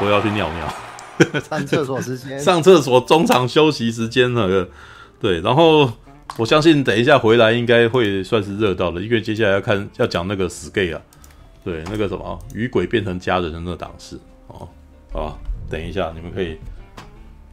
[0.00, 0.74] 我要去尿尿。
[1.50, 4.66] 上厕所时间，上厕所中场休息时间那个，
[5.20, 5.92] 对，然后
[6.38, 11.00] 我相信等一下回来应该会算是热到了，因为接下来要看要讲那个死 gay 啊，
[11.62, 14.66] 对，那个什么与鬼变成家人的那个档次哦，
[15.12, 16.58] 好，等一下你们可以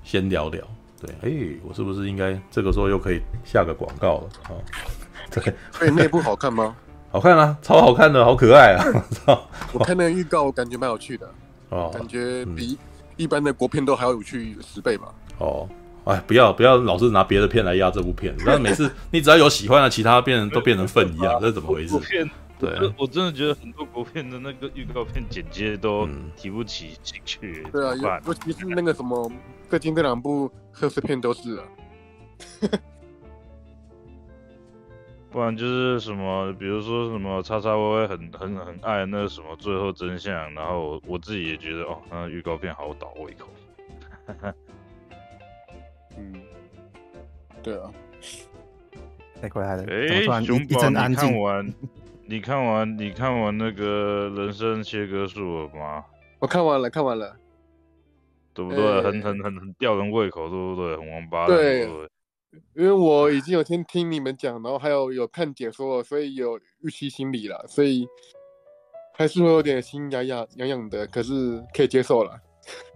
[0.02, 0.64] 先聊聊，
[1.02, 4.56] 对，哎、欸，我是不是应该这个时候又可以下个广告了啊？
[5.30, 6.74] 对，所以那部好看吗？
[7.12, 8.86] 好看啊，超好看的，好可爱啊！
[9.74, 11.30] 我看那个预告，我感觉蛮有趣的
[11.70, 12.78] 哦，感觉比。
[13.18, 15.12] 一般的国片都还要有趣十倍吧？
[15.40, 15.68] 哦，
[16.06, 21.98] 哎，不要不要老是拿别的片来压这部片， 但是每次你只要有喜欢的，其他片都变成粪一样， 这是怎么回事？
[22.60, 27.66] 对，我真的觉得很多国片的那个预告片剪接都提不起兴趣。
[27.72, 29.32] 对啊，尤其是那个什么
[29.68, 31.64] 最近这两部贺岁片都是啊。
[35.38, 43.48] 不然就是什么，比如说什么叉叉 Y 很很很爱那个什么最后真相，然后我我自己也觉得哦，那预告片好倒胃口。
[46.18, 46.42] 嗯，
[47.62, 47.92] 对啊。
[49.40, 49.84] 太快了。
[49.84, 51.74] 哎，熊宝，你看完？
[52.26, 52.98] 你看完？
[52.98, 56.04] 你看完那个人生切割术了吗？
[56.40, 57.38] 我看完了，看完了。
[58.56, 59.04] 对不对？
[59.04, 60.98] 很很很很吊人胃口，对不对？
[60.98, 62.10] 很王八蛋，对不对？
[62.76, 68.08] 因为我已经有先听你们讲，然后还有有看解说，所以有预期心理了，所以
[69.14, 72.40] 还是会有点心痒痒痒痒的，可是可以接受了。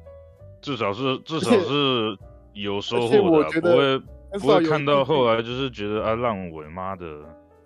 [0.61, 2.17] 至少是至少是
[2.53, 7.05] 有收获的，我觉得不会不会看到后来就是觉得啊烂尾妈的。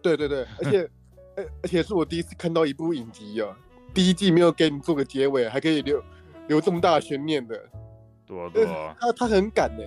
[0.02, 0.90] 对对对，而且
[1.62, 3.58] 而且是我第一次看到一部影集啊，
[3.94, 6.02] 第一季没有给你做个结尾，还可以留
[6.48, 7.62] 留这么大的悬念的。
[8.26, 9.84] 对啊对啊，他他很敢呢。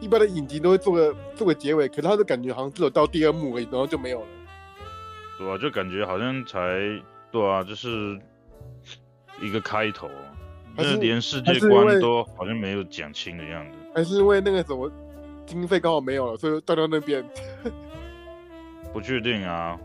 [0.00, 4.26] 一般的影集都会做个做个结尾，可是他的感觉好像只有到第二幕而已，然后就没有了。
[5.38, 6.58] 对啊，就感觉好像才
[7.30, 8.18] 对啊，就是
[9.40, 10.08] 一个开头，
[10.76, 13.78] 就是连世界观都好像没有讲清的样子。
[13.94, 14.90] 还是因为那个什么
[15.46, 17.24] 经费刚好没有了，所以到到那边。
[18.92, 19.78] 不确定啊，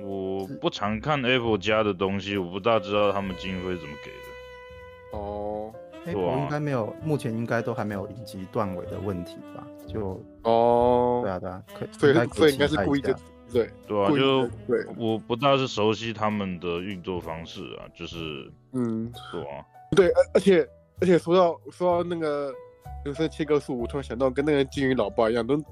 [0.00, 5.18] 我不常看 Apple 家的东西，我不大知道他们经费怎么给的。
[5.18, 5.72] 哦。
[6.14, 9.66] 我应该没有，目前应该都还没有引及断尾的问题吧？
[9.86, 13.16] 就哦，对啊，对啊，可以，所以所以应该是故意的，
[13.52, 20.68] 对对啊，就对，我不大是熟悉他们的运作方式啊，就是嗯，对啊，对，而而且
[21.00, 22.52] 而且说到说到那个
[23.04, 25.62] 人生切割术，我突然想到跟那个金鱼老爸一样，都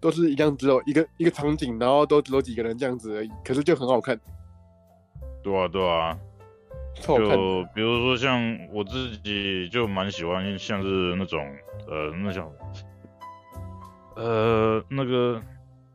[0.00, 4.18] 都是一样，只有一个一个场景，然后都只有几个人这样子而已，可是就很好看。
[5.42, 6.18] 对啊，对啊。
[6.94, 11.40] 就比如说像我自己就蛮喜欢像是那种
[11.88, 12.52] 呃那种
[14.16, 15.40] 呃那个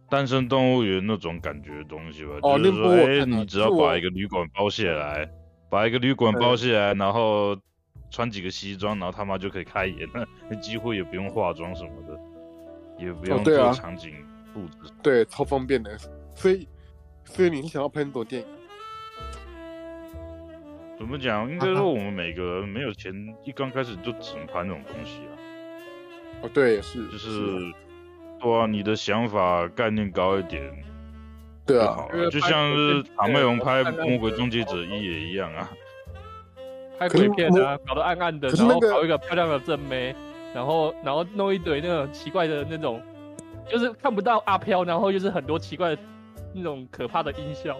[0.09, 5.29] 单身动物园那种感觉的东西吧，哦、就是说哎、欸、你只要把一个旅馆包下来，
[5.69, 7.57] 把一个旅馆包下来，然后
[8.09, 12.19] 穿几个西装，然后他妈就可以开演了，那 几乎也不用化妆什么的，
[13.03, 14.13] 也不用做场景
[14.53, 15.97] 布置、哦对超方便的。
[16.33, 16.67] 所以
[17.25, 18.47] 所以你是想要拍很多电影？
[20.97, 21.49] 怎么讲？
[21.49, 23.13] 应该说我们每个人没有钱，
[23.43, 25.33] 一刚开始就只能拍那种东西啊。
[26.41, 27.59] 哦，对，是，就是，
[28.39, 30.63] 对啊，你的想法概念高一点，
[31.65, 35.69] 对啊，就像是塔妹龙拍《魔鬼终结者一》也一样啊。
[36.97, 40.15] 拍鬼片啊，搞得暗暗的，然后搞一个漂亮的正妹，
[40.53, 43.01] 然后然后弄一堆那种奇怪的那种，
[43.69, 46.01] 就是看不到阿飘，然后就是很多奇怪的
[46.53, 47.77] 那种可怕的音效。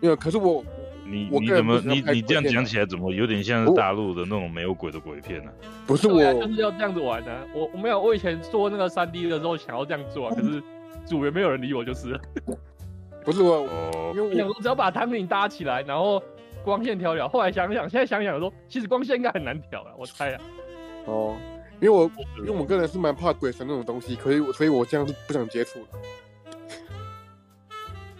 [0.00, 0.64] 没有，可是我。
[1.12, 5.52] 你你怎么你你这样讲起来怎么有点像是大陆的那种没有鬼的鬼片呢？
[5.86, 7.46] 不是我就是要这样子玩的。
[7.54, 10.62] 我我没有，我以前做那个三 D 的时候想要这样做，可是
[11.04, 12.18] 组员没有人理我，就是。
[13.24, 16.20] 不是我，哦，因为我只要把场景搭起来，然后
[16.64, 17.28] 光线调调。
[17.28, 20.40] 后来想想，现在想想说，其实光线应该很难调了，我猜啊。
[21.04, 21.36] 哦，
[21.80, 25.86] 因为我因为我个人是蛮怕鬼神那种东西，可以所以我这样是不想接触的。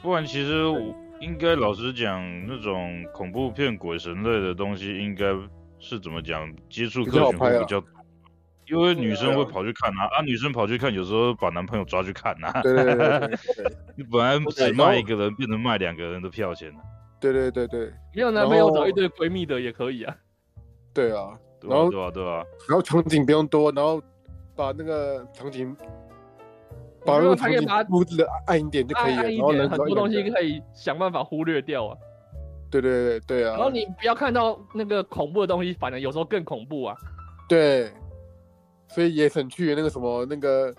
[0.00, 0.94] 不然其实我。
[1.22, 5.26] 应该老实讲，那种恐怖片、鬼神类的东西，应该
[5.78, 6.52] 是怎么讲？
[6.68, 7.88] 接触客群会比较多，
[8.66, 12.60] 因为女生会跑去看啊，啊，女生跑去看，有时候把男朋友抓去看啊。
[12.62, 13.38] 对对对，
[13.96, 16.80] 你 本来只卖一个人，变成卖两个人的票钱了。
[17.20, 20.16] 对对对对，没有男朋友找一堆闺蜜的也可以啊。
[20.92, 24.02] 对啊，然后对啊对啊，然后场景不用多，然后
[24.56, 25.76] 把那个场景。
[27.04, 31.96] 把那个场景布置的暗一点就可以了，然后很多东西可以想办法忽略掉啊。
[32.70, 33.54] 对对对对啊！
[33.54, 36.96] 然后你不要看到那个恐怖的东西，反而有时候更恐怖啊。
[37.46, 37.92] 对，
[38.88, 40.74] 所以也省去那个什么那个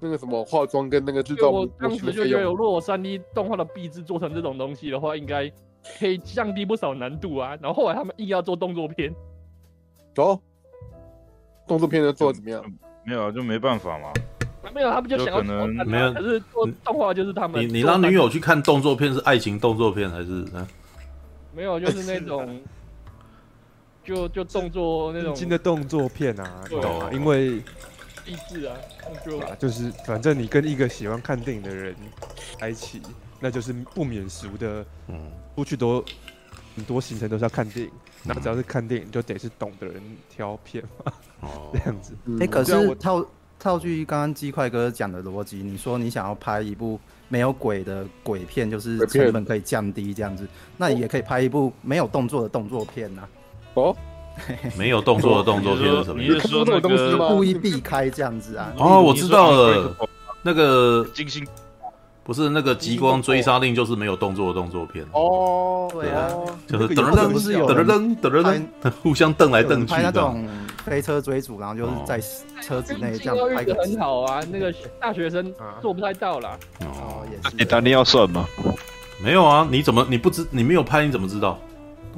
[0.00, 1.50] 那个什么化妆跟那个制造。
[1.50, 5.48] 我当时就觉得，如果我三 D 动画的壁纸做成这种东西的话，应该
[6.00, 7.56] 可以降低不少难度啊。
[7.62, 9.14] 然后后来他们硬要做动作片。
[10.16, 10.40] 走，
[11.68, 12.64] 动作片的做的怎么样？
[13.04, 14.12] 没有，就没办法嘛。
[14.74, 17.60] 没有，他们就想要可能没有，可是做动画就是他们。
[17.62, 20.44] 你你让女友去看动作片是爱情动作片还是？
[20.54, 20.66] 啊
[21.54, 22.60] 没有，就是那种，
[24.04, 27.62] 就就动作那种新的动作片啊，懂啊，因为
[28.26, 28.76] 励志啊，
[29.24, 31.96] 就啊，就是反正你跟一个喜欢看电影的人
[32.60, 33.00] 在一起，
[33.40, 35.18] 那就是不免俗的，嗯，
[35.56, 36.04] 出去多
[36.76, 37.92] 很多行程都是要看电影，
[38.22, 42.12] 那只要是看电影就得是懂的人挑片嘛，哦， 这样子。
[42.38, 43.24] 哎、欸，可是套
[43.66, 47.00] 套句刚刚鸡块哥讲的逻辑，你说你想要拍一部。
[47.28, 50.46] 没有鬼的鬼片，就是成本可以降低这样子，
[50.76, 53.22] 那也可以拍一部没有动作的动作片呐。
[53.74, 53.96] 哦，
[54.78, 56.34] 没有动作的动作片是什么意思？
[56.34, 58.72] 你是说那个故意避开这样子啊？
[58.78, 59.92] 哦，我知道了，
[60.40, 61.44] 那个金星
[62.22, 65.04] 不是那个极光追杀令，就是没有动作的动作片。
[65.10, 66.30] 哦，对啊，
[66.68, 70.46] 就是噔噔不是有噔噔噔噔噔， 互相瞪来瞪去拍那种
[70.84, 72.20] 飞车追逐，然后就是在
[72.62, 74.40] 车子内这样拍个 很好啊。
[74.50, 76.58] 那个大学生做不太到啦。
[76.80, 77.56] 哦，也是。
[77.56, 78.46] 你当年要算吗？
[79.22, 81.58] 没有啊，你怎么你不知你没有拍你怎么知道？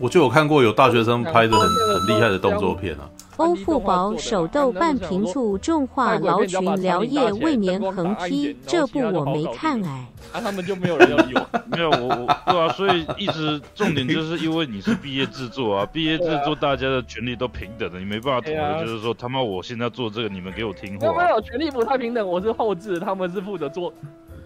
[0.00, 3.08] 我就有看过有大学生拍的很很厉害的动作片啊。
[3.38, 10.06] 欧富宝手豆半瓶醋重话劳群聊夜未眠横批，这部我没看哎。
[10.32, 11.48] 啊，他们就没有人要理我。
[11.70, 21.00] 没有我我对啊，所以一直重点就是因为你是毕业制作啊，毕业制作大家的权利都平等的，你没办法统一，就是说他妈我现在做这个，你们给我听话。
[21.00, 23.94] 没有没有，权利不太平等，我是后置，他们是负责做。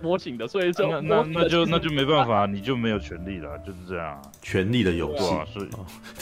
[0.03, 4.21] 模型的，所以说那那那就那就没办法， 你就没有权利了，就是这样。
[4.43, 5.23] 权利的游戏，
[5.53, 5.69] 所以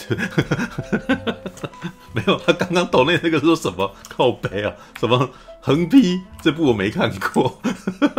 [2.13, 2.37] 没有。
[2.45, 4.73] 他刚刚抖内那个说什么靠背啊？
[4.99, 5.29] 什么
[5.59, 6.21] 横批？
[6.41, 7.61] 这部我没看过，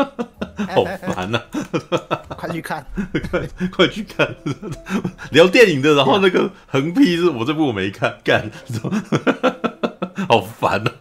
[0.74, 1.42] 好烦啊！
[2.36, 2.84] 快去看，
[3.30, 4.34] 快快去看！
[5.30, 8.50] 聊电影的，然后那个横批是我这部我没看，干，
[10.28, 10.92] 好烦啊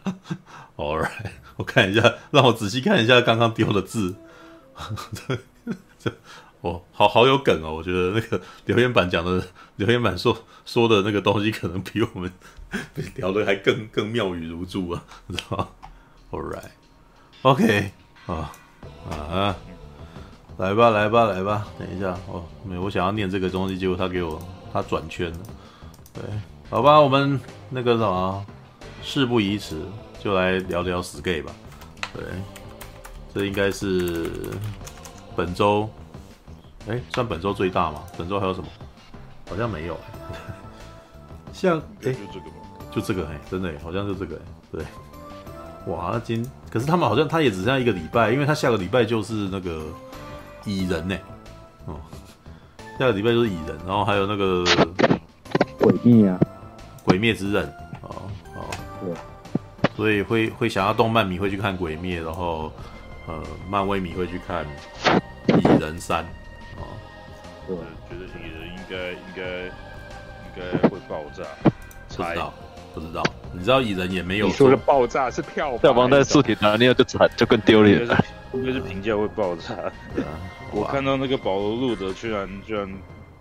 [0.77, 4.15] ！All right，我看一下，让我仔细看一下刚刚丢的字。
[5.13, 5.37] 这
[5.99, 6.11] 这
[6.61, 7.73] 哦，好好有梗哦！
[7.73, 9.43] 我觉得那个留言板讲的
[9.77, 12.31] 留言板说说的那个东西，可能比我们
[13.17, 15.67] 聊的还更更妙语如珠啊，知道吗
[16.29, 17.91] ？All right，OK，
[18.27, 18.51] 啊
[19.09, 19.55] 啊，
[20.57, 24.39] 来吧来吧来吧，等一下哦，没，我想要念这个东西，结果他给我
[24.71, 25.39] 他转圈了，
[26.13, 26.23] 对，
[26.69, 27.39] 好吧，我们
[27.71, 28.45] 那个什么，
[29.01, 29.81] 事不宜迟，
[30.19, 31.51] 就来聊聊 Skate 吧，
[32.13, 32.23] 对。
[33.33, 34.29] 这应该是
[35.35, 35.89] 本周，
[36.89, 38.03] 哎，算本周最大吗？
[38.17, 38.67] 本周还有什么？
[39.49, 40.37] 好像没有哎。
[41.53, 42.57] 像哎，就这个吧，
[42.91, 44.41] 就这个哎，真的哎，好像就这个哎，
[44.71, 44.85] 对。
[45.87, 49.83] 哇，那今可是他们好像他也只剩下一个礼拜，因为他下个礼拜就是那个
[50.65, 51.17] 蚁人呢。
[51.85, 51.95] 哦，
[52.99, 54.63] 下个礼拜就是蚁人，然后还有那个
[55.79, 56.39] 鬼灭啊，
[57.05, 57.65] 鬼灭之刃
[58.01, 58.15] 哦
[58.55, 58.65] 哦，
[59.01, 59.13] 对。
[59.95, 62.69] 所以会会想要动漫迷会去看鬼灭，然后。
[63.31, 64.65] 呃，漫威迷会去看
[65.57, 66.21] 《蚁人三》
[66.77, 66.83] 哦，
[67.65, 67.77] 对，
[68.09, 69.43] 觉得蚁人应该应该
[70.43, 70.51] 应
[70.81, 71.43] 该会爆炸，
[72.09, 72.53] 不知道
[72.93, 73.23] 不知道，
[73.53, 78.05] 你知道蚁人也没有说的爆炸是票票房在四天拿捏就惨就更丢脸。
[78.05, 78.17] 了，
[78.51, 79.77] 应该是评价会爆炸。
[80.73, 82.85] 我看到那个保罗路德居然居然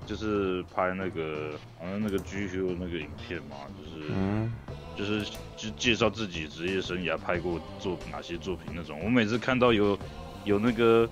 [0.07, 4.53] 就是拍那个好像那个 GQ 那个影片嘛，就是嗯。
[4.97, 5.25] 就是
[5.61, 9.99] 就介绍自己职业生涯拍过做哪些作品那种，我每次看到有
[10.45, 11.07] 有那个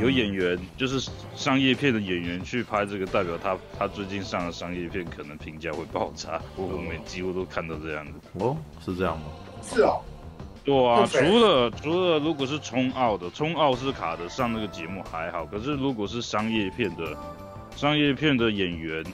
[0.00, 6.40] 有演员，嗯、就是商业片的演员去拍这个，代表他他最近上的商业片可能评价会爆炸。
[6.56, 8.12] 我我每几乎都看到这样子。
[8.38, 9.26] 哦，是这样吗？
[9.62, 9.98] 是啊，
[10.64, 17.14] 对啊，除了除了如果是冲奥的，冲奥斯卡的上那个节目还好，可是如果是商业片的
[17.76, 19.04] 商业片的演员。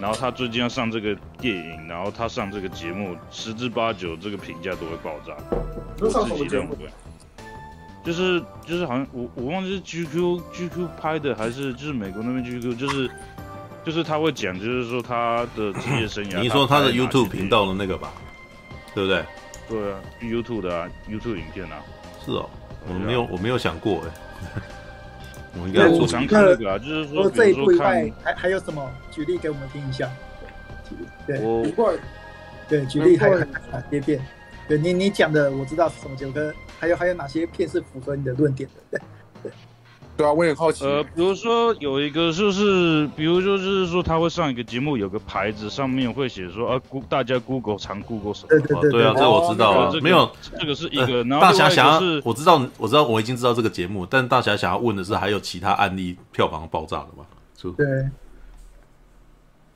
[0.00, 5.34] 然后他最近要上这个电影，然后他上这个节目，十之八九这个评价都会爆炸。
[6.00, 6.76] 我自己认为，
[8.04, 13.10] 就是就是好像我我忘记是 GQ GQ 拍的还是就是美国那边 GQ，就是
[13.84, 16.40] 就是他会讲，就是说他的职业生涯。
[16.42, 18.12] 你说他的 YouTube 频道的那个吧，
[18.94, 19.24] 对不对？
[19.68, 21.78] 对啊，YouTube 的啊，YouTube 影片啊。
[22.24, 22.50] 是哦，
[22.88, 24.60] 我没有我没有想过哎。
[25.60, 28.90] 我应该主常看那个啊，就是说，这一部以外，还还有什么？
[29.10, 30.10] 举例给我们听一下。
[31.26, 31.94] 对，对，不过，
[32.68, 34.20] 对，举例还有哪些片？
[34.66, 39.00] 对你你讲的我知道是什么九哥，还有还有哪些片是符合你的论点的？
[40.16, 40.26] 对。
[40.26, 40.84] 啊，我也好奇。
[40.84, 48.48] 呃，比如说有一个就是，比如说就是说他会上一个节目，有个牌子上面会写说啊，大家 Google 常 Google 什么？
[48.48, 49.92] 对对对，对啊，这我知道啊。
[50.02, 51.24] 没有，这个是一个。
[51.24, 57.24] 然后大侠想要，我知道，我知道，我已经知道这个节目，但大侠想要问的是，还有其他案例票房爆炸的吗？
[57.76, 58.08] 对。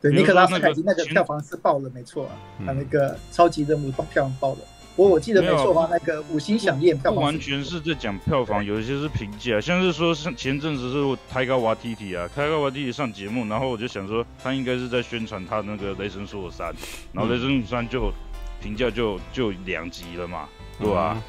[0.00, 2.30] 对，尼克拉斯凯奇那个票房是爆了，没错啊，
[2.64, 4.58] 他那个超级任务票房爆了。
[4.98, 16.74] 不过我记得没错的话，那个五星响宴票房不完全是在讲票房，有一些是评价，像是说像前阵子是泰高瓦蒂蒂啊，泰高瓦蒂蒂上节目，然后我就想说他应该是在宣传他那个雷神索尔三，
[17.12, 18.12] 然后雷神索尔三就
[18.60, 20.48] 评价就就两级了嘛，
[20.80, 21.22] 对吧、啊？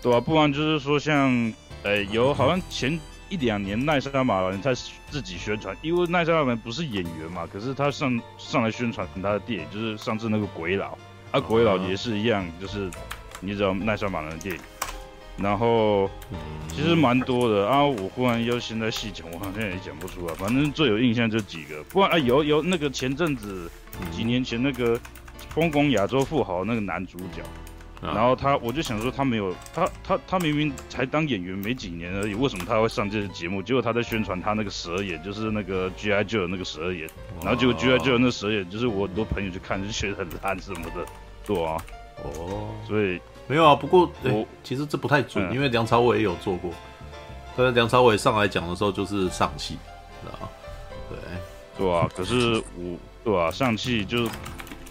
[0.00, 0.20] 对吧、啊？
[0.22, 1.52] 不然就是说像
[1.82, 2.98] 呃有好像前。
[3.28, 4.74] 一两年奈莎马兰他
[5.08, 10.98] 自己宣传，因为奈莎马兰不是演员嘛，可是他上上来宣传他的电影，就是上次那个鬼佬，
[11.32, 12.88] 啊鬼佬也是一样，就是
[13.40, 14.60] 你只要耐上马兰的电影，
[15.38, 16.08] 然后
[16.68, 23.68] 其实蛮多的啊，我忽然又现在细讲，我好像也讲不出来，反正最有印象就几个，不然啊有有那个前阵子
[24.12, 25.00] 几年前那个
[25.48, 27.42] 疯狂亚洲富豪那个男主角。
[28.04, 33.62] 然后他，我就想说，他没有，他他他明明才当演员没几年而已，为什么他会上这个节目？
[33.62, 36.24] 结果他在宣传他那个十二眼，就是那个 G.I.
[36.24, 37.08] Joe 那个十二眼，
[37.44, 37.96] 然后结果 G.I.
[38.00, 41.06] Joe 那十二眼，就是我很多朋友去看就觉得很烂什么的，
[41.46, 41.76] 对啊，
[42.24, 46.70] 哦，所以没有啊，不过我其实这不太准，因为梁朝伟也有做过，
[47.56, 49.76] 但是梁朝伟上来讲的时候就是上气，
[50.26, 50.48] 啊，
[51.08, 51.18] 对，
[51.78, 54.30] 对啊，可是我，对啊，上气就是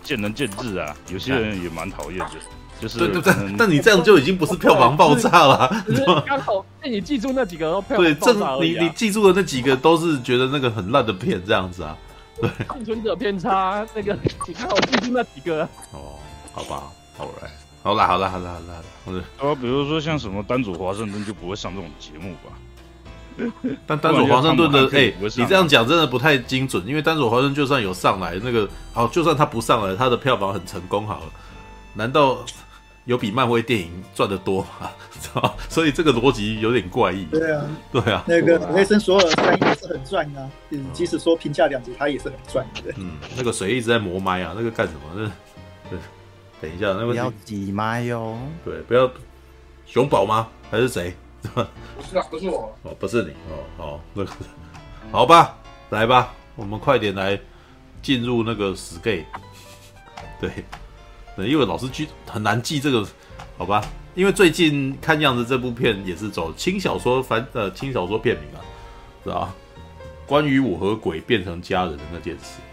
[0.03, 2.31] 见仁见智啊，有些人也蛮讨厌的。
[2.79, 5.70] 就是对对对，但你这样就已经不是票房爆炸了，
[6.25, 11.96] 刚好那你记住那几个都票房爆炸对，正你你记住的那几个都是觉得那个很烂的片这样子啊。
[12.41, 14.17] 对，幸存者偏差那个，
[14.48, 15.62] 你看我记住那几个。
[15.91, 16.17] 哦，
[16.53, 16.84] 好吧，
[17.17, 17.50] 好来，
[17.84, 19.24] 好啦，好啦，好啦，好啦，好啦。
[19.39, 22.51] 啊，比如说像什么丹佐华盛顿就不会上这种节目吧？
[23.88, 31.25] 但丹佐华盛顿的哎、欸，你这样讲真的不太精准，因为丹佐华盛顿就算有上来那个，好，就算他不上来，他的票房很成功好了，
[31.93, 32.39] 难道？
[33.05, 35.55] 有比漫威电影赚的多啊， 知道？
[35.67, 37.25] 所以这个逻辑有点怪异。
[37.31, 38.24] 对啊，对啊。
[38.27, 42.93] 那个雷神索尔三也是很赚啊，嗯，即使说评价两级，他也是很赚的。
[42.98, 44.53] 嗯，那个谁一直在磨麦啊？
[44.55, 45.00] 那个干什么？
[45.15, 45.24] 那
[45.89, 46.00] 对，
[46.62, 48.38] 等一下，那个不要挤麦哟。
[48.63, 49.10] 对，不要
[49.86, 50.48] 熊宝吗？
[50.70, 51.13] 还是谁？
[51.41, 52.74] 不是啊，不是我。
[52.84, 54.32] 哦，不是你哦，好，那个，
[55.12, 55.58] 好吧，
[55.89, 57.39] 来吧，我们快点来
[58.01, 59.25] 进入那个 Skate。
[60.39, 60.51] 对。
[61.38, 63.08] 因为老师记很难记这个，
[63.58, 63.84] 好吧？
[64.13, 68.62] 因为最近看样子这部片也是走轻小说翻呃轻小说片名啊，
[69.24, 69.56] 是吧？
[70.27, 72.71] 关于我和鬼变成家人的那件事哦，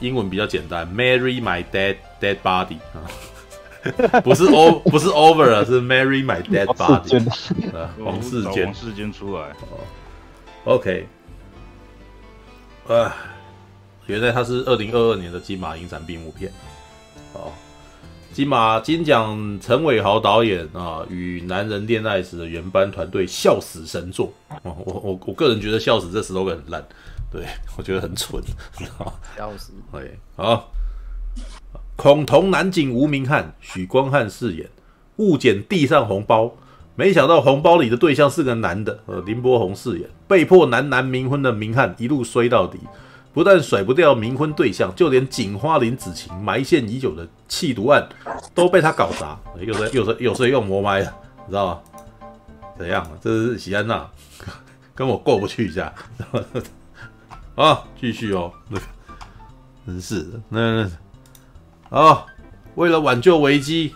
[0.00, 7.28] 英文比较简单，Marry my dead dead body 啊， 不是 o 不是 over 啊，是 Marry my dead body
[7.76, 8.64] 啊，王世坚。
[8.66, 9.42] 王世坚出来。
[9.42, 9.84] 哦
[10.64, 11.06] ，OK，
[12.88, 13.14] 啊，
[14.06, 16.50] 原来他是二零二二年的金马影展闭幕片。
[17.32, 17.52] 好，
[18.32, 24.32] 金马金奖陈伟豪导演啊，与男人恋爱时的原班团队笑死神作。
[24.62, 24.74] 哦！
[24.84, 26.84] 我我我个人觉得笑死这 slogan 很烂，
[27.34, 27.44] 对
[27.76, 28.40] 我觉得很蠢？
[29.36, 30.70] 笑死，对，好，
[31.96, 34.70] 恐同男警吴明翰，许光汉饰演，
[35.16, 36.54] 误捡地上红包，
[36.94, 42.78] 没想到红包里的对象是个男的，呃，林柏宏饰演，被迫男男冥婚的明翰一路衰到底。
[43.32, 48.08] 不但甩不掉冥婚对象，就连警花林子晴埋线已久的弃毒案
[48.54, 49.36] 都被他搞砸。
[49.58, 51.12] 又在又在又在用魔麦了，
[51.44, 51.80] 你知道吗？
[52.78, 53.04] 怎样？
[53.20, 54.08] 这是喜安娜
[54.94, 55.92] 跟我过不去一下。
[57.54, 58.82] 啊，继续哦，那个
[59.86, 60.90] 真是的，那
[61.90, 62.26] 那啊，
[62.74, 63.94] 为了挽救危机，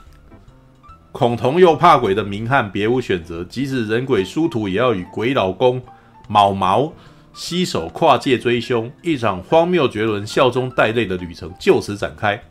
[1.12, 5.82] 恐同又怕鬼的明翰别无选择，即使人鬼殊途，也要与鬼老公
[6.28, 6.92] 毛毛。
[7.34, 12.42] 携手跨界追凶，一场荒谬绝伦、笑中带泪的旅程就此展开。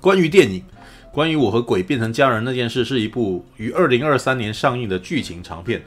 [0.00, 0.64] 关于电影，
[1.12, 5.80] 关于我和鬼变成家人那件事，是一部于二零二三年上映的剧情长片，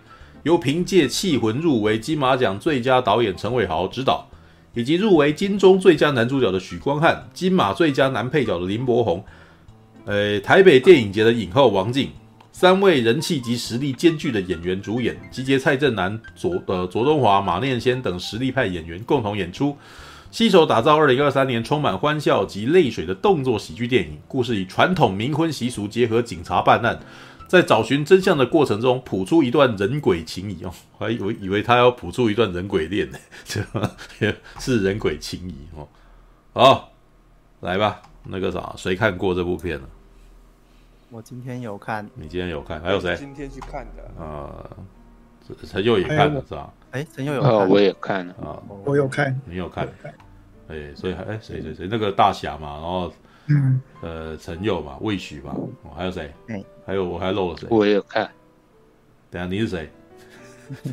[0.45, 4.27] 由凭借《缉魂》入围金马奖最佳导演陈伟豪执导，
[4.75, 9.25] 以及入围金钟最佳男主角的许光汉、金马最佳男配角的林柏宏，
[10.05, 12.11] 呃，台北电影节的影后王静。
[12.51, 19.75] 三位人气及实力兼具的演员主演，集结蔡振南、左呃左东华、马念先等实力派演员共同演出，
[20.29, 24.15] 携手打造二零二三年充满欢笑及泪水的动作喜剧电影。
[24.27, 26.97] 故事以传统冥婚习俗结合警察办案，
[27.47, 33.61] 在找寻真相的过程中，谱出一段人鬼情谊哦，还以为以为他要谱出一段人鬼恋呢，这
[34.59, 35.87] 是人鬼情谊哦。
[36.53, 36.91] 好，
[37.61, 39.87] 来吧，那个啥，谁看过这部片呢？
[41.11, 43.15] 我今天有看，你今天有看，还有谁？
[43.15, 44.69] 今天去看的啊，
[45.67, 46.73] 陈佑也看了是吧？
[46.91, 49.87] 哎，陈佑有看，我也看了啊，我有看，你有看？
[50.67, 53.13] 哎，所以还哎谁谁谁那个大侠嘛，然后
[53.47, 55.55] 嗯呃陈佑嘛，魏许嘛，
[55.95, 56.33] 还有谁？
[56.85, 57.67] 还有我还漏了谁？
[57.69, 58.29] 我也有看。
[59.31, 59.89] 等下你是谁？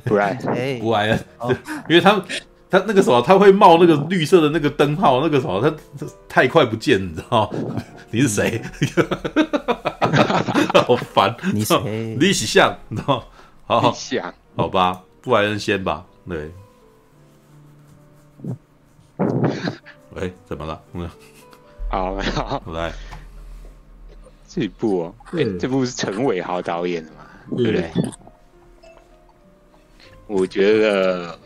[0.05, 1.25] 布莱恩布莱恩，
[1.89, 2.23] 因为他们
[2.71, 7.83] 他那个什么，他会冒那个绿色的那个灯泡，那个什么，他太快不见，你知道吗？
[8.11, 8.61] 你是谁？
[10.87, 11.35] 好烦！
[11.55, 12.17] 你谁？
[12.19, 13.25] 李喜相，你知道？
[13.67, 16.05] 好好想，好吧，布莱恩先吧。
[16.29, 16.51] 对。
[20.15, 20.81] 喂，怎么了？
[20.93, 21.09] 嗯，
[21.89, 22.93] 好，好，来。
[24.55, 27.27] 这部哦，欸、这部是陈伟豪导演的嘛？
[27.57, 27.91] 对不对？
[30.27, 31.39] 我觉得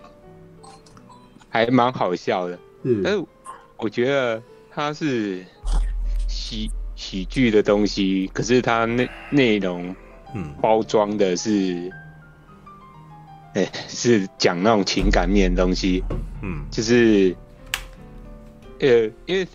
[1.48, 2.58] 还蛮好笑的，
[3.04, 3.24] 但是
[3.76, 5.44] 我觉得它是
[6.26, 9.94] 喜喜剧的东西，可是它内内容，
[10.34, 11.88] 嗯，包装的是，
[13.54, 16.02] 哎、欸，是讲那种情感面的东西，
[16.42, 17.36] 嗯，就是，
[18.80, 18.88] 呃，
[19.26, 19.46] 因为。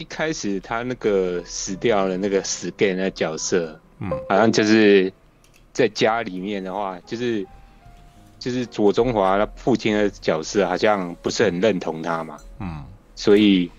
[0.00, 5.12] 一开始他那个死掉了那个死 gay 那角色，嗯，好像就是
[5.74, 7.46] 在家里面的话，就是
[8.38, 12.82] 就是左中华他父亲的角色，好像不是很认同他嘛，嗯，
[13.14, 13.70] 所以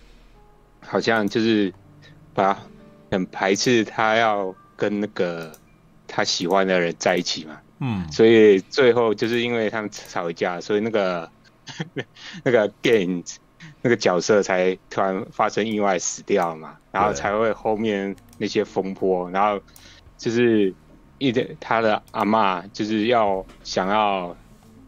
[0.79, 1.73] 好像就是
[2.35, 2.55] 把
[3.09, 5.51] 很排斥他要跟那个
[6.07, 11.27] 他喜欢的人在一起嘛，嗯，所以最后就是因为他们吵架，所以那个
[12.45, 13.23] 那个 gay。
[13.81, 19.59] 那个角色才突然发生意外死掉嘛，然后才会后面那些风波，然后
[20.17, 20.73] 就是
[21.17, 24.35] 一直他的阿嬷就是要想要，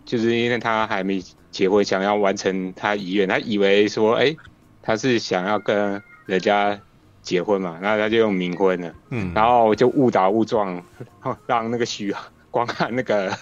[0.05, 1.21] 就是因为他还没
[1.51, 4.35] 结婚，想要完成他遗愿，他以为说，哎，
[4.81, 6.79] 他是想要跟人家
[7.21, 10.83] 结婚嘛，然后他就用冥婚了，嗯，然后就误打误撞，
[11.47, 12.13] 让那个许。
[12.53, 13.35] 光看那个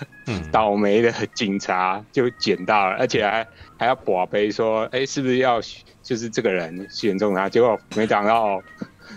[0.54, 3.46] 倒霉的警察就捡到了，嗯、而且还
[3.78, 5.60] 还要博杯说，哎、欸，是不是要
[6.02, 7.50] 就是这个人选中他？
[7.50, 8.64] 结果没想到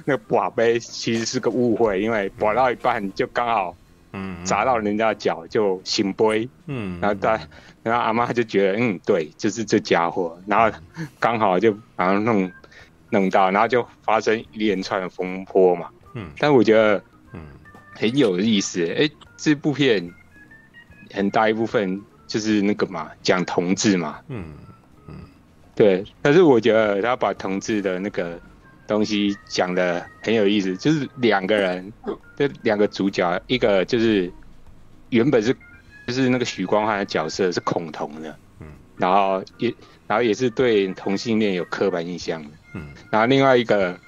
[0.05, 3.77] 那个博杯其实是个误会，因为博到一半就刚好
[4.13, 7.41] 嗯砸到人家的脚就醒杯，嗯，然后他
[7.85, 10.77] 然后阿妈就觉得嗯对，就是这家伙，然后
[11.21, 12.51] 刚好就把他弄
[13.11, 17.01] 弄到，然后就发生一连串的风波嘛，嗯，但我觉得
[17.33, 17.41] 嗯。
[17.97, 19.13] 很有意思，哎、欸。
[19.45, 20.11] 这部片
[21.13, 24.55] 很大一部分就是那个嘛，讲同志嘛，嗯
[25.07, 25.17] 嗯，
[25.75, 26.03] 对。
[26.23, 28.41] 但是我觉得他把同志的那个
[28.87, 31.93] 东西讲的很有意思，就是两个人，
[32.35, 34.33] 这两个主角，一个就是
[35.11, 35.55] 原本是
[36.07, 39.69] 就是那个许光汉的角色是恐同的，嗯，然后也
[40.07, 44.01] 然后也是对同性恋有刻板印象的，嗯，然后另外一个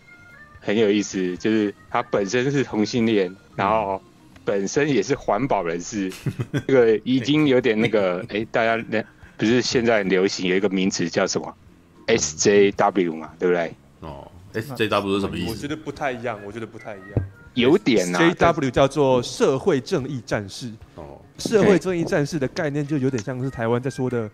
[0.60, 4.00] 很有意思，就是他本身是同性恋，然后。
[4.46, 6.10] 本身也是环保人士，
[6.66, 9.04] 这个已经有点那个，哎、欸，大家那
[9.36, 11.54] 不是现在很流行有一个名词叫什么
[12.06, 13.74] SJW 嘛，对不对？
[14.00, 15.50] 哦，SJW 是什么意思？
[15.50, 18.20] 我觉得不太一样，我觉得不太一样，有点啊。
[18.20, 20.72] JW 叫做社会正义战士。
[20.94, 24.30] 哦，社会正义战士的概念就有点像是台湾在说的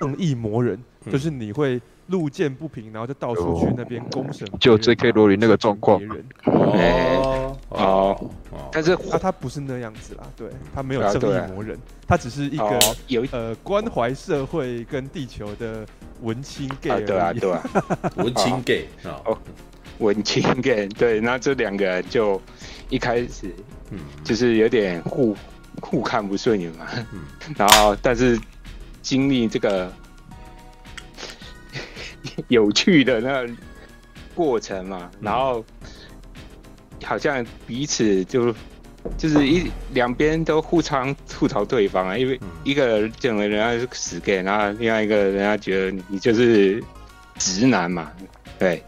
[0.00, 1.80] 正义魔人，嗯、就是你会。
[2.08, 5.12] 路见不平，然后就到处去那边公审，就 J.K.
[5.12, 6.00] 罗琳那个状况。
[6.44, 8.30] 哦哦，
[8.70, 15.84] 但是他他不是那样子啦，对他没有正义魔人，他只是一个有呃关怀社会跟地球的
[16.20, 17.00] 文青 gay。
[17.04, 17.62] 对啊对啊，
[18.16, 19.36] 文青 gay 哦，
[19.98, 22.40] 文青 gay 对，那这两个人就
[22.90, 23.52] 一开始
[23.90, 25.34] 嗯就是有点互
[25.80, 26.86] 互看不顺眼嘛，
[27.56, 28.38] 然后但是
[29.00, 29.90] 经历这个。
[32.48, 33.52] 有趣的那个
[34.34, 35.64] 过程嘛，然后
[37.02, 38.54] 好像彼此就
[39.18, 46.82] 就是一两边都互相吐槽对方啊，因为一个人认为人家是死 gay，然后另外一个人家觉得你就是
[47.36, 48.10] 直男嘛，
[48.58, 48.82] 对。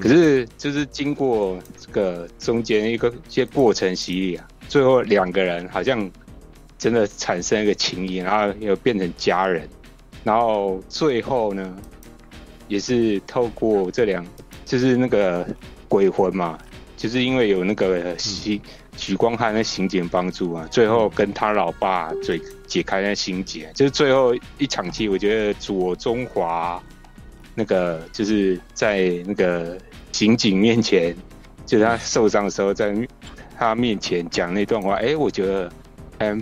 [0.00, 6.08] 可是就是经过这个中间一个一些过程洗礼啊，最后两个人好像
[6.78, 9.68] 真的产生一个情谊，然后又变成家人，
[10.22, 11.76] 然后最后呢？
[12.70, 14.24] 也是透过这两，
[14.64, 15.44] 就是那个
[15.88, 16.56] 鬼魂嘛，
[16.96, 18.60] 就是因为有那个许
[18.96, 26.80] 许光汉的刑警帮助啊，最后跟他老爸解解开那心结，就是最后一场戏，我觉得左中华
[27.56, 29.76] 那个就是在那个
[30.12, 31.12] 刑警面前，
[31.66, 32.94] 就是他受伤的时候，在
[33.58, 35.68] 他面前讲那段话，哎、我觉得
[36.18, 36.38] 还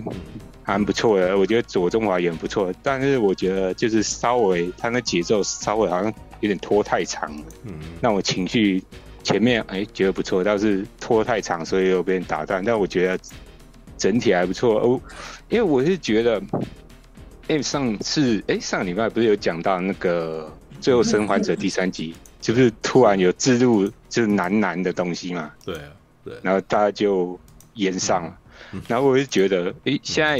[0.69, 8.83] 蛮不错的，我觉得左中华也不错，但是我觉得就是稍微他那节奏稍微好像有点拖太长了，嗯，让我情绪
[9.23, 12.63] 前面哎、欸、觉得不错，但是拖太长，所以又被人打断。
[12.63, 13.19] 但我觉得
[13.97, 15.01] 整体还不错哦，
[15.49, 16.39] 因为我是觉得，
[17.47, 20.47] 哎、欸、上次哎、欸、上礼拜不是有讲到那个
[20.79, 25.89] 《最后生还者》第三集，就是突然有置入就是男男的东西嘛，对啊，
[26.23, 27.39] 对，然后大家就
[27.73, 28.37] 延上了。
[28.87, 30.37] 然后我就觉得，诶，现在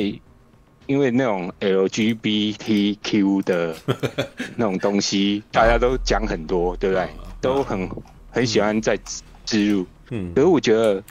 [0.88, 3.76] 因为那种 LGBTQ 的
[4.56, 7.10] 那种东西，大家都讲很多，对不对？
[7.42, 7.90] 都很
[8.32, 9.00] 很喜欢在
[9.46, 9.86] 植入。
[10.10, 11.02] 嗯，可是我觉得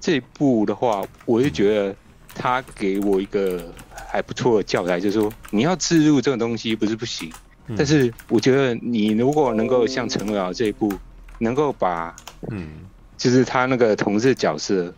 [0.00, 1.94] 这一部的话，我就觉得
[2.34, 3.72] 他给我一个
[4.10, 7.30] 还不错的教材，就是说你要植入这种东西不是不行，
[7.76, 10.92] 但是我觉得你如果能够像陈伟豪这一部，
[11.38, 12.14] 能够把
[12.50, 12.68] 嗯，
[13.16, 14.92] 就是他那个同志角色，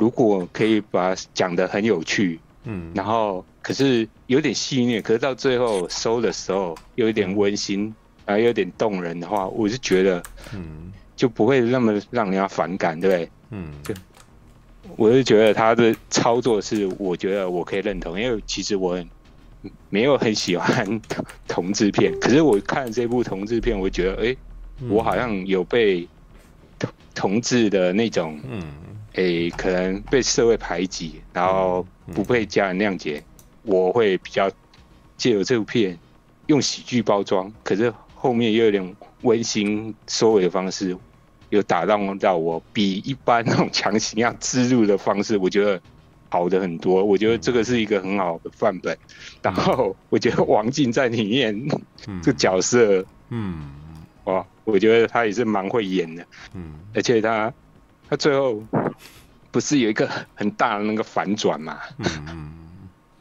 [0.00, 2.40] 如果可以把讲的很有趣。
[2.64, 7.94] 嗯，然后可是有点戏虐，可是到最后收的时候又有点温馨，
[8.26, 13.30] 然后有点动人的话，我是觉得，嗯，就不会那么让人家反感，对不对？
[13.52, 13.94] 嗯，就
[14.98, 19.02] 我是觉得他的操作是，我觉得我可以认同，因为其实我
[19.88, 21.00] 没有很喜欢
[21.48, 24.36] 同志片， 可是我看这部同志片，我觉得，哎，
[24.90, 26.06] 我好像有被
[26.78, 28.62] 同同志的那种，嗯。
[29.14, 33.22] 诶，可能被社会排挤，然后不被家人谅解，
[33.62, 34.48] 我会比较
[35.16, 35.98] 借由这部片
[36.46, 40.96] 用喜剧包装，可是后面又有点温馨收尾的方式，
[41.48, 45.80] 有打动到我，比一般那种强行要植入的方式，我觉得
[46.28, 47.04] 好的很多。
[47.04, 48.96] 我觉得这个是一个很好的范本。
[49.42, 51.68] 然后我觉得王静在里面
[52.22, 53.70] 这个角色，嗯，
[54.24, 57.52] 哇，我觉得他也是蛮会演的，嗯，而且他。
[58.08, 58.60] 他最后
[59.50, 61.78] 不是有一个很大的那个反转嘛？
[61.98, 62.68] 嗯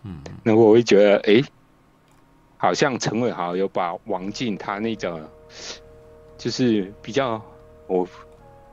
[0.04, 1.46] 嗯， 那我会觉得，哎、欸，
[2.58, 5.22] 好像陈伟豪有把王静他那种，
[6.38, 7.42] 就是比较
[7.88, 8.08] 我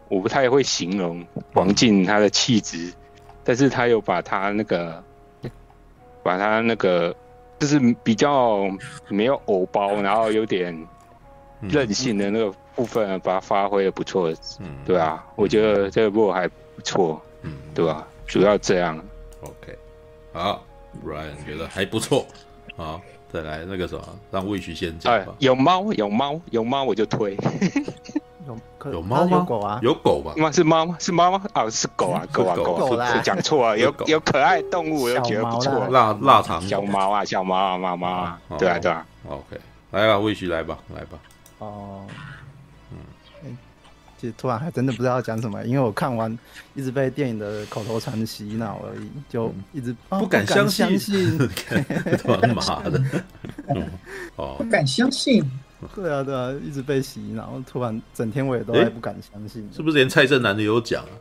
[0.08, 2.92] 我不太会形容王静他的气质，
[3.42, 5.02] 但是他有把他那个
[6.22, 7.14] 把他那个
[7.58, 8.68] 就是比较
[9.08, 10.86] 没有偶包，然后有点
[11.62, 12.54] 任性的那个。
[12.76, 18.06] 部分把它发挥的不错，嗯，对啊，我觉得这部还不错，嗯，对吧、啊？
[18.26, 19.00] 主要这样
[19.40, 19.78] ，OK，
[20.32, 20.64] 好
[21.06, 22.26] ，Ryan 觉得还不错，
[22.76, 23.00] 好，
[23.32, 25.34] 再来那个什么，让魏徐先讲吧、哎。
[25.38, 27.36] 有猫，有猫，有猫，我就推。
[28.46, 29.30] 有有猫吗？
[29.38, 29.80] 有狗啊？
[29.82, 30.32] 有狗吧？
[30.36, 30.52] 那？
[30.52, 30.96] 是猫吗？
[31.00, 31.42] 是猫吗？
[31.54, 35.86] 哦，是狗啊， 狗啊，狗啊，讲错了，有有可爱动物，我就觉得不错。
[35.88, 39.06] 腊腊肠小猫啊，小猫啊，猫猫啊，对啊，对啊。
[39.28, 39.58] OK，
[39.90, 41.18] 来吧，魏徐来吧，来吧。
[41.58, 42.06] 哦。
[44.26, 46.36] 其实突然还真的不知道讲什么，因为我看完
[46.74, 50.98] 一直被电影的口头禅洗脑而已，就一直不敢相信。
[52.40, 53.00] 他妈 的！
[54.34, 55.48] 哦，不敢相信。
[55.94, 59.68] 对啊，对啊，一直被洗脑，突然整天我也都还不敢相信。
[59.72, 61.14] 是不是连蔡正南的有讲啊？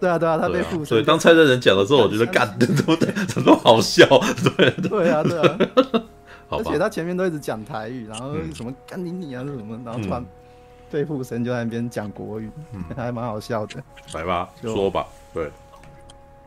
[0.00, 0.86] 对啊，对啊，他被附身。
[0.86, 4.04] 所以当蔡正南讲的时候，我觉得干的都怎么都好笑。
[4.56, 5.58] 对对啊，对啊。
[6.50, 10.24] 而且他前面都一直讲台语，然后什么干你你啊什么，然后突然。
[10.94, 13.82] 被附身就在那边讲国语，嗯、 还蛮好笑的。
[14.12, 15.08] 来吧，说吧。
[15.32, 15.50] 对，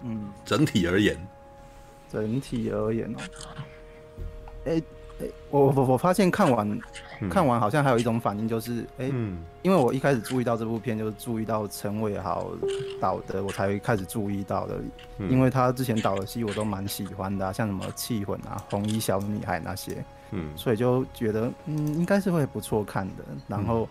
[0.01, 1.17] 嗯，整体而言，
[2.09, 3.19] 整体而言哦，
[4.63, 4.77] 哎、欸、
[5.19, 6.79] 哎、欸，我我我发现看完、
[7.19, 12.49] 嗯、看完好像还有一种反应，就是哎，欸嗯、因为我一开始注意到这部片，就是注意到陈伟豪
[13.01, 14.79] 导的，我才开始注意到的。
[15.17, 23.25] 嗯、因为他之前导的戏我都蛮喜欢的、啊，像什么《气魂》啊，《红衣小女孩》那些，嗯，所以就觉得嗯，应该是会不错看的。
[23.49, 23.81] 然后。
[23.81, 23.89] 嗯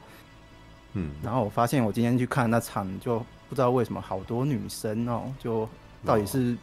[0.99, 3.19] 嗯，然后我发现我今天去看那场，就
[3.51, 5.69] 不知道为什么好多女生哦，就
[6.07, 6.57] 到底是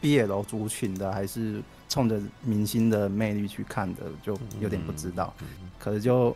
[0.00, 5.34] 毕业楼族群的，还是冲着明星的魅力去看的，就有点不知道。
[5.78, 6.34] 可是就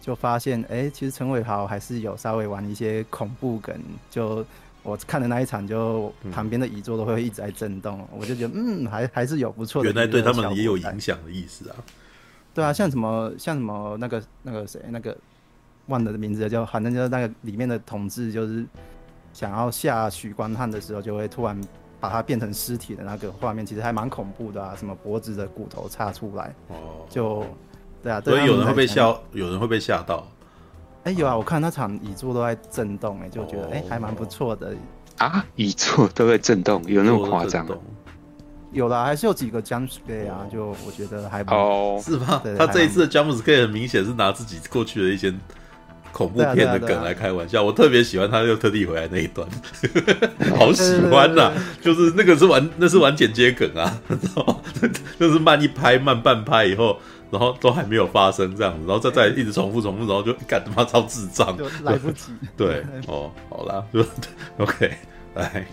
[0.00, 3.80] 就发现，哎，其实陈伟豪还是有稍微玩一些恐怖梗。
[4.10, 4.44] 就
[4.82, 9.90] 我看的那一场，就旁边的椅座都会一直在震动，我就觉得，嗯，还还是有不错的。
[9.90, 11.76] 原来对他们也有影响的意思啊。
[12.52, 15.16] 对啊，像什么像什么那个那个谁那个。
[15.86, 18.64] 忘了的名字就反正就是那个里面的统治，就是
[19.32, 21.60] 想要下许光汉的时候，就会突然
[22.00, 24.74] 把它变成尸体的那个画面，其实还蛮恐怖的啊！
[24.78, 27.44] 什么脖子的骨头插出来，哦，就
[28.02, 30.26] 对啊，所以有人会被吓，有人会被吓到。
[31.04, 34.74] 哎，有啊，我看那场椅座都在震动，哎，就觉得哎还蛮不错的
[35.18, 37.66] 啊，椅座都在震动，有那么夸张？
[38.72, 42.42] 有啦，还是有几个 jump scare 啊，就我觉得还不哦，是吧？
[42.58, 45.32] 他这一次的 jump scare 很明显是拿自己过去的一些。
[46.14, 49.48] 恐怖片的梗来开玩笑，我特别喜欢他又特地回来那一段，
[50.56, 51.52] 好喜欢呐！
[51.82, 54.60] 就是那个是玩，那是玩剪接梗啊，知道吗？
[55.18, 56.96] 那是慢一拍，慢半拍以后，
[57.32, 62.32] 然后都还没有发生这样子，然后再再一直重复重复，然后就 干他妈超智障，来不及。
[62.56, 64.06] 对，哦，好啦，就
[64.58, 64.92] OK，
[65.34, 65.66] 来，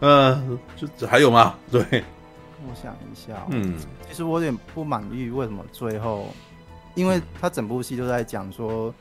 [0.00, 0.58] 嗯，
[0.98, 1.54] 就还有吗？
[1.70, 1.80] 对，
[2.68, 3.76] 我想一下，嗯，
[4.08, 6.34] 其实我有点不满意，为什么最后，
[6.96, 8.92] 因为他整部戏都在讲说。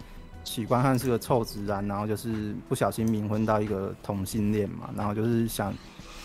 [0.45, 5.73] 许光汉是个臭直男，然后就是不小心冥婚到一个同性恋嘛，然后就是想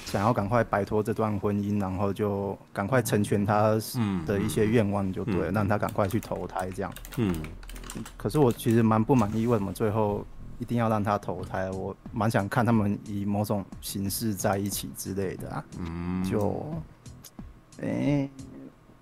[0.04, 3.78] 想要赶快摆脱这段婚姻，然后就赶快成全他
[4.26, 6.92] 的一些愿望，就对了，嗯、让他赶快去投胎这样。
[7.16, 7.34] 嗯，
[8.16, 10.24] 可是我其实蛮不满意，为什么最后
[10.58, 11.70] 一定要让他投胎？
[11.70, 15.64] 我蛮想看他们以某种形式在一起之类的啊。
[15.78, 16.66] 嗯，就，
[17.80, 18.30] 哎、欸，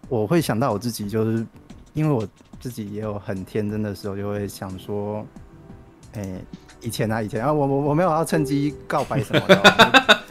[0.08, 1.46] 我会想到我自己，就是
[1.94, 2.26] 因为我
[2.60, 5.24] 自己也有很天真的时候，就会想说，
[6.14, 6.44] 哎、欸。
[6.80, 9.56] 以前啊，以前啊，我我我没有要趁机告白什么的，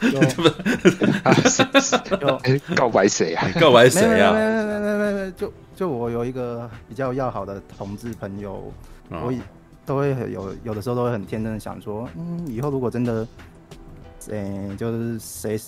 [2.16, 3.46] 就告白谁啊？
[3.60, 4.32] 告白谁啊？
[4.32, 8.72] 没没没没没没，就就我有一个比较要好的同志朋友，
[9.10, 9.34] 哦、我
[9.84, 13.28] 都会有有的时候都会很天真的想说，嗯，以后如果真的，
[14.30, 15.60] 诶，就是谁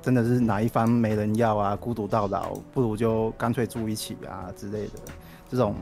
[0.00, 4.92] 真的是哪一方没人要啊，孤独到老，不如就干脆住一起啊之类的，
[5.52, 5.76] 这种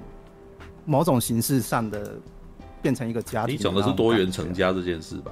[0.84, 2.18] 某种形式上的。
[2.82, 5.30] 变成一个家庭，你讲的是多元成家这件事吧？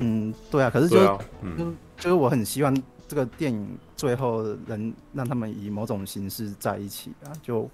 [0.00, 0.68] 嗯，对啊。
[0.68, 1.64] 可是就、啊嗯、就
[1.96, 2.76] 就是我很希望
[3.08, 7.66] 这个电影最后能让他们以某种形式在一起啊，就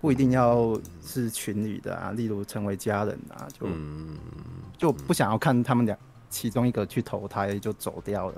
[0.00, 4.16] 不一定要是情侣的啊，例如成为家人啊，就、嗯、
[4.78, 5.98] 就不想要看他们俩
[6.30, 8.34] 其中一个去投胎就走掉了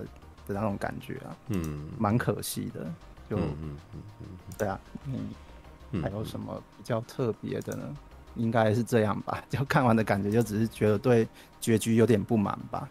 [0.46, 2.81] 的那种感觉啊，嗯，蛮可惜的。
[3.28, 4.26] 就嗯嗯嗯，
[4.57, 5.14] 对啊，嗯，
[6.03, 7.85] 还有什么比较特别的呢？
[8.37, 11.27] 应该是这样吧， 就看完的感觉就只是觉得对
[11.61, 12.88] 结局有点不满吧。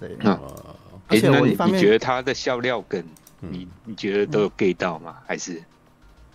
[0.00, 0.38] 对，嗯，
[1.08, 3.04] 而且我一方面、欸、你觉得他的笑料梗，
[3.40, 5.16] 你你觉得都有 get 到吗？
[5.26, 5.62] 还是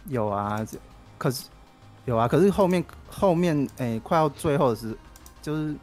[0.07, 0.65] 有啊？
[1.17, 1.45] 可是
[2.05, 4.95] 有啊，可是后面后面哎、欸，快要最后的时，
[5.41, 5.73] 就是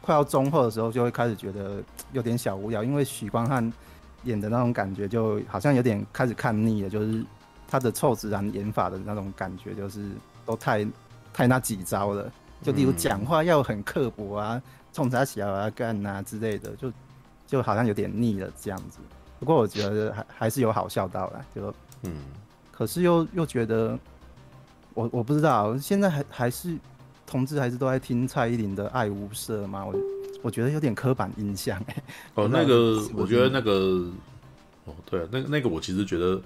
[0.00, 3.72] 快要中后的时候，就会开始觉得有点小无聊，因为许光汉
[4.24, 7.24] 演的那种感觉，就好像有点开始看腻了，就是
[7.68, 10.08] 他的臭直男演法的那种感觉，就是
[10.44, 10.84] 都太。
[11.30, 14.60] 太那几招了，就例如讲话要很刻薄啊，
[14.92, 16.92] 冲他小啊干啊之类的，就
[17.46, 18.98] 就好像有点腻了这样子。
[19.38, 22.12] 不过我觉得还还是有好笑到了，就嗯，
[22.72, 23.96] 可是又又觉得
[24.94, 26.76] 我我不知道，现在还还是
[27.24, 29.84] 同志还是都在听蔡依林的《爱无赦》吗？
[29.86, 29.94] 我
[30.42, 32.02] 我觉得有点刻板印象哎。
[32.34, 34.10] 哦， 那个我觉得那个
[34.86, 36.42] 哦对啊，那那个我其实觉得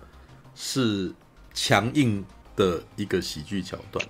[0.55, 1.13] 是
[1.55, 2.25] 强硬
[2.57, 4.05] 的一个喜剧桥段。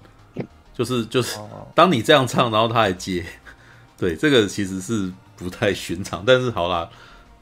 [0.74, 1.38] 就是就是，
[1.74, 3.24] 当你这样唱，然后他还接，
[3.98, 6.24] 对，这个其实是不太寻常。
[6.26, 6.88] 但是好啦，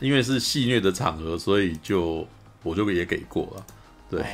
[0.01, 2.27] 因为是戏虐的场合，所以就
[2.65, 3.67] 我就也给过了，
[4.11, 4.25] 对。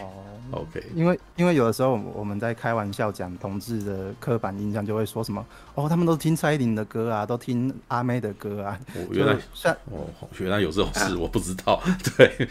[0.50, 8.78] OK，因为因为有的时候我们在开玩笑讲同志的刻板印象，就会说什么哦，他们都听蔡依林的歌啊，都听阿妹的歌啊。
[8.94, 10.06] 我，原来算哦，
[10.38, 11.82] 原来有这种事，啊、我不知道。
[12.16, 12.48] 对，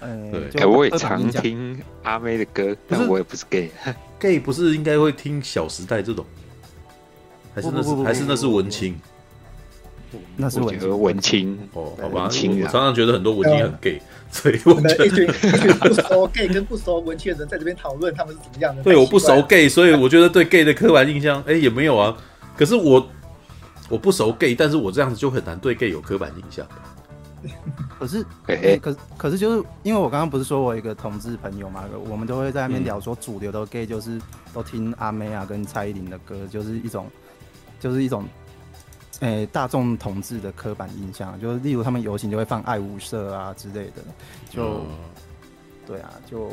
[0.00, 6.24] 哎，我也常听阿妹的歌，但我也不是 gay，gay 不是应该会听《小时代》这种，
[7.54, 8.98] 还是那是还是那是文青？
[10.36, 18.82] 那是文青，文青哦，好吧，我常常觉得很多文青很 gay，所以我们一群一群不熟 gay 跟不熟文青的人在这边讨论他们是怎么样的。
[18.82, 22.16] 对，我不熟 gay，所以我觉得对 gay 的刻板印象，哎，也没有啊。
[22.56, 23.06] 可是我
[23.88, 26.66] 我不熟 gay，但是我这样子就很难对 gay 有刻板印象。
[27.98, 34.20] 可是，哎，可可是就是因为我刚刚不是说我一个同志朋友嘛，我们都会在那边聊说，主流的 gay 就是
[34.52, 37.06] 都听阿妹啊跟蔡依林的歌，就是一种
[37.78, 38.24] 就是一种。
[39.20, 44.02] 诶、欸，大众同志的刻板印象，就是例如他们游行就会放爱无赦啊之类的，
[44.48, 44.86] 就，嗯、
[45.86, 46.50] 对啊，就，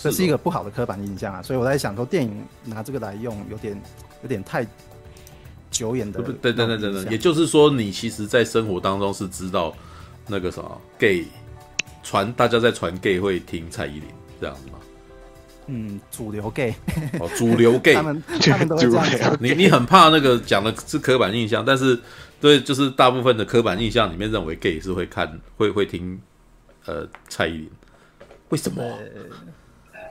[0.00, 1.42] 这是一个不好的刻板印象啊。
[1.42, 3.78] 所以我在想说，电影拿这个来用，有点
[4.22, 4.66] 有点太
[5.70, 6.22] 久远的。
[6.22, 9.74] 不，对对对对对，也就是说，你其实，在生活当中是知道
[10.26, 11.26] 那个什么 gay
[12.02, 14.04] 传，大家在传 gay 会听蔡依林
[14.40, 14.78] 这样子吗？
[15.66, 16.74] 嗯，主流 gay
[17.18, 19.36] 哦，主流 gay， 他们他们都会这样。
[19.40, 21.98] 你你很怕那个讲的是刻板印象，但是
[22.40, 26.20] 对，就是大部分的刻板印象里面认为 gay 是会看会会听
[26.84, 27.70] 呃蔡依林，
[28.50, 28.82] 为什么？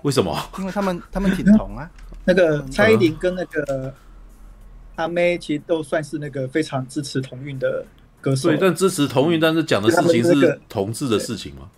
[0.02, 0.38] 为什么？
[0.58, 1.90] 因为他们他们挺同啊。
[2.26, 3.94] 那个蔡依林跟那个
[4.96, 7.86] 阿妹其实都算是那个非常支持同运的
[8.20, 8.50] 歌手。
[8.50, 11.70] 对，但支持同运，但是讲的事情是同志的事情吗？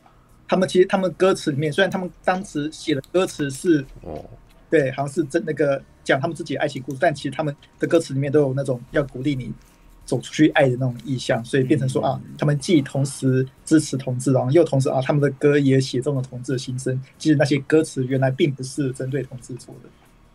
[0.47, 4.23] 他们其实他们歌词里面，虽然他们当时写的歌词是哦，
[4.69, 9.51] 对，好像是真那个讲他们自己的爱情故事，但其实他们的歌词里面都有那种要鼓励你
[10.05, 17.01] 走出去爱的那种意象，所以变成说啊，他们既同时支持同志，然后又同时啊，他们的歌也写中了同志的心声。
[17.17, 19.89] 其实那些歌词原来并不是针对同志做的，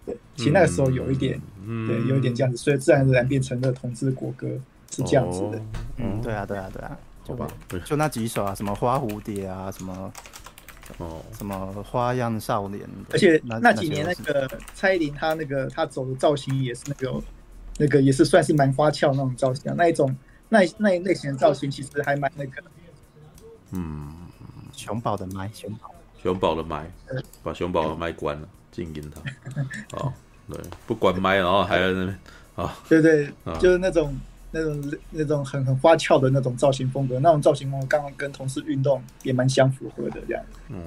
[0.06, 4.48] 对，其实那个时候有一点，对，有一点这样子，所以自然而然变成了同志国歌
[4.90, 5.62] 是这样子的。
[5.98, 6.98] 嗯，对啊，对啊，对啊。
[7.30, 7.48] 好吧，
[7.84, 10.12] 就那几首啊，什么花蝴蝶啊，什么
[10.98, 12.88] 哦，什么花样少年。
[13.12, 17.22] 而且那几年那个蔡依林，她那个她走的造型也是那个
[17.78, 20.14] 那个也是算是蛮花俏那种造型啊，那一种
[20.48, 22.62] 那那一类型的造型其实还蛮那个，
[23.70, 24.12] 嗯，
[24.76, 25.90] 熊宝的麦，熊宝，
[26.20, 26.90] 熊宝的麦，
[27.42, 29.22] 把熊宝的麦关了，静音它。
[29.96, 30.12] 哦，
[30.48, 32.18] 对，不关麦，然后还在那边
[32.56, 34.12] 啊，对对，就是那种
[34.50, 40.42] 那种那种很很花俏的那种造型风格，那种造型风格刚刚跟同事运动也蛮相符合的这样。
[40.68, 40.78] 嗯，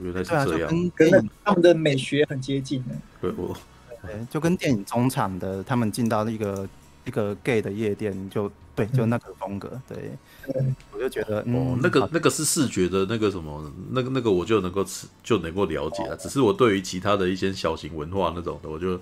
[0.00, 2.94] 原来是这样，跟跟他们的美学很接近的。
[3.20, 3.56] 对，我，
[4.02, 6.68] 对，就跟电影中场的他们进到一个
[7.04, 8.50] 一个 gay 的夜店就。
[8.74, 10.12] 对，就那个风格，对，
[10.94, 16.16] 我就觉得，嗯、哦，那个那个是视觉的那个什么，那个那个我就能够吃，就能够了解了。
[16.16, 18.98] 只是我对于其他的一些小型文化那种的，我就，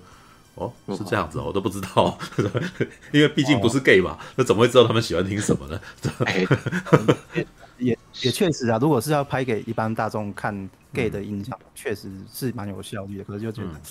[0.85, 2.17] 哦，是这样子，哦我都不知道，
[3.11, 5.79] 因为毕竟不是 gay 嘛，那怎么会知道他们喜欢听什么呢？
[7.35, 7.45] 也
[7.89, 13.67] 也也确实啊，如果是要拍给一般大众看 gay 的印象，确实是蛮有效率的，可是就觉得。
[13.69, 13.81] 嗯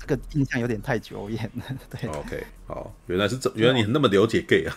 [0.00, 2.08] 这个印象有点太久远了，对。
[2.08, 4.74] OK，好，原来是这，原来你那么了解 gay 啊？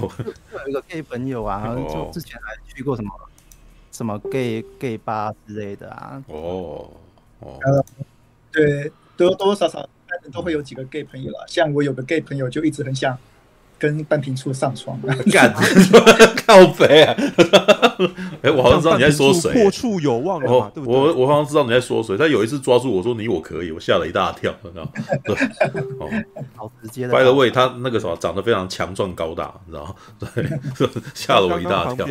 [0.00, 0.10] 我
[0.64, 3.10] 有一个 gay 朋友啊，就之前还去过什么
[3.92, 6.24] 什么 gay gay 吧之类的啊。
[6.28, 6.90] 哦
[7.40, 7.84] 哦，
[8.50, 9.86] 对，多多少少
[10.30, 11.40] 都会有几个 gay 朋友啦。
[11.46, 13.16] 像我有个 gay 朋友，就一直很想。
[13.80, 15.00] 跟半瓶醋上床，
[15.32, 15.50] 干
[16.46, 17.16] 靠北啊！
[18.42, 20.70] 哎，我好像知道你在说谁，破处有望了嘛？
[20.74, 21.00] 对不对？
[21.00, 22.14] 我我好像知道你在说谁。
[22.14, 24.90] 他有一次抓住我说你我可以，我吓了一大跳，你知道吗？
[25.24, 25.34] 对，
[25.98, 26.10] 哦，
[26.54, 27.14] 好直接的。
[27.14, 29.94] By the way，他那个什么长得非常强壮高大，你知道吗？
[30.34, 30.44] 对，
[31.14, 32.06] 吓了我一大跳。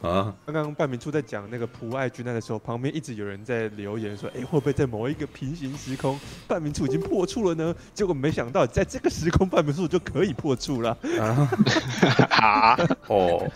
[0.00, 0.32] 啊！
[0.46, 10.96] 刚刚半明处在讲那个普爱军那的时候，旁边一直有人在留言说：“哎、欸，会不会在某一个平行时空，半明处已经破处了呢？”结果没想到，在这个时空，半明处就可以破处了。
[12.30, 12.78] 啊！
[13.08, 13.50] 哦。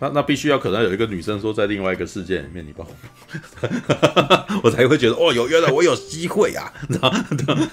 [0.00, 7.10] 那那必须要可能有一个女生说在另外一个世界里面，你帮我，我才会觉得哦，有原来我有机会啊， 你知道
[7.54, 7.68] 吗？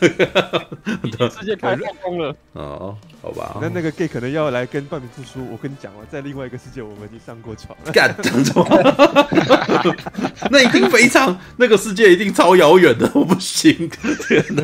[1.40, 3.58] 世界开通了哦，好吧。
[3.62, 7.92] 那那个 gay 可能要来跟半明处说，我跟你讲了，在另外一个世界我们已经上过床了。
[7.92, 9.96] 干什么？
[10.50, 13.90] 那一定非常，那个世界一定超遥远的，我不行。
[14.28, 14.64] 天哪！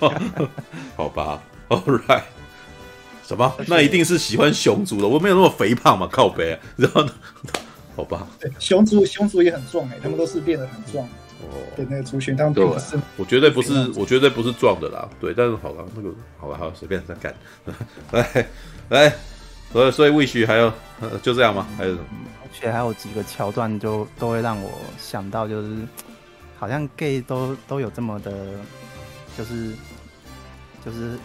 [0.96, 2.22] 好吧，All right。
[3.34, 3.54] 什么？
[3.68, 7.12] 那一定是喜欢熊族的，我没有那么肥胖嘛，靠北、啊，然后呢，
[7.96, 8.26] 好吧。
[8.40, 11.04] 对，熊族熊族也很壮哎、欸，他们都是变得很壮。
[11.42, 12.98] 哦，对，那个族群他们并不是。
[13.16, 15.08] 我绝对不是，我绝对不是壮的啦。
[15.20, 17.34] 对，但是好了，那个好了，好随便再干。
[18.12, 18.46] 来
[18.88, 19.12] 来，
[19.72, 20.72] 所以所以 Wish 还有
[21.22, 21.66] 就这样吗？
[21.76, 22.04] 还有什么？
[22.42, 25.76] 而且还有几个桥段，就都会让我想到，就是
[26.58, 28.32] 好像 gay 都都有这么的，
[29.36, 29.72] 就是
[30.84, 31.18] 就是。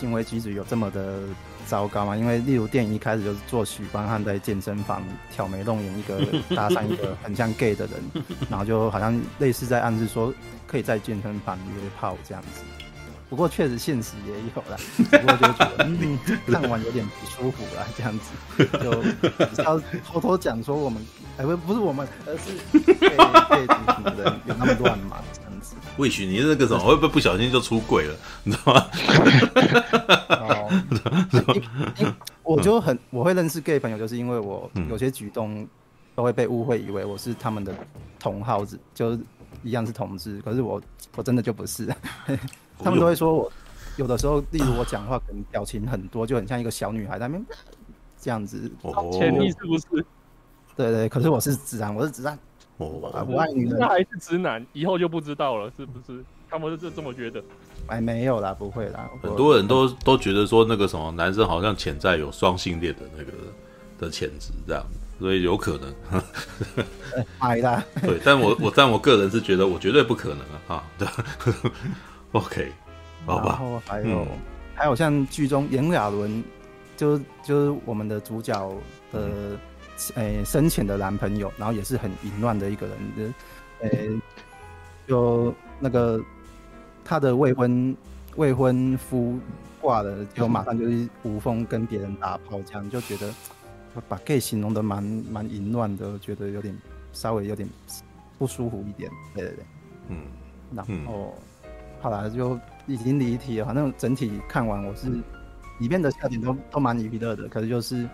[0.00, 1.20] 行为举止有这么的
[1.66, 2.16] 糟糕吗？
[2.16, 6.18] 因为例如电影一开始就是做许光汉在健身房挑眉弄眼，一个
[6.56, 10.32] 搭讪一个很像 gay 的人， 然后就好像类似在暗示说
[10.66, 12.62] 可以在健身房约炮这样子。
[13.28, 14.76] 不过确实现实也有了，
[15.20, 16.18] 不过就觉得嗯，
[16.50, 21.00] 看完有点不舒服了这样子，就要偷偷讲说我们
[21.36, 23.66] 哎不不是我们，而是 gay gay
[24.02, 25.18] 的人有那么乱吗？
[26.00, 28.86] 或许你那个什么会不会不小心就出轨了，你知道吗？
[30.30, 30.70] 哦，
[32.42, 35.68] 我就很我会认识 gay 朋友，就是因为我有些举动
[36.14, 37.74] 都会被误会以为我是他们的
[38.18, 39.20] 同好子，就是
[39.62, 40.80] 一样是同志，可是我
[41.16, 41.86] 我真的就不是。
[42.82, 43.52] 他们都会说我
[43.98, 47.44] 有的时候，例如我讲话可能表情很多，就很像一个小女孩在那边
[48.18, 48.72] 这样子。
[49.12, 50.04] 前提是不是？
[50.74, 52.38] 对，对对，可是我是直男，我是直男。
[52.86, 56.24] 哦，不爱女人，那还是直男，以后就不知道了，是不是？
[56.48, 57.42] 他们是这么觉得？
[57.86, 59.08] 哎，没有啦，不会啦。
[59.22, 63.32] 很多人都都觉得说那个什么男生好像潜在有双性恋的那个
[63.98, 64.84] 的潜质，这样，
[65.20, 66.22] 所以有可能。
[67.38, 67.84] 爱啦。
[68.02, 70.58] 对，但我我但我个人是觉得我绝对不可能啊！
[70.66, 71.06] 哈， 对。
[72.32, 72.72] OK，
[73.26, 73.46] 好吧。
[73.48, 74.26] 然后还有、嗯、
[74.74, 76.42] 还有像剧中炎亚纶，
[76.96, 78.68] 就就是我们的主角
[79.12, 79.20] 的。
[79.20, 79.58] 嗯
[80.14, 83.22] 诶、欸，生前的男朋友，然后也是很淫乱的一个人，就，
[83.86, 84.20] 诶、欸，
[85.06, 86.20] 就那个
[87.04, 87.96] 他的未婚
[88.36, 89.38] 未婚夫
[89.80, 93.32] 挂了，就马上就是无缝跟别人打炮，这样就觉得
[94.08, 96.76] 把 gay 形容的蛮蛮淫乱的，觉得有点
[97.12, 97.68] 稍微有点
[98.38, 99.64] 不舒服一点，对对对，
[100.08, 100.16] 嗯，
[100.74, 101.34] 然后
[102.00, 105.12] 后来就已经离题了，反正整体看完我是。
[105.80, 108.06] 里面的笑点都都蛮娱乐的，可是就是，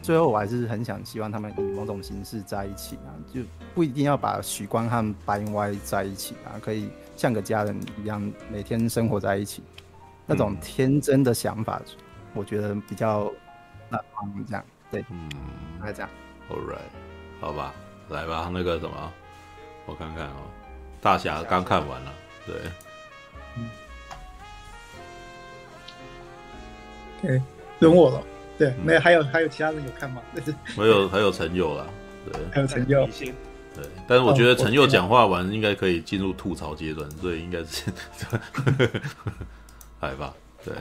[0.00, 3.42] 最后我还是很想希望他们以某种形式在一起啊，就
[3.74, 9.62] 不一定要把许光和白云歪在一起啊，可以像个家人一样每天生活在一起，
[10.26, 11.80] 那种天真的想法，
[12.34, 13.30] 我觉得比较
[13.90, 13.98] 那
[14.48, 15.28] 这样，对，嗯，
[15.82, 16.08] 来这样
[16.48, 17.74] ，All right，好吧，
[18.08, 19.12] 来吧，那个什么，
[19.84, 20.50] 我看看哦，
[21.02, 22.12] 大侠刚看完了，
[22.46, 22.56] 对。
[27.22, 27.40] 对，
[27.78, 28.22] 轮我了。
[28.58, 30.20] 对，没有，还有还有其他人有看吗？
[30.76, 31.86] 没有，还有陈佑啦。
[32.24, 33.08] 对，还有陈佑，
[33.74, 37.90] 对，但是我觉得陈佑讲话完应该可以进入吐槽阶段，所以应该是，
[40.00, 40.32] 来吧，
[40.64, 40.72] 对，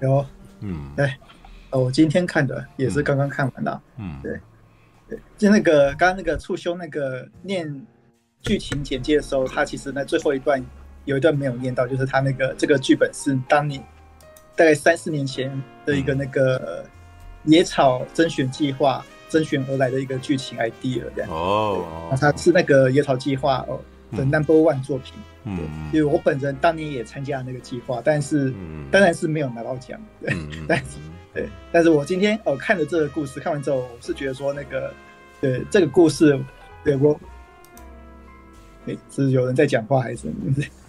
[0.00, 0.26] 有，
[0.60, 1.16] 嗯，哎，
[1.70, 4.40] 我今天看的也是刚刚看完的，嗯，对，
[5.08, 7.86] 对，就那个刚刚那个促修那个念
[8.42, 10.60] 剧情简介的时候，他其实那最后一段
[11.04, 13.80] 有一段没有念到，就是他那个这个剧本是当年
[14.56, 16.84] 大概三四年前的一个那个
[17.44, 19.04] 野草甄选计划。
[19.28, 21.28] 甄选而来的一个剧情 idea 这样。
[21.28, 23.80] 哦，那它是那个野草计划哦
[24.16, 25.58] 的 number one 作品，嗯，
[25.92, 28.54] 因为我本人当年也参加了那个计划，但是
[28.88, 30.32] 当然是没有拿到奖，对，
[30.68, 30.84] 但是
[31.34, 34.94] 对，但是我今天哦看了这个故事，看完之后我是觉得说那个
[35.40, 36.40] 对这个故事，
[36.84, 37.18] 对我，
[38.86, 40.28] 哎，是有人在讲话还是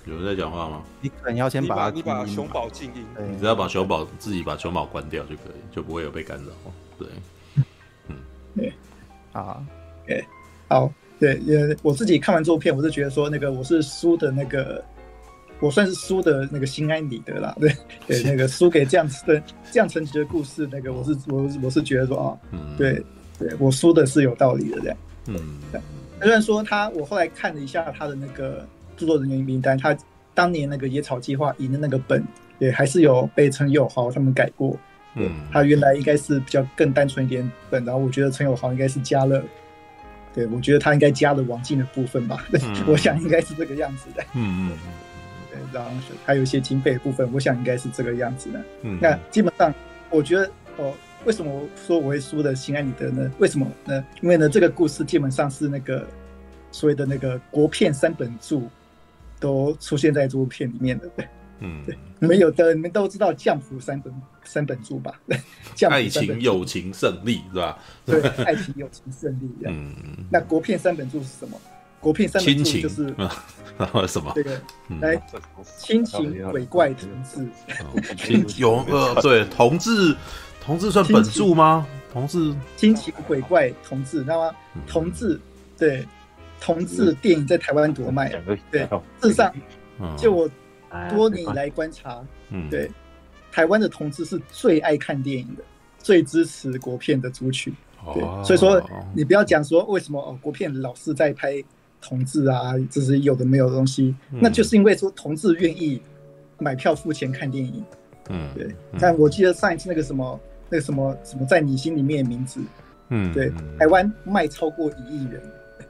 [0.07, 0.81] 有人在讲话吗？
[1.01, 6.51] 你可能要先把你把熊宝静音，你只要把熊宝自己把熊宝关掉就可以，就不会有被干扰，
[6.97, 7.07] 对。
[8.07, 8.15] 嗯
[8.55, 8.73] 对，
[9.33, 9.61] 啊，
[10.05, 10.25] 对，
[10.69, 14.83] 好，对，也，我自己看完这部片，我是觉得说，那个我是输的那个，
[15.59, 17.75] 我算是输的那个心安理得啦，对，
[18.07, 22.37] 对，那个输给这样子的这样层级的故事，那个我是我我是觉得说啊，
[22.77, 23.03] 对，
[23.37, 25.59] 对我输的是有道理的这样，嗯，
[26.21, 28.65] 虽然说他，我后来看了一下他的那个
[28.97, 29.95] 著作人员名单，他
[30.33, 32.21] 当年那个野草计划赢的那个本，
[32.59, 34.77] 也还是有被陈友豪他们改过。
[35.15, 39.43] 嗯，他原来应该是比较更单纯一点本，然后我觉得陈友豪应该是加了，
[40.33, 44.23] 对，我觉得他应该加了王静的部分吧，嗯， 我想应该是这个样子的。
[44.35, 44.77] 嗯嗯，
[45.49, 45.89] 对，然后
[46.23, 48.63] 还有一些经费的部分，我想应该是这个样子的。
[48.83, 49.73] 嗯，那基本上
[50.11, 50.93] 我觉得哦，
[51.25, 53.31] 为什么说我会输的心安理得呢？
[53.39, 54.05] 为什么呢？
[54.21, 56.05] 因为呢，这个故事基本上是那个
[56.71, 58.69] 所谓的那个国片三本柱
[59.39, 61.27] 都出现在这部片里面的，对。
[61.59, 64.13] 嗯，对，你们有的你们都知道《降服》三本
[64.45, 65.11] 三本柱吧？
[65.89, 67.79] 爱情、友情、胜利是吧？
[68.05, 69.49] 对，爱情、友情、胜利。
[69.65, 69.91] 嗯，
[70.31, 71.59] 那国片三本柱是什么？
[71.99, 73.11] 国片三本柱就是
[73.75, 74.31] 然 后什么？
[74.35, 74.61] 这个
[75.01, 75.19] 来
[75.79, 77.47] 亲情、鬼怪、同志。
[78.15, 80.15] 亲有呃， 对，同志，
[80.63, 81.87] 同志算本柱吗？
[82.13, 84.55] 同志、亲情、鬼怪、同志，知道吗？
[84.85, 85.41] 同志，
[85.75, 86.05] 对，
[86.59, 88.29] 同志电影在台湾多卖？
[88.71, 88.81] 对，
[89.21, 89.53] 事实上，
[90.17, 90.49] 就我。
[91.11, 92.89] 多年以来观察，嗯，对，
[93.51, 95.61] 台湾的同志是最爱看电影的，
[95.99, 97.75] 最支持国片的族群，
[98.13, 98.81] 对，所以说
[99.13, 101.61] 你不要讲说为什么哦，国片老是在拍
[102.01, 106.01] 同志啊，这是有的没有的东西，那就是因为说同志愿意
[106.57, 107.83] 买票付钱看电影，
[108.29, 108.73] 嗯，对。
[108.97, 110.39] 但我记得上一次那个什么
[110.69, 112.61] 那个什么什么在你心里面的名字，
[113.09, 115.43] 嗯，对，台湾卖超过一亿人，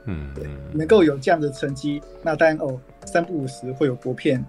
[0.08, 4.44] 嗯，对，能够有这样的成绩，那当然哦，三不五时会有国片。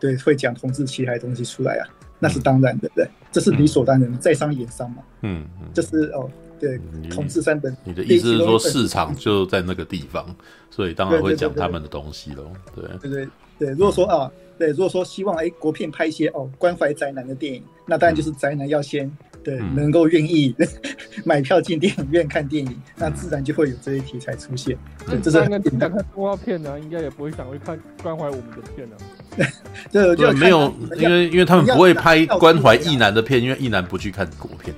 [0.00, 1.82] 对，会讲同志其他的东西出来啊，
[2.20, 5.44] 那是当然的，对，这是理所当然的，在商言商嘛，嗯，
[5.74, 6.30] 就是哦，
[6.60, 6.78] 对，
[7.10, 10.24] 同志三本，你的意思是说市场就在那个地方，
[10.70, 13.28] 所以当然会讲他们的东西喽，对，对对
[13.58, 19.10] 对，如果说啊，对，如果说希望哎国片拍一些哦关怀宅男的电影，那当然就是宅男要先。
[19.44, 20.54] 对，能够愿意
[21.24, 24.76] 买票进电影院看电影，那自然就会有这些题材出现。
[25.06, 28.96] 对，这是想看动画片呢，应该也不会想会看关怀我们的片呢。
[29.92, 34.74] 对，就没有，因为因为他们不会拍关怀异男的片，因为异男不去看国片。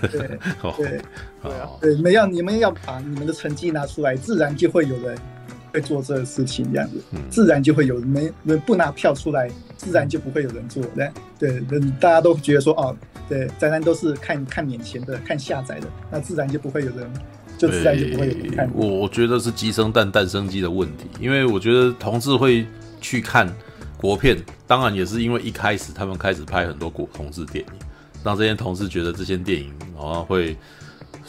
[0.00, 0.20] 对对
[1.42, 5.18] 对啊，对，没要你们要把你们的成绩拿出来，自然就会有人
[5.72, 10.82] 会做这个事情，这样子，自然就会有人没人不拿票出来，自然就不会有人做。
[11.38, 12.96] 对对，大家都觉得说哦。
[13.30, 17.08] 对，宅男都是看看眼前的，看下载的，那自然就不会有人，
[17.56, 18.68] 就自然就不会有人看。
[18.74, 22.66] 我我觉得是鸡生蛋，蛋生鸡的问题，因为我觉得同志会
[23.00, 23.48] 去看
[23.96, 27.72] 国片，当然也是因为一开始他们开始拍很多国同志电影，
[28.24, 30.56] 让这些同志觉得这些电影好像会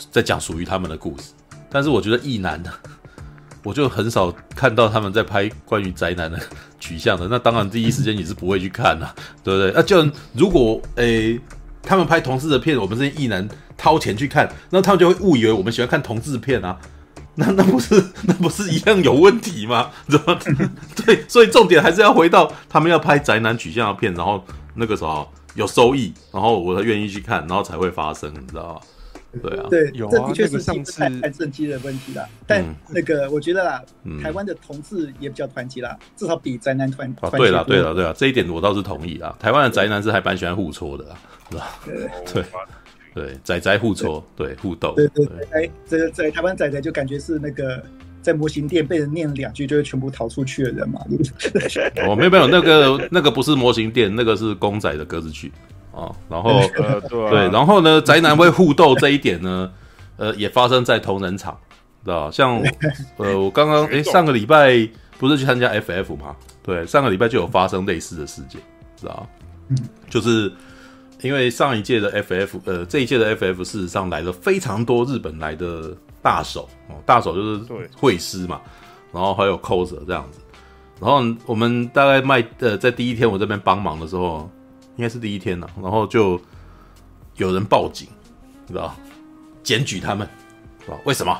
[0.10, 1.34] 在讲属于他们的故事。
[1.70, 2.72] 但是我觉得异男呢，
[3.64, 6.40] 我就很少看到他们在拍关于宅男的
[6.80, 7.28] 取向的。
[7.28, 9.08] 那当然第一时间你是不会去看呐，
[9.44, 9.72] 对不对？
[9.76, 11.40] 那就如果诶。
[11.84, 16.78] 他们拍同志的片，我们这些异男掏钱去看，那他们就会误以为我们喜欢看同志片啊，
[17.36, 19.90] 那那不是 那不是一样有问题吗？
[20.08, 20.38] 怎么？
[21.06, 24.44] 对，所以重点还是要回到他们要拍宅男取向的片，然后
[24.76, 28.82] 那个时候有收益，然后我才愿意去看，然后才会发生，你知道吗？
[29.42, 32.28] 对啊，对，有啊，这的确是上次太政绩的问题啦。
[32.46, 33.82] 但那个我觉得啦，
[34.22, 37.38] 台湾的同志也比较团结啦，至少比宅男团团结。
[37.38, 39.34] 对了，对了，对了，这一点我倒是同意啦。
[39.40, 41.16] 台湾的宅男是还蛮喜欢互搓的啦。
[41.50, 41.80] 是吧？
[42.34, 42.44] 对
[43.14, 45.48] 对宅宅互搓，对互斗，对对对。
[45.52, 47.84] 哎，这个在台湾宅宅就感觉是那个
[48.22, 51.02] 在模型店被人念了两句就会全部逃出去的人嘛。
[52.06, 55.52] 哦，没有没有，那个那个不是模型店，那个是公仔的歌剧剧
[55.94, 56.12] 啊。
[56.30, 59.72] 然后呃对，然后呢，宅男会互斗这一点呢，
[60.18, 61.58] 呃，也发生在同人场。
[62.04, 62.60] 知道像
[63.18, 64.90] 呃，我刚刚哎，上个礼拜
[65.20, 66.36] 不是去参加 FF 吗？
[66.64, 68.60] 对，上个礼拜就有发生类似的事件，
[68.96, 69.28] 知道
[70.10, 70.52] 就是
[71.22, 77.62] 因为上一届的 FF，呃，这一届的 FF 事实上来了非常多日本来的大手哦，大手就是
[77.96, 78.60] 会师嘛，
[79.14, 80.40] 然后还有 coser 这样子，
[81.00, 84.50] 然后我们大概卖呃，在第一天我这边帮忙的时候，
[85.02, 86.40] 应该是第一天了，然后就
[87.38, 88.08] 有人报警，
[88.68, 88.96] 你知道
[89.64, 90.30] 检举他们，
[90.86, 90.98] 是吧？
[91.06, 91.36] 为什么？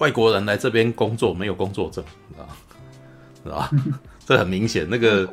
[0.00, 2.46] 外国人来这边工作没有工作证，知道
[3.42, 3.70] 是吧？
[4.26, 5.26] 这很明显，那个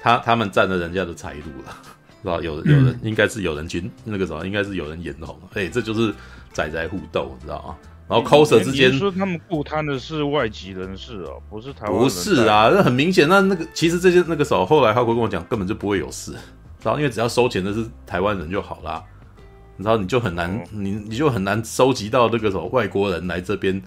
[0.00, 1.76] 他他们占了人家的财路了，
[2.22, 2.40] 知道？
[2.40, 6.10] 有有人应该是有人军那个什么，应该是有人眼红，哎，这就是
[6.54, 7.76] 仔仔互斗，知道吗？
[8.08, 12.02] 然后 coser 之间说他们雇摊的是外籍人士哦，不是台湾人。
[12.02, 16.34] 不是啊，那很明显，那那个其实这些那个时候，后来浩哥跟我讲，根本就不会有事，
[16.84, 19.02] 然后因为只要收钱的是台湾人就好啦，
[19.76, 23.82] 然后你就很难，哦、你你就很难收集到那个什么外国人来这边。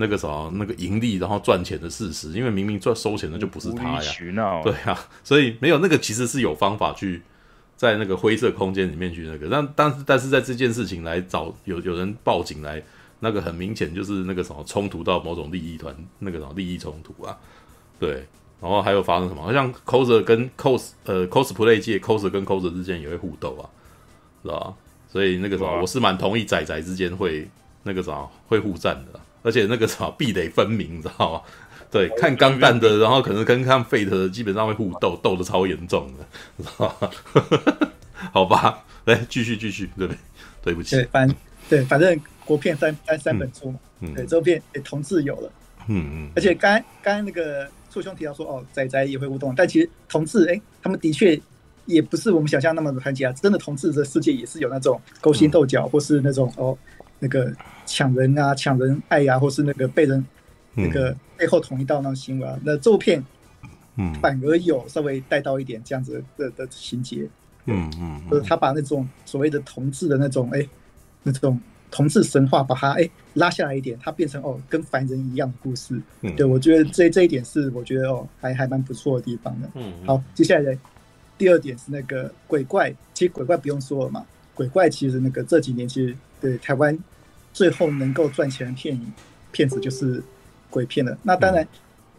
[0.00, 4.00] 那个什么，那个盈利然后赚钱的事实，因为明明赚收钱的就不是他呀，
[4.62, 7.20] 对啊，所以没有那个其实是有方法去
[7.74, 12.80] 在那个灰色空间里面去那个，但但是但是在这件事情来找有有人报警来，
[13.18, 17.36] 那个很明显就是那个什么冲突到某种利益团，那个什么利益冲突啊，
[17.98, 18.24] 对，
[18.60, 23.64] 然后还有发生什么，好像 coser 跟 cos 呃 cosplay 界 coser 跟 coser 之间也会互斗啊，
[24.42, 24.74] 是吧？
[25.10, 27.48] 所以那个什么，我是蛮同意仔仔之间会
[27.82, 29.20] 那个什么会互战的。
[29.44, 31.40] 而且那个啥壁垒分明，你知道吗？
[31.90, 37.90] 对，看钢弹的，然后可能跟看 Fate 的基本上会互斗，斗的超严重的，知道吗？
[38.32, 40.18] 好吧，来继续继续，对不对？
[40.64, 41.34] 对不起，对，反
[41.70, 45.52] 对，反正国片三三三本书嘛，嗯，对，这部片也同志有了，
[45.86, 51.40] 嗯嗯，而且刚刚刚那个簇兄提到说，哦，仔仔也会互动，但其实同志，哎，他们的确
[51.86, 56.76] 也不是我们想象那么的团结啊，真的同志的世界也是有那种勾心斗角，或是那种哦。
[57.20, 57.52] 那个
[57.84, 60.24] 抢人啊，抢人爱呀、啊，或是那个被人
[60.74, 63.20] 那个背后捅一刀那种行为啊，嗯、那这部片，
[63.96, 67.28] 嗯，反而有稍微带到一点这样子的的情节，
[67.64, 70.64] 嗯嗯，就是他把那种所谓的同志的那种哎，
[71.24, 71.60] 那种
[71.90, 80.78] 同志神话，把它哎拉下来一点，它变成哦跟凡人一样的故事，嗯、对我觉得这这一点是我觉得哦还还蛮不错的地方的，嗯，好，接下来
[81.36, 84.24] 第二点是那个鬼怪，其实鬼怪不用说了嘛，
[84.54, 86.16] 鬼怪其实那个这几年其实。
[86.40, 86.96] 对台湾
[87.52, 89.12] 最后能够赚钱的片影
[89.50, 90.22] 片子就是
[90.70, 91.18] 鬼片了。
[91.24, 91.66] 那当然，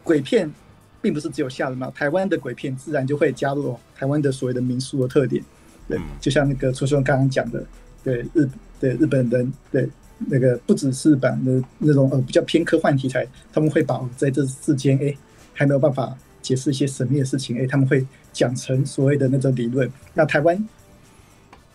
[0.04, 0.54] 鬼片
[1.02, 1.90] 并不是只有吓人嘛。
[1.96, 5.42] 台湾的鬼片自然就会加入台湾的所谓的民俗的特点。
[5.88, 7.64] 对，就像那个初兄刚刚讲的，
[8.04, 8.46] 对日
[8.80, 15.16] 对日本人对那个不只是版的那种呃比较偏科幻题材，他们会把在这世间哎
[15.54, 19.92] 还没有办法解释一些神秘的事情哎，他们会讲成所谓的那种理论。
[20.14, 20.68] 那台湾。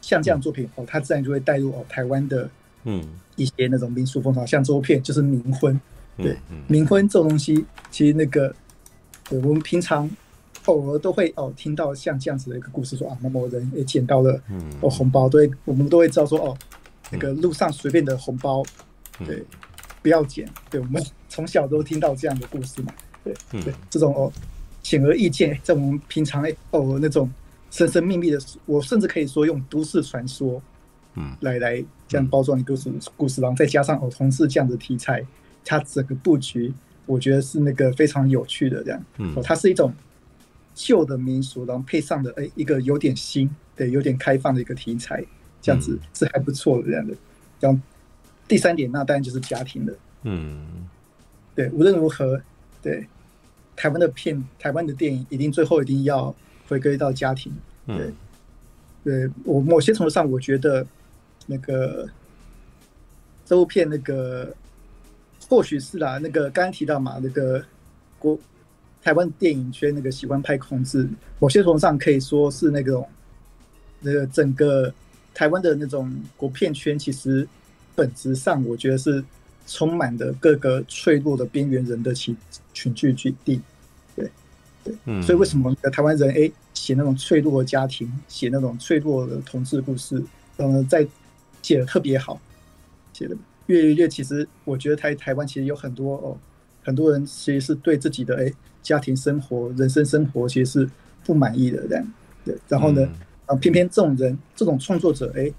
[0.06, 2.46] 像这样作品哦，它自然就会带入哦台湾的
[2.82, 3.02] 嗯
[3.36, 5.80] 一些那种民俗风潮，像这部片就是冥婚，
[6.18, 6.36] 对
[6.68, 8.54] 冥婚这种东西，其实那个
[9.30, 10.06] 对我们平常
[10.66, 14.38] 偶尔都会哦听到像这样子的一个故事，说啊某某人也捡到了
[14.82, 16.54] 哦红包，都会，我们都会知道说哦
[17.10, 18.62] 那个路上随便的红包，
[19.24, 19.44] 对
[20.02, 22.92] 不要捡，对我们从小都听到这样的故事嘛，
[23.22, 24.32] 对对这种哦
[24.82, 27.30] 显而易见，在我们平常哎哦那种。
[27.70, 30.62] 神神秘秘的，我甚至可以说用都市传说，
[31.16, 35.26] 嗯，来来这样包装一个故事故事，然后再加上哦同事这样的题材，
[35.64, 36.72] 它整个布局，
[37.04, 39.92] 我觉得是那个非常有趣的这样，嗯，它是一种
[40.72, 45.24] 旧的民俗，然后配上的哎一个有点新，对，有点开放的一个题材，
[45.64, 47.14] 这样子是还不错的这样的。
[47.58, 47.82] 这样
[48.46, 50.86] 第三点，那当然就是家庭了，嗯，
[51.56, 52.40] 对，无论如何，
[52.80, 53.06] 对，
[53.74, 56.32] 台湾的片，台湾的电影一定最后一定要。
[56.66, 57.52] 回归到家庭，
[57.86, 58.10] 对，
[59.04, 60.84] 对我某些程度上，我觉得
[61.46, 62.08] 那个
[63.44, 64.50] 这部片那个
[65.46, 67.62] 或许是啦，那个刚刚提到嘛，那个
[68.18, 68.36] 国
[69.02, 71.06] 台湾电影圈那个喜欢拍控制，
[71.38, 73.06] 某些程度上可以说是那种
[74.00, 74.90] 那个整个
[75.34, 77.46] 台湾的那种国片圈，其实
[77.94, 79.22] 本质上我觉得是
[79.66, 82.34] 充满的各个脆弱的边缘人的群
[82.72, 83.60] 群聚居地。
[84.14, 84.30] 对，
[84.84, 90.22] 对所以为什么台湾人哎写那种脆弱的家庭，写那种脆弱的同志故事，
[90.58, 91.06] 嗯，在
[91.62, 92.40] 写的特别好，
[93.12, 96.38] 写的越越越，其实我觉得台台湾其实有很多哦，
[96.84, 100.90] 很多人其实是对自己的哎家庭生活、人生生活其实是
[101.24, 102.06] 不满意的这样。
[102.44, 103.08] 对，然后呢，
[103.46, 105.52] 啊，偏偏这种人、这种创作者哎，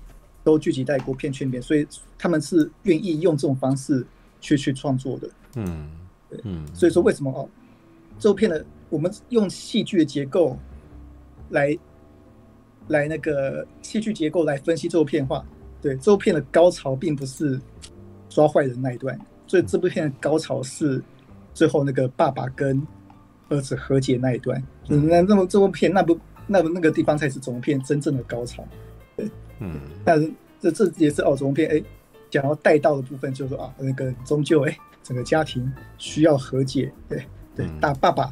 [0.43, 4.05] 都聚集在国片圈里面，所以他们是愿意用这种方式
[4.39, 5.29] 去去创作的。
[5.55, 5.89] 嗯，
[6.29, 7.49] 对，嗯，所以说为什么哦，
[8.19, 8.65] 这部片的。
[8.91, 10.55] 我们用戏剧的结构
[11.49, 11.75] 来
[12.87, 15.43] 来那个戏剧结构来分析这部片话，
[15.81, 17.59] 对这部片的高潮并不是
[18.29, 21.03] 抓坏人那一段，所以这部片的高潮是
[21.51, 22.79] 最后那个爸爸跟
[23.49, 24.63] 儿子和解那一段。
[24.87, 26.17] 嗯，那那么这部片那部
[26.47, 28.63] 那么那个地方才是整部片真正的高潮。
[29.15, 29.29] 对，
[29.59, 30.31] 嗯，但是
[30.61, 31.83] 这这也是哦，整部片哎，
[32.31, 36.91] 想要带到的部分就是说啊，那个终究哎，整个家庭需要和解。
[37.07, 37.23] 对
[37.55, 38.29] 对，大爸爸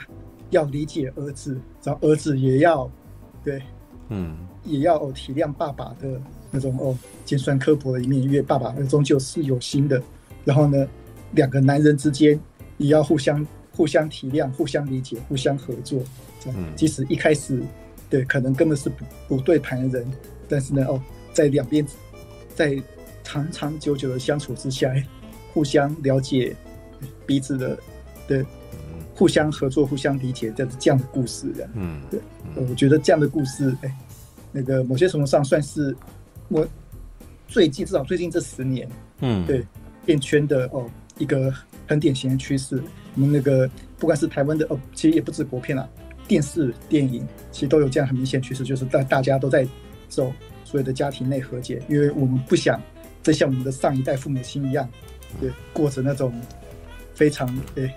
[0.50, 2.90] 要理解儿子，然后儿子也要
[3.44, 3.62] 对，
[4.10, 10.02] 嗯，也要哦体谅爸爸的那种哦尖酸刻薄的一面，因为爸爸终究是有心的。
[10.44, 10.86] 然后呢，
[11.32, 12.38] 两个男人之间
[12.78, 16.02] 也要互相互相体谅、互相理解、互相合作。
[16.48, 17.64] 嗯，即使一开始
[18.14, 20.08] 对可能根本是不不对盘的人，
[20.48, 21.02] 但是呢，哦，
[21.34, 21.84] 在两边
[22.54, 22.80] 在
[23.24, 24.94] 长长久久的相处之下，
[25.52, 26.56] 互相了解
[27.26, 27.76] 彼此的
[28.28, 28.46] 对，
[29.16, 31.68] 互相合作、互相理解的这样的故事的。
[31.74, 32.20] 嗯，对，
[32.70, 33.98] 我觉得这样的故事，哎，
[34.52, 35.96] 那个某些程度上算是
[36.50, 36.68] 我
[37.48, 38.88] 最近至少最近这十年，
[39.22, 39.66] 嗯，对。
[40.06, 40.86] 变圈的哦，
[41.18, 41.50] 一个
[41.88, 42.84] 很典型的趋势。
[43.16, 45.88] 我们那个不管是台湾的哦，其实也不止国片啦，
[46.34, 49.64] 电视、电影其实都有这样很明显趋势，就是大大家都在
[50.10, 52.82] 走所谓的家庭内和解，因为我们不想
[53.22, 54.90] 再像我们的上一代父母亲一样，
[55.40, 56.34] 对，过着那种
[57.14, 57.88] 非常对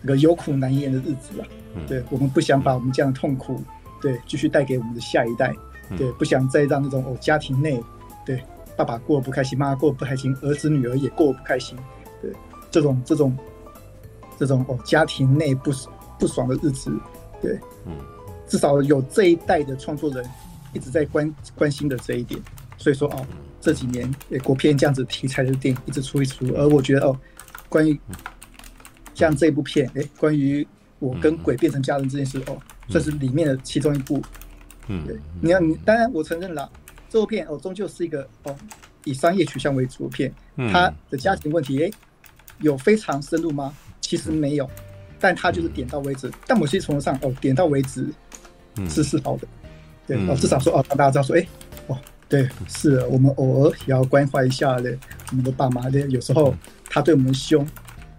[0.00, 1.48] 那个有苦难言的日子啊。
[1.88, 3.60] 对，我们不想把我们这样的痛苦
[4.00, 5.52] 对继续带给我们的下一代，
[5.98, 7.82] 对，不想再让那种哦家庭内
[8.24, 8.40] 对。
[8.74, 11.76] 爸爸过得不开心，妈妈过得不开心，儿子女儿也过得不开心。
[12.22, 12.32] 对，
[12.70, 13.36] 这种这种
[14.38, 15.70] 这种哦，家庭内不
[16.18, 16.90] 不爽的日子，
[17.42, 17.92] 对，嗯，
[18.46, 20.24] 至少有这一代的创作人
[20.72, 22.40] 一直在关关心的这一点。
[22.78, 23.26] 所以说哦，
[23.60, 27.18] 这几年诶，国片这样子题材的电影一直出一出，而我觉得哦，
[27.68, 28.00] 关于
[29.14, 30.66] 像这部片，诶，关于
[30.98, 32.56] 我跟鬼变成家人这件事哦，
[32.88, 34.22] 算是里面的其中一部。
[34.88, 36.70] 嗯，对，你要你当然我承认了。
[37.08, 38.56] 这部片哦，终究是一个哦
[39.04, 40.32] 以商业取向为主的片。
[40.72, 41.92] 他的家庭问题，诶，
[42.58, 43.72] 有非常深入吗？
[44.00, 44.68] 其实没有，
[45.22, 46.30] 但他就是点到为止。
[46.46, 48.06] 但某些程度上，哦，点到为止
[48.88, 49.48] 是是好的。
[50.06, 51.48] 对哦，至少说哦，让大家知道说，诶，
[51.86, 51.96] 哦，
[52.28, 54.98] 对，是我们偶尔也要关怀一下的
[55.30, 55.88] 我们的爸妈。
[55.88, 56.54] 对，有时候
[56.90, 57.66] 他对我们凶，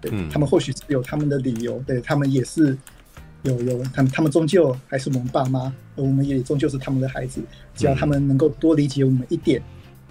[0.01, 2.75] 对他们或许是有他们的理由，对他们也是。
[3.45, 5.63] 有有，他们他们终究还是我们爸妈，
[5.97, 7.41] 而我们也终究是他们的孩子。
[7.75, 9.61] 只要他们能够多理解我们一点，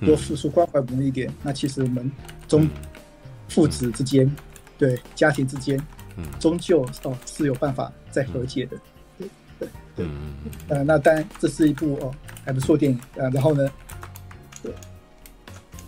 [0.00, 2.12] 嗯、多付出关怀我们一点，嗯、那其实我们
[2.46, 2.68] 中
[3.48, 4.36] 父子之间，嗯、
[4.76, 5.80] 对家庭之间，
[6.38, 8.76] 终究哦是有办法再和解的。
[9.18, 10.06] 对对对，
[10.68, 13.28] 呃，那当然这是一部哦还不错电影啊。
[13.32, 13.70] 然后呢，
[14.62, 14.72] 对，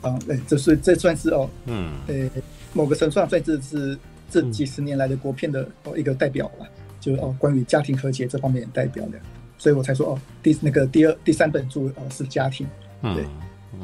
[0.02, 2.30] 啊，对，这是这算是哦，嗯，呃，
[2.72, 3.98] 某个程度上算是是
[4.30, 6.66] 这几十年来的国片的哦一个代表吧。
[7.00, 9.18] 就是哦，关于家庭和解这方面的代表的，
[9.58, 12.66] 所以我才说哦，第那个第二第三本著哦是家庭，
[13.02, 13.26] 对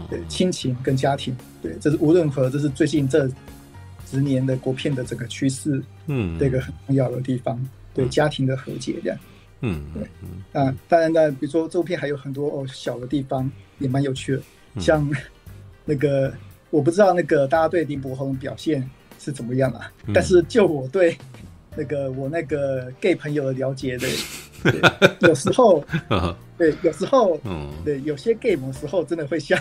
[0.08, 3.28] 对，亲情跟家庭，对，这是无论如何，这是最近这
[4.10, 7.58] 十年的国片的整个趋势，嗯，这个很重要的地方，
[7.94, 9.18] 对家庭的和解这样，
[9.60, 14.42] 嗯，对，啊，当然呢，比如说这部片还有很多哦小的地方也蛮有趣的，
[14.80, 15.08] 像
[15.84, 16.32] 那个
[16.70, 18.88] 我不知道那个大家对林柏宏表现
[19.18, 21.16] 是怎么样啊，但是就我对。
[21.76, 24.08] 那个我那个 gay 朋友的了解的，
[25.20, 25.84] 有时候，
[26.58, 29.58] 对，有时候，嗯，对，有些 gay 有时候真的会像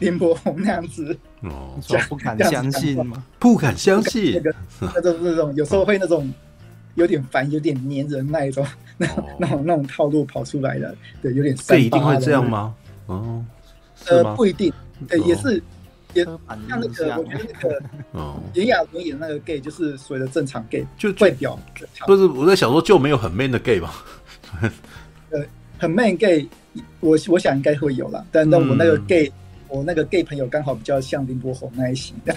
[0.00, 1.78] 林柏宏那样子，哦，
[2.08, 3.24] 不敢相信吗？
[3.38, 4.54] 不敢相信，那个
[4.94, 6.32] 那种那种有时候会那种
[6.94, 8.64] 有点烦、有点黏人那一种，
[8.96, 9.06] 那
[9.38, 11.54] 那种那种套路跑出来的，对，有点。
[11.66, 12.74] gay 一定会这样吗？
[13.06, 13.44] 哦，
[14.08, 14.72] 呃，不一定，
[15.08, 15.62] 对，也是。
[16.14, 17.82] 也像那个，我觉得那个
[18.54, 21.58] 炎亚纶演的那个 gay 就是所谓的正常 gay，就外表
[22.06, 23.94] 不是我在想说就没有很 man 的 gay 吧？
[25.30, 25.44] 呃，
[25.78, 26.48] 很 man gay，
[27.00, 28.24] 我我想应该会有啦。
[28.32, 29.30] 但但我那个 gay，
[29.68, 32.34] 我那个 gay 朋友刚好比较像林柏宏那一型，对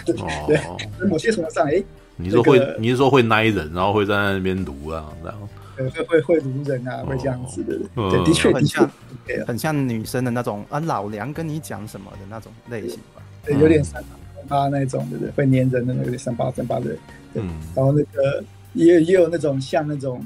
[0.48, 1.08] 对。
[1.08, 1.82] 某些程度上，哎，
[2.18, 5.48] 你说会，你是说会耐人，然后会在那边读啊，然后
[5.78, 7.80] 会会会卢人啊，会这样子的。
[7.96, 8.92] 对，的确很像，
[9.48, 13.21] 很像女生的那种啊，老娘跟你讲什么的那种类型吧。
[13.44, 14.04] 对，有点三
[14.48, 15.32] 八那种，对不对？
[15.32, 16.96] 会粘人的那个，有点三八三八的。
[17.34, 17.42] 对，
[17.76, 20.26] 然后那个也也有那种像那种，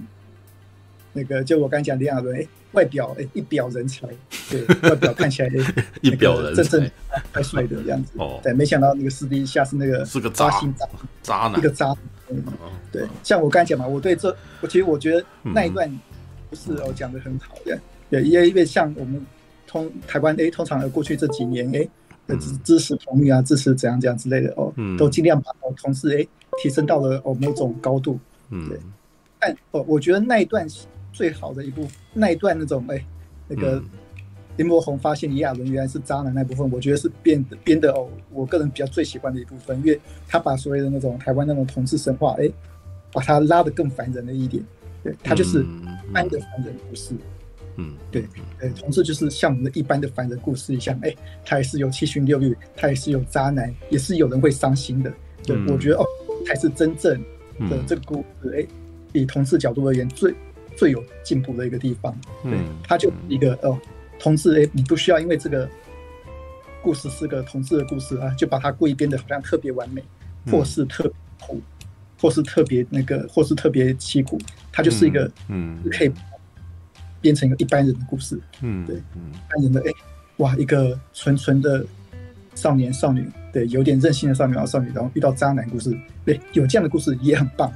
[1.14, 4.08] 那个就我刚才讲的样子，哎，外表哎一表人才，
[4.50, 5.50] 对，外表看起来
[6.02, 6.92] 一表人才，正正
[7.32, 8.12] 太帅的样子。
[8.18, 10.88] 哦，对，没想到那个私底下是那个是个渣心渣
[11.22, 11.96] 渣男，一个渣。
[12.28, 12.44] 嗯
[12.92, 15.88] 对，像我刚才讲嘛，我对这，我其实我觉得那一段
[16.50, 19.24] 不是哦讲的很好的，对，因为因为像我们
[19.68, 21.88] 通台湾哎，通常过去这几年哎。
[22.38, 26.26] 支支持同意啊，支持怎样怎样之类的哦，嗯、都尽量把哦同事哎
[26.64, 28.18] 提升到了哦某种高度，
[28.50, 28.80] 嗯，对。
[29.40, 30.66] 但哦，我觉得那一段
[31.12, 33.06] 最好的一部，那一段那种哎
[33.48, 33.84] 那个
[34.58, 42.50] 林柏宏发现李亚伦原来是渣男那部分，我觉得是编编的哦，我个人比较最喜欢的一部分，因为他把所谓的那种台湾那种同志神话，哎，
[43.12, 44.64] 把他拉得更烦人了一点，
[45.04, 47.20] 对，他就是一般的凡人故事，嗯，
[48.12, 48.26] 对，
[48.62, 51.14] 哎，同志就是像我们的一般的凡人故事一样，哎，
[51.46, 55.14] 他也是有七情六欲，他也是有渣男，也是有人会伤心的，
[55.44, 56.06] 对，我觉得哦，
[56.46, 57.20] 才是真正
[57.70, 58.68] 的这个故事，哎，
[59.14, 60.34] 以同志角度而言最
[60.76, 62.54] 最有进步的一个地方，对，
[62.84, 63.80] 他就一个哦。
[64.18, 65.70] 同志，哎，你不需要因为这个
[66.82, 70.02] 故事是个同志的故事啊，就把它故意编的好像特别完美，
[70.50, 71.12] 或是特别
[71.42, 71.62] 苦，
[72.22, 74.40] 或是特别那个，或是特别凄苦，
[74.72, 76.12] 它就是一个，嗯，可以
[77.26, 79.02] 编成一个一般人的故事，嗯，对，一
[79.50, 79.92] 般人的，哎，
[80.38, 81.84] 哇，一个纯纯的
[82.54, 87.74] 少年少女，对，有点任性的少年少女，然后遇到渣男故事，对，有这样的故事也很棒，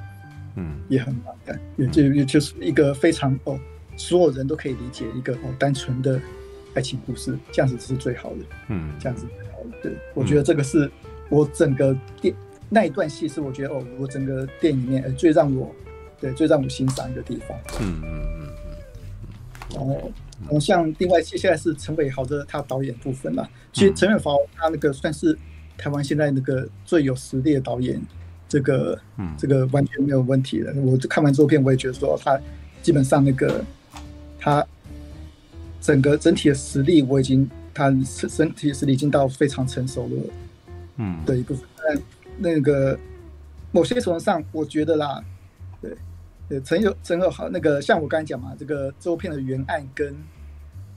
[0.56, 1.36] 嗯，也很棒，
[1.78, 3.60] 也就也就是一个非常哦。
[3.98, 6.22] 所有人都可以理解一个哦单纯的
[6.76, 8.38] 爱情故事，这样子是最好的。
[8.68, 9.78] 嗯，这样子最好的。
[9.82, 10.90] 对，我觉得这个是
[11.28, 12.36] 我整个电
[12.70, 15.76] 那一段戏是我觉得哦，我整个电影里面最让我
[16.22, 17.58] 对最让我欣赏一个地方。
[17.82, 18.39] 嗯嗯
[19.74, 20.12] 然后，
[20.42, 23.50] 然后像另外接下来是陈伟豪的他导演部分了。
[23.74, 25.38] 其实陈伟豪他那个算是
[25.78, 28.02] 台湾现在那个最有实力的导演，
[28.48, 30.74] 这个嗯这个完全没有问题的。
[30.82, 32.40] 我就看完这部片，我也觉得说他
[32.82, 33.64] 基本上那个。
[34.42, 34.66] 他
[35.82, 40.24] 整个整体的实力，我已经他身身体实力已经到非常成熟了，
[40.96, 41.68] 嗯，的一部分。
[41.76, 42.02] 但
[42.38, 42.98] 那个
[43.74, 45.26] 某些程度上，我觉得啦，对
[46.50, 50.14] 对，陈友陈友豪那个，像我刚才讲嘛，这个周片的原案跟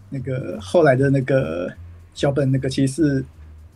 [0.08, 1.70] 那个后来的那个
[2.14, 2.94] 小本，那个其实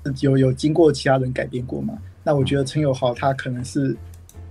[0.04, 1.96] 是有有经过其他人改编过嘛。
[2.24, 3.94] 那我觉得陈友豪他可能是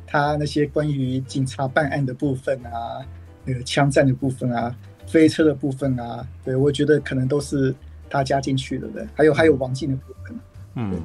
[0.06, 3.04] 他那些关于警察办案的部分啊，
[3.44, 4.74] 那个枪战的部分啊。
[5.08, 7.74] 飞车的部分啊，对，我觉得可能都是
[8.10, 9.06] 他加进去的，对。
[9.14, 10.40] 还有还有王静的部分，
[10.74, 11.00] 嗯，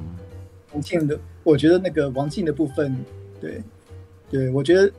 [0.73, 2.97] 王静的，我觉得那个王静的部分，
[3.39, 3.61] 对，
[4.31, 4.91] 对，我觉得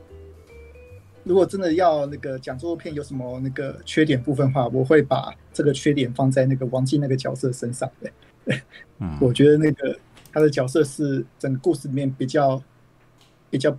[1.23, 8.61] 如果真的要那个讲这部片有什么那个缺点部分的话，我会把这个缺点放在那个王静那个角色身上，对，
[8.99, 9.97] 嗯，我觉得那个
[10.31, 12.61] 他的角色是整个故事里面比较
[13.49, 13.77] 比较。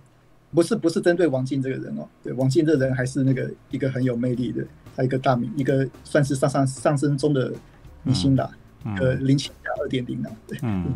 [0.53, 4.63] 不是不是针对王静这个人哦，对，王静这个人还是那个一个很有魅力的，
[4.95, 7.51] 还有一个大明，一个算是上上上升中的
[8.03, 8.49] 明星啦，
[8.85, 10.95] 嗯、呃，林青霞二点零啊，对，嗯、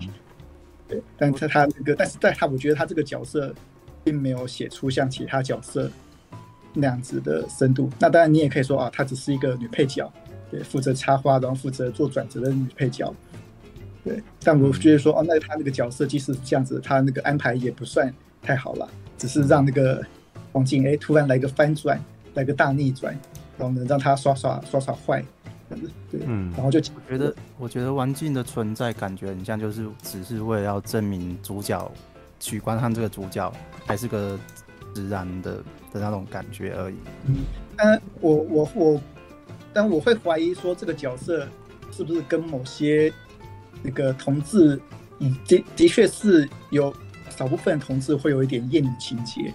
[0.88, 3.54] 对，但他他那个，但是在他我觉得他这个角色
[4.02, 5.91] 并没有写出像其他角色
[6.74, 7.89] 那样子的深度。
[7.99, 10.11] 那当然你也可以说啊，她只是一个女配角，
[10.51, 13.13] 对，负责插花，然后负责做转折的女配角，
[14.03, 14.22] 对。
[14.43, 18.88] 但我觉得说，哦，那她那个角色即使是这样子，她那个安排也不算太好了。
[19.17, 20.01] 只是让那个
[20.53, 22.01] 王静哎，突然来个翻转，
[22.36, 23.13] 来个大逆转，
[23.57, 25.22] 然后能让她耍耍耍耍坏，
[26.09, 31.91] 对，嗯，然后就我觉得，我觉得王静的存在感觉很像，就是只是为了要证明主角
[32.39, 33.51] 许光汉这个主角
[33.86, 34.39] 还是个
[34.95, 35.61] 直男的
[35.92, 36.96] 的那种感觉而已。
[37.28, 37.38] 嗯，
[37.76, 39.02] 但我我我，
[39.74, 41.48] 但我会怀疑说这个角色
[41.92, 43.12] 是不是跟某些
[43.82, 44.80] 那个同志，
[45.20, 46.94] 嗯，的的确是有。
[47.38, 49.54] 少部分同志会有一点厌女情节，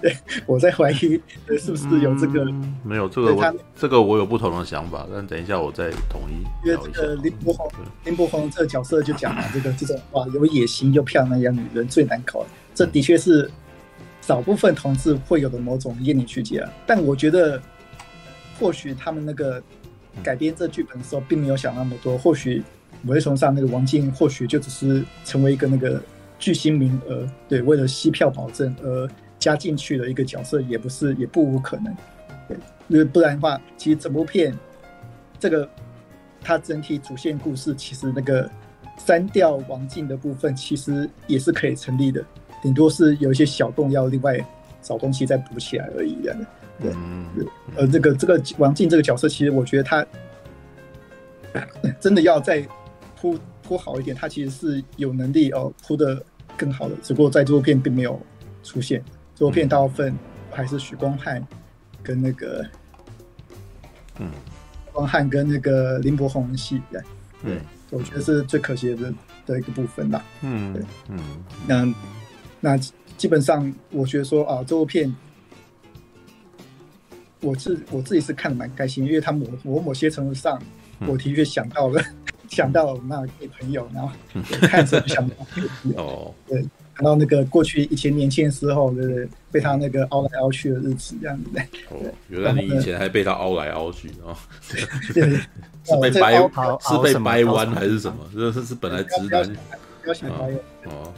[0.00, 0.16] 对，
[0.46, 1.20] 我在怀疑
[1.58, 2.44] 是不是有这个？
[2.44, 6.44] 嗯、没有这个我，他这个我有不同的想法，但等一下我再统一。
[6.64, 7.68] 因为这个林柏宏，
[8.04, 13.50] 林柏宏这个角色就讲了这个这种哇，有野心又漂亮的样女人最难搞，这的确是
[14.26, 16.72] 少部分同志会有的某种厌女情节啊。
[16.86, 17.60] 但我觉得，
[18.58, 19.62] 或许他们那个
[20.22, 22.16] 改编这剧本的时候，并没有想那么多。
[22.16, 22.62] 或许
[23.02, 26.02] 某些程度上，那个王静或许就只是成为一个那个。
[26.36, 29.08] 巨星名额，对，为了吸票保证而
[29.38, 31.96] 加进去的一个角色，也不是也不无可能，
[32.48, 32.56] 对，
[32.88, 34.52] 因为不然的话，其实整部片
[35.38, 35.66] 这个
[36.42, 38.50] 它整体主线故事，其实那个
[38.98, 42.22] 删掉王静的部分，其实也是可以成立的，
[42.64, 44.44] 顶多是有一些小洞要另外
[44.82, 46.36] 找东西再补起来而已，的，
[46.80, 46.92] 对，
[47.76, 50.04] 呃，这个这个王静这个角色，其实我觉得他
[52.00, 52.66] 真的要再
[53.20, 53.38] 铺。
[53.66, 56.22] 铺好一点，他其实是有能力哦，铺的
[56.54, 58.20] 更好的，只不过在这部片并没有
[58.62, 59.02] 出现。
[59.34, 60.14] 这部片大部分
[60.50, 61.42] 还是许光汉
[62.02, 62.62] 跟那个，
[64.18, 64.30] 嗯，
[64.92, 67.00] 光汉跟那个林柏宏戏，对，
[67.42, 67.58] 对，
[67.88, 69.14] 我觉得是最可惜的
[69.46, 70.22] 的一个部分吧。
[70.42, 71.18] 嗯，对，嗯，
[71.66, 71.94] 那
[72.64, 72.78] 那
[73.18, 75.14] 基本上我觉得说啊，这部片
[77.40, 80.58] 我是我自己是看的蛮开心，因为他某我某些程度上，
[81.06, 82.02] 我的确想到了。
[82.46, 84.10] 想到了那位朋友，然后
[84.68, 85.34] 看着就想到
[85.96, 86.60] 哦，对
[86.94, 89.28] 看到那个过去以前年轻的时候，对不对？
[89.50, 91.50] 被他那个凹来凹去的日子这样子。
[91.88, 91.98] 哦，
[92.28, 94.36] 原来你以前还被他凹来凹去哦？
[95.14, 95.22] 对，
[95.84, 98.18] 是被掰是被掰弯还是什么？
[98.32, 99.56] 这是是本来直男。
[100.02, 100.52] 不要想歪
[100.84, 101.12] 哦。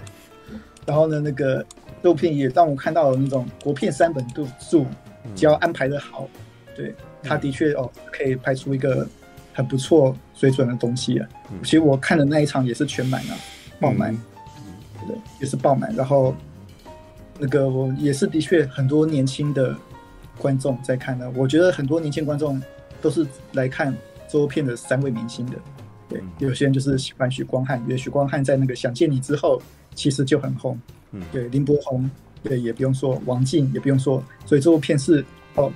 [0.87, 1.65] 然后呢，那个
[2.01, 4.87] 肉片也让我看到了那种国片三本度数，
[5.35, 6.29] 只要安排的好，
[6.75, 9.07] 对，他的确哦，可以拍出一个
[9.53, 11.29] 很不错水准的东西啊。
[11.63, 13.37] 其实我看的那一场也是全满啊，
[13.81, 14.17] 爆满。
[15.07, 16.35] 对，也是爆满，然后
[17.39, 19.77] 那个我也是的确很多年轻的
[20.39, 21.31] 观众在看的。
[21.37, 22.61] 我觉得很多年轻观众
[23.01, 23.95] 都是来看
[24.29, 25.57] 周片的三位明星的。
[26.09, 29.61] 对，有些人就是喜欢许光汉，因为许光汉在那个《想见你》之后
[29.97, 30.79] 其实就很红。
[31.11, 32.09] 嗯，对，林柏宏，
[32.45, 35.25] 对，也不用说，王静也不用说，所以这部片是
[35.57, 35.73] 哦，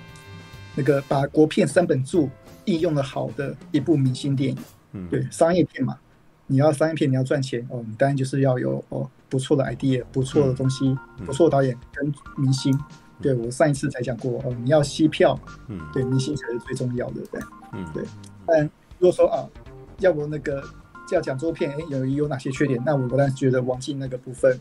[0.77, 2.31] 那个把国片三本柱
[2.67, 4.59] 应用的好的一部明星电影。
[4.93, 5.99] 嗯，对，商业片嘛，
[6.47, 9.11] 你要商业片，你要赚钱哦，你当然就是要有哦。
[9.31, 10.89] 不错的 idea，不错的东西，
[11.21, 12.83] 嗯、不错的导演跟明星，嗯、
[13.23, 17.41] 对我上一次才讲过哦，你要吸票，嗯，对，明星才是最重要的，对，
[17.73, 18.03] 嗯，对。
[18.45, 18.65] 但
[18.99, 19.47] 如果说啊，
[20.01, 20.61] 要不那个
[21.15, 22.81] 要讲周片，哎，有有哪些缺点？
[22.85, 24.59] 那我当然觉得王静那个部分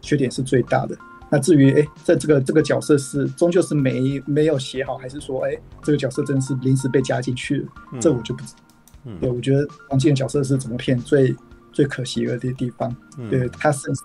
[0.00, 0.96] 缺点是最大的。
[1.30, 7.68] 那至于哎，在这个这个角色是终究是没没有写好，还是说哎，这个角色真的是临时被加进去了？
[7.92, 8.58] 嗯、这我就不知道。
[9.04, 11.34] 嗯，对，我觉得王静的角色是整个片最。
[11.72, 14.02] 最可惜的地地方，嗯、对他甚至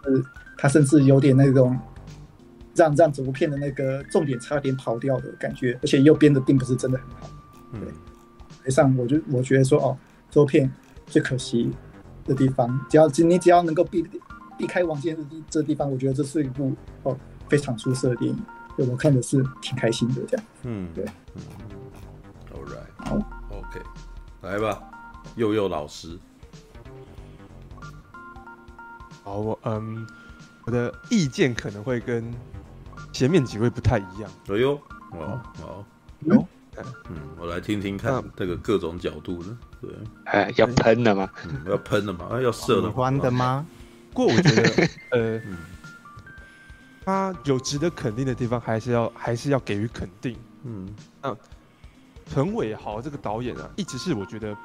[0.55, 1.75] 他甚至有点那种
[2.75, 7.27] 让让整部片的那个重点差点跑掉的感觉，而且又编的并不是真的很好。
[7.71, 7.89] 对，
[8.65, 9.97] 以、嗯、上我就我觉得说哦，
[10.29, 10.71] 这部片
[11.07, 11.71] 最可惜
[12.25, 14.05] 的地方，只要你只要能够避
[14.57, 17.17] 避开王净的这地方，我觉得这是一部哦
[17.47, 18.37] 非常出色的电影，
[18.75, 20.45] 对我看的是挺开心的这样。
[20.63, 21.05] 嗯，对。
[21.35, 21.41] 嗯
[22.53, 23.15] ，All right，好
[23.51, 23.81] ，OK，
[24.41, 24.81] 来吧，
[25.35, 26.17] 佑佑老师。
[29.23, 30.07] 好，我嗯，
[30.65, 32.33] 我的意见可能会跟
[33.11, 34.29] 前面几位不太一样。
[34.49, 34.79] 哎呦，
[35.11, 35.83] 哦，好，
[36.21, 36.45] 有，嗯，
[37.37, 39.91] 我来听听看这个各种角度的，对，
[40.25, 41.29] 哎，要喷的吗？
[41.67, 42.39] 要喷的吗？
[42.41, 42.89] 要射的？
[42.89, 43.65] 喜欢的吗？
[44.11, 45.41] 不过我觉得， 呃，
[47.03, 50.37] 他有值得肯定的地方，还是要还是要给予肯定。
[50.63, 50.87] 嗯，
[51.21, 51.35] 啊，
[52.33, 54.55] 陈伟豪这个导演啊，一直是我觉得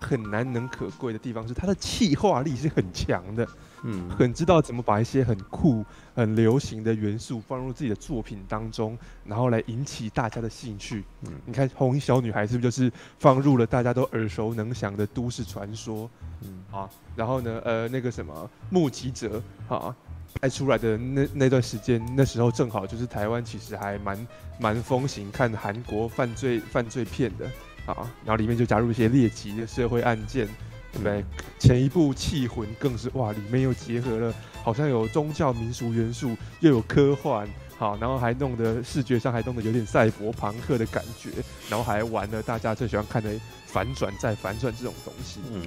[0.00, 3.46] 很难能可贵的地方，是他的气化力是很强的。
[3.82, 11.04] 嗯，很知道怎么把一些很酷、很流行的元素放入自己的作品当中，然后来引起大家的兴趣。
[11.22, 16.08] 嗯，你看《红衣小女孩》是不是就是放入了大家都耳熟能详的都市传说？
[16.42, 18.32] 嗯啊，然后呢，呃，那个什么
[18.70, 19.42] 《目击者》
[19.74, 19.94] 啊，
[20.40, 24.26] 拍出来的那那段时间，那时候正好就是台湾其实还蛮
[24.58, 27.46] 蛮风行看韩国犯罪犯罪片的
[27.86, 30.48] 啊，然后里面就加入一些猎奇的社会案件。
[30.92, 31.24] 对不对？
[31.58, 41.30] 前一部《缉魂》更是哇，里面又结合了好像有宗教民俗元素，又有科幻，好，然后还弄得视觉上还弄得有点赛博朋克的感觉，
[41.68, 43.30] 然后还玩了大家最喜欢看的
[43.66, 45.40] 反转再反转这种东西。
[45.52, 45.62] 嗯，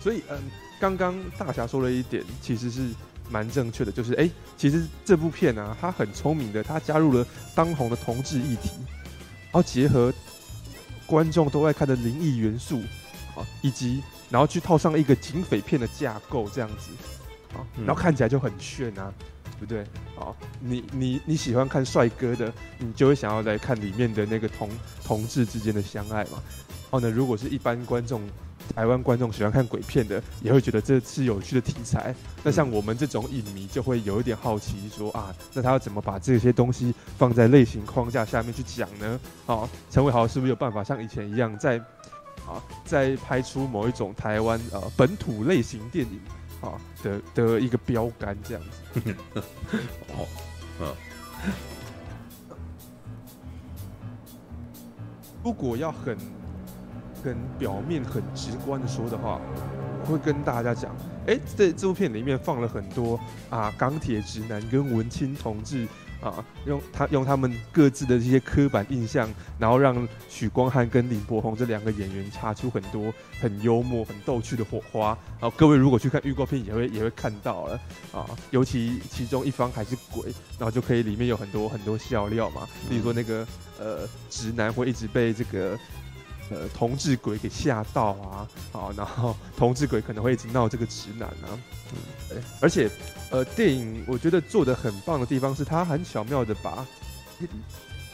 [0.00, 0.38] 所以嗯，
[0.78, 2.88] 刚刚大侠说了一点，其实是
[3.30, 8.70] 蛮正确的，就是哎，其实这部片啊，它很聪明的，它加入了当红的同志议题，
[9.50, 10.12] 然后结合
[11.06, 12.82] 观众都爱看的灵异元素。
[13.34, 16.90] 啊，以及然后去套上一个警匪片的架构，这样子，
[17.54, 19.12] 啊，然后看起来就很炫啊，
[19.58, 19.82] 对不对？
[20.18, 24.68] 啊，你你你喜欢看帅哥的，你就会想要来看里面的那个同
[25.04, 26.42] 同志之间的相爱嘛。
[26.90, 28.20] 哦，那，如果是一般观众，
[28.76, 32.14] 台湾观众喜欢看鬼片的，也会觉得这是有趣的题材。
[32.42, 39.18] 那像我们这种影迷，就会有一点好奇，说啊，那他要怎么把这些东西放在类型框架下面去讲呢？
[39.46, 41.80] 啊，陈伟豪是不是有办法像以前一样在？
[42.52, 46.20] 啊，再拍出某一种台湾呃本土类型电影
[46.60, 49.14] 啊的的一个标杆这样子。
[50.14, 50.26] 哦，
[50.80, 50.94] 嗯。
[55.44, 56.16] 如果要很
[57.24, 59.40] 很表面、很直观的说的话，
[60.04, 60.94] 我会跟大家讲，
[61.26, 63.18] 哎，在这部片里面放了很多
[63.50, 65.88] 啊钢铁直男跟文青同志。
[66.22, 75.18] 啊，用他用他们各自的这些刻板印象，然后让许光汉跟林柏宏这两个演员擦出很多很幽默、很逗趣的火花。
[75.40, 77.80] 然后各位如果去看预告片，也会也会看到了
[78.12, 83.46] 啊，尤其其中一方还是鬼，然后就可以里面有很多很多笑料嘛，比如说那个
[83.78, 85.78] 呃直男会一直被这个。
[86.52, 91.58] 呃，同志鬼给吓到啊，好，然后同志鬼可能会一直闹这个直男啊，
[91.92, 91.98] 嗯，
[92.28, 92.90] 对，而且，
[93.30, 96.86] 呃，电影我觉得做的很棒的地方是，他很巧妙的把，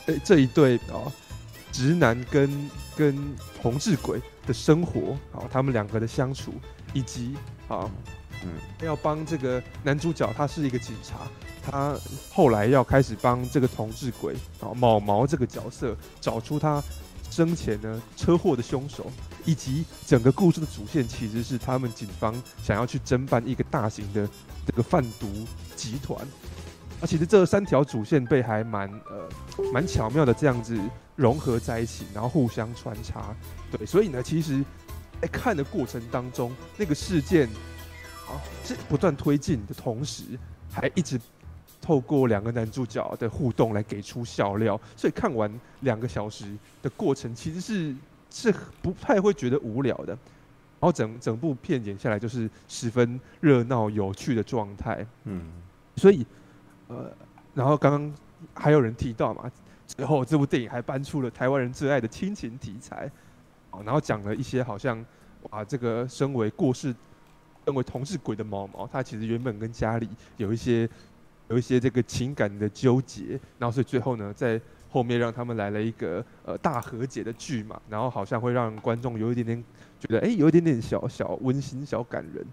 [0.07, 1.11] 呃，这一对啊，
[1.73, 6.55] 直男跟跟同志鬼的生活，啊，他们两个的相处，
[6.93, 7.35] 以及
[7.69, 7.91] 啊，
[8.43, 8.51] 嗯，
[8.83, 11.27] 要帮这个男主角，他是一个警察，
[11.63, 11.95] 他
[12.33, 16.83] 后来要开始帮这个同志鬼啊毛毛这个角色找出他
[17.31, 19.11] 生前呢车祸的凶手，
[19.45, 24.29] 以及整个故事的主线其实是他们警方想要去侦办一个大型的
[24.67, 26.19] 这个贩毒集团。
[27.01, 29.29] 啊，其实这三条主线被还蛮呃
[29.73, 30.77] 蛮巧妙的这样子
[31.15, 33.37] 融合在一起，然后互相穿插。
[33.71, 34.65] 对，所以呢，其实
[35.21, 37.47] 在看的过程当中，那个事件
[38.27, 40.25] 啊是不断推进的同时，
[40.73, 41.21] 还一直
[41.89, 44.79] 透过两个男主角的互动来给出笑料。
[44.95, 46.45] 所以看完两个小时
[46.83, 47.97] 的过程，其实是
[48.31, 50.09] 是不太会觉得无聊的。
[50.79, 55.07] 然后整整部片演下来就是十分热闹有趣的状态。
[55.25, 55.51] 嗯，
[55.97, 56.27] 所以。
[56.89, 57.11] 呃，
[57.53, 58.15] 然后刚刚
[58.55, 59.51] 还有人提到嘛，
[59.87, 63.11] 之后这部电影还搬出了台湾人最爱的亲情题材，
[63.71, 65.05] 哦，然后讲了一些好像，
[65.51, 66.95] 哇，这个身为过世、
[67.67, 70.09] 身为同志鬼的毛毛，他其实原本跟家里
[70.39, 70.89] 有一些
[71.49, 79.65] 有一些这个情感的纠结，然后所以最后呢，在后面让他们来了一个呃大和解的剧嘛，然后好像会让观众有一点点
[80.01, 82.47] 觉得，哎，有一点点小小温馨、小感人，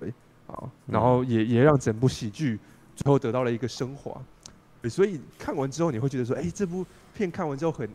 [0.00, 0.12] 对，
[0.46, 2.58] 好，然后也也让整部喜剧。
[2.96, 4.20] 最后得到了一个升华，
[4.90, 6.84] 所以看完之后你会觉得说，哎，这部
[7.14, 7.88] 片看完之后很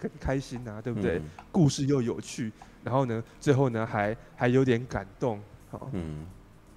[0.00, 1.18] 很开心呐、啊，对不对？
[1.18, 2.52] 嗯、故事又有趣，
[2.84, 6.24] 然后呢，最后呢还还有点感动，好，嗯，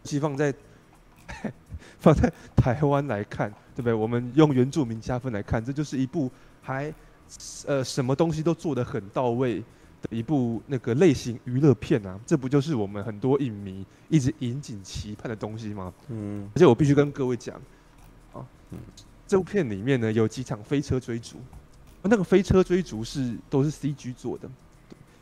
[0.02, 0.52] 其实放在
[2.00, 3.94] 放在台湾来看，对不对？
[3.94, 6.94] 我们用原住民加分来看，这就是一部还
[7.66, 9.64] 呃什么东西都做得很到位
[10.02, 15.92] 的一部那个类型娱乐片啊，这不就是我们很多影迷一直引颈期盼的东西吗？
[16.10, 17.56] 嗯，而且我必须跟各位讲，
[18.32, 18.78] 啊，嗯，
[19.28, 21.38] 这部片里面呢有几场飞车追逐，
[22.04, 24.48] 那个飞车追逐是都是 CG 做的，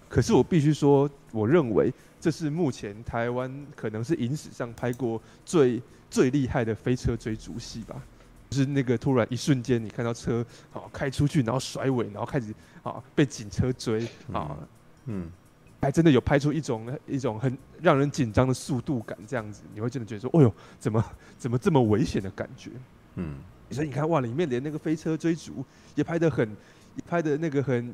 [0.10, 5.82] 可是我必须说，我认为这是目前台湾可能是影史上拍过最
[6.16, 8.02] 最厉害的飞车追逐戏吧。
[8.50, 12.54] 就是那个突然一瞬间，你看到车好开出去，然后甩尾，然后开始
[12.84, 14.56] 啊被警车追啊，
[15.08, 15.30] 嗯，
[15.82, 21.04] 还真的有拍出一种一种很让人紧张的速度感，这样子你会真的觉得说，哦呦，怎么
[21.38, 22.70] 怎么这么危险的感觉？
[23.16, 23.36] 嗯，
[23.72, 26.56] 所以你看哇，里面连那个飞车追逐也拍得很，
[27.10, 27.94] 拍的那个很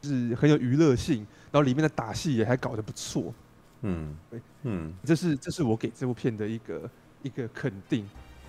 [0.00, 3.34] 就是很有娱乐性，然后里面的打戏也还搞得不错，
[3.82, 4.16] 嗯，
[4.62, 6.88] 嗯，这是这是我给这部片的一个
[7.22, 8.00] 一个肯定。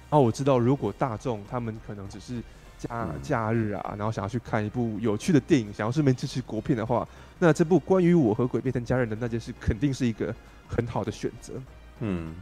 [0.10, 2.42] 然后我知道，如果大众他们可能只是
[2.78, 7.08] 假假日啊，然后想要去看一部有趣的电影，想要顺便支持国片的话，
[7.40, 10.34] 那这部关于我和鬼变成家人的那件事，肯定是一个
[10.68, 11.54] 很好的选择。
[12.00, 12.36] 嗯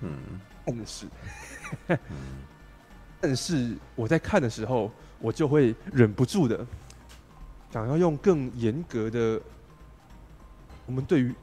[0.00, 0.18] 嗯，
[0.64, 1.06] 但是，
[3.20, 6.64] 但是我在看的时候，我就会忍不住的
[7.72, 9.40] 想要用更严格的
[10.86, 11.34] 我们对于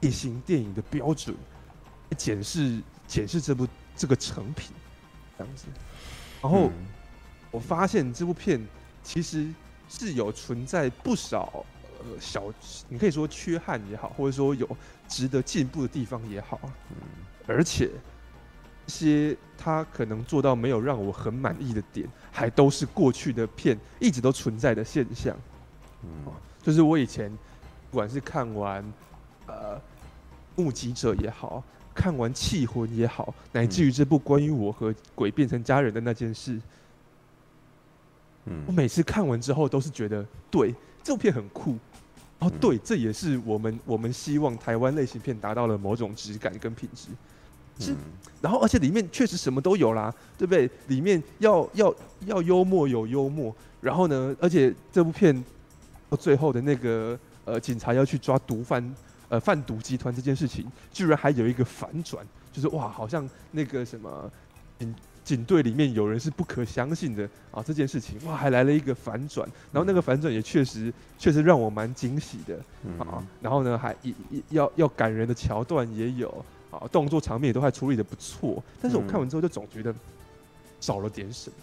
[0.00, 1.34] 类型电影的标准
[2.10, 3.66] 来检视检视这部
[3.96, 4.72] 这个成品。
[5.36, 5.66] 这样子，
[6.40, 6.70] 然后
[7.50, 8.64] 我发现这部片
[9.02, 9.52] 其实
[9.88, 11.66] 是有存在不少
[11.98, 12.44] 呃小，
[12.88, 14.76] 你可以说缺憾也好，或者说有
[15.08, 16.96] 值得进步的地方也好，嗯，
[17.48, 17.90] 而且
[18.86, 25.36] 一些他可能做到没有让我很满意的点，还都是过去的片一直都存在的现象，
[26.04, 26.32] 嗯，
[26.62, 27.28] 就是我以前
[27.90, 28.84] 不管是看完
[29.48, 29.80] 呃
[30.54, 31.60] 目击者也好。
[31.94, 36.60] 看完《气魂》也好，乃至于这部关于我和鬼变成家人的那件事，
[38.46, 41.78] 嗯，我每次看完之后都是觉得，对，这部片很酷，
[42.40, 47.08] 哦，对，这也是我们我们希望台湾类型片达到了某种质感跟品质，
[47.78, 47.94] 是，
[48.42, 50.68] 然后而且里面确实什么都有啦，对不对？
[50.88, 51.94] 里面要要
[52.26, 55.44] 要幽默有幽默，然后呢，而且这部片
[56.10, 58.94] 到最后的那个呃，警察要去抓毒贩。
[59.34, 64.30] 呃，贩毒集团这件事情居然还有一个反转，就是哇，好像那个什么
[64.78, 72.56] 警警队里面有人是不可相信的啊，这件事情哇，还来了一个反转，然后那个反转也确实确实让我蛮惊喜的
[72.96, 76.28] 啊，然后呢，还一一要要感人的桥段也有
[76.70, 79.92] 啊，动作场面也都还处理的不错，但是我看完之后就总觉得
[80.80, 81.56] 少了点什么，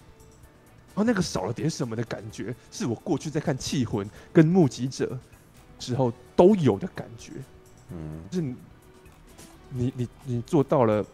[0.89, 5.05] 然后那个少了点什么的感觉，是我过去在看《气魂》跟《目击者》
[5.79, 7.31] 之后都有的感觉，
[7.91, 8.41] 嗯，就是
[9.69, 11.05] 你你你，做到了，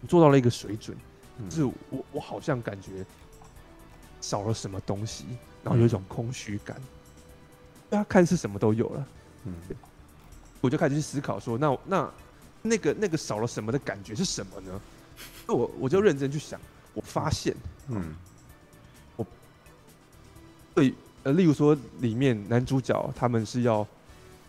[0.00, 0.96] 你做到了一个水准，
[1.38, 3.04] 嗯、就是我我好像感觉
[4.20, 5.24] 少了什么东西，
[5.64, 6.80] 然后有一种空虚感。
[7.88, 9.08] 大家、嗯、看是什么都有了，
[9.44, 9.54] 嗯，
[10.60, 12.12] 我就开始去思考说，那那
[12.62, 14.80] 那个那个少了什么的感觉是什么呢？
[15.46, 16.60] 那我我就认真去想，
[16.94, 17.54] 我发现，
[17.88, 18.14] 嗯，
[19.16, 19.26] 我
[20.74, 20.94] 对。
[21.24, 23.86] 呃，例如说，里面男主角他们是要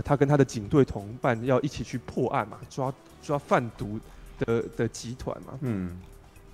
[0.03, 3.99] 他跟他的警队同伴要一起去破案嘛，抓抓贩毒
[4.39, 5.97] 的的集团嘛，嗯，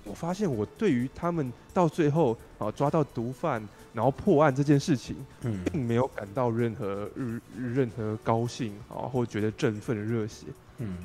[0.04, 3.60] 我发现我对于他们到最后啊抓到毒贩，
[3.92, 10.46] 然后破案这件事情，嗯，并没有感到任何日任何高兴啊，或觉得振奋热血，
[10.78, 10.96] 嗯，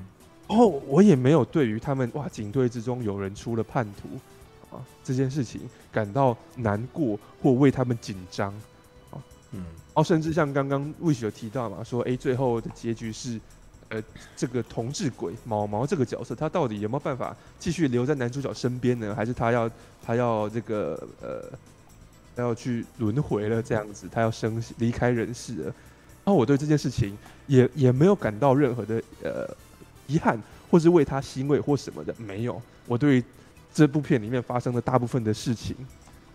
[0.47, 8.53] 然后我也没有对于他们哇警队之中有人出了叛徒啊这件事情感到难过或为他们紧张。
[9.55, 13.39] 嗯，哦，甚至像刚刚 Wish 有提到嘛，说哎，最后的结局是，
[13.89, 14.03] 呃，
[14.35, 19.15] 这个同志鬼毛毛这个角色，他到底有没有办法继续留在男主角身边呢？
[19.15, 19.69] 还是他要
[20.03, 21.57] 他要这个呃，
[22.35, 25.63] 他要去轮回了这样子，他要生离开人世了？
[26.25, 27.15] 然后我对这件事情
[27.47, 29.55] 也也没有感到任何的呃
[30.07, 32.59] 遗憾，或是为他欣慰或什么的，没有。
[32.87, 33.23] 我对
[33.73, 35.75] 这部片里面发生的大部分的事情，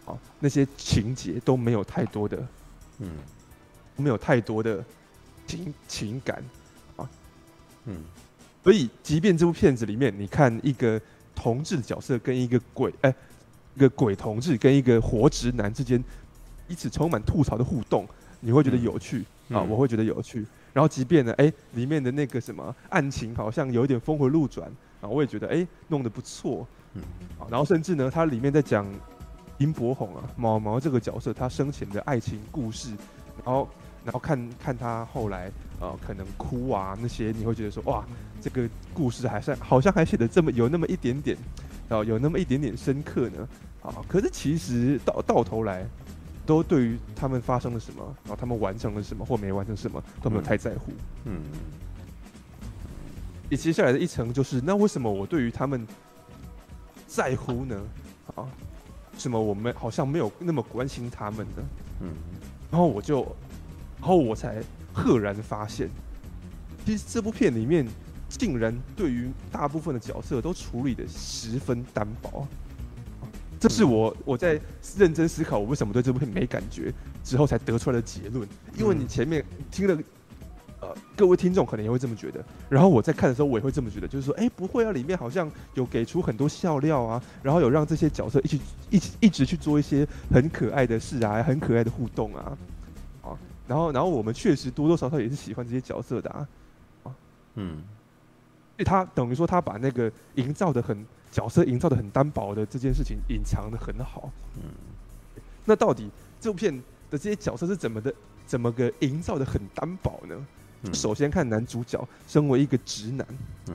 [0.06, 2.38] 啊，那些情节都没有太多的。
[3.00, 3.10] 嗯，
[3.96, 4.84] 没有太多的
[5.46, 6.42] 情情感。
[6.96, 7.10] 啊，
[7.86, 7.96] 嗯，
[8.62, 11.00] 所以即便这部片子里面，你看一个
[11.34, 13.14] 同志的角色跟一个鬼，哎，
[13.74, 16.02] 一个鬼同志跟一个活直男之间，
[16.68, 18.06] 彼此充满吐槽的互动，
[18.40, 20.46] 你会觉得有趣、嗯、啊，我会觉得有趣。
[20.72, 24.70] 然后即便呢，哎，里面的那个什么案情好像有一点峰回路转
[25.00, 27.02] 啊，我也觉得哎，弄得不错，嗯，
[27.38, 28.86] 啊，然后甚至呢，它里面在讲。
[29.60, 32.88] 林柏宏啊，毛毛这个角色，他生前的爱情故事，
[33.44, 33.68] 然后，
[34.02, 38.02] 然后看看他后来呃，可能哭啊那些，你会觉得说哇，
[38.40, 41.36] 这个故事还算好像还写的这么有那么一点点，
[41.90, 43.46] 哦，有那么一点点深刻呢，
[43.82, 45.86] 啊，可是其实到到头来，
[46.46, 50.90] 都对于他们发生了什么，然后他们完成了什么或没完成什么都没有太在乎，
[51.26, 51.38] 嗯，
[53.50, 55.86] 也接下来的一层就是，那为什么我对于他们
[57.06, 57.78] 在乎呢？
[58.34, 58.48] 啊？
[59.20, 59.40] 什么？
[59.40, 61.62] 我们好像没有那么关心他们呢，
[62.00, 62.08] 嗯，
[62.70, 63.20] 然后我就，
[64.00, 64.62] 然后我才
[64.92, 65.88] 赫然发现，
[66.84, 67.86] 其实这部片里面
[68.28, 72.46] 竟然对于大部分的角色都处理的十分单薄，
[73.60, 74.60] 这是我我在
[74.96, 76.92] 认真思考我为什么对这部片没感觉
[77.22, 80.02] 之后才得出来的结论，因为你前面听了。
[80.80, 92.56] 呃，各位听众可能也会这么觉得，然后我在看的时候，我也会这么觉得，就是说，哎，不会啊，里面好像有给出很多笑料啊，然后有让这些角色一起一起一直去做一些很可爱的事啊，很可爱的互动啊，
[93.22, 93.36] 啊，
[93.68, 96.48] 然后然后我们确实多多少少也是喜欢这些角色的啊，
[97.04, 97.14] 啊，
[97.56, 97.82] 嗯，
[98.76, 104.62] 所以他等于说他把那个营造的很角色营造的很单薄的这件事情隐藏的很好，嗯，
[105.66, 106.10] 那到底
[106.40, 106.74] 这部片
[107.10, 108.14] 的这些角色是怎么的，
[108.46, 110.34] 怎么个营造的很单薄呢？
[110.92, 113.26] 首先看男主角，身为一个直男，
[113.68, 113.74] 嗯，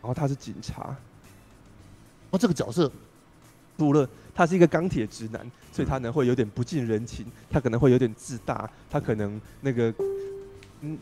[0.00, 0.96] 然后他是警察，
[2.30, 2.90] 哦这个角色。
[3.78, 5.40] 除了他是一个钢铁直男，
[5.70, 9.94] 所以他呢会有点不近人情，他可能会有点自大，他可能那个
[10.80, 10.98] 嗯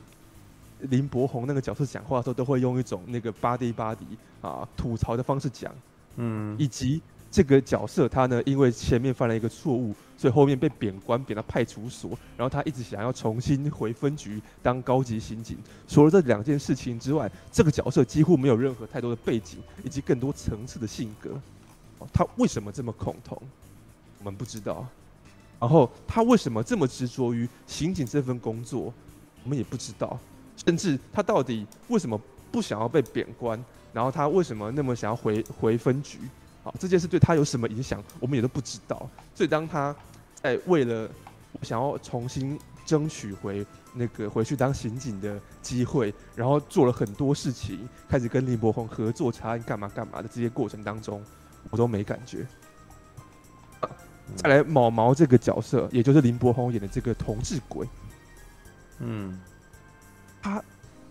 [0.81, 5.73] 林柏宏那个角色讲话的时候都会用一种那个 body body 啊吐槽的方式讲，
[6.17, 7.01] 嗯，以及。
[7.35, 12.17] 这个角色他呢，因为前面犯了一个错误，所以后面被贬官，贬到派出所。
[12.37, 15.59] 然后他一直想要重新回分局当高级刑警。
[15.89, 21.31] 除了这两件事情之外，这个角色几乎没有任何太多的背景以及更多层次的性格。
[22.13, 23.37] 他为什么这么恐同？
[24.21, 24.87] 我们不知道。
[25.59, 28.95] 然后他为什么这么执着于刑警这份工作？
[29.43, 30.17] 我们也不知道。
[30.65, 32.17] 甚至他到底为什么
[32.53, 33.61] 不想要被贬官？
[33.93, 36.21] 然后他为什么那么想要回回分局？
[36.65, 39.09] 好，这件事对他有什么影响，我们也都不知道。
[39.35, 39.95] 所以当他
[40.35, 41.09] 在为了
[41.63, 51.23] 想要重新争取回那个回去当刑警的机会，然后做了很多事情，开始跟林柏宏合作查案干嘛干嘛的这些过程当中，
[51.71, 52.47] 我都没感觉。
[54.35, 57.87] 再来毛毛这个角色，也就是林柏宏演的这个同志鬼，
[59.01, 59.39] 嗯，
[60.43, 60.65] 他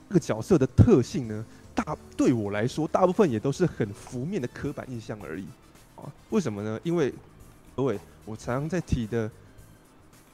[0.10, 1.46] 这个角色的特性呢？
[1.76, 5.46] 大对我来说，大部分也都是很负面的刻板印象而已，
[5.96, 6.80] 啊，为什么呢？
[6.84, 7.14] 因为
[7.76, 9.30] 各位，我常常在提的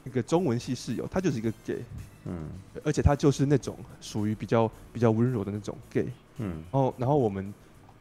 [0.04, 1.82] 一个中文系室友，他就是一个 gay，
[2.26, 2.48] 嗯，
[2.84, 6.06] 而且他就是那种属于比较比较温柔的那种 gay，
[6.38, 7.52] 嗯，然后然后我们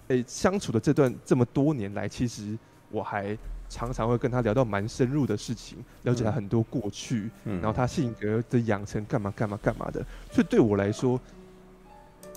[0.10, 2.58] 诶相处的这段这么多年来，其实
[2.92, 3.38] 我还
[3.70, 11.20] 常常会跟他聊到蛮深入的事情，了解他很多过去，嗯，然后他性格的养成干嘛干嘛干嘛的，所以对我来说。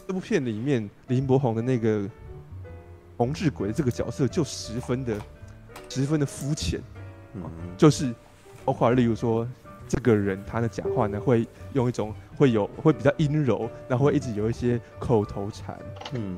[0.06, 2.08] 这部片里面林柏宏的那个
[3.16, 5.16] 红日鬼的这个角色就十分的
[5.88, 6.80] 十分的肤浅，
[7.34, 7.42] 嗯，
[7.76, 8.12] 就是
[8.64, 9.46] 包括例如说
[9.88, 15.78] 这个人他的讲话呢会用一种会有会比较阴柔，然后会一直有一些口头禅，
[16.12, 16.36] 嗯，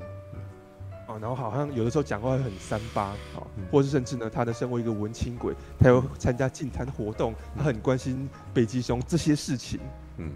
[1.06, 3.02] 啊，然后好像有的时候讲话会很三八。
[3.02, 9.80] 啊，或是甚至呢他的身为一个文青鬼，他又参加进餐活动，他很关心北极熊这些事情，
[10.18, 10.30] 嗯。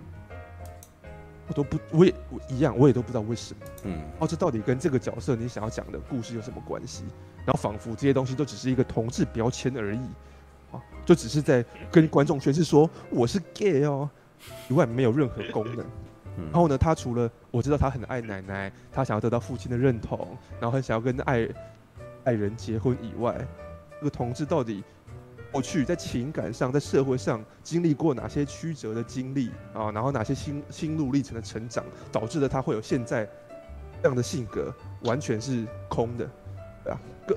[1.49, 3.61] 我都不，我也我一样，我也都不知道为什么。
[3.85, 7.05] 嗯，哦，这到底跟这个角色你想要讲的故事有什么关系？
[7.45, 10.01] 然后仿佛这些东西都只是一个同志标签而已，
[10.71, 14.09] 啊，就只是在跟观众宣示说我是 gay 哦，
[14.69, 15.85] 以外没有任何功能。
[16.53, 21.49] 然后呢，他除了我知道他很爱奶奶，他想要得到父亲的认同，然后很想要跟爱
[22.23, 23.37] 爱人结婚以外，
[23.99, 24.85] 这个同志到底
[25.51, 29.91] 过去在情感上、在社会上经历过哪些曲折的经历啊？
[29.91, 33.29] 然后哪些心心路历程的成长，导致了他会有现在
[34.03, 36.29] 这样的性格，完全是空的，
[36.85, 37.01] 对啊。
[37.27, 37.37] 各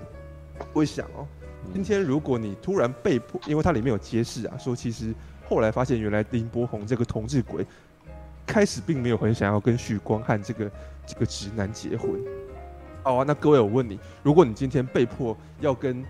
[0.73, 1.27] 位想哦，
[1.73, 5.13] 今天如果你突然被迫，因为它里面有揭示啊，说其实
[5.47, 7.65] 后来发现原来林柏宏这个同志鬼。
[8.43, 10.69] 开始并没有很想要跟许光汉这个
[11.05, 12.11] 这个直男结婚。
[13.01, 16.03] 好啊，那各位，我问你，如果你今天被迫要跟一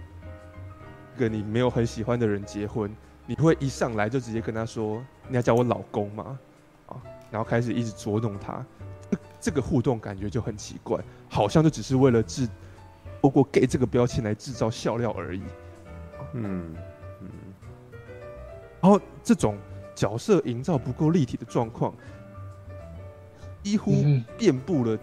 [1.21, 2.91] 个你没有很喜欢的人结婚，
[3.27, 6.39] 你会一上来就直接跟他说你要叫我老公吗？
[6.87, 6.97] 啊，
[7.29, 8.65] 然后开始一直捉弄他，
[9.39, 10.99] 这个互动感觉就很奇怪，
[11.29, 12.49] 好像就只是为了制，
[13.21, 15.41] 透过 gay 这个标签来制造笑料而已。
[16.33, 16.75] 嗯
[17.21, 17.29] 嗯，
[18.81, 19.57] 然后这种
[19.93, 21.93] 角色营造不够立体的状况。
[23.63, 23.91] 几乎
[24.39, 24.97] 遍布了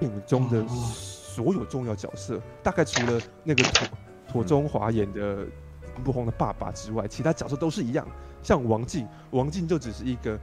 [0.00, 3.86] 电影中的所有重要角色，嗯、大概除了那个庹
[4.32, 5.46] 庹宗华演的
[6.00, 8.06] 林柏宏的爸爸之外，其他角色都是一样。
[8.42, 10.38] 像王静，王静就只是一个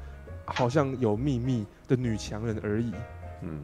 [0.46, 2.94] 好像有秘密的女强人而已。
[3.42, 3.64] 嗯，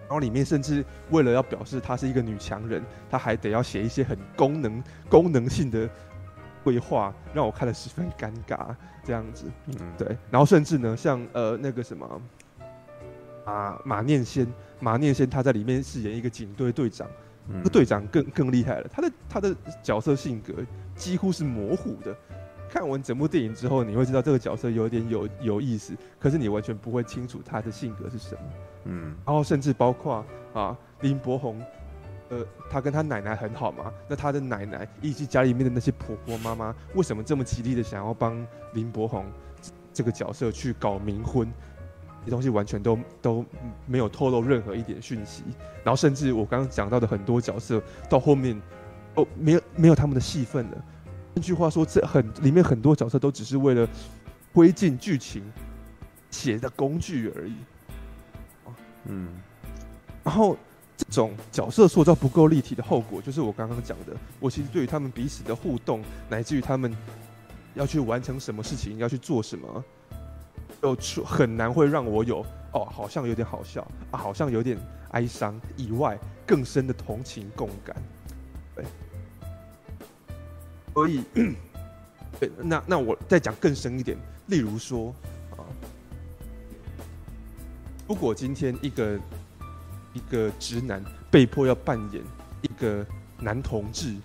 [0.00, 5.88] 然后里面甚至为了要表示她是一个女强人，她还得要写一些很功能功能性的
[6.64, 8.74] 规划，让我看了十分尴尬。
[9.04, 10.18] 这样子，嗯，对。
[10.28, 12.20] 然后甚至呢，像呃那个什么。
[13.44, 14.44] 啊，马念先，
[14.80, 17.06] 马念先他在里面饰演一个警队队长，
[17.46, 20.52] 那个队长更更厉害了，他的他的角色性格
[20.96, 22.16] 几乎是模糊的。
[22.68, 28.40] 看完整部电影之后，你会知道这个角色有点有有意思，可是你完全不会清楚他的性格是什么。
[28.86, 31.62] 嗯，然后甚至包括啊，林柏宏，
[32.28, 38.44] 呃，他跟他奶奶很好嘛，那他的奶奶以及家里面的那些婆婆妈妈，为什么这么极力的想要帮
[38.74, 39.24] 林柏宏
[39.92, 41.48] 这个角色去搞冥婚？
[42.24, 43.44] 这东西完全都都
[43.86, 45.44] 没有透露任何一点讯息，
[45.84, 48.60] 然后甚至我刚刚讲到的很多角色到后面
[49.16, 50.84] 哦，没有没有他们的戏份了。
[51.34, 53.86] 换句话说，这很里面很多角色都只是为了
[54.54, 55.42] 推进剧情
[56.30, 57.54] 写的工具而已。
[59.06, 59.28] 嗯，
[60.24, 60.56] 然后
[60.96, 64.16] 这种角色塑造不够立体的后果，就是我刚刚讲的。
[64.40, 66.96] 我其实对于他们彼此的互动，乃至于他们
[67.74, 69.84] 要去完成什么事情，要去做什么。
[70.82, 73.80] 就出很难会让我有哦，好像有点好笑
[74.10, 74.78] 啊，好像有点
[75.12, 78.15] 哀伤以外更深的同情共感，对，
[80.96, 81.22] 所以
[82.40, 84.16] 对，那那我再讲更深一点，
[84.46, 85.14] 例如说
[85.50, 85.60] 啊，
[88.08, 89.20] 如果今天一个
[90.14, 92.22] 一个直男被迫要扮演
[92.62, 93.04] 一个
[93.38, 94.16] 男同志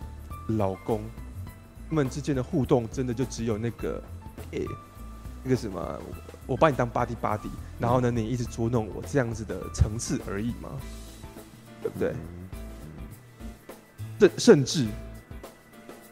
[0.47, 1.01] 老公，
[1.89, 4.01] 他们之间的互动真的就只有那个
[4.51, 4.67] 诶、欸，
[5.43, 5.99] 那个什么？
[6.47, 7.49] 我把你当 buddy buddy，
[7.79, 10.69] 然后呢，你一直捉弄我这样子的层次而已嘛，
[11.81, 12.13] 对不对？
[14.19, 14.87] 甚甚至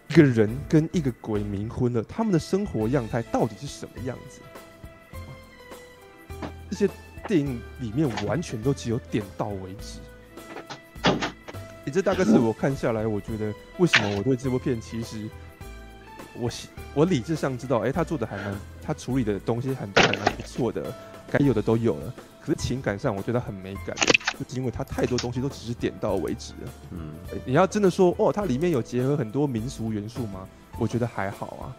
[0.10, 4.42] 一个人跟一个鬼冥婚了，他们的生活样态到底是什么样子？
[6.70, 6.90] 这些
[7.28, 10.00] 电影里面完全都只有点到为止。
[11.86, 15.30] 你这大概是我看下来，我觉得为什么我对这部片其实
[16.36, 16.50] 我
[16.96, 18.54] 我理智上知道，哎，他做的还蛮。
[18.82, 20.92] 他处理的东西很多，还蛮不错的，
[21.30, 22.14] 该有的都有了。
[22.50, 23.96] 可是情感上，我觉得很没感，
[24.40, 26.72] 就是因为它太多东西都只是点到为止了。
[26.90, 27.14] 嗯，
[27.46, 30.48] 你要真的说哦，它里面有结合很多民俗元素吗？
[30.80, 31.78] 我觉得还好啊。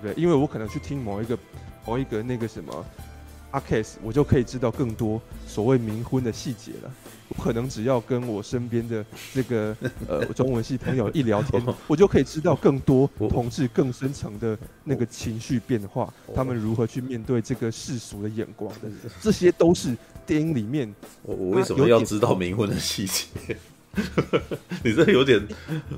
[0.00, 1.38] 对，因为我可能去听某一个
[1.84, 2.84] 某一个那个什么。
[3.50, 6.90] 阿 case，我就可以知道更多所谓冥婚的细节了。
[7.28, 9.76] 我可能只要跟我身边的这个
[10.08, 18.88] 呃中文系朋友一聊天，我就可以知道更多同志更深层的那个情绪变化，他们如何去面对这个世俗的眼光的，
[19.20, 19.96] 这些都是
[20.26, 20.92] 电影里面。
[21.22, 23.56] 我我为什么要知道冥婚的细节？
[24.84, 25.44] 你这有点，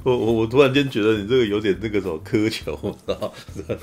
[0.04, 2.74] 我我我突然间觉得你这个有点那个什么苛求，
[3.54, 3.78] 知 道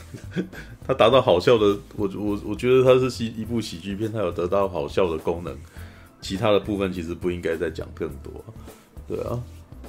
[0.88, 5.56] 他达到好笑的，我我我觉得他是喜一部喜剧片，他有得到好笑的功能，
[6.22, 8.44] 其他的部分其实不应该再讲更多。
[9.08, 9.42] 对啊，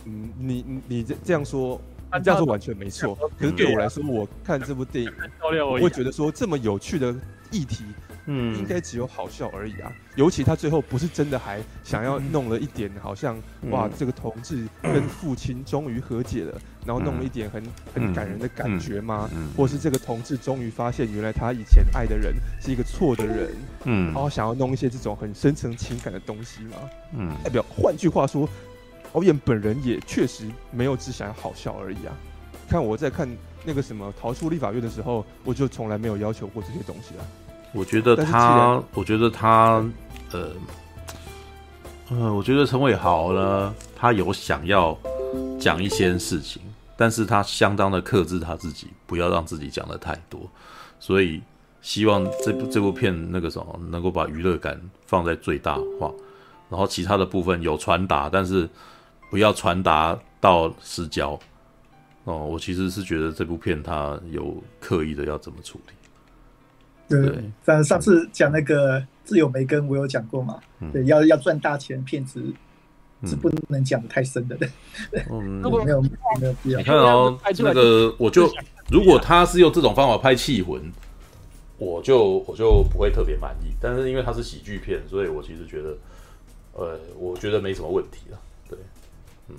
[0.05, 1.81] 嗯，你你这这样说，
[2.17, 3.17] 你这样说完全没错。
[3.39, 5.13] 可是对我来说，我看这部电影，
[5.67, 7.15] 我会觉得说这么有趣的
[7.51, 7.85] 议题，
[8.31, 9.91] 嗯，应该只有好笑而已啊。
[10.15, 17.63] 尤其他最后不是真的还想要弄了一点，好像、嗯、哇，这个同志跟父亲终于和解了，嗯、然后弄了一点很
[17.95, 19.31] 很感人的感觉吗？
[19.57, 23.51] 或是这个同志终于发现原来他以前爱的人是一个错的人，
[23.85, 26.77] 嗯，然后想要弄一些这种很深层情感的东西吗？
[27.17, 28.47] 嗯，代表换句话说，
[29.11, 32.15] 导演本人也确实没有只想要好笑而已啊。
[32.69, 33.27] 看我在看
[33.65, 37.25] 那个什么逃出立法院的时候，我就从来没有要求过这些东西啊。
[37.79, 39.85] 我觉得他，我觉得他，
[40.33, 40.51] 呃，
[42.11, 44.99] 呃，我觉得陈伟豪呢，他有想要
[45.61, 46.61] 讲一些事情，
[46.97, 50.41] 但是他相当的克制他自己，不要让自己讲的太多，
[50.99, 51.41] 所以
[51.81, 56.11] 希望这部这部片那个什么能够把娱乐感放在最大化，
[56.69, 58.69] 然后其他的部分有传达，但是
[59.31, 61.39] 不要传达到失焦。
[62.25, 65.95] 哦，我其实是觉得这部片它有刻意的要怎么处理。
[67.09, 70.61] 对，对反正上次讲那个自由梅根，我有讲过嘛。
[70.81, 72.43] 嗯、对，要要赚大钱，骗子
[73.25, 74.57] 是不能讲的太深的。
[74.57, 74.69] 对，
[75.31, 76.79] 嗯，没有没有必要。
[76.79, 78.49] 你看哦，那个我就
[78.91, 80.81] 如果他是用这种方法拍《气魂》，
[81.79, 83.73] 我就我就不会特别满意。
[83.81, 85.97] 但是因为它是喜剧片，所以我其实觉得，
[86.75, 88.39] 呃，我觉得没什么问题了。
[88.69, 88.79] 对，
[89.49, 89.57] 嗯。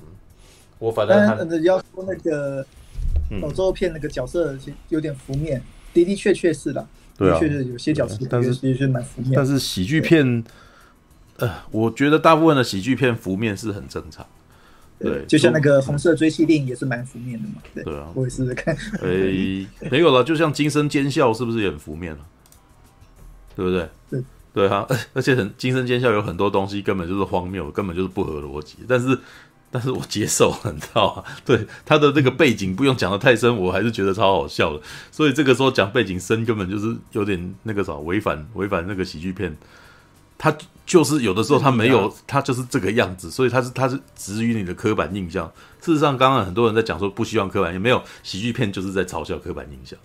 [0.77, 2.65] 我反正要说那个
[3.41, 4.57] 老周片那个角色
[4.87, 5.61] 有点浮面，
[5.93, 6.87] 的的确确是的，
[7.19, 9.31] 的确是有些角色，但是的确蛮负面。
[9.35, 10.43] 但是喜剧片，
[11.37, 14.25] 呃，我觉得大部分的喜剧片浮面是很正常。
[14.99, 17.55] 对，就像那个红色追妻令也是蛮负面的嘛。
[17.73, 18.75] 对啊，我也试试看。
[19.01, 22.19] 诶， 没有了，就像惊声尖笑是不是也很负面了？
[23.55, 23.89] 对不对？
[24.09, 24.23] 对
[24.53, 29.17] 对啊， 而且很惊声尖笑有很多东西根本就是荒谬，根本就是不合逻辑，但是。
[29.71, 31.23] 但是我接受，你知道吗？
[31.45, 34.81] 对他的那个背景不用讲的太深，我还是觉得超好笑的。
[35.11, 39.55] 所以这个时候讲背景深，根本就是有点那个啥，违反违反那个喜剧片。
[40.41, 40.55] 他
[40.85, 45.51] 就是有的时候他没有，他就是这个样子，所以他是他是植于你的刻板印象。
[45.81, 49.99] 事实上，刚刚很多人在讲说不希望刻板印象，没有喜剧片就是在嘲笑刻板印象。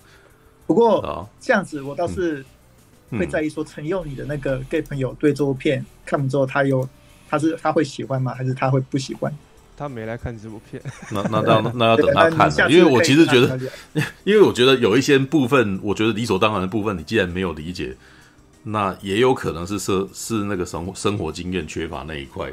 [0.66, 2.44] 不过这样子，我倒是
[3.10, 6.88] 会在意说，陈佑你的那个 gay 朋友对这部片看完之后，他有
[7.30, 8.34] 他是他会喜欢吗？
[8.34, 9.32] 还是他会不喜欢？
[9.76, 10.80] 他没来看这部片，
[11.10, 13.58] 那那那那要等他看了，因为我其实觉得，
[14.24, 17.96] 因为我觉得有一些部分，我觉得理所当然的部分，你既然没有理解，
[18.62, 22.52] 那也有可能是是是那个生活生活经验缺乏那一块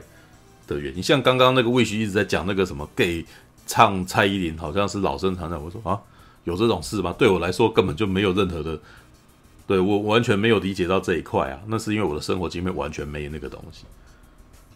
[0.68, 1.02] 的原因。
[1.02, 3.24] 像刚刚那个魏徐一直在讲那个什么 gay
[3.68, 5.62] 唱蔡依林，好像是老生常谈。
[5.62, 6.00] 我说啊，
[6.44, 7.14] 有这种事吗？
[7.18, 8.80] 对我来说根本就没有任何的，
[9.68, 11.60] 对我完全没有理解到这一块啊。
[11.68, 13.86] 那是因为我的生活经验完全没那个东西。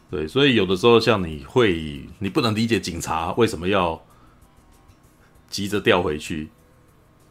[0.09, 4.01] 对，所以有的时候像你会，你不能理解警察为什么要
[5.49, 6.49] 急着调回去。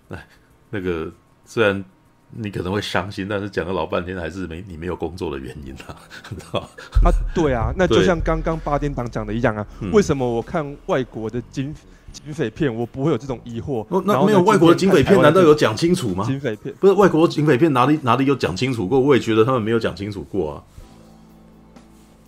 [0.08, 0.26] 哎，
[0.70, 1.10] 那个
[1.44, 1.84] 虽然
[2.30, 5.96] 你可能会伤心，但是讲了老半天还是没你没有工作的原因啊，
[6.28, 11.74] 知道啊，对啊， 那就像刚刚八点档讲的一样啊，为什么我看外国的警
[12.12, 13.86] 警匪片，我不会有这种疑惑？
[14.04, 16.24] 那没有外国的警匪片，难道有讲清楚吗？
[16.26, 18.98] 警匪片不是外国的警匪片，哪里哪里有讲清楚过？
[18.98, 20.62] 我也觉得他们没有讲清楚过啊。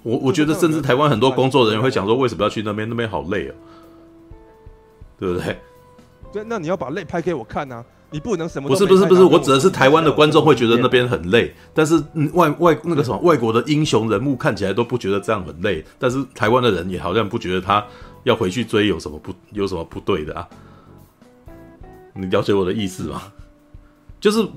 [0.07, 2.89] 我我觉得，甚至台湾很多工作人员会讲说，为什么要去那边？
[2.89, 3.55] 那边好累啊，
[5.19, 5.59] 对不对？
[6.33, 7.85] 对，那你要把累拍给我看啊！
[8.13, 8.69] 你不能什么？
[8.69, 12.01] 不是不是不是，我指的是台湾的观众会觉得那边很累，但是
[12.35, 17.85] 外外那个什么外国的英雄人物看起来都不觉得这样很累，但是台湾的人也好像不觉得他
[18.23, 20.49] 要回去追有什么不有什么不对的啊？
[22.15, 23.23] 你了解我的意思吗？
[24.19, 24.49] 就是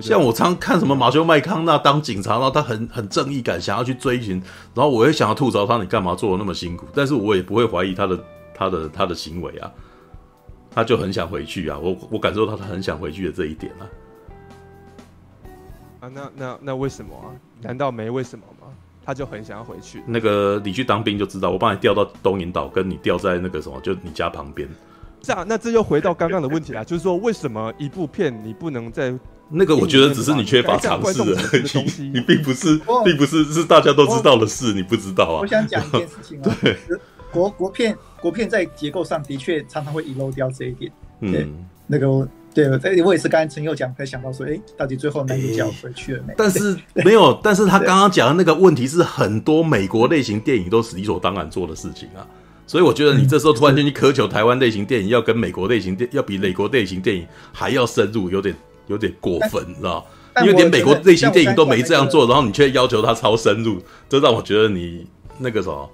[0.00, 4.42] 像我常看什么马修麦康纳当警察，然后他很很正义感，想要去追寻，
[4.74, 6.86] 然后我也想要吐槽他，你干嘛做的那么辛苦？
[6.94, 8.24] 但是我也不会怀疑他的
[8.54, 9.70] 他的他的行为啊，
[10.70, 13.84] 他就很想回去啊，我我感受到他很想回去的这一点啊。
[16.00, 17.28] 啊，那那那为什么啊？
[17.60, 18.66] 难道没为什么吗？
[19.04, 20.02] 他就很想要回去。
[20.06, 24.68] 那个你去当兵就知道，我帮你调到东引岛，跟你调在那个什么，就你家旁边。
[25.22, 29.12] 这样，那这又回到刚刚的问题啦， 就是说，为什么一部片你不能在
[29.48, 29.76] 那个？
[29.76, 35.40] 我觉得只是你缺乏尝试的东西，你并不是，并不是是大家都知道的事，你不知道啊。
[35.40, 36.76] 我想讲一件事情啊， 对，
[37.30, 40.90] 国国片国片在结构上的确常常会遗漏掉这一点。
[41.20, 41.48] 对，
[41.86, 46.34] 那个对，我也是刚才陈佑讲才想到说，哎，到底最后男主角回去了没？
[46.36, 52.26] 但是没有，但是他刚刚讲的那个问题是很多美国类型电影都是理所当然做的事情啊。
[52.66, 58.54] 所以我觉得你这时候突然间去苛求台湾类型电影要跟美国类型电要比美国类型电影还要深入，有点
[58.86, 60.06] 有点过分，你知道？
[60.40, 65.06] 因为连美国类型电影都没这样做，然后你却要求它超深入，这让我觉得你
[65.38, 65.90] 那个什么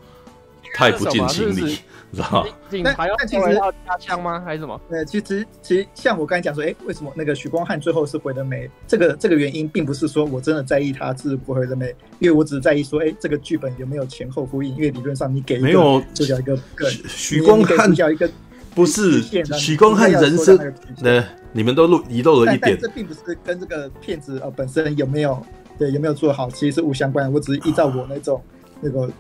[0.77, 1.78] 太不近情理。
[2.16, 2.51] 知道吗？
[2.70, 4.40] 但但其实要加枪吗？
[4.44, 4.80] 还是什么？
[4.89, 8.70] 呃，其实其实像我刚才讲说，哎、欸，为什么那个许光汉最后是回了美？
[8.86, 14.74] 这个这个原因并不是说我真的在意他是不回的美，因为我只是在意说，哎、欸，这个剧本有没有前后呼应？
[14.76, 18.28] 因为理论上你给没有就叫一个个许光汉叫一个
[18.74, 19.20] 不是
[19.59, 20.56] 许光汉人生
[21.02, 25.44] 的，你们都漏遗漏了一点，这并不是跟这个片子呃本身有没有
[25.76, 27.30] 对有没有做好，其实是无相关的。
[27.30, 28.43] 我只是依照我那种
[28.80, 29.10] 那个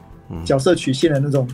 [0.44, 1.46] 角色曲线的那种。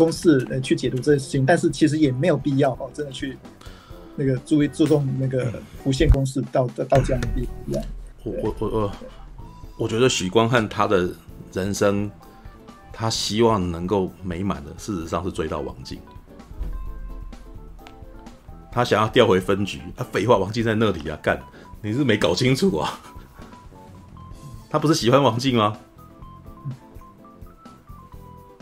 [0.00, 3.36] 公式呃去解读这些事情，但是其实也没有必要哦，真的去
[4.16, 5.52] 那个注意注重那个
[5.84, 7.78] 弧线公式到到这样的地步。
[8.24, 8.92] 我我我我
[9.80, 11.10] 我觉得许光汉他的
[11.52, 12.10] 人生，
[12.94, 16.00] 他希望能够美满的，事实上是追到王静。
[18.72, 21.38] 他想要调回分局，啊，废话，王静在那里啊，干，
[21.82, 22.98] 你是没搞清楚啊？
[24.70, 25.76] 他不是喜欢王静吗？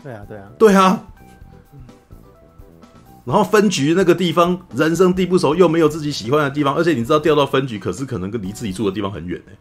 [0.03, 1.05] 对啊，对啊，对啊。
[3.29, 9.51] 然后分局那个地方人生地不熟，又没有自己喜欢的地方，而且你知道调到分局，可是可能跟离自己住的地方很远呢。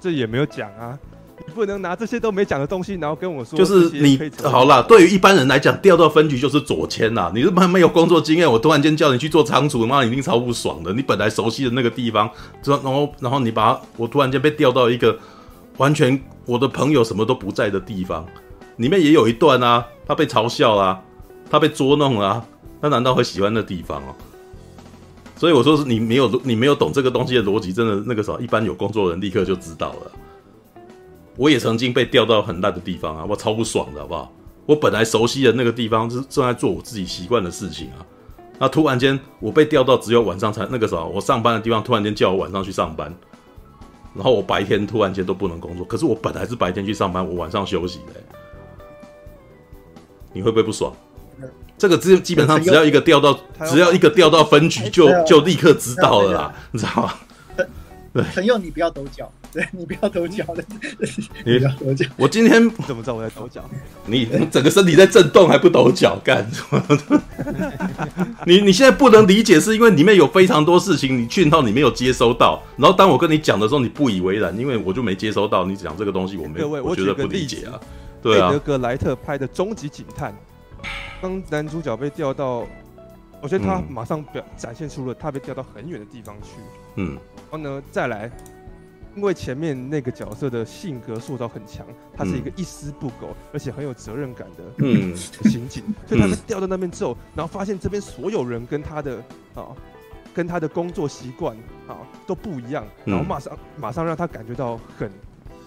[0.00, 0.96] 这也没有讲啊，
[1.44, 3.58] 你不能拿这些都没讲的东西，然后跟我说。
[3.58, 7.32] 就是你好啦，对于一般人来讲，调到分局就是左迁啦。
[7.34, 10.92] 你是没没有工作经验，我突然间叫你去做仓储，妈，你一定超不爽的。
[10.92, 12.30] 你本来熟悉的那个地方，
[12.64, 15.18] 然后然后你把我突然间被调到一个
[15.78, 18.24] 完全我的朋友什么都不在的地方，
[18.76, 21.02] 里面也有一段啊，他被嘲笑啊。
[21.54, 22.46] 他被捉弄了啊，
[22.82, 24.12] 他难道会喜欢那地方哦？
[25.36, 30.10] 所以我说是你没有你没有懂这个东西的逻辑，真的那个时候一般有工作的人立刻就知道了。
[31.36, 34.32] 我也曾经被调到很烂的地方啊，我超不爽的好不好？
[34.66, 38.02] 我本来熟悉的那个地方是正在做我自己习惯的事情啊，
[38.58, 43.14] 那突然间我被调到只有晚上才那个时候我上班的地方，突然间叫我晚上去上班，
[44.12, 48.20] 然后我白天突然间都不能工作，可是我本来是白天去上班，我晚上休息的，
[50.32, 50.92] 你会不会不爽？
[51.76, 57.14] 这个基基本上只要一个调到，只要一个调到分局就，就就立刻知道了啦，你知道吗？
[58.12, 60.64] 对，朋友你不要抖脚， 对你不要抖脚 的，
[61.44, 62.06] 你不要抖脚。
[62.16, 63.68] 我今天怎么知道我在抖脚？
[64.06, 67.20] 你整个身体在震动还不抖脚干什么？
[68.46, 77.74] 你你现在不能理解，是因为里面有非常多事情你讯号你没有接收到，然后当我跟你讲的时候你不以为然，因为我就没接收到你讲这个东西，我没有，我觉得不理解啊。
[78.22, 80.30] 对啊，德格莱特拍的《终极警探》。
[81.24, 82.66] 当男主角被调到，
[83.40, 86.50] 我觉得他马上表展现出了他被调到很远的地方去。
[86.96, 87.14] 嗯，
[87.50, 88.30] 然后呢，再来，
[89.16, 95.16] 因为前面那个角色的性格塑造很强，他是一个一丝不苟、嗯、而且很有责任感的嗯。
[95.16, 99.16] 刑警， 所以他被调到那边之后，然后发现这边所有人跟他的
[99.54, 99.72] 啊，
[100.34, 101.56] 跟他的工作习惯
[101.88, 101.96] 啊
[102.26, 105.10] 都不一样，然后马上马上让他感觉到很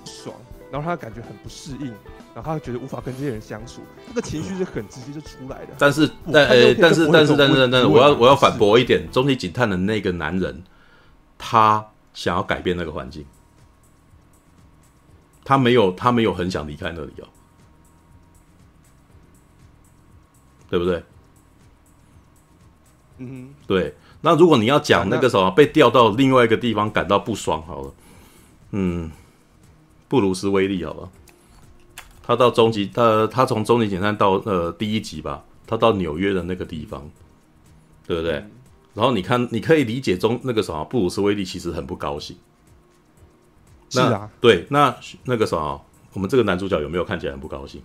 [0.06, 0.36] 爽，
[0.72, 1.94] 然后他感觉很不适应。
[2.36, 5.74] 然后他觉得无法跟这些人相处，这个情绪是很直接就出来的。
[5.80, 10.64] 但是，但呃，但是，但是，但是，但是，我要我要反驳一点，终极警探的那个男人，
[11.36, 11.84] 他
[12.14, 13.26] 想要改变那个环境，
[15.44, 17.28] 他没有，他没有很想离开那里哦，
[20.70, 21.04] 对不对？
[23.18, 23.96] 嗯，对。
[24.22, 27.94] 那如果你要讲那个什么被调到另外一个地方感到不爽，好了，
[28.72, 29.10] 嗯，
[30.08, 31.10] 布鲁斯威利，好吧。
[32.24, 37.10] 他到终极，他他从终极警探到呃第一集吧，他到纽约的那个地方，
[38.06, 38.34] 对不对？
[38.34, 38.52] 嗯、
[38.96, 42.38] 然后你看，你可以理解中那个什么布鲁斯威利其实很不高兴。
[43.90, 44.94] 是啊，对，那
[45.24, 45.82] 那个什么，
[46.12, 47.82] 我们这个男主角有没有看起来很不高兴？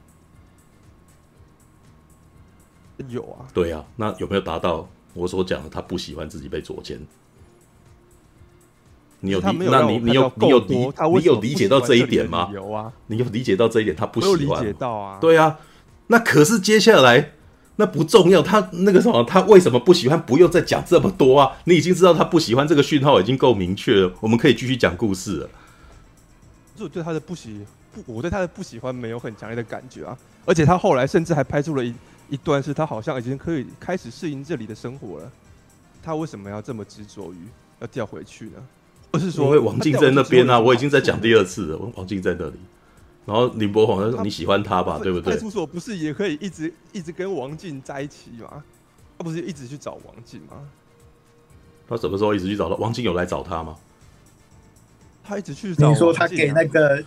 [3.09, 3.47] 有啊。
[3.55, 7.01] 对啊，那有没有达到我所讲的他不喜欢自己被左迁？
[9.25, 9.57] 你有理？
[9.71, 10.77] 那你你有你有理？
[10.77, 12.51] 你有理解到这一点吗？
[12.53, 13.97] 有啊，你有理解到这一点？
[13.97, 14.61] 他不喜欢。
[14.61, 15.19] 理解到啊。
[15.21, 15.59] 对啊，
[16.09, 17.33] 那可是接下来
[17.77, 18.43] 那不重要。
[18.43, 20.21] 他那个什么，他为什么不喜欢？
[20.21, 21.53] 不用再讲这么多啊！
[21.65, 24.13] 你已经知道他不喜欢这个讯号已经够明确了。
[24.21, 25.51] 我们可以继续讲故事了。
[26.75, 30.19] 就对他的不喜不，我对他的不喜欢没有很强烈的感觉啊。
[30.45, 31.95] 而且他后来甚至还拍出了一
[32.29, 35.31] 一段，是他好像已经可以开始适应这里的生活了。
[36.03, 37.37] 他为什么要这么执着于
[37.79, 38.53] 要调回去呢？
[39.13, 41.79] 不是说，因为王静在那边啊，我已经在讲第二次了。
[41.95, 42.55] 王静在那里，
[43.27, 45.35] 然后林柏宏他说你喜欢他吧，对不对？
[45.35, 48.65] 派出所不是也可以一直一直跟王静在一起吗？
[49.19, 50.57] 他不是一直去找王静吗？
[51.89, 52.75] 他什么时候一直去找他？
[52.77, 53.77] 王静有来找他吗？
[55.23, 55.89] 他一直去找。
[55.91, 57.05] 你说他给那个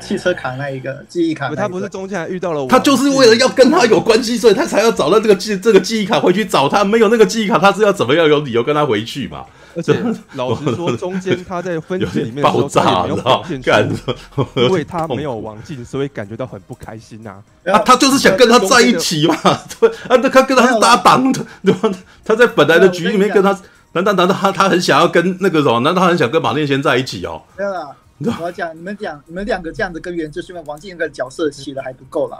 [0.00, 2.68] 汽车卡那一个记忆卡，他不是中间还遇到了我？
[2.68, 6.82] 他就是为了要跟他有关系，所以他才要找到这个记这个记忆卡回去找他。
[6.82, 9.44] 没有那个记忆卡，他是要怎么样有理由跟他回去嘛？
[9.74, 10.02] 而且
[10.34, 14.12] 老实说，中间他在分局里面的时候，爆炸他也没有表现出，
[14.56, 17.42] 因为他没有王静，所以感觉到很不开心呐。
[17.64, 19.36] 啊，他就是想跟他在一起嘛，
[19.78, 21.90] 对啊，那他跟他是搭档的，对吧？
[22.24, 23.58] 他在本来的局里面跟他，
[23.92, 25.80] 难道难道他他很想要跟那个什么？
[25.80, 27.42] 难道他很想跟马念先在一起哦？
[27.56, 27.96] 没有啦，
[28.38, 32.38] 我要讲你们讲你们两个这样子跟原著是因为王静那个角色写的还不够啦。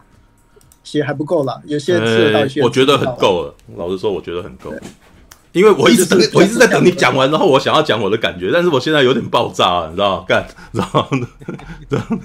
[0.84, 1.94] 写还不够啦，有些
[2.60, 3.54] 我觉得很够了。
[3.76, 4.74] 老实说，我觉得很够，
[5.52, 10.24] 因为我一直等， 我一直在等你讲完，然后我想要讲我的感觉，但是我现在有点爆炸了，你知道吗？
[10.26, 11.26] 干，然后呢，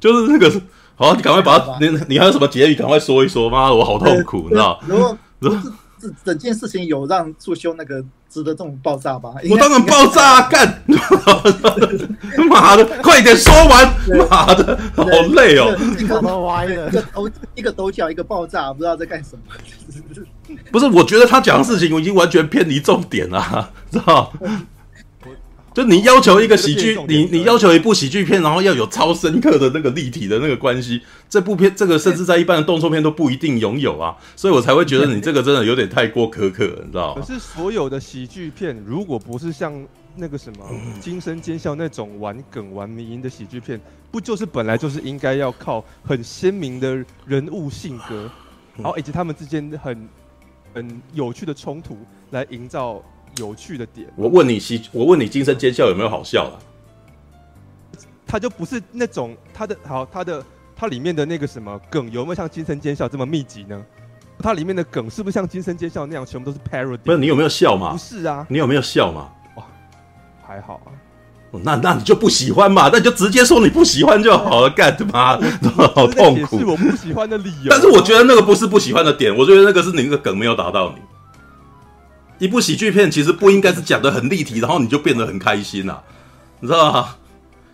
[0.00, 0.50] 就是那个，
[0.96, 2.74] 好，你赶快把它， 你你还有什么结语？
[2.74, 5.18] 赶快说一说，妈的，我好痛苦，你知道吗？
[5.40, 5.58] 然后，
[6.00, 8.02] 这整件事情有让助修那个。
[8.32, 9.34] 值得这种爆炸吧？
[9.50, 10.80] 我当然爆炸，干！
[12.48, 13.92] 妈的，快点说完！
[14.30, 15.02] 妈的，好
[15.32, 15.76] 累哦！
[15.98, 20.56] 一个歪了，一个抖，一个抖脚，一个爆炸，不知道在干什么。
[20.70, 24.32] 不是，我觉得他讲的事情我已经完全偏离重点了，知道？
[25.72, 37.22] 就你要求一个喜剧，你你要求一部喜剧片，然后要有超深刻的那个立体的那个关系，这部片这个甚至在一般的动作片都不一定拥有啊，所以我才会觉得你这个真的有点太过苛刻，你知道吗？
[37.22, 39.72] 可是所有的喜剧片，如果不是像
[40.16, 40.64] 那个什么
[41.00, 43.80] 《惊声尖笑》那种玩梗玩迷因的喜剧片，
[44.10, 48.28] 不就是本来就是应该要靠很鲜明的人物性格，
[48.76, 50.08] 然后以及他们之间很
[50.74, 51.96] 很有趣的冲突
[52.30, 53.00] 来营造。
[53.36, 56.58] 有趣的点，我问你，喜，我问你，惊声尖笑有没有好笑了？
[58.26, 60.44] 他就不是那种它的好，它的
[60.76, 63.84] 它里面的那个什么梗有没有像惊声尖笑这么密集呢？
[64.42, 66.98] 它里面的梗是不是像惊声尖笑那样全部都是 parody？
[66.98, 67.92] 不是，你有没有笑嘛？
[67.92, 69.28] 不是啊，你有没有笑嘛？
[69.56, 69.64] 哇，
[70.46, 70.92] 还好啊。
[71.64, 72.88] 那那你就不喜欢嘛？
[72.92, 75.36] 那你就直接说你不喜欢就好了，干嘛？
[75.94, 76.58] 好痛苦。
[76.60, 77.68] 是我不喜欢的理由。
[77.68, 81.02] 但是我觉得那个不是不喜欢的点，我觉得那个是你那个梗没有打到你。
[82.40, 86.02] 一部喜剧片其实不应该是讲得很立体，然后你就变得很开心呐、啊，
[86.58, 87.14] 你知道吗？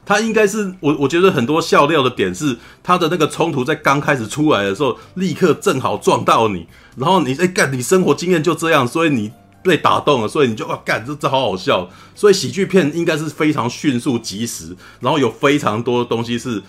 [0.05, 6.67] 它应该是我我觉得很多笑料的点是它的那个冲突在刚开始出来的时候，立刻正好撞到你，
[6.97, 9.33] 然后你哎干，你生活经验就这样，所以你
[9.63, 11.89] 被打动了，所以你就哇干，这这好好笑。
[12.15, 16.63] 所以喜剧片应该是非常迅速及时，然后有非常多的东西是。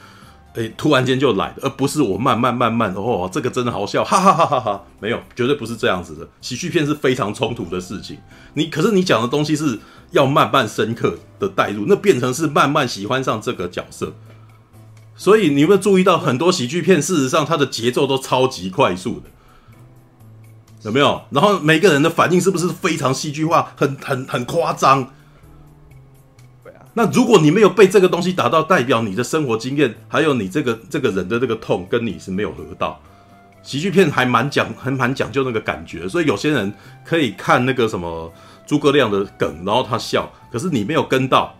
[0.58, 4.84] 诶，突然间就来的，而不是我慢慢慢慢哦，这个真的好笑， 哈哈哈哈哈！
[5.00, 6.28] 没有，绝对不是这样子的。
[6.42, 8.18] 喜剧片是非常冲突的事情，
[8.56, 9.78] 你可是你讲的东西是
[10.10, 14.12] 要慢慢深刻的带入，那变成是慢慢喜欢上这个角色。
[15.16, 19.30] 所以你有没有注意到很多喜剧片，事实上它的节奏都超级快速的，
[20.82, 21.22] 有没有？
[21.30, 25.14] 然后每个人的反应是不是非常戏剧化，很很很夸张？
[26.98, 33.00] 那如果你没有被这个东西打到，代表你的生活经验，还有你这个这个人的这个痛，跟你是没有合到。
[33.62, 36.74] 喜剧片还蛮讲，还蛮讲究那个感觉，所以有些人
[37.06, 38.34] 可以看那个什么
[38.66, 41.56] 诸葛亮的梗，然后他笑，可是你没有跟到，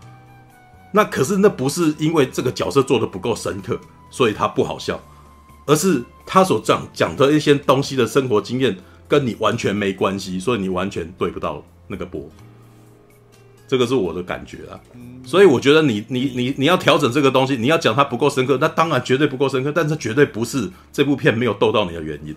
[0.90, 3.78] 那可是那不是因为这个角色做得不够深刻，
[4.10, 5.00] 所以他不好笑，
[5.66, 12.28] 而是他所讲讲的一些东西的生活经验跟你完全没关系，所以你完全对不到那个波。
[13.68, 14.80] 这个是我的感觉啊，
[15.22, 22.34] 所以我觉得你你你你要调整这个东西，你要讲它不够深刻，那当然绝对不够深刻，但是绝对不是这部片没有逗到你的原因。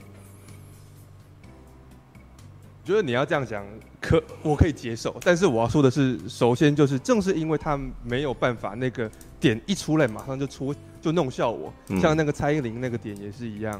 [2.83, 3.63] 我觉得你要这样讲，
[4.01, 9.09] 可我可以接受，但是我要说的是，首先就是正是因为他没有办法那个
[9.39, 13.79] 点一出来马上就出就弄笑我，嗯、像那个蔡依林那个点也是一样。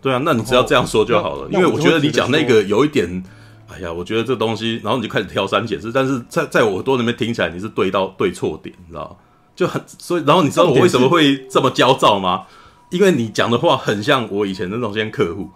[0.00, 3.22] 对啊，那你只要这样说就好了，因为我觉得你讲那个有一点。
[3.68, 9.16] 哎呀，我觉得这东西，然后你就开始挑三拣四，但是在在我耳朵里面听起来，你是对到对错点，你知道
[9.54, 12.44] 就很所以，然后你知道我为什么会这么焦躁吗？
[12.90, 15.50] 因为你讲的话很像我以前的那种些客户，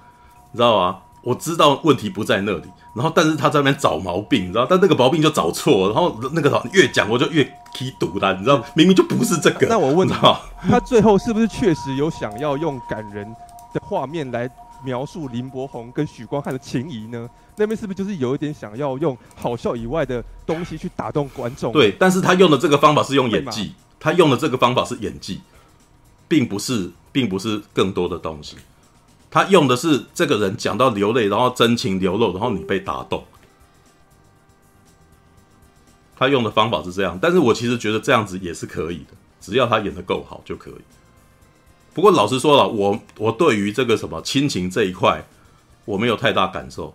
[0.52, 0.98] 你知道吗？
[1.22, 2.64] 我知道问题不在那里，
[2.96, 4.66] 然后但是他在那边找毛病，你知道？
[4.68, 8.64] 但那个毛病就找错，然后那个越讲我就越踢堵了，你知道？
[8.74, 9.66] 明明就不是这个。
[9.66, 13.24] 那我问他，他最后是不是确实有想要用感人
[13.74, 14.48] 的画面来
[14.84, 17.28] 描述林柏宏跟许光汉的情谊呢？
[17.56, 21.72] 那边是不是就是有一点想要用好笑以外的东西去打动观众？
[21.72, 25.40] 对，但是他用的这个方法是用演技，他用的这个方法是演技，
[26.26, 28.56] 并不是，并不是更多的东西。
[29.30, 33.24] 他用的是这个人讲到流泪，然后真情流露，然后你被打动。
[36.16, 40.80] 他用的方法是这样，但是我其实觉得这样子也是可以的，只要他演的够好就可以。
[41.94, 45.22] 不过老实说了，我我对于这个什么亲情这一块，
[45.84, 46.94] 我没有太大感受。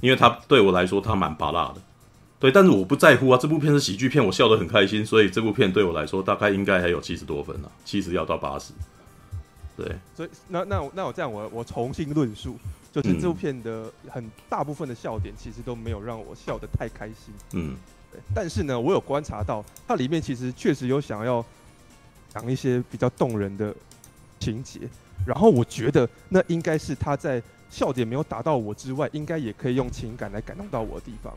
[0.00, 1.82] 因为他对我来说，他蛮拔辣的，
[2.38, 3.36] 对，但是我不在乎啊。
[3.36, 8.72] 这部片是喜剧片，我笑得很开心，所以这部片对我来说，大概应该还有七十多分了，七十要到八十。
[9.76, 12.56] 对，所以那那我那我这样，我我重新论述，
[12.92, 17.34] 就是这部片的很大部分的笑点，其实都没有让我笑得太开心。
[17.54, 17.74] 嗯，
[18.32, 21.44] 但是呢，我有观察到，它里面其实确实有想要
[22.28, 23.74] 讲一些比较动人的
[24.38, 24.80] 情节，
[25.26, 31.32] 然后我觉得那应该是他在笑点没有打到我之外，应该也可以用情感来感动到我的地方，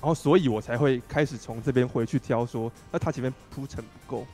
[0.00, 4.26] 然后所以我才会开始从这边回去挑说，那他前面铺陈不够。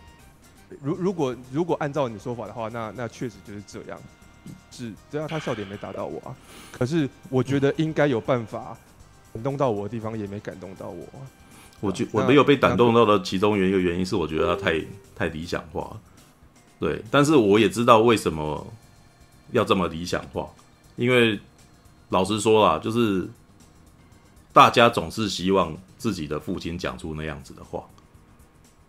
[0.80, 3.98] 如如果如果按照你说法的话，那那确实就是这样，
[4.70, 6.36] 是只要，他笑点没打到我啊。
[6.70, 8.76] 可是我觉得应该有办法
[9.32, 11.06] 感动到我的地方，也没感动到我。
[11.80, 14.84] 我觉我没有被感动到的其中原一个原因是，我觉得他太
[15.16, 15.98] 太理想化。
[16.78, 18.66] 对，但是我也知道为什么
[19.52, 20.48] 要这么理想化，
[20.96, 21.38] 因为
[22.10, 23.28] 老实说啦，就是
[24.52, 27.84] 大家总是希望自己的父亲讲出那样子的话，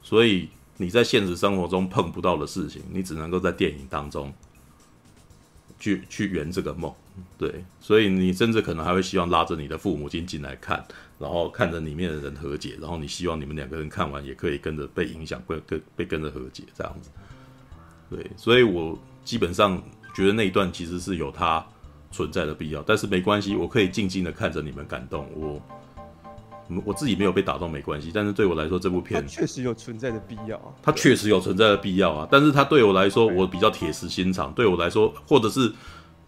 [0.02, 0.50] 所以。
[0.78, 4.34] 你在现实生活中碰不到的事情，你只能够在电影当中
[5.80, 6.92] 去去圆这个梦，
[7.38, 10.84] 对，所以你甚至可能还会希望拉着你的父母亲进来看，
[11.22, 17.12] 然后看着里面的人和解，然后你希望你们两个人看完也可以跟着被影响，被跟被跟着和解这样子，
[18.10, 19.82] 对，所以我基本上
[20.16, 21.66] 觉得那一段其实是有它
[22.12, 25.62] 存在的必要，但是没关系，我可以静静的看着你们感动我。
[26.86, 30.72] 我自己没有被打动没关系，但是对我来说，这部片确实有存在的必要啊。
[30.82, 34.54] 它确实有存在的必要啊，但是它对我来说，我比较铁石心肠。
[34.54, 35.70] 对我来说，或者是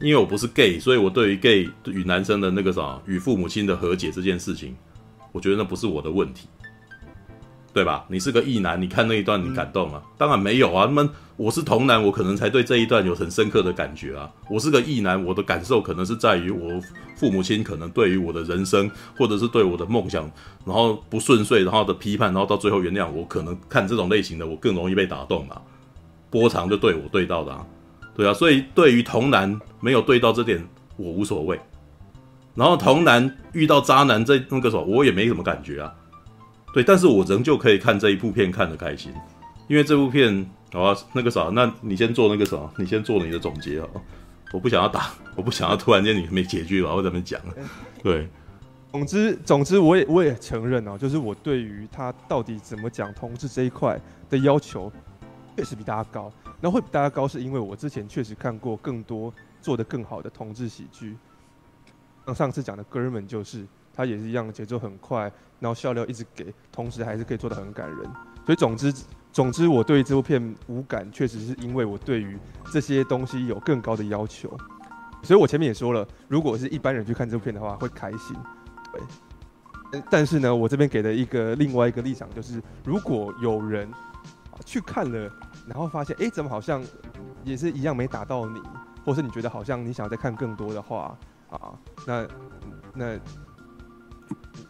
[0.04, 4.76] 因为我不是 gay，所以我对于 gay 与男生的那个啥与父母亲的和解这件事情，
[5.32, 6.48] 我觉得那不是我的问题。
[7.74, 8.06] 对吧？
[8.08, 10.00] 你是个异男，你看那一段你感动吗？
[10.16, 10.86] 当然没有啊。
[10.86, 14.30] 那么我是同男，我可能才对这一段有很深刻的感觉啊。
[14.48, 16.80] 我是个异男，我的感受可能是在于我
[17.16, 20.30] 父母亲可能对于我的人生，或者是对我的梦想，
[20.64, 25.60] 然后不顺遂，然后的批判，然后到最后原谅我，可能看这种类型的我更容易被打动嘛。
[26.30, 27.66] 波长就对我对到的啊，
[28.16, 28.34] 对啊。
[28.34, 30.66] 所以对于童男没有对到这点，
[30.98, 31.60] 我无所谓。
[32.56, 35.94] 然后童男遇到渣男这那个时候，我也没什么感觉啊。
[36.74, 39.14] 对，但是我仍旧可以看这一部片看得开心，
[39.68, 43.88] 因为这部片，好啊，那个啥，那你先做那个啥，你先做你的总结啊，
[44.52, 47.40] 我不想要打，我不想要突然间你没结局了，我怎么讲？
[48.02, 48.28] 对，
[48.92, 54.00] 总之总之，我也我也承认哦，就是我对于他到底怎么讲同志这一块
[54.30, 54.92] 的要求，
[55.56, 56.32] 确实比大家高。
[56.64, 61.18] 那会比大家高，是因为我之前确实看过更多做得更好的同志喜剧，
[62.26, 63.68] 像上次讲的哥们就是。
[63.96, 68.00] 他也是一样，节奏很快，然后笑料一直给，同时还是可以做得很感人。
[68.44, 68.92] 所以总之，
[69.32, 72.36] 总之我对这部片无感，确实是因为我对于
[72.72, 74.50] 这些东西有更高的要求。
[75.22, 78.36] 所以我前面也说了，如果是一般人去看这部片的话，会开心。
[79.92, 83.88] 对，但是呢，我这边给的一个另外一个立场就是，如果有人
[84.66, 85.32] 去看了，
[85.68, 86.84] 然后发现，哎，怎么好像
[87.44, 88.62] 也是一样没打到你，
[89.06, 91.18] 或是你觉得好像你想再看更多的话，
[91.50, 91.74] 啊，
[92.06, 92.28] 那
[92.94, 93.20] 那。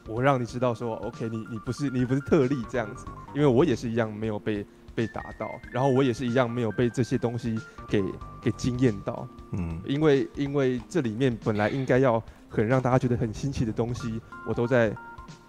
[0.07, 7.57] 我让你知道说，OK，你你不是你不是特例这样子，因为我也是一样没有被被打到，然后我也是一样没有被这些东西
[7.87, 8.03] 给
[8.41, 14.93] 给惊艳到，嗯，因为因为这里面本来应该要很让大家觉得很新奇的东西，我都在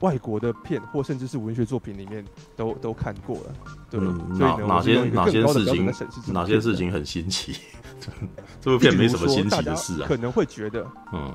[0.00, 2.24] 外国的片或甚至是文学作品里面
[2.56, 3.54] 都都看过了，
[3.90, 5.92] 对，嗯、所以，哪些哪些事情
[6.32, 7.56] 哪些事情很新奇？
[8.60, 11.34] 这部片没什么新奇的事啊，可能会觉得，嗯。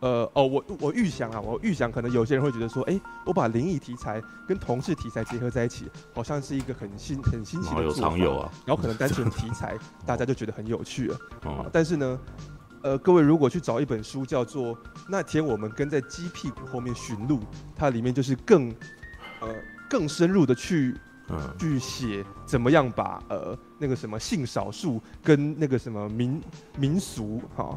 [0.00, 8.00] 呃哦，我我预想啊，我预想可能有些人会觉得说，哎、欸，我把灵异题材跟同事题材结合在一起，好像是一个很新很新奇的做法。
[8.10, 11.18] 常有啊，然后可能单纯题材 大家就觉得很有趣了。
[11.46, 12.18] 嗯、但是呢，
[12.86, 14.72] 呃，各位如果去找一本书叫做
[15.08, 17.38] 《那天我们跟在鸡屁股后面寻路》，
[17.74, 18.70] 它里面就是更
[19.40, 19.48] 呃
[19.90, 20.94] 更深入的去
[21.58, 26.40] 去写怎么样把呃那个什么性少数跟那个什么民
[26.78, 27.76] 民俗哈。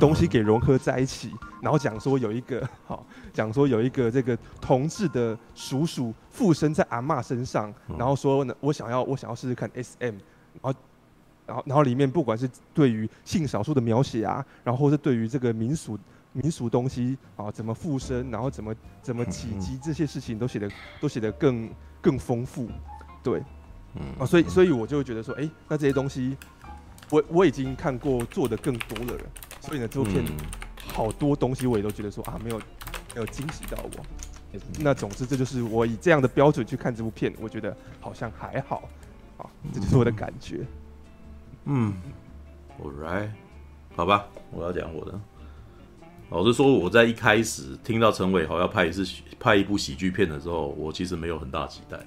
[0.00, 1.30] 东西给融合在一起，
[1.62, 2.98] 然后讲说有一个哈，
[3.30, 10.14] 讲说有一个这个同志的叔叔附身在阿嬷身上，然后说呢，我想要我想要试试看 SM，
[10.62, 10.74] 然后
[11.46, 15.98] 然后然后里面不管是对于性少数的描写啊，然后或是对于这个民俗
[16.32, 20.70] 民俗东西啊怎么附身，然后怎么怎么起乩这些事情都写得
[21.00, 21.68] 都写得更
[22.00, 22.68] 更丰富，
[23.22, 23.40] 对，
[24.18, 26.36] 啊，所以所以我就会觉得说，哎，那这些东西
[27.10, 29.26] 我我已经看过做的更多的人。
[29.60, 30.24] 所以呢，这部片
[30.88, 34.04] 好多东西我也都觉得说啊，没有没有惊喜到我。
[34.80, 38.88] 那总之，这就是我以这样的标准去看这部片，我觉得好像还好。
[39.38, 40.66] 啊，这就是我的感觉。
[41.64, 41.94] 嗯
[42.80, 43.30] ，All right，
[43.94, 45.18] 好吧，我要讲我的。
[46.30, 49.06] 老实说，我在一开始听到陈伟豪要拍一次
[49.38, 51.98] 拍一部喜剧片的时候，我其实没有很大期待，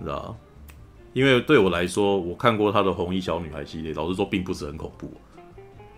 [0.00, 0.36] 知道？
[1.14, 5.10] 因为对我来说，我看过他的红衣小女孩系列，老实说，并不是很恐怖。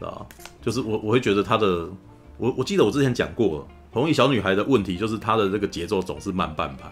[0.04, 0.26] 啊，
[0.60, 1.88] 就是我我会觉得他的，
[2.36, 6.90] 我我记得我之前讲过，红衣小女孩的问题就是她的这个节奏总是慢半拍，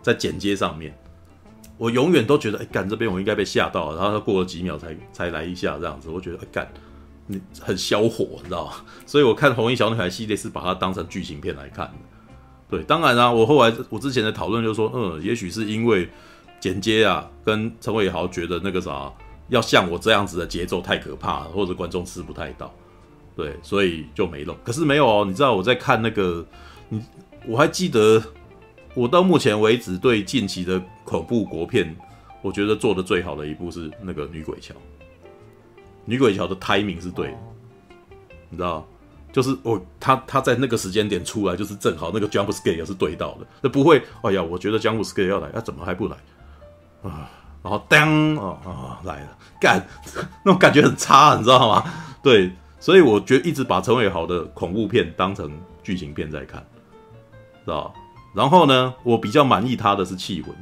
[0.00, 0.96] 在剪接上面，
[1.76, 6.72] 我永远都觉得，哎，干这边我应该被吓到了，然后他过了几秒才才来一下这样子，我觉得，哎，干
[7.26, 8.72] 你很消火，你知道吗？
[9.06, 11.92] 所以我看红衣小女孩系列是把它当成剧情片来看的。
[12.68, 16.08] 对，当然啦、啊，我后来我之前的讨论就是说，嗯，也许是因为
[16.60, 19.12] 剪接啊，跟陈伟豪觉得那个啥，
[19.48, 22.74] 要像我这样子的节奏太可怕了，或者观众吃不太到，
[23.36, 24.56] 对，所以就没弄。
[24.64, 26.44] 可是没有哦，你知道我在看那个，
[26.88, 27.02] 你
[27.46, 28.22] 我还记得，
[28.94, 31.94] 我到目前为止对近期的恐怖国片，
[32.42, 34.74] 我觉得做的最好的一部是那个《女鬼桥》，
[36.04, 37.38] 《女鬼桥》的 timing 是对的，
[38.48, 38.86] 你知道。
[39.32, 46.16] 就是我他他在那个时间点出来，就是正好那个 jump scare 也是对到的，那不会，哎呀，我觉得 jump scare 要来，啊，怎么还不来
[47.02, 47.28] 啊？
[47.60, 49.84] 然后当哦哦来了，干，
[50.44, 51.84] 那种感觉很差，你知道吗？
[52.22, 55.50] 对，所以我觉得一直把陈伟豪的恐怖片当成
[55.82, 56.64] 剧情片在看，
[57.64, 57.94] 知道吧？
[58.34, 60.52] 然后呢，我比较满意他的是气魂，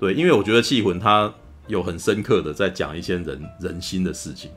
[0.00, 1.32] 对，因为我觉得气魂他
[1.68, 4.50] 有很深刻的在讲一些人人心的事情。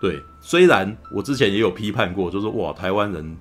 [0.00, 3.36] 对，虽然我之前也有批判过，就是哇，台湾人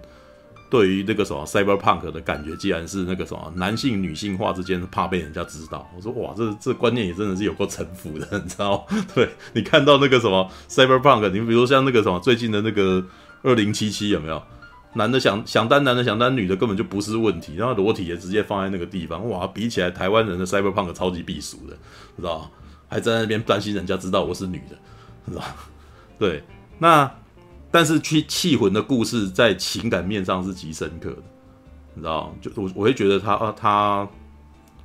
[0.70, 8.86] 对于那个什么 cyberpunk 的感觉，既然是那个什么男性女性化之间怕被人家知道，我说哇，这这观念也真的是有够城府的， 你知道？
[9.16, 13.06] 对，你看到那个什么 cyberpunk，你比如像那个什么最近的那个
[13.44, 14.44] 二零七七有没有？
[14.94, 21.78] 男的想想单，男的想单，女的根本就不是问题，然后裸体也直接放在那个地方，哇，比起来台湾人的 cyberpunk 超级避俗的，
[22.16, 22.50] 知道？
[22.90, 24.78] 还在那边担心人家知道我是女的，
[25.30, 25.44] 知道？
[26.18, 26.42] 对，
[26.80, 27.12] 那
[27.70, 31.24] 但是去气魂的故事在情感面上是极深刻的，
[31.94, 32.34] 你知道？
[32.42, 34.08] 就我我会觉得他啊他，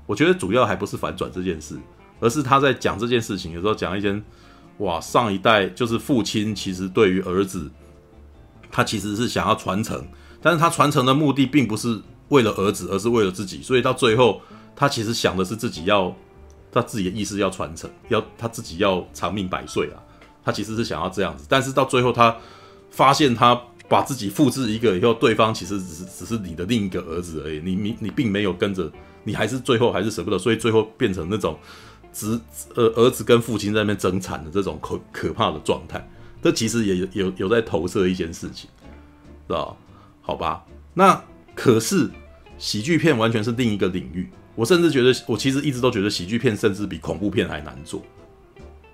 [0.04, 1.78] 我觉得主要还不是反转这件事，
[2.18, 4.20] 而是他在讲这件事情的时候讲一些，
[4.78, 7.70] 哇，上一代就是父亲其实对于儿子，
[8.72, 10.04] 他其实是想要传承，
[10.40, 12.00] 但是他传承的目的并不是
[12.30, 14.40] 为了儿子，而是为了自己，所以到最后
[14.74, 16.12] 他其实想的是自己要
[16.72, 20.02] 他自己的意识要传承，要他自己要长命百岁啊。
[20.44, 22.36] 他其实是想要这样子，但是到最后他
[22.90, 23.54] 发现他
[23.88, 28.90] 把自己复制一个以后，对方其实只是只是你的另一个儿子而已，你你你并没有跟着，
[29.22, 31.56] 你还是最后还是舍不得，所以最后变成那种
[32.10, 32.40] 子
[32.74, 36.10] 呃儿子跟父亲在那边争产的这种可可怕的状态。
[36.42, 38.68] 这其实也有有在投射一件事情，
[39.46, 39.76] 知道？
[40.20, 40.64] 好吧，
[40.94, 41.24] 那
[41.54, 42.10] 可是
[42.58, 48.02] 喜剧片完全是另一个领域，我甚至觉得我其实一直都觉得喜剧片甚至比恐怖片还难做，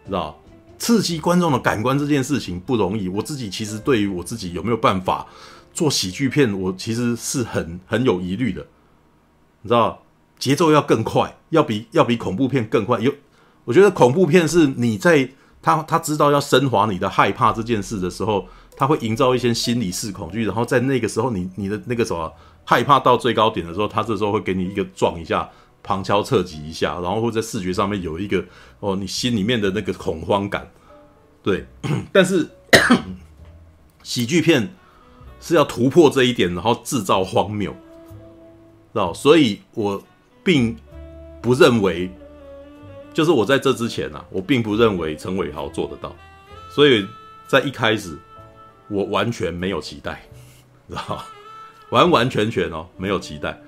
[0.06, 0.38] 知道？
[0.78, 5.26] 刺激观众的感官这件事情不容易，我自己其实对于我自己有没有办法
[5.74, 8.64] 做喜剧片，我其实是很很有疑虑的。
[9.62, 10.04] 你知道，
[10.38, 13.00] 节奏要更快，要比要比恐怖片更快。
[13.00, 13.12] 有，
[13.64, 15.28] 我觉得恐怖片是你在
[15.76, 18.46] 他他知道要升华你的害怕这件事的时候，
[18.76, 22.32] 他会营造一些心理式恐惧，然后在那个时候你你的那个什么
[22.64, 25.48] 害怕到最高点的时候，他这时候会给你一个撞一下。
[25.80, 28.44] 旁敲侧击一下，然后会在视觉上面有一个
[28.80, 30.68] 哦，你心里面的那个恐慌感，
[31.40, 31.66] 对。
[32.12, 32.46] 但是
[34.02, 34.74] 喜剧片
[35.40, 39.14] 是要突破这一点，然后制造荒谬，知道？
[39.14, 40.02] 所以我
[40.42, 40.76] 并
[41.40, 42.10] 不认为，
[43.12, 46.14] 就是我在这之前啊，我并不认为陈伟豪做得到。
[46.70, 47.06] 所以
[47.46, 48.16] 在一开始，
[48.88, 50.22] 我完全没有期待，
[50.88, 51.24] 知道？
[51.90, 53.60] 完完全全哦，没有期待，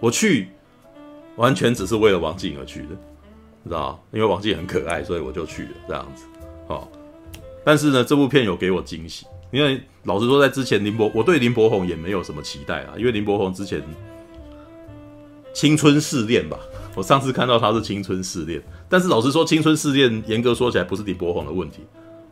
[0.00, 0.48] 我去。
[1.36, 2.90] 完全只是为了王静而去的，
[3.64, 4.00] 知道？
[4.12, 6.24] 因为王静很可爱，所以我就去了这样子。
[6.68, 6.86] 哦，
[7.64, 13.82] 但是呢，这部片有给我惊喜，因为老实说，在之前林柏，我对林柏宏也没有什么期待啊，因为林柏宏之前
[15.52, 16.56] 青春试炼吧，
[16.94, 21.80] 我上次看到他是青春试炼，但是老实说，青春试炼严格说起来不是李柏宏的问题，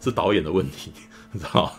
[0.00, 0.92] 是导演的问题，
[1.32, 1.72] 你知道？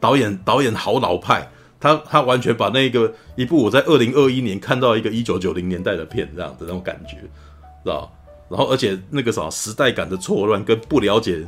[0.00, 1.48] 导演导演好老派。
[1.80, 8.08] 他他完全把那个一部我在二零二一年看到一个一九九零年代的片这样的那种感觉，知道？
[8.48, 11.44] 然后而且那个啥时代感的错乱跟不了解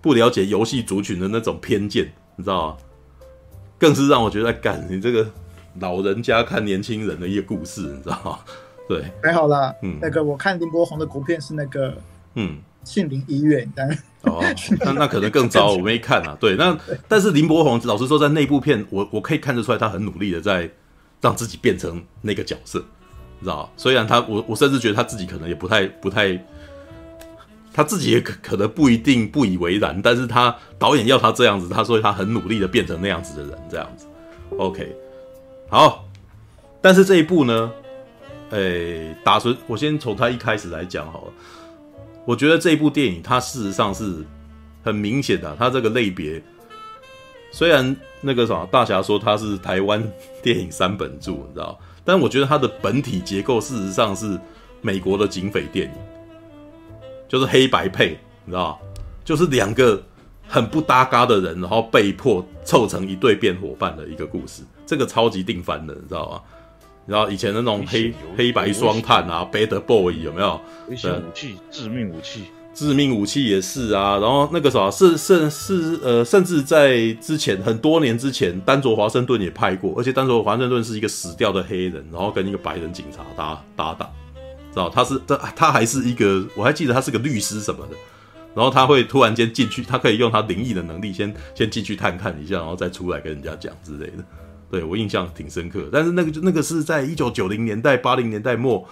[0.00, 2.04] 不了解游戏族群的那种偏见，
[2.36, 2.76] 你知道吗？
[3.76, 5.28] 更是让我觉得，干你这个
[5.80, 8.38] 老人家看年轻人的一个故事，你知道吗？
[8.88, 9.74] 对，还好啦。
[9.82, 11.92] 嗯，那个我看林柏宏的国片是那个，
[12.34, 12.58] 嗯。
[12.84, 13.88] 杏林医院，但
[14.22, 14.42] 哦，
[14.80, 16.36] 那那可能更糟，我没看啊。
[16.40, 16.76] 对，那
[17.06, 20.68] 但是林柏宏老实说，在那部片，我我可以看得出来，他很努力的在
[21.20, 22.84] 让自己变成那个角色，
[23.38, 23.72] 你知道？
[23.76, 26.36] 虽然他，我我甚至觉得他自己可能也不太不太，
[27.72, 34.06] 他自己也可可能不一定不以为然，但是他导演要他这样子，他说他很努力的变成那样子的人，这样子。
[34.58, 34.92] OK，
[35.68, 36.04] 好，
[36.80, 37.70] 但是这一部呢，
[38.50, 41.32] 诶、欸，打算我先从他一开始来讲好了。
[42.24, 44.24] 我觉得这部电影，它事实上是
[44.84, 46.42] 很明显的，它这个类别
[47.50, 50.02] 虽然那个什么大侠说它是台湾
[50.42, 54.38] 电影三本柱，你知道，但我觉得它的本体结构事实上是
[54.80, 55.94] 美国的警匪电影，
[57.28, 58.80] 就是黑白配，你知道，
[59.24, 60.02] 就是两个
[60.48, 66.40] 很不搭嘎的人，然后被迫凑成一对变伙伴的一个故事，这个超级定番的，你知道吗？
[67.06, 70.60] 然后以前的那种黑黑白双探啊，Bad Boy 有没有？
[70.88, 74.18] 危险武器，致命武器，致命武器也是啊。
[74.18, 84.08] 然后那个啥，甚甚是呃，甚至在之前很多年之前，丹佐华盛顿也拍过，而且丹佐华盛顿是一个死掉的黑人，然后跟一个白人警察搭搭档，
[84.70, 87.96] 知道他是他他还是一个，我还记得他是个律师什么的。
[88.54, 94.22] 然后他会突然间进去，他可以用他灵异的能力先先进去探看一下，然后再出来跟人家讲之类的。
[94.72, 98.88] 对，我印象挺深刻，但是那个就那个是在一九九零年代、八零年代末，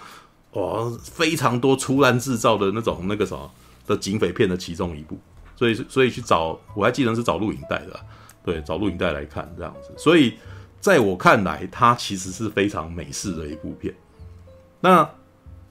[0.51, 3.49] 哇，非常多粗烂制造的那种那个什么
[3.87, 5.17] 的警匪片的其中一部，
[5.55, 7.99] 所以所以去找，我还记得是找录影带的，
[8.45, 9.91] 对，找录影带来看这样子。
[9.97, 10.35] 所以
[10.79, 13.91] 在我看来，它其实是非常美式的一部片。
[14.81, 15.09] 那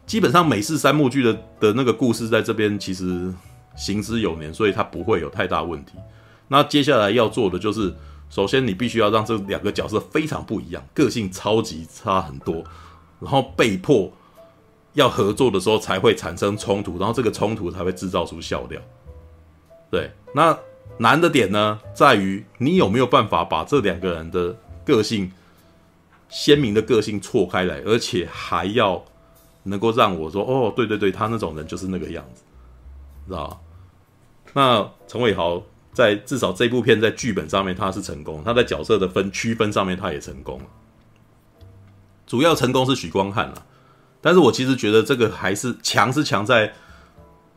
[0.06, 3.32] 基本上美式三幕剧的的那个故事在这边其实
[3.76, 5.92] 行之有年，所以它不会有太大问题。
[6.48, 7.94] 那接下来要做的就是。
[8.30, 12.64] 首先，你必须要让这两个角色非常不一样，个性超级差很多，
[13.18, 14.08] 然后被迫
[14.92, 18.80] 要合作的时候才会产生冲突，然后这个冲突才会制造出笑料。
[19.90, 20.56] 对，那
[20.98, 25.32] 难的点呢，在于你有没有办法把这两个人的个性
[26.28, 29.04] 鲜明的个性错开来，而且还要
[29.64, 32.44] 能够让我说，哦，对对对，他那种人就是那个样子，
[33.26, 33.58] 知道吧？
[34.52, 35.60] 那陈伟豪。
[35.92, 40.66] 在至少这部片在剧本上面他是成功，他在角色的分区分上面他也成功了。
[42.26, 43.66] 主要成功是许光汉了，
[44.20, 46.72] 但是我其实觉得这个还是强是强在，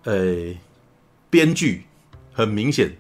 [0.04, 0.56] 呃，
[1.30, 1.86] 编剧
[2.34, 2.98] 很明显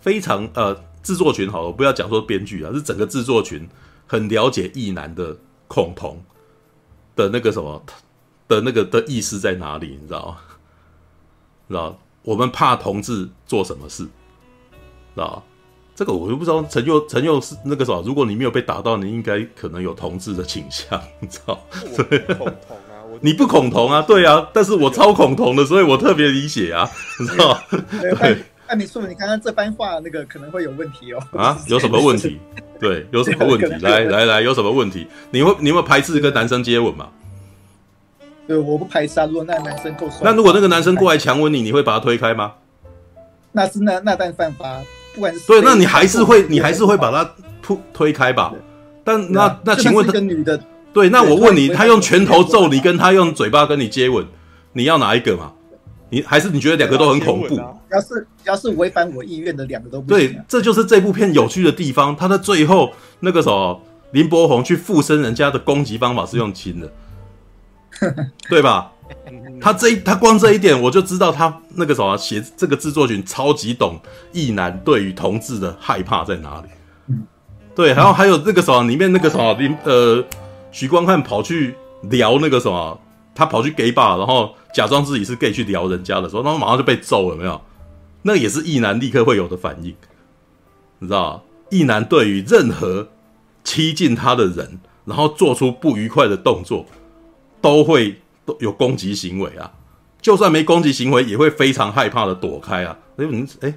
[0.00, 3.68] 非常呃制作群好了，不要讲说编剧啊，是整个制作群
[4.08, 5.36] 很了解异男的
[5.68, 6.24] 恐同
[7.14, 7.84] 的那个什么
[8.48, 10.38] 的那个的意思在哪里，你知道吗？
[11.68, 14.06] 知道我们怕同志做什么事？
[15.14, 15.42] 啊，
[15.94, 16.64] 这个我就不知道。
[16.68, 21.58] 陈佑，陈佑是那个什么，如果你没有被打到，你应该可能有同志的倾向，你知道？
[22.08, 24.02] 对，恐同啊，你不恐同啊？
[24.02, 26.88] 对啊，但是我超恐同的，所以我特别理解啊，
[27.20, 27.58] 你知道？
[28.00, 28.36] 对。
[28.66, 31.22] 那你说，你刚刚这番话，那个可能会有问题哦。
[31.38, 31.58] 啊？
[31.68, 32.40] 有什么问题？
[32.80, 33.66] 对，有什么问题？
[33.84, 35.06] 来来来，有什么问题？
[35.30, 37.08] 你会你会排斥跟男生接吻吗？
[38.48, 39.26] 对，我不排斥啊。
[39.26, 42.54] 如果那个男生够帅，那如果那个男生过来强吻你，你会把他推开吗？
[43.52, 44.80] 那是那那但犯法。
[45.14, 47.30] 不管是对，那你还是会，你还是会把他
[47.62, 48.52] 推推开吧？
[49.04, 50.60] 但那那请问他，女的
[50.92, 54.26] 对，那我问你，他用拳头揍你，跟他用嘴巴跟你接吻，
[54.72, 55.52] 你要哪一个嘛？
[56.10, 57.56] 你还是你觉得两个都很恐怖？
[57.56, 62.14] 要是要是违反我意愿的两个都不对，这就是这部片有趣的地方。
[62.14, 63.80] 他的最后那个什么，
[64.12, 66.92] 林柏宏去附身人家的攻击方法是用亲的，
[68.48, 68.92] 对吧？
[69.60, 73.98] 他这一，他光这一点，我就知道他那个什么写这个制作群超级懂
[74.32, 76.68] 异男对于同志的害怕在哪里。
[77.74, 80.22] 对，然后还有那个什么里面那个什么林呃
[80.70, 83.00] 许光汉跑去聊那个什么，
[83.34, 87.60] 他跑去 gay bar，然后假装自己是 gay 去聊人家的时候，然后马上就被揍了，没有？
[88.22, 89.94] 那也是异男立刻会有的反应，
[90.98, 93.08] 你知道异男对于任何
[93.62, 96.84] 亲近他的人，然后做出不愉快的动作，
[97.60, 98.20] 都会。
[98.44, 99.72] 都有攻击行为啊，
[100.20, 102.96] 就算没攻击行为，也会非常害怕的躲开啊。
[103.16, 103.74] 哎，你哎，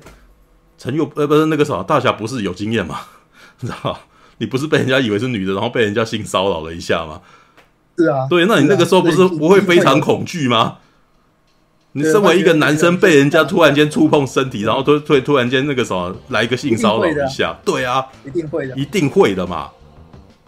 [0.77, 2.99] 陈佑呃不是那个什么大侠不是有经验吗？
[3.61, 3.99] 你知道
[4.37, 7.21] 你不是被人家以为是女的，然后被人家性骚扰了一下吗？
[7.97, 10.77] 是啊，对，那你那个时候不是不会非常恐惧吗？
[11.93, 19.71] 你身为一个男生，被人家突然间触碰身体，然后突突突然间那个什么来一个性骚扰一下，对啊，一定会的，一定会的嘛。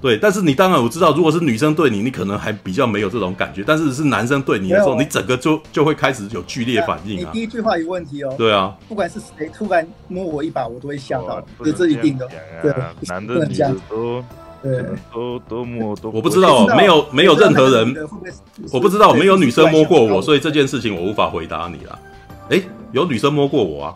[0.01, 3.63] 对，但是你当然我知道，如果是女生对你，你可能还比较没有这种感觉。
[3.67, 7.31] 但是是男生对你的时候，你整个就就会开始有剧烈反应啊。
[7.34, 8.34] 你第一句话有问题哦。
[8.38, 12.27] 对啊，不管是谁突然摸我一把，我都会吓到，这这一定的。
[12.61, 12.73] 对，
[13.07, 14.23] 男的女的都
[14.63, 16.09] 对都都摸都。
[16.11, 17.95] 我不知道，没有没有任何人，
[18.71, 21.99] 我不知道没有女生摸过我，所以这件事情我无法回答你了。
[22.49, 22.61] 哎，
[22.93, 23.95] 有女生摸过我啊，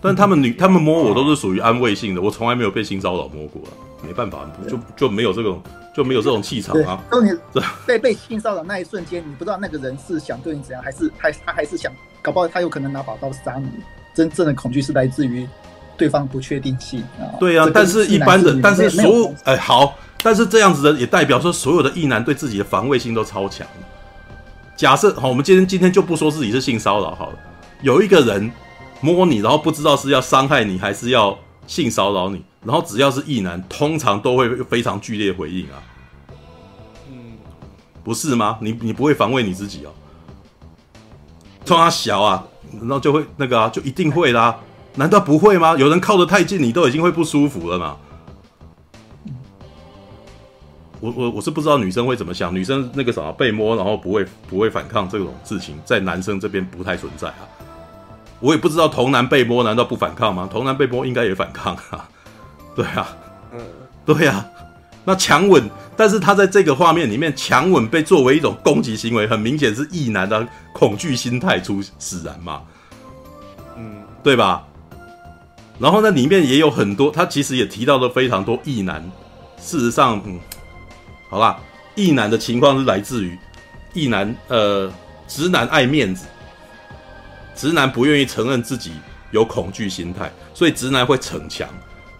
[0.00, 3.70] 但他们女他们摸我都是属于安慰性的，我从来没有被性骚扰摸过啊。
[4.04, 5.62] 没办法，就就没有这种
[5.94, 7.00] 就没有这种气场啊！
[7.10, 7.30] 当你
[7.86, 13.68] 被 被性骚扰那一瞬间，你不知道那个人是想对你怎样，还是还他还是想搞不好他有可能拿把刀杀你。
[14.14, 15.48] 真正的恐惧是来自于
[15.96, 17.32] 对方不确定性啊。
[17.40, 23.66] 对啊，但是一般的，但是所有哎好，但是这样子的也代表说所有的异男对自己的防卫性都超强。
[24.76, 27.38] 假设好，我们今天今天就不说自己是性骚扰好了，
[27.82, 28.50] 有一个人
[29.00, 35.82] 摸你，然后不知道是要伤害你还是要性骚扰你，然后只要是异男，通常都会非常剧烈回应啊。
[37.10, 37.32] 嗯，
[38.04, 38.58] 不是吗？
[38.60, 39.90] 你你不会防卫你自己哦？
[41.64, 42.44] 冲他小啊，
[42.80, 44.58] 然后就会那个啊，就一定会啦。
[44.94, 45.76] 难道不会吗？
[45.76, 47.96] 有人靠得太近，你都已经会不舒服了嘛？
[51.00, 57.48] 我我我是不知道女生会怎么想，女生那个啥被摸，然后不会不会反抗这种事情，在男生这边不太存在啊。
[58.38, 60.48] 我也不知道童男被摸难道不反抗吗？
[60.48, 62.08] 童男被摸应该也反抗啊。
[62.74, 63.16] 对啊，
[63.52, 63.60] 嗯，
[64.04, 64.46] 对啊。
[65.04, 72.62] 那强吻，但是他在这个画面里面强吻被作为一种攻击行为，很明显是异男的恐惧心态出使然嘛。
[73.76, 74.64] 嗯，对吧？
[75.78, 79.02] 然后那，里面也有很多，他其实也提到了非常多异男。
[79.60, 80.38] 事实上，嗯，
[81.28, 81.58] 好啦，
[81.96, 83.36] 异男的情况是来自于
[83.92, 84.88] 异男，呃，
[85.26, 86.26] 直男爱面子，
[87.56, 88.92] 直男不愿意承认自己
[89.32, 91.68] 有恐惧心态，所以直男会逞强，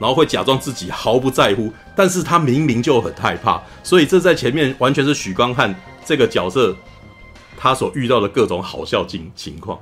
[0.03, 5.74] 然后会假装自己毫不在乎，但是他明明就很害怕，所以这在前面完全是许光汉
[6.05, 6.77] 这个角色
[7.57, 9.79] 他所遇到的各种好笑情情况，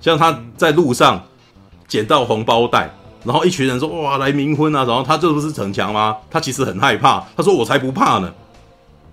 [0.00, 1.22] 像他在路上。
[1.88, 2.90] 捡到红包袋，
[3.22, 6.16] 然后一群人说：“哇，来冥婚啊！”然后他这不是逞强吗？
[6.30, 7.22] 他其实很害怕。
[7.36, 8.32] 他说：“我才不怕呢。”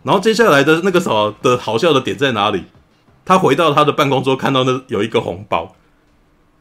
[0.03, 2.63] 然后接下来的那个什么的好笑的点在哪里？
[3.25, 5.75] 他回到他的办公桌，看到那有一个红包，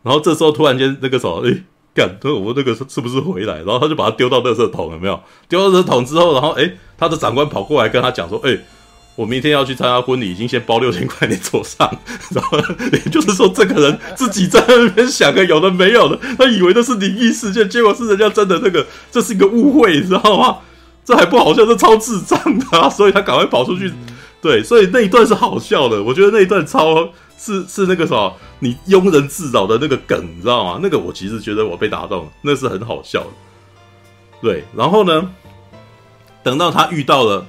[0.02, 1.62] 然后这时候突然间那个什么，哎，
[1.98, 3.56] 干，他说我那个是不是回来？
[3.56, 5.20] 然后他就把它丢到垃圾桶，有没有？
[5.48, 8.56] 丢到垃圾桶之后，然后哎，他的长官跑过来跟他讲说：“哎。”
[9.18, 11.90] 我明天要去参加婚礼，已经先包六千块你桌上，
[12.30, 12.56] 然后
[12.92, 20.58] 也就是说，这个人自己在那边想个有的没有的，他以为这是灵异事件，结果是人家真的那个，这是一个误会，你知道吗？
[21.04, 22.38] 这还不好笑，这超智障
[22.70, 23.92] 的，所以他赶快跑出去。
[24.40, 30.80] 对，所以那一段是好笑的，我觉得那一段超是是那个什么，你庸人自扰的那个梗，你知道吗？
[30.82, 33.30] 那个我其实觉得我被打动了，那是很好笑的。
[34.40, 35.30] 对，然后呢，
[36.42, 37.46] 等到他遇到了。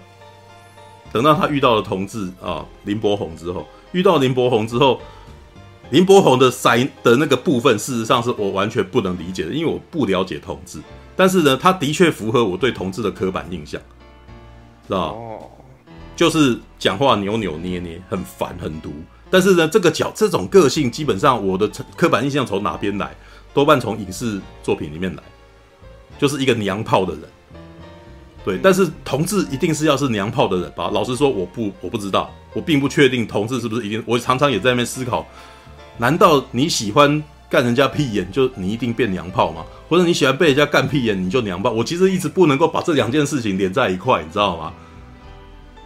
[1.12, 5.02] 等到他遇到了同志啊林柏宏之后，遇到林柏宏之后，
[5.90, 10.80] 林柏宏的塞的那个部分，事实上是我完全不能理解的，因为我不了解同志。
[11.16, 13.82] 但是呢，他的确符合我对同志的刻板印象，
[14.88, 15.49] 知道哦，
[16.20, 18.92] 就是讲话扭扭捏捏，很烦很毒。
[19.30, 21.66] 但是呢，这个角这种个性，基本上我的
[21.96, 23.16] 刻板印象从哪边来？
[23.54, 25.24] 多半从影视作品里面来，
[26.20, 27.24] 就是一个娘炮的人。
[28.44, 30.90] 对，但是同志一定是要是娘炮的人吧？
[30.92, 34.04] 老实说，我不，我不知道，我并不确定同志是不是一定。
[34.06, 35.26] 我常常也在那边思考，
[35.98, 39.64] 难道你喜欢干人家屁眼，就你一定变娘炮吗？
[39.88, 41.72] 或者你喜欢被人家干屁眼，你就娘炮？
[41.72, 44.74] 我其实一直不能够把这两件事情连在一块，你知道吗？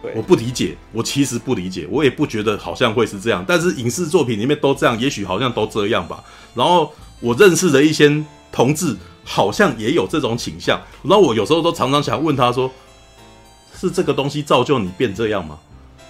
[0.04, 3.44] 对，我不理解，我其实不理解，我也不觉得好像会是这样。
[3.48, 6.22] 但是影视作品里面都这样，也许好像都这样吧。
[6.54, 8.96] 然后我认识的一些同志。
[9.26, 12.70] 好像也有这种倾向，然后我有时候都常常想问他说
[13.74, 15.58] ：“是这个东西造就你变这样吗？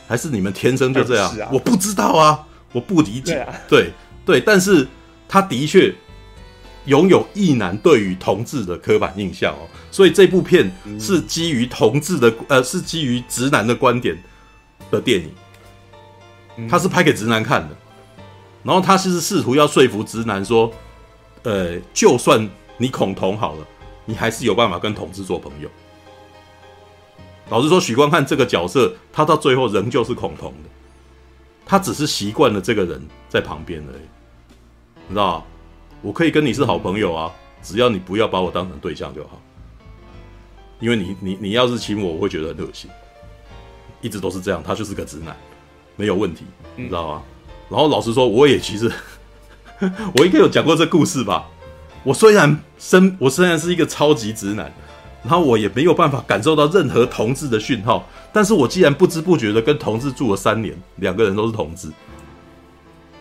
[0.09, 3.35] 还是你们天生就这样？”啊、我不知道啊，我不理解。
[3.35, 3.93] 对、啊、对，
[4.27, 4.85] 对，但是
[5.29, 5.95] 他的确
[6.87, 9.63] 拥有异男对于同志的刻板印象哦，
[9.95, 10.69] 所以这部片
[10.99, 14.21] 是基于同志的，呃，是基于直男的观点
[14.91, 15.23] 的电
[16.57, 17.77] 影，他是拍给直男看的，
[18.65, 20.69] 然后他其实试图要说服直男说
[21.45, 23.65] ：“呃，就算。”你恐同好了，
[24.05, 25.71] 你还是有办法跟同志做朋友。
[27.49, 30.69] 老实说，许光汉这个角色，他到最后仍旧是恐同的，
[31.65, 34.03] 他只是习惯了这个人在旁边而已。
[35.07, 35.47] 你知道，
[36.03, 39.41] 我可以跟你是好朋友啊，只要你不要把我当成对象就好。
[40.81, 42.91] 因为你你你要是亲我，我会觉得很恶心。
[44.01, 45.35] 一直都是这样，他就是个直男，
[45.97, 46.45] 没有问题，
[46.77, 47.23] 你知道吗？
[47.71, 48.93] 然后老实说，我也其实
[50.19, 51.47] 我应该有讲过这故事吧。
[52.03, 54.71] 我虽然身，我虽然是一个超级直男，
[55.23, 61.91] 然后我也没有办法感受到任何同志的讯号，但是我既然不知不觉的跟同志住了三年，两个人都是同志，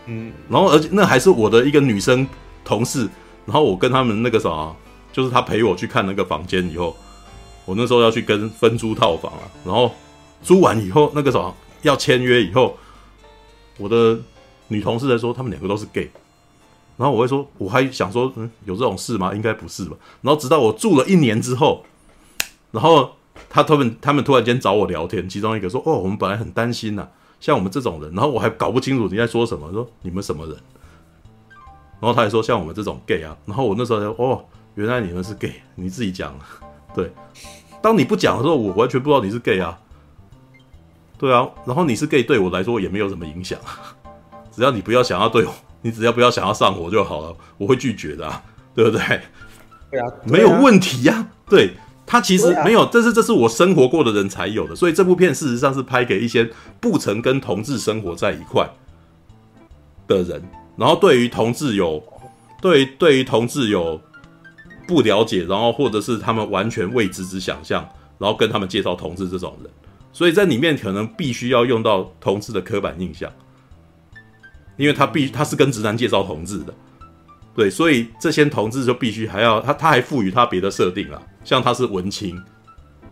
[0.04, 2.28] 嗯，然后而且那还是我的一个女生
[2.62, 3.08] 同事，
[3.46, 4.70] 然后我跟他们那个啥，
[5.10, 6.94] 就是他陪我去看那个房间以后，
[7.64, 9.90] 我那时候要去跟分租套房啊，然后
[10.42, 12.76] 租完以后那个啥要签约以后，
[13.78, 14.18] 我的
[14.68, 16.10] 女同事在说他们两个都是 gay。
[16.96, 19.34] 然后我会说，我还想说，嗯，有这种事吗？
[19.34, 19.96] 应该不是吧。
[20.22, 21.84] 然后直到我住了一年之后，
[22.70, 23.10] 然后
[23.50, 27.08] 他他们他们突然间找我聊天，其中一个说，哦，我们本来很担心呐、
[27.40, 30.56] 像我们这种人，然后我还搞不清楚你在说什么，说你们什么人？
[31.98, 33.36] 然后他还说像我们这种 gay 啊。
[33.44, 34.44] 然后我那时候就，哦，
[34.76, 36.32] 原来你们是 gay，你自己讲。
[36.94, 37.12] 对，
[37.82, 39.78] 当你不讲的时候，我完全不知道你是 gay 啊。
[41.18, 43.58] 对啊，然后你是 gay，对我来说也没有什么影响，
[44.54, 45.54] 只要你不要想要对我。
[45.84, 48.42] 你只要不要想要上火就好了，我会拒绝的啊，
[48.74, 49.20] 对不对？
[49.90, 51.28] 对啊，没有问题呀、啊。
[51.46, 51.74] 对，
[52.06, 56.50] 他其实没有，这是这是我生活过的人才有的，所以这部片事实上是拍给一些
[56.80, 58.66] 不曾跟同志生活在一块
[60.08, 60.42] 的人，
[60.78, 62.02] 然后对于同志有
[62.62, 64.00] 对对于同志有
[64.86, 67.88] 不了解，然后或者是他们完全未知之想象，
[68.18, 69.70] 然后跟他们介绍同志这种人，
[70.12, 73.30] 所以在里面可能必须要用到同志的刻板印象，
[74.76, 76.74] 因为他必他是跟直男介绍同志的，
[77.54, 82.36] 对，所以这些同志就必须还要他他还赋予他别的设定啊，像他是文青，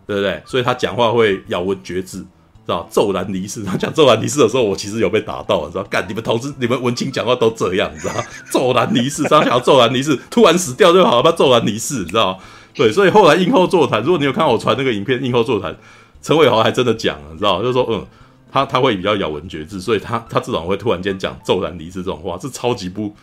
[0.05, 0.41] 对不对？
[0.45, 2.25] 所以他讲话会咬文嚼字。
[2.65, 5.83] 知道骤然离世， 他讲骤然离世的时候，我其实有被打到，你知道？
[5.83, 8.13] 干你们同志，你们文青讲话都这样，你知道？
[8.51, 12.39] 骤然离世，他想要骤然离世，突然死掉就好了，他骤然离世，你知道？
[12.73, 15.75] 对，所以后来映后座谈，如果你有看我传那个影片，映后座谈，
[16.21, 17.61] 陈伟豪还真的讲了，你知道？
[17.61, 18.05] 就是说，嗯，
[18.51, 23.15] 他他会比较咬文嚼字，所以他他至少会突然间讲骤然离世这种话，是超级不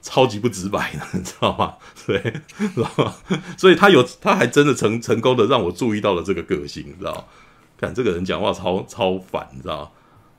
[0.00, 1.74] 超级不直白的，你知道吗？
[2.06, 2.18] 对，
[2.74, 3.14] 知道吗？
[3.58, 7.26] 所以他有他还真的成成功的让我注意到了这个个性，你知道？
[7.78, 9.88] 看这个人讲话超超烦，你知道吗？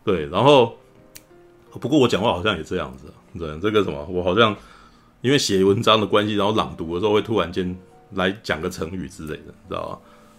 [0.04, 0.76] 对，然后
[1.82, 4.56] 不过我讲话好像也这样子，对，这个什么，我好像
[5.22, 7.78] 因为写文章的关系，然后朗读的时候会突然间
[8.14, 9.98] 来讲个成语之类的，你知道吗？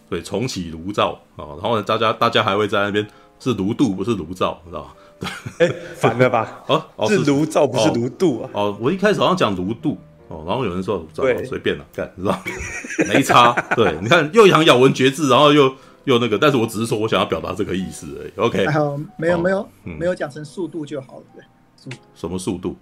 [0.08, 3.06] 对，重启炉灶啊，然后呢，大家大家还会在那边
[3.38, 4.90] 是炉度不是炉灶，你知道吗？
[5.20, 6.62] 对，哎，反了吧？
[6.66, 8.50] 哦，哦是炉灶不是炉度啊？
[8.54, 9.98] 哦，我一开始好像讲炉度
[10.28, 12.40] 哦，然后有人说随便了，干，你知道
[13.12, 13.52] 没差。
[13.76, 15.72] 对，你看又想咬文嚼字，然后又。
[16.12, 18.32] 有那个，但是我只是说我想要表达这个意思而已。
[18.36, 21.44] OK，还好没有没有没有讲成速度就好了，对。
[21.76, 22.76] 速什么速度？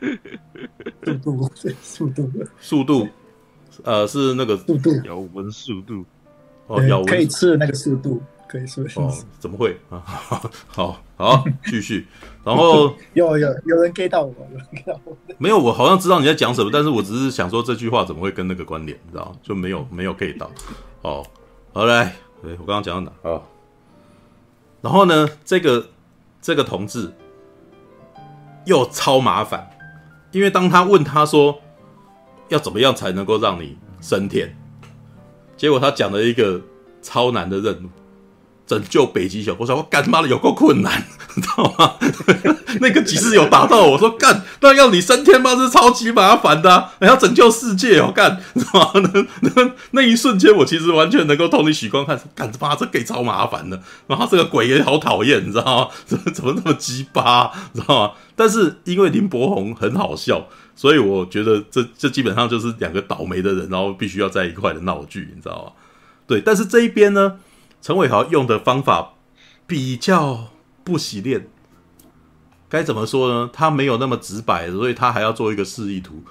[1.05, 1.51] 速度
[1.83, 3.09] 速度速度，
[3.85, 6.03] 呃，是那个速度咬文速度
[6.67, 10.01] 哦，咬文可以吃的那个速度可以说哦，怎么会 啊？
[10.67, 12.07] 好好继续，
[12.43, 15.15] 然后 有有有人 get 到我，有人 get 到我。
[15.37, 20.51] 没有，我好像知道你在讲什么，但是我只是想说这句话怎么会跟那个关联，你知道就没有没有 get 到。
[21.03, 21.27] 哦，
[21.75, 22.17] 好来。
[22.43, 23.43] 对，我刚刚讲到哪啊？
[24.83, 25.89] 然后呢，这个
[26.41, 27.13] 这个同志
[28.67, 29.69] 又超麻烦，
[30.31, 31.61] 因为当他问他说
[32.49, 34.57] 要怎么样才能够让你升天，
[35.57, 36.61] 结果他讲了一个
[37.03, 37.89] 超难的任务。
[38.67, 41.07] 拯救北极熊，我说我干妈的有够困难，
[41.37, 41.95] 你知道吗？
[42.81, 45.55] 那个骑士有打到我，我说干，那要你升天吗？
[45.55, 49.11] 是超级麻烦的、啊，还要拯救世界哦，干， 你知道吗？
[49.41, 55.89] 那那那一瞬间，我其实完全能够同你许光汉，干他妈这给超麻烦的，然后这个鬼也好讨厌，你知道吗？
[56.05, 58.13] 怎么怎么那么鸡巴，你知道吗？
[58.35, 65.73] 但是因为林柏宏很好笑，所以我觉得这这基本上就是两个倒霉的人，然后必须要在一块的闹剧，你知道吗？
[66.27, 67.35] 对，但是这一边呢？
[67.81, 69.15] 陈伟豪用的方法
[69.67, 70.49] 比较
[70.83, 71.49] 不洗练，
[72.69, 73.51] 该怎么说呢？
[73.53, 76.23] 他没有那么直白，所以他还要做一个示意图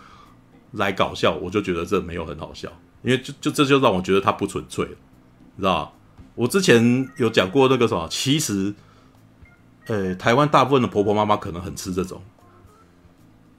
[0.72, 2.70] 来搞笑，我就觉得这没有很好笑，
[3.02, 4.92] 因为就就这就让我觉得他不纯粹了，
[5.56, 5.92] 你知道吗？
[6.36, 8.74] 我之前有讲过那个什么，其实，
[9.88, 12.22] 呃，台湾大部分的婆婆妈妈可能很吃这种，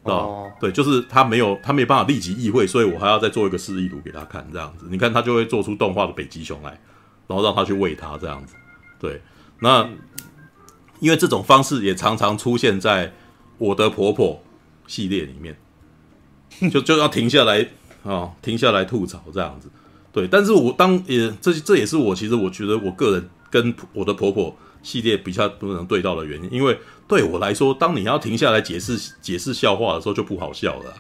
[0.03, 6.79] 哦，对，就是他没有他没办法立即意会，所以我还要再做一个示意图给他看，这样子，你看他就会做出动画的北极熊来。
[7.27, 8.55] 然后让他去喂他这样子，
[9.01, 9.21] 对，
[9.61, 9.89] 那
[11.01, 13.13] 因为这种方式也常常出现在
[13.59, 14.43] 我的婆婆
[14.87, 15.57] 系列里面，
[16.71, 17.69] 就 就要停下来
[18.05, 19.69] 啊、停下来吐槽这样子，
[20.13, 20.29] 对。
[20.29, 26.79] 但是我当也这这也是我其实我觉得我个人跟我的婆婆系列比较不能对到的原因，因为
[27.09, 30.95] 对我来说，当你要停下来解释解释笑话的时候就不好笑了，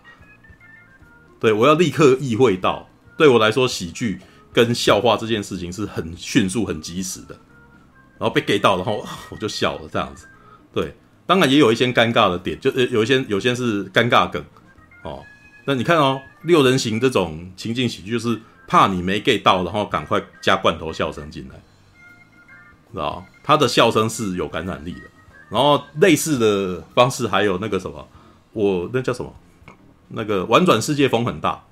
[1.38, 4.20] 对，我要立刻意会到，对我来说喜剧。
[4.56, 7.38] 跟笑话这件事情是很迅速、很及时的，
[8.16, 10.26] 然后被 get 到，然后 我就笑了，这样子。
[10.72, 10.94] 对，
[11.26, 14.42] 当然也有一些尴尬的点，就有一些有些是尴尬梗
[15.02, 15.22] 哦。
[15.66, 21.56] 那你看哦，六人行这种情境喜剧，就是怕你没 get 到，然后赶快加罐头笑声进来，
[22.92, 23.22] 知道？
[23.44, 25.00] 他的笑声是有感染力的。
[25.50, 28.08] 然后类似的方式还有那个什么，
[28.54, 29.30] 我那叫什么？
[30.08, 31.62] 那个玩转世界风很大。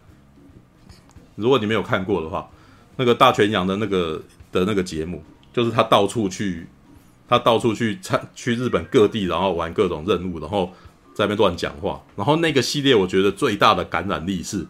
[1.35, 2.51] 如果你没有看过的话。
[2.97, 4.23] 那个大泉洋的那个
[4.53, 5.23] 的那个节目，
[5.53, 6.67] 就是他到处去，
[7.29, 10.73] 他到处去参去日本各地，然后玩各种任务，然后
[11.15, 12.01] 在那边乱讲话。
[12.15, 14.65] 然后那个系列，我觉得最大的感染力是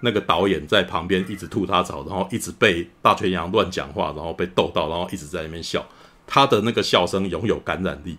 [0.00, 5.86] 那个导演在旁边一直吐他槽，然后一直被大泉洋乱讲话，然后被逗到，然后一直在那边笑。
[6.26, 8.16] 他的那个笑声拥有感染力，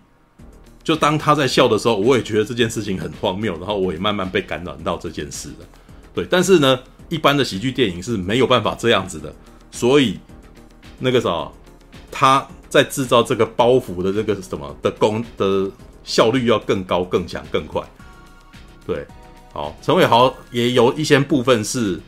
[0.84, 5.66] 就当他在笑的时候，我也觉得这件事情很荒谬，然后我也慢慢被感染到这件事了。
[6.14, 6.80] 对，但是呢。
[7.14, 9.32] 一般的喜剧电影是没有办法这样子的，
[9.70, 10.18] 所以
[10.98, 11.48] 那个啥，
[12.12, 15.70] 他在制造这个包袱的这个什么的功的
[16.04, 17.84] 效率要更高、更强、更快。
[18.88, 19.06] 对，
[19.54, 22.02] 好，陈伟豪也有一些部分是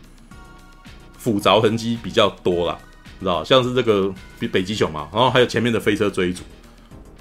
[1.20, 2.80] 斧凿痕迹比较多啦，
[3.20, 6.42] 你知道，像是这个北北极熊嘛，然后还有前面的飞车追逐，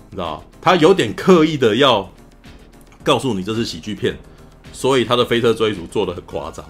[0.08, 2.10] 你知道，他有点刻意的要
[3.02, 4.18] 告诉你这是喜剧片，
[4.72, 6.64] 所以他的飞车追逐做的很夸张，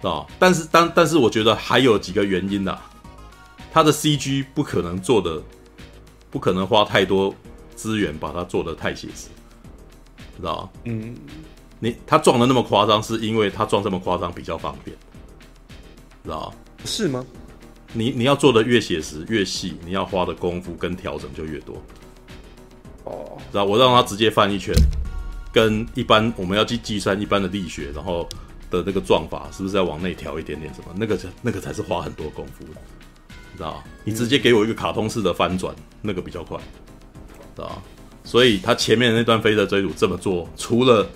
[0.00, 2.78] 知道，但是当但是我觉得还有几个原因呐，
[3.72, 5.42] 他的 CG 不可能做的，
[6.30, 7.34] 不可能花太多
[7.74, 9.28] 资源把它做的太写实。
[10.36, 11.16] 知道嗯，
[11.80, 14.96] 你他撞的那么夸张，是因为他撞这么夸张比较方便，
[16.22, 16.54] 知道
[16.84, 17.26] 是吗？
[17.92, 21.82] 你你要做的越写实越细，你要花的功夫跟调整就越多。
[23.04, 24.72] 哦，知道我让他直接翻一圈，
[25.52, 28.28] 跟一般我们要去计算一般的力学，然后
[28.70, 30.94] 的那个撞法是不是要往内调一点点什么？
[30.96, 32.80] 那个才那个才是花很多功夫的，
[33.52, 33.82] 你知道？
[34.04, 36.58] 你直接给我一个卡通式的翻转，那个比较快，
[37.54, 37.82] 知道
[38.24, 41.08] 所以他前面那段飞车追逐这么做，除了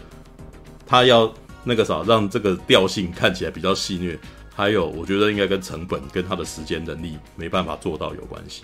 [0.86, 4.18] 他要那个啥让这个调性看起来比较戏谑，
[4.54, 8.62] 还有我觉得应该跟成本跟他的时间能力没办法做到有关系，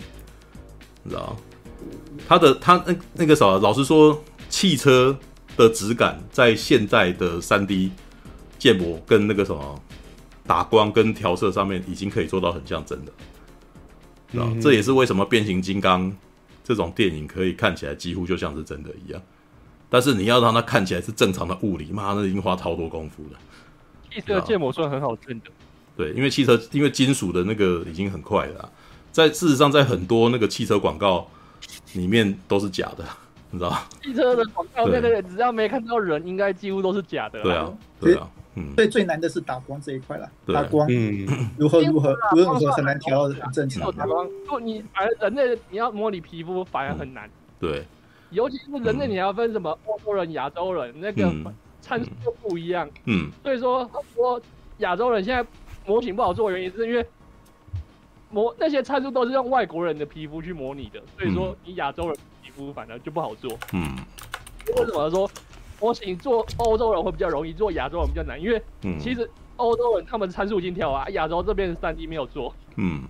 [1.08, 1.36] 知道？
[2.26, 5.16] 他的他那那个啥，老实说，汽车
[5.56, 7.92] 的质感在现在的三 D
[8.58, 9.80] 建模跟那个什么
[10.46, 13.12] 打光跟调色上面已经可以做到很像真的，
[14.42, 16.14] 啊、嗯、这也是为什么变形金刚。
[16.64, 19.22] 这种电影可以看起来几乎就像是真的一样，
[19.88, 23.38] 但是你要让它看起来是正常的物理，妈，那已经花超多功夫了。
[24.12, 25.46] 汽车建模算很好建的，
[25.96, 28.70] 对，因为汽车因为金属的那个已经很快了，
[29.10, 31.26] 在事实上在很多那个汽车广告
[31.94, 33.04] 里面都是假的，
[33.50, 33.84] 你知道吗？
[34.02, 37.40] 汽车的广告那个只要没看到人，应该几乎都是假的。
[37.42, 38.28] 对啊，对啊。
[38.76, 41.26] 最最难的是打光这一块了，打光，嗯，
[41.56, 43.90] 如何如何，无论如何很难调很正常。
[43.92, 47.28] 打光，就，你而人类你要模拟皮肤反而很难。
[47.58, 47.84] 对，
[48.30, 51.32] 尤其是人类，你要分什么欧洲人、亚洲人，那个
[51.80, 52.88] 参数都不一样。
[53.06, 54.40] 嗯，所以说说
[54.78, 55.44] 亚洲人现在
[55.86, 57.04] 模型不好做的原因，是因为
[58.30, 63.58] 模那些参数都是用外国人的皮肤去模拟的，所以说你亚洲人皮肤反而就不好做。
[63.72, 63.96] 嗯，
[64.76, 65.30] 为什么说？
[65.80, 68.60] 模型做欧洲人会比较容易，做亚洲人比较难，因为
[69.00, 72.52] 其实欧洲人他们参数已经调啊，亚洲这边三 D 没有做。
[72.76, 73.02] 嗯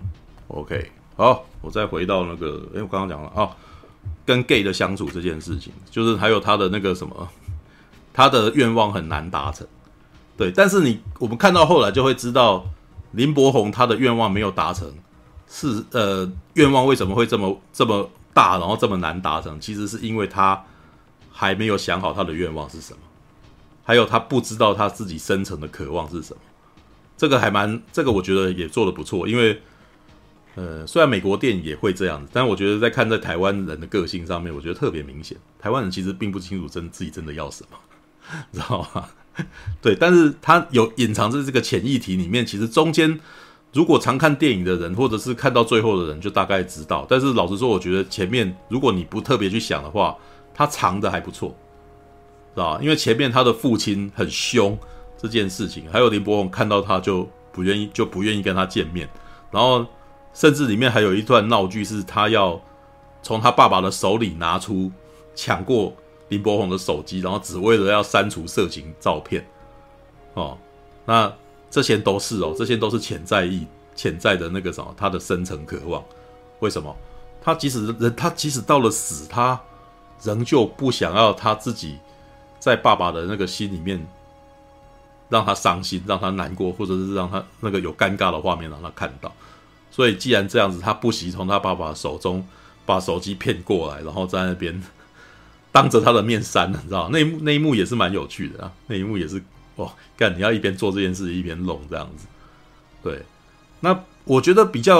[0.49, 3.49] ，OK，好，我再回到那个，哎、欸，我刚刚讲了啊，
[4.25, 7.27] 跟 gay 的相处这件事情，就是还有他的那个什么，
[8.13, 9.65] 他的愿望很难达成。
[10.37, 12.63] 对，但是你我们看到后来就会知道，
[13.13, 14.87] 林柏宏他的愿望没有达成，
[15.47, 19.59] 是呃，愿望为什么会这么这么大，然后这么难达成？
[19.59, 20.63] 其实是因为他。
[21.39, 22.99] 还没有想好他的愿望是什么，
[23.85, 26.41] 还有他不知道他自己深层的渴望是什么，
[27.15, 29.25] 这个还蛮，这个我觉得也做得不错。
[29.25, 29.61] 因为，
[30.55, 35.37] 呃，虽然美国电影也会这样子，但我觉得在看在台湾人的个性上面，我觉得特别明显。
[35.57, 37.77] 台湾人其实并不清楚真自己真的要什么，
[38.51, 39.07] 知道吗？
[39.81, 42.45] 对，但是他有隐藏在这个潜议题里面。
[42.45, 43.17] 其实中间，
[43.71, 47.07] 如果常看电影的人，或者是看到最后的人，就大概知道。
[47.09, 50.13] 但是老实说，我觉得前面如果你不特别去想的话，
[50.59, 51.55] 他藏的还不错，
[52.53, 52.77] 是吧？
[52.81, 54.77] 因为前面他的父亲很凶
[55.17, 59.07] 这件事情，还有林柏宏看到他就不愿意，就不愿意跟他见面。
[59.51, 59.85] 然后
[60.33, 62.59] 甚至里面还有一段闹剧，是他要
[63.23, 64.91] 从他爸爸的手里拿出
[65.33, 65.93] 抢过
[66.27, 69.47] 林柏宏的手机，然后只为了要删除色情照片。
[70.33, 70.57] 哦，
[71.05, 71.33] 那
[71.69, 73.65] 这些都是哦，这些都是潜在意、
[73.95, 76.03] 潜在的那个什么，他的深层渴望。
[76.59, 76.93] 为什么？
[77.41, 79.57] 他即使人，他即使到了死，他。
[80.23, 81.97] 仍旧不想要他自己
[82.59, 84.05] 在爸爸的那个心里面
[85.29, 89.31] 让他伤心，让他难过，或者是让他那个有尴尬的画面让他看到。
[89.91, 92.45] 所以既然这样子，他不惜从他爸爸手中
[92.85, 94.81] 把手机骗过来，然后在那边
[95.71, 99.41] 当着他的面删了，你知道那一幕那一幕也是蛮有趣的啊，那一幕也是
[99.77, 102.25] 哇，干你要一边做这件事一边弄这样子。
[103.01, 103.23] 对，
[103.79, 104.99] 那我觉得比较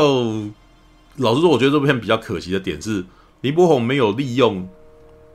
[1.18, 3.04] 老实说，我觉得这部片比较可惜的点是
[3.42, 4.70] 林柏宏没有利用。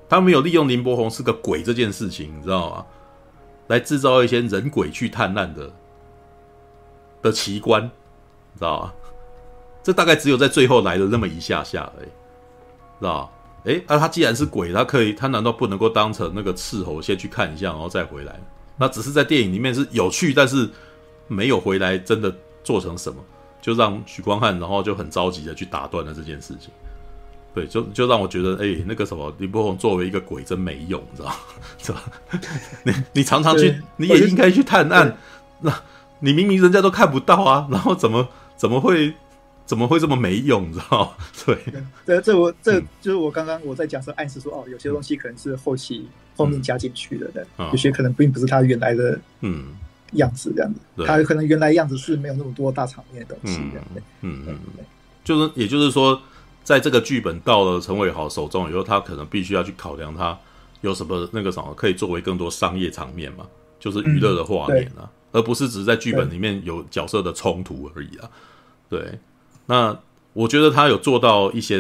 [0.09, 2.87] 他没有利用林柏宏是个鬼这件事情，你知道吗？
[3.69, 5.73] 来制造一些人鬼去探案的
[7.23, 8.93] 的奇观，你知道吗？
[9.83, 12.09] 这大概只有在最后来了那么一下下而已，
[13.01, 13.29] 知道吗？
[13.65, 18.39] 诶，那他既然是鬼，他可以，他难道不能够当成那个斥候先去看一下，然后再回来？
[18.77, 20.69] 那只是在电影里面是有趣，但是
[21.27, 23.25] 没有回来真的做成什么，
[23.63, 26.71] 就让许光汉然后就很着急的去打断了这件事情。
[27.55, 31.37] 对，就就让我觉得，哎、欸，那个什么，林柏宏作为一个鬼真没用，你知道吗？
[31.79, 32.03] 是吧？
[32.85, 35.17] 你你常常去，你也应该去探案。
[35.61, 35.73] 那
[36.21, 39.15] 你明明人家都看不到啊，然后怎么怎么会
[39.67, 40.69] 怎么会这么没用？
[40.69, 41.17] 你知道？
[41.47, 41.57] 对，
[42.05, 49.67] 这这我这就是我刚刚我在讲说暗示说哦，有些东西可能是后期后面加进去的，的有些可能并不是他原来的嗯
[50.13, 54.03] 样子这样子，他可能原来样子是没有那么多大场面的东西这样的。
[54.23, 54.59] 嗯嗯，
[55.23, 56.21] 就是也就是说，
[56.65, 60.37] 在这个剧本到了陈伟豪手中以后，他可能必须要去考量他
[60.81, 63.47] 有什么那个什么可以作为更多商业场面嘛，
[63.79, 68.29] 就是娱乐的画面啊，而不是只是在剧本里面有角色的冲突而已啊，
[68.89, 69.19] 对。
[69.67, 69.97] 那
[70.33, 71.77] 我觉得他有做到一些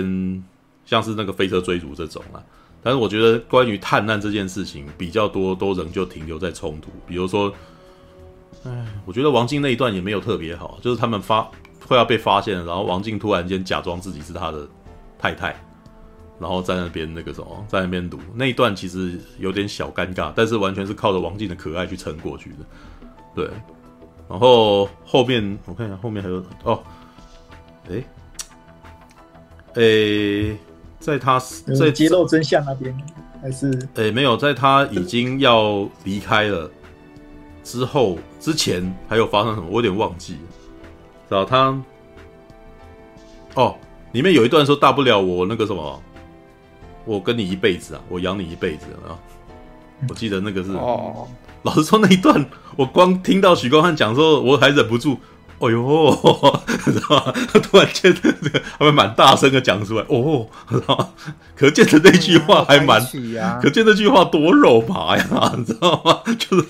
[0.87, 2.41] 像是那个飞车追逐这种啊，
[2.83, 7.53] 但是我觉得关于探案这件事情比较多都仍旧停留在冲突，比如说，
[8.65, 11.51] 哎，我觉得王晶那一段也没有特别好，就是他们发
[11.87, 14.67] 快要被发现了，然后王静突然间假装自己是他的
[15.19, 15.55] 太太，
[16.39, 22.57] 然后在那边那个什么，在那边读那一段其实有点小尴尬，但是完全是靠着王静的可爱去撑过去的，
[23.35, 23.51] 对，
[24.29, 26.83] 然后后面我看一下后面还有哦。
[27.91, 28.03] 哎，
[29.75, 30.57] 诶，
[30.99, 31.39] 在他
[31.79, 32.97] 在揭露真相那边，
[33.43, 36.71] 还是诶，没有，在他已经要离开了
[37.63, 39.67] 之后，之前还有发生什么？
[39.69, 40.41] 我有点忘记了。
[41.35, 41.77] 知道他
[43.55, 43.77] 哦，
[44.13, 46.01] 里面有一段说，大不了我那个什么，
[47.05, 49.19] 我跟你一辈子啊，我养你一辈子啊。
[50.09, 51.27] 我记得那个是哦，
[51.63, 52.45] 老实说那一段，
[52.77, 55.19] 我光听到许光汉讲说，我还忍不住。
[55.67, 57.33] 哎呦，知道吗？
[57.53, 58.15] 他突然间，
[58.79, 60.05] 他们蛮大声的讲出来。
[60.09, 61.09] 哦，知道吗？
[61.57, 63.01] 可见的那句话还蛮，
[63.41, 66.21] 啊、可见那句话多肉麻呀，你知道吗？
[66.39, 66.67] 就是，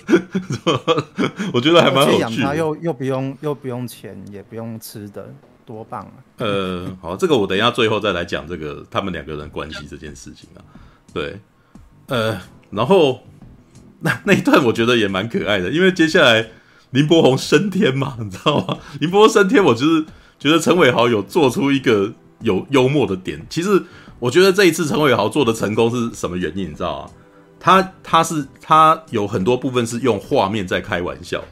[1.52, 2.40] 我觉得还蛮有趣。
[2.40, 5.26] 养他又又不用又不用钱，也不用吃的，
[5.66, 6.14] 多棒啊！
[6.38, 10.60] 呃，好，这个我等一下最后再来讲这个他们两个人关系这件事情啊。
[11.12, 11.38] 对，
[12.06, 12.40] 呃，
[12.70, 13.20] 然后
[14.00, 16.46] 那那一段我觉得也蛮可爱的，因为接下来。
[16.94, 18.78] 林柏宏升天嘛， 你知道吗？
[19.00, 20.04] 林柏宏升天，我就是
[20.38, 23.44] 觉得陈伟豪有做出一个有幽默的点。
[23.50, 23.82] 其实
[24.20, 26.70] 我觉得这一次陈伟豪做的成功是什么原因？
[26.70, 27.10] 你知道吗？
[27.58, 31.42] 他他是他有很多部分是用画面在开玩笑。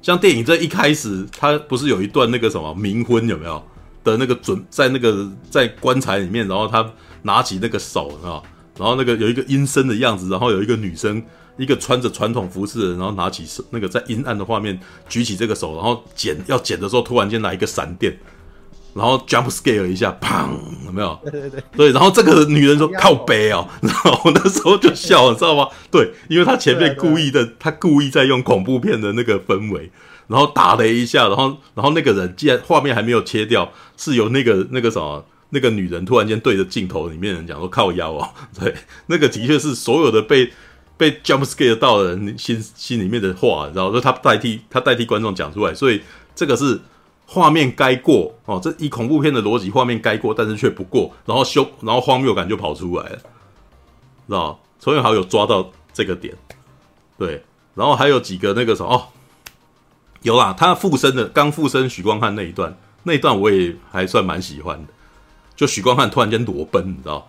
[0.00, 3.62] 像电影这一开始，他不是有一段那个什么冥婚有没有
[4.02, 6.90] 的那个准在那个在棺材里面，然后他
[7.22, 8.40] 拿起那个手啊，
[8.78, 11.22] 然后那个有一个阴森的样子，然后有一个女生。
[11.56, 14.78] 一个穿着传统服饰的人，然后拿起手，那个在阴暗的画面
[15.08, 18.18] 举起这个手，然后剪要剪的时候，突然间来一个闪电，
[18.92, 20.50] 然后 jump scare 一下，砰，
[20.86, 21.16] 有没有？
[21.22, 21.92] 对对对，对。
[21.92, 25.68] 然后这个女人说靠背哦，然后我那时候就笑了，知道吗？
[25.90, 29.90] 对，因为他前面故意的，他故意在用恐怖片的那个氛围，
[30.26, 38.28] 然后打了一下，然后然后那个人既然画面还没有切掉，是由那个那个什么那个女人突然间对着镜头里面的人讲说靠腰哦，
[38.58, 38.74] 对，
[39.06, 40.50] 那个的确是所有的被。
[40.96, 46.00] 被 jump scare 到的人心心里面的话，然后说他代替他代替观众讲出来，所以
[46.34, 46.80] 这个是
[47.26, 54.60] 画面该过哦，这一恐怖片的逻辑，画面该过，但是却不过，然后修，然后荒谬感就跑出来了，知道？
[54.80, 56.34] 陈伟豪有抓到这个点，
[57.18, 57.42] 对，
[57.74, 59.08] 然后还有几个那个什么哦，
[60.22, 64.92] 有啦，他附身的刚附身许光汉那一段，那一段我也还算蛮喜欢的，
[65.56, 67.26] 就许光汉突然间裸奔，你知道？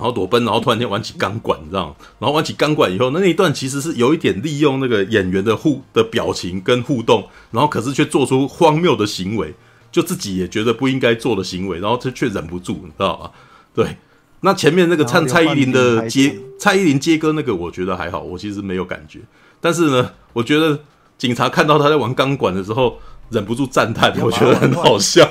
[0.00, 1.94] 然后躲奔，然后突然间玩起钢管，你知道吗？
[2.18, 9.54] 然后玩起钢管以后，那那一段其实是有一点利用那个演员的互的表情跟互动，然后可是却做出荒谬的行为，
[9.92, 13.30] 就自己也觉得不应该做的行为，然后他却忍不住，你知道吗？
[13.74, 13.98] 对，
[14.40, 19.20] 那前面那个唱蔡依林的接蔡依林接歌那个，我觉得还好，我其实没有感觉。
[19.60, 20.80] 但是呢，我觉得
[21.18, 22.98] 警察看到他在玩钢管的时候。
[23.30, 25.24] 忍不住赞叹，我觉得很好笑，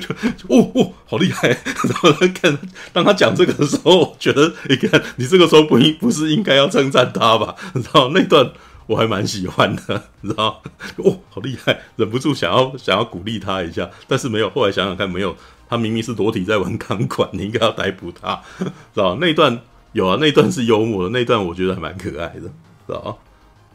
[0.00, 1.48] 就哦哦，好厉害！
[1.84, 2.58] 然后看，
[2.92, 7.54] 当他讲这个的时候，我觉得你看，你这个时候不应不是应该要称赞他吧？
[7.74, 8.50] 你知道那段
[8.86, 10.62] 我还蛮喜欢的，你知道
[10.96, 11.80] 哦，好厉害！
[11.96, 14.48] 忍不住想要想要鼓励他一下，但是没有。
[14.48, 15.36] 后来想想看，没有，
[15.68, 19.60] 他明明是裸体在玩钢管，你应该要逮捕他，知道那段
[19.92, 22.48] 有啊，那段是幽默的，那段我觉得还蛮可爱的，
[22.86, 23.18] 知道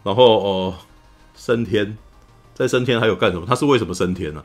[0.02, 0.76] 然后哦，
[1.36, 1.96] 升天。
[2.60, 3.46] 在升天还有干什么？
[3.48, 4.44] 他是为什么升天呢、啊？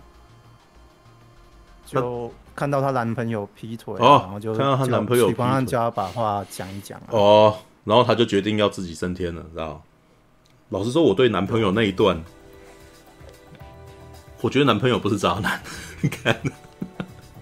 [1.84, 7.06] 就看到她男朋友劈腿，哦，然后就看到她男朋友劈腿，叫她把话讲一讲、啊。
[7.10, 9.82] 哦，然后她就决定要自己升天了，知道？
[10.68, 12.22] 老实说，我对男朋友那一段，
[14.40, 15.60] 我觉得男朋友不是渣男。
[16.00, 16.40] 你看，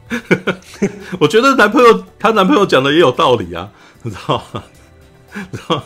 [1.21, 3.71] 我觉得男朋友她男朋友讲的也有道理啊，
[4.03, 4.65] 你知道吗？
[5.53, 5.83] 知道。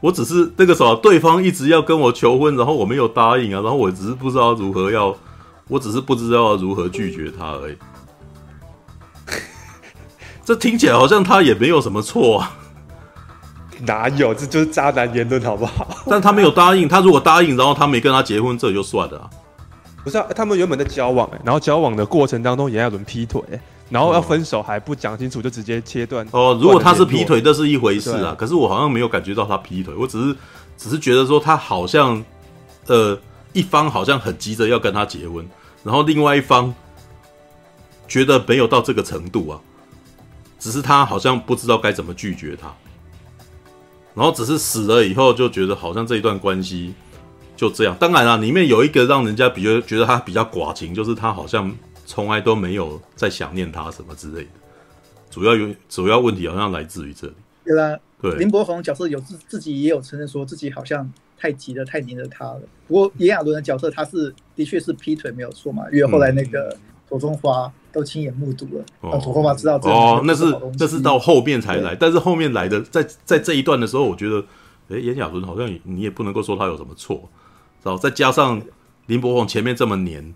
[0.00, 5.14] 我只是那个什么，对方一直要跟我求婚，然后我没有答应啊，然后我只是不知道如何要，
[5.66, 7.76] 我只是不知道要如何拒绝他而已。
[10.44, 12.56] 这听起来好像他也没有什么错啊，
[13.80, 14.32] 哪有？
[14.32, 15.86] 这就是渣男言论，好不好？
[16.06, 19.30] 但他没有答应，他如果答应，然后他没跟他结婚，这就算了啊。
[20.04, 23.42] 不是啊，他们原本在交往哎，然后交往的过程当中炎亚纶劈腿，
[23.90, 26.26] 然后要分手还不讲清楚就直接切断。
[26.30, 28.34] 哦，如果他是劈腿，这是一回事啊。
[28.38, 30.36] 可是我好像没有感觉到他劈腿，我只是
[30.76, 32.22] 只是觉得说他好像
[32.86, 33.18] 呃
[33.52, 35.48] 一方好像很急着要跟他结婚，
[35.82, 36.74] 然后另外一方
[38.06, 39.60] 觉得没有到这个程度啊，
[40.58, 42.72] 只是他好像不知道该怎么拒绝他。
[44.14, 46.92] 然后只是死了以后，就觉得好像这一段关系
[47.54, 47.94] 就这样。
[48.00, 51.72] 当然啦，里面有一个让人家比较觉得他比较寡情，就是他好像
[52.08, 54.50] 从来都没有在想念他什么之类的。
[55.30, 57.34] 主要有主要问题好像来自于这里。
[57.64, 62.62] 对啦，对林柏宏角色有自自己也有承认说自己好像太急了，太黏着他了。
[62.86, 66.74] 不过炎亚纶的角色他是的确是劈腿没有错嘛，因为后来那个
[67.08, 67.70] 左中华。
[67.90, 70.44] 都亲眼目睹了，哦，庹宗华知道这哦，那是
[70.78, 74.44] 那是到后面才来，但是后面来的在在这一段的时候，我觉得，
[74.90, 77.28] 哎，炎亚纶好像你也不能够说他有什么错，
[77.82, 77.98] 然后？
[77.98, 78.60] 再加上
[79.06, 80.34] 林柏宏前面这么黏，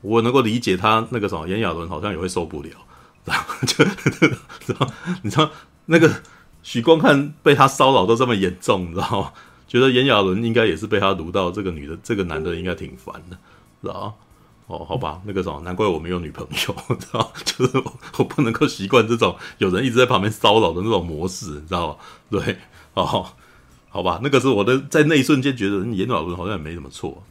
[0.00, 2.70] 我能够理解他那个什么，炎亚纶好像也会受不了，
[3.24, 4.86] 然后就然后
[5.22, 5.50] 你知道
[5.86, 6.22] 那个
[6.62, 9.32] 许光汉被他骚扰都这么严重，你知道吗？
[9.68, 13.36] 觉得炎亚纶应该也是被他卢到这个女的，这个男的应该挺烦的，
[13.82, 14.18] 知道？
[14.66, 17.32] 哦，好吧，那个什么，难怪我没有女朋友，知道？
[17.44, 21.96] 就是我，我不能够习惯这种有人一直在旁边骚扰的那种模式，你知道吗？
[22.30, 22.56] 对，
[22.94, 23.26] 哦，
[23.88, 27.22] 好吧，那个是我的，在那一瞬间觉得炎亚纶好像也没什么错。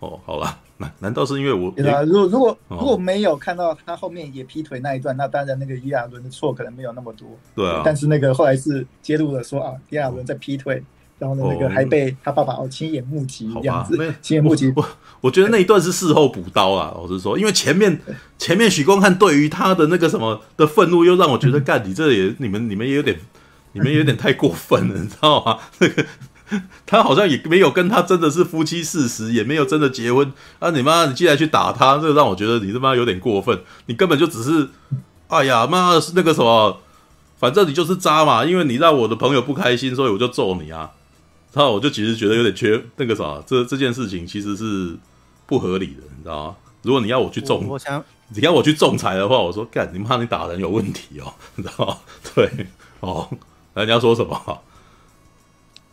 [0.00, 1.70] 哦，好了，难难道是因为我？
[1.72, 7.28] 对啊，如果如果如果没有看到他后面也劈腿那一段，那当然那个伊亚伦的错可能没有那么多。
[7.54, 10.82] 对啊，但是那个后来是揭露了说啊，伊亚伦在劈腿。
[11.20, 14.72] 然后呢，那个还被他爸爸哦亲眼目击这样子，亲眼目击。
[14.76, 14.88] 我
[15.20, 18.00] 我觉得那一段是事后补刀啊，我是说，因为前面
[18.38, 23.18] 前面许光汉对于他的那个什么的愤怒，又让我觉得，干你这也你们你们也有点，
[23.72, 25.58] 你们也有点太过分了，你知道吗？
[25.80, 26.06] 那个
[26.86, 30.70] 他好像也没有跟他真的是夫妻事实，也没有真的结婚啊！
[30.70, 34.68] 你妈，你既然去打他，这让我觉得你他妈有点过分，你根本就只是，
[35.28, 36.80] 哎呀妈，那个什么，
[37.38, 40.90] 反正你就是渣嘛，因为你让我的朋友不开心，所以我就揍你啊！
[41.52, 44.96] 然后我就其实觉得有点缺那个啥，这这件事情其实是
[45.46, 46.56] 不合理的，你知道吗？
[46.82, 51.96] 如果你要我去仲，我想你要我去仲裁的话，我说干，你妈你打人有问题哦，你知道吗？
[52.34, 52.50] 对，
[53.00, 53.28] 哦，
[53.74, 54.60] 人家说什么？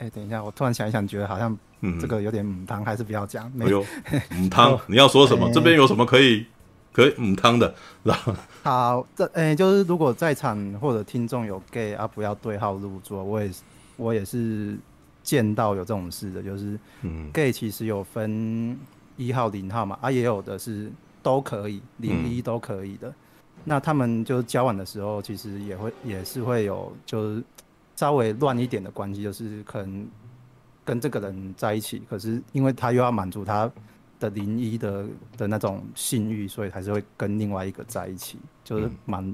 [0.06, 3.52] 哎，等一下，我突然想一想，觉得好像嗯，这个有点母汤，还是不要讲。
[3.56, 3.84] 没有
[4.32, 5.50] 母汤，你要说什么？
[5.54, 6.46] 这边有什么可以
[6.94, 7.74] 可以母汤的？
[8.64, 13.24] 好，这哎，就是如果在场或者听众有 gay 啊，不要对号入座。
[13.24, 13.62] 我也是，
[13.98, 14.78] 我也是。
[15.26, 16.80] 见到有这种事的，就是
[17.34, 18.80] ，gay 其实有分
[19.18, 20.92] 一号、零号嘛，啊，也有的是
[21.24, 23.12] 都可以，零一都可以的。
[23.64, 27.44] 那他们就交往的时候，其实也会也是会有，就是
[27.96, 30.08] 稍微乱一点的关系，就是可能
[30.84, 33.72] 跟这个人在一起，可是因为他又要满足他
[34.20, 35.06] 的零一的
[35.38, 39.34] 的那种性欲，所以还是会跟另外一个在一起，就是蛮。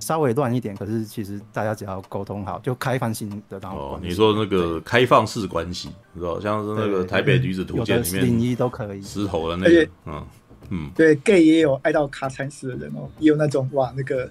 [0.00, 3.78] 稍微乱一点，可是其实大家只要沟通好，就开放性的那种。
[3.78, 10.26] 哦，你说那个开放式关系，你知道，像是那个台北女子图鉴里面，零一都可以，石头的那个，嗯
[10.70, 14.28] 嗯，对，gay 也有爱到卡惨死的人哦，也有那种哇，那个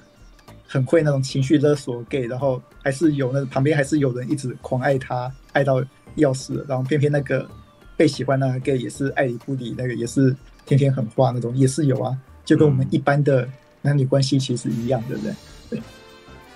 [0.74, 5.84] 很会那种情绪勒索 gay，然后还是有那旁边还是有人一直狂爱他，爱到
[6.16, 7.48] 要死，然后偏偏那个
[7.96, 10.36] 被喜欢那个 gay 也是爱理不理，那个也是
[10.66, 13.48] 天天狠话那种，也是有啊，就跟我们一般的
[13.84, 15.36] 男女关系其实一样对不对？
[15.70, 15.82] 对。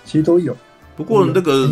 [0.04, 0.56] 其实都有，
[0.96, 1.68] 不过那个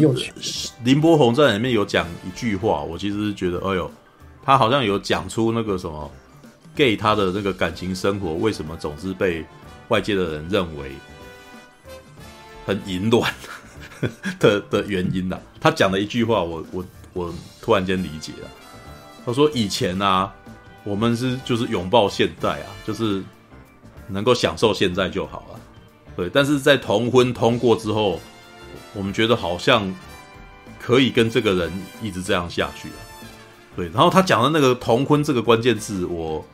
[0.84, 3.90] 林柏宏在里面有讲一句话，我其实是觉得，哎呦，
[4.44, 6.08] 他好像有讲出那个什么
[6.76, 9.44] gay 他的那个感情生活为什么总是被
[9.88, 10.92] 外界的人认为
[12.66, 13.32] 很淫乱
[14.38, 15.40] 的 的原因呐。
[15.60, 16.84] 他讲了一句话，我我
[17.14, 18.48] 我突然间理解了。
[19.24, 20.30] 他说以前啊，
[20.84, 23.22] 我们是就是拥抱现在啊，就是
[24.08, 25.60] 能够享受现在就好了。
[26.16, 28.20] 对，但是在同婚通过之后，
[28.94, 29.94] 我们觉得好像
[30.80, 31.72] 可以跟这个人
[32.02, 33.00] 一直这样下去啊。
[33.74, 36.44] 对，然后他讲的那个同婚这个关键字，我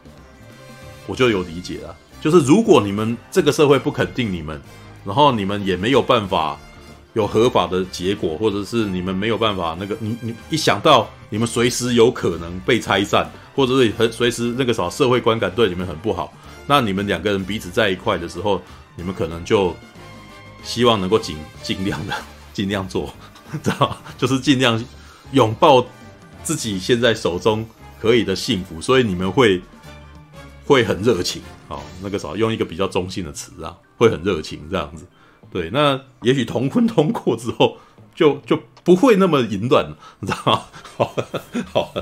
[1.07, 4.61] 我就有理解了，就是如果你们这个社会不肯定你们，
[5.05, 6.59] 然后你们也没有办法
[7.15, 16.33] 有合法的结果，或者是你们没有办法那个，你你一想到你们随时有可能被拆散，或者是很随时那个啥社会观感对你们很不好，
[16.67, 18.61] 那你们两个人彼此在一块的时候。
[18.95, 19.75] 你们可能就
[20.63, 22.15] 希望能够尽尽量的
[22.53, 23.11] 尽量做，
[23.63, 24.85] 知道就是尽量
[25.33, 25.83] 拥抱
[26.45, 27.67] 自己现在手中
[27.99, 29.63] 可以的幸福，所以你们会
[30.67, 35.07] 会很热情，哦，那个啥，用一个比较中性的词啊，会很热情这样子。
[35.51, 37.77] 对，那也许同婚通过之后，
[38.15, 40.63] 就就不会那么淫乱了， 你知道吗？
[40.97, 41.15] 好，
[41.73, 41.95] 好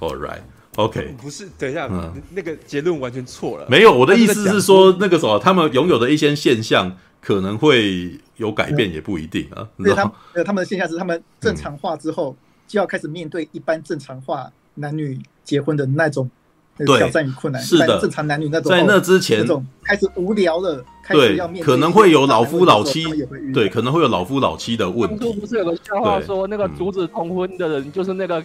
[0.00, 3.66] ，All right，OK，不是，等一下，嗯，那个结论完全错了。
[3.68, 9.66] 没有，我的意思是说，那个什么，他们拥有的一些现象可能会有改变，也不一定啊。
[9.78, 12.36] 对，他们，他们的现象是他们正常化之后，
[12.68, 16.30] 就要开始面对一般正常化男女结婚的那种
[16.76, 17.62] 挑战与困难。
[17.62, 23.04] 是的，正常男女那种在那之前，那种开始无聊了，对，可能会有老夫老妻，
[23.52, 25.16] 对，可能会有老夫老妻的问题。
[25.16, 28.42] 当初不是有个笑话说，那个阻止同婚的人就是那个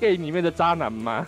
[0.00, 1.26] gay 里面的渣男吗？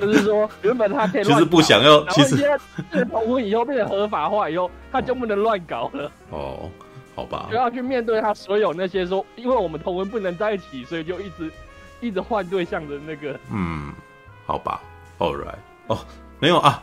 [0.00, 2.48] 就是说，原本他可以就是 不想要，其实现
[2.90, 6.10] 在同婚以后变成合法化以后，他就不能乱搞了。
[6.30, 6.70] 哦，
[7.14, 11.52] 好吧，就要去面对他所有那些说，因为我们同婚不能在一起，所以就一直
[12.00, 13.38] 一直换对象的那个。
[13.52, 13.92] 嗯，
[14.46, 14.80] 好吧
[15.18, 15.54] ，All right，
[15.86, 15.98] 哦，
[16.40, 16.82] 没有啊，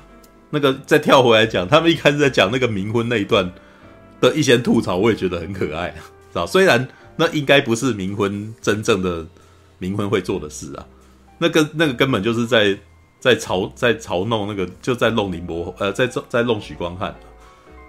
[0.49, 3.51] 那个再跳回来讲，他们一开始在讲那个冥婚那一段
[4.21, 5.93] 的一些吐槽，我也觉得很可爱，
[6.33, 6.45] 啊？
[6.45, 9.25] 虽然那应该不是冥婚真正的
[9.79, 10.85] 冥婚会做的事啊，
[11.37, 12.77] 那个那个根本就是在。
[13.19, 17.13] 在嘲在嘲弄那个，就在弄林柏宏，呃，在在弄许光汉，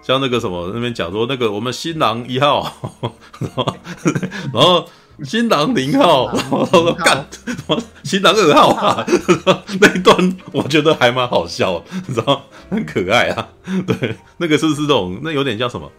[0.02, 2.68] 像那个什么那边讲说那个我们新郎一号，
[4.52, 4.84] 然后
[5.24, 7.82] 新郎零号，然后说干什么？
[8.02, 9.06] 新郎二号啊，
[9.80, 13.48] 那一段我觉得还蛮好笑，你知道很可爱啊，
[13.86, 15.90] 对，那个是不是那种那有点像什么，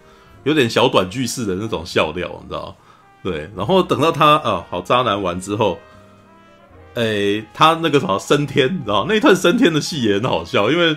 [0.44, 2.76] 有点小短句式的那种笑料，你知道
[3.24, 5.80] 对，然后等到他啊好渣男完之后。
[6.94, 10.94] 哎、欸，他那个什么升天，你知道那一段升天的戏也很好笑，因为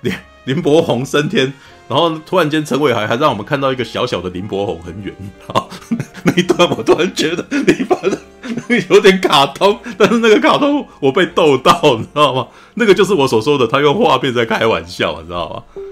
[0.00, 0.12] 林
[0.42, 1.54] 林柏宏升天，
[1.88, 5.14] 然后突然间陈伟还还让我们看到一个小小的林柏宏很远
[5.48, 5.64] 啊，
[6.24, 12.48] 那一段我突然觉得你把那个有点卡通，但是那个卡通我被逗到，你知道吗？
[12.74, 15.82] 那个就是我所说的，他用画面在开玩笑，你知道吗？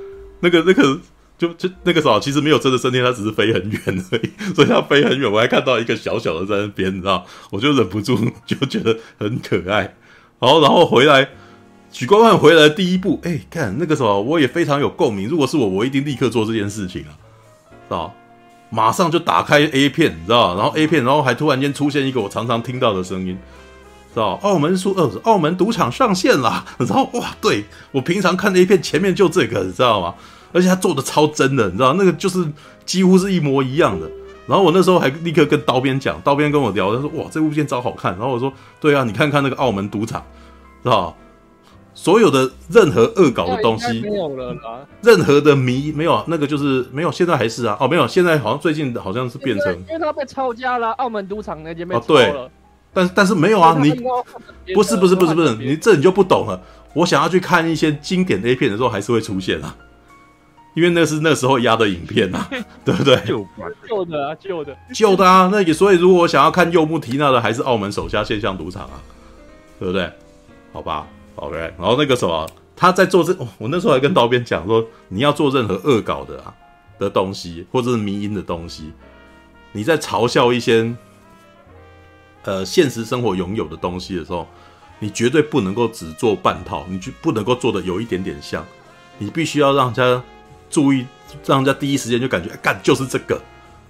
[0.41, 1.01] 那个那个。
[1.37, 8.17] 就就那个时候，其实没有真的升天，他只是飞很远而已，所以他飞很远，我还看到一个小小的在那边，你知道，我就忍不住
[8.47, 9.97] 就觉得很可爱。
[10.39, 11.29] 好，然后回来，
[11.95, 15.29] 许光汉回来第一步，哎，看那个时候我也非常有共鸣。
[15.29, 17.15] 如果是我，我一定立刻做这件事情啊，
[17.71, 18.13] 知道？
[18.69, 20.57] 马上就打开 A 片，你知道？
[20.57, 23.39] 然后 A 片，然后还突然间出现一个我常常听到的声音，
[24.13, 24.33] 知道？
[24.43, 30.17] 澳门输二，澳门赌场上线了，然后哇，对我平常看 A 片前面就这个，你知道吗？
[30.53, 32.45] 而且他做的超真的，你知道那个就是
[32.85, 34.11] 几乎是一模一样的。
[34.49, 40.21] 然后我那时候还立刻跟刀边讲，刀边跟我聊，他说：“哇，这部片超好看。”然后我说：“对啊，你看看那个澳门赌场，
[40.83, 41.17] 知道
[41.95, 47.13] 所有的任何恶搞的东西没有了，任何的迷没有，那个就是没有。
[47.13, 52.05] 现在还是啊，哦，没有，现在好像最近好像是变成，因为他被抄家了，澳门赌场那间被抄了。
[52.05, 52.51] 哦，对，
[52.93, 53.93] 但但是没有啊，你
[54.75, 56.61] 不是不是不是不是，你这你就不懂了。
[56.95, 59.77] 我想要去看一些经典 A 片的时候，还是会出现啊。
[60.75, 62.51] 因为那是那时候压的影片呐、啊，
[62.85, 63.17] 对不对？
[63.87, 65.49] 旧的啊，旧的，旧的啊。
[65.53, 68.99] 那也所以，如果我想要看柚木提娜的，还是澳门首家现象赌场啊，
[69.79, 70.11] 对不对？
[70.73, 71.07] 好吧
[71.37, 71.57] ，OK。
[71.57, 76.55] 然后那个什么，他在做这，我那时候还跟道边讲说，你要做任何恶搞的啊
[76.99, 78.93] 的东西，或者是迷因的东西，
[79.73, 80.95] 你在嘲笑一些
[82.45, 84.47] 呃现实生活拥有的东西的时候，
[84.99, 88.65] 你绝对不能够只做半套，你就不能够做的有一点点像，
[89.19, 90.23] 你必须要让人家。
[90.71, 91.07] 注意，
[91.47, 93.41] 让人家第一时间就感觉哎干就是这个，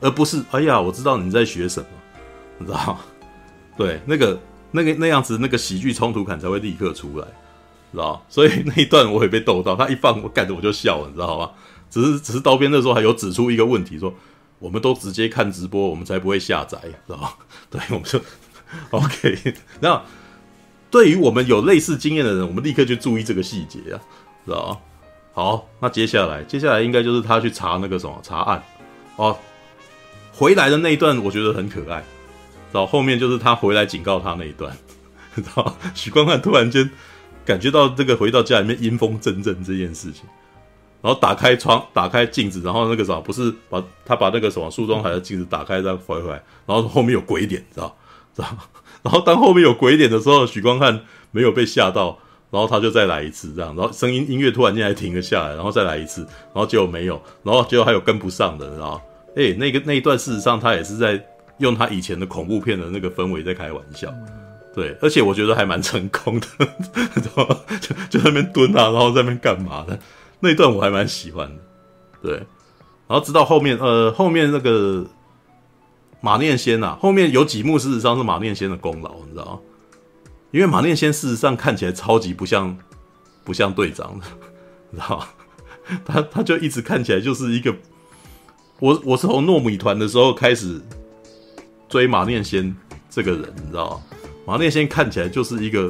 [0.02, 1.86] 而不是哎呀，我知道你在学什么，
[2.58, 2.98] 你知道？
[3.74, 4.38] 对，那个
[4.74, 7.26] 那个那样子，那个喜剧冲突感才会立刻出来，
[7.92, 8.20] 知道？
[8.28, 11.50] 所以那一段我也被逗到，他一放我干着我就笑了，你知道吗？
[11.88, 14.12] 只是只是刀边的时候还有指出一个问题，说
[14.58, 17.30] 我们都直接看直播，我们才不会下载，知道吗？
[17.70, 18.20] 对，我们就
[18.90, 19.54] OK。
[19.80, 20.02] 那
[20.90, 24.00] 对于我们有类似经验的人，我们立刻就注意这个细节啊，
[24.44, 24.78] 知道吗？
[25.32, 28.62] 好，那接下来，接下来应该就是他去查那个什么查案，
[29.16, 29.36] 哦，
[30.32, 32.02] 回来的那一段我觉得很可爱，
[32.74, 34.76] 到后面就是他回来警告他那一段，
[35.36, 36.90] 然后许光汉突然间
[37.44, 40.24] 感觉到这个回到家里面阴风阵阵这件事情，
[41.00, 47.96] 然后打开窗，打开镜子，然后那个什么不是把他把那个什么梳妆台的镜子打开再回回来，然后后面有鬼脸，知道
[48.34, 48.48] 知道，
[49.02, 52.18] 然后当后面有鬼脸的时候，许光汉没有被吓到。
[52.50, 59.00] 然后他就再来一次，这样，然后声音音乐突然间还停了下来，然后再来一次，然后结果没有，然后结果还有跟不上的，然后，
[59.34, 61.20] 哎，那个那一段事实上他也是在
[61.58, 64.12] 用他以前的恐怖片的那个氛围在开玩笑，
[64.74, 66.46] 对，而且我觉得还蛮成功的，
[67.80, 69.98] 就 就在那边蹲啊，然后在那边干嘛的，
[70.40, 71.62] 那一段我还蛮喜欢的，
[72.22, 72.32] 对，
[73.06, 75.06] 然后直到后面，呃，后面那个
[76.20, 79.58] 马念先呐、啊，后面有几幕事实上是马念先的功劳，你知道吗？
[80.50, 82.76] 因为马念先事实上看起来超级不像，
[83.44, 84.26] 不像队长的，
[84.90, 85.28] 你知道吗？
[86.04, 87.74] 他他就一直看起来就是一个，
[88.80, 90.80] 我我是从糯米团的时候开始
[91.94, 92.74] 追马念先
[93.08, 94.16] 这个人，你知道吗？
[94.44, 95.88] 马念先看起来就是一个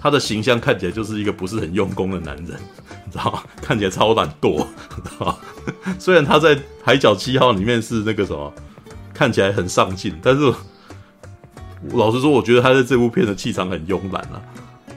[0.00, 2.58] 他的形象看起来就是一个不是很用功的男人，
[3.04, 3.42] 你知道吗？
[3.60, 5.36] 看起来超懒惰， 你知道吗？
[6.00, 8.50] 虽然他在《海角七号》里面是那个什么，
[9.12, 10.50] 看起来很上进，但是
[11.92, 14.40] 老实说，我觉得他在这部片的气场很慵懒啊。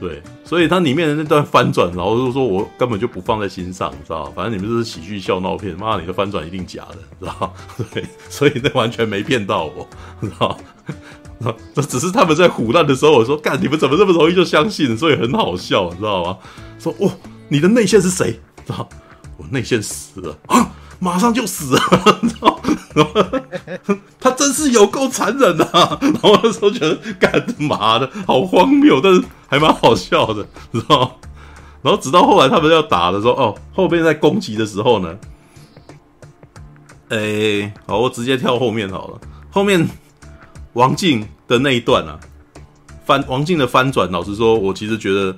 [0.01, 4.25] 对，所以它里面的那段翻转，然后就说我根本就不放在心上，知道？
[4.35, 7.53] 反正你们这是喜剧笑闹片，妈，你的翻转一定假的，知道？
[7.93, 9.87] 对，所以那完全没骗到我，
[10.19, 10.57] 知道？
[11.75, 14.97] 这只是他们在唬烂的时候，我说干，你们怎么这么容易就相信？
[14.97, 16.37] 所以很好笑，你知道吗？
[16.79, 17.11] 说哦，
[17.47, 18.39] 你的内线是谁？
[18.65, 18.89] 知道？
[19.37, 20.71] 我内线死了啊！
[21.03, 22.61] 马上就死了，你知道？
[24.19, 25.97] 他真是有够残忍的、啊。
[25.99, 31.19] 然后那时候觉得干嘛的，好荒谬，但是还蛮好笑的，知道？
[31.81, 35.17] 然后直到后来他们要打的时候，哦，后面在攻击的时候呢，
[37.09, 39.19] 哎、好，我直接跳后面好了。
[39.49, 39.89] 后面
[40.73, 42.19] 王静的那一段啊，
[43.03, 45.35] 翻王静的翻转，老实说，我其实觉得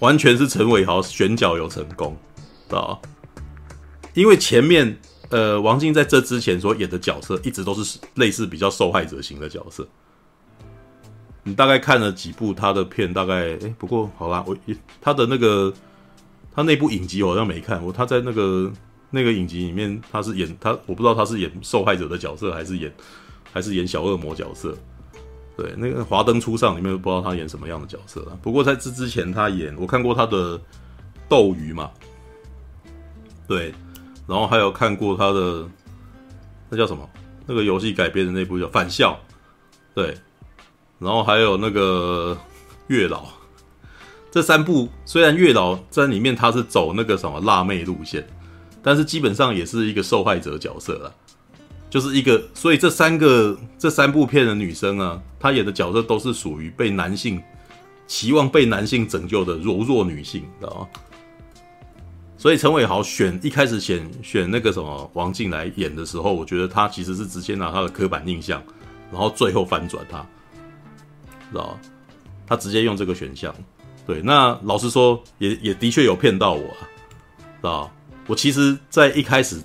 [0.00, 2.16] 完全是陈伟豪选角有成功，
[2.68, 3.00] 知道？
[4.14, 9.86] 因为前面，呃，王静在这之前所演的角色一直都是类似比较受害者型的角色。
[11.42, 14.56] 你大概看了几部他的片，大概诶，不过好啦，我
[15.00, 15.72] 他的那个
[16.54, 18.70] 他那部影集我好像没看，我他在那个
[19.10, 22.92] 那个影集里面他是演他，我不知道他是演受害者的角色还是演
[23.52, 24.76] 还是演小恶魔角色。
[25.56, 28.38] 对，那个《华灯初上》里面不知道他演什么样的角色了。
[28.42, 30.58] 不过在这之前他演，我看过他的
[31.28, 31.90] 《斗鱼》嘛，
[33.46, 33.72] 对。
[34.26, 35.68] 然后还有看过他的
[36.68, 37.08] 那叫什么？
[37.46, 39.12] 那个游戏改编的那部叫《返校》，
[39.94, 40.16] 对。
[41.00, 42.38] 然后还有那个
[42.88, 43.24] 月老，
[44.30, 48.24] 这三部虽然月老在里面他是走那个什么辣妹路线，
[48.82, 51.14] 但是基本上也是一个受害者角色了，
[51.88, 52.40] 就是一个。
[52.54, 57.42] 所以这三个这三部片的女生啊，她演的角色都是属于被男性
[58.06, 60.88] 期望被男性拯救的柔弱女性，知道吗？
[62.40, 68.62] 所以陈伟豪选一开始选选那个什么王静来演的时候，我觉得他其实是直接拿他的刻板印象，
[69.12, 70.26] 然后最后反转他，
[71.52, 71.78] 知道？
[72.46, 73.54] 他直接用这个选项。
[74.06, 76.88] 对，那老实说，也也的确有骗到我啊，
[77.36, 77.92] 知道？
[78.26, 79.60] 我其实，在一开始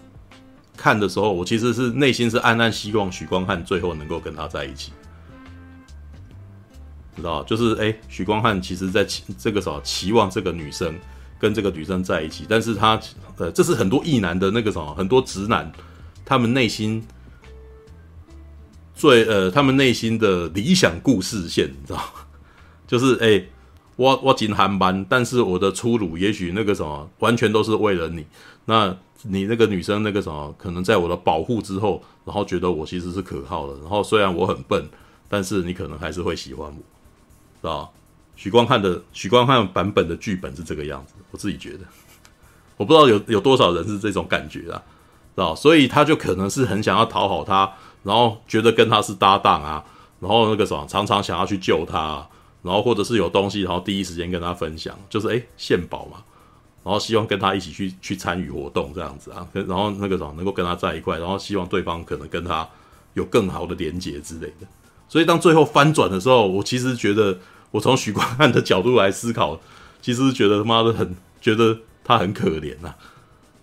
[0.76, 4.92] 看的时候，我其实是内心是暗暗希望许光汉最后能够跟他在一起，
[7.16, 7.42] 知道？
[7.44, 10.94] 就是哎，许光汉其实在期这个时候期望这个女生。
[11.46, 13.00] 跟这个女生在一起，但是他，
[13.38, 15.72] 呃，这是很多异男的那个什么，很多直男，
[16.26, 17.06] 他们内心
[18.96, 22.26] 最呃，他们内心的理想故事线，你知道吗？
[22.88, 23.46] 就是哎，
[23.96, 28.26] 我我进韩班，但是我的出路也许那个什么，完全都是为了你。
[28.66, 33.80] 那你那个女生那个什么，可能在我的保护之后，然后觉得我其实是可靠的。
[33.82, 34.84] 然后虽然我很笨，
[35.30, 36.82] 但是你可能还是会喜欢我，
[37.62, 37.94] 知道
[38.36, 41.80] 许光汉的许光汉版本的剧本是这个样子，我自己觉得，
[42.78, 44.80] 我不知道有有多少人是这种感觉啊，
[45.36, 45.54] 知道？
[45.54, 47.70] 所以他就可能是很想要讨好他，
[48.04, 49.84] 然后觉得跟他是搭档啊，
[50.22, 52.26] 然后那个什么常常想要去救他，
[52.62, 56.24] 然后或者是有东西，然后第一时间跟他分享，就是诶献宝嘛，
[56.86, 62.66] 然后希望跟他一起去去参与活动这样子啊，然后那个什么能够跟他在一块，然后希望对方可能跟他
[63.14, 64.66] 有更好的连结之类的。
[65.10, 67.38] 所以当最后翻转的时候，我其实觉得。
[67.72, 69.60] 我从许光汉的角度来思考，
[70.06, 72.94] 其实是觉得他妈的很觉得他很可怜呐、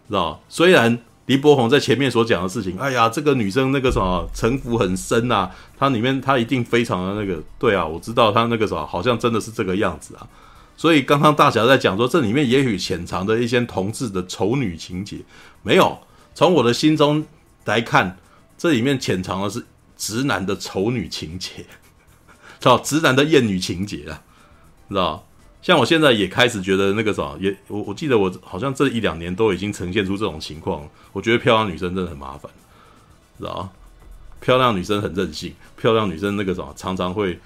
[0.09, 0.43] 知道？
[0.49, 10.27] 虽然黎柏宏在前面所讲的事情，哎呀，这个女生那个什么城府很深呐、啊，她里面她一定非常的那个，对啊，我知道她那个什么好像真的是这个样子啊。
[10.77, 15.19] 所以刚刚大侠在讲说，这里面也许潜藏着一些同志的丑女情节，
[15.63, 15.97] 没有？
[16.35, 17.25] 从我的心中
[17.67, 18.19] 来看，
[18.59, 19.65] 这里面潜藏的是
[19.97, 21.65] 直男的丑女情节。
[22.59, 24.23] 知道直男的厌女情节啊，
[24.89, 25.25] 知道？
[25.63, 30.87] 像我现在也开始觉得那个啥，也我我记得我好像这一两年都已经呈现出这种情况。
[31.13, 32.51] 我觉得漂亮女生真的很麻烦，
[33.39, 33.71] 知道？
[34.41, 37.39] 漂亮女生很任性，漂亮女生那个啥常常会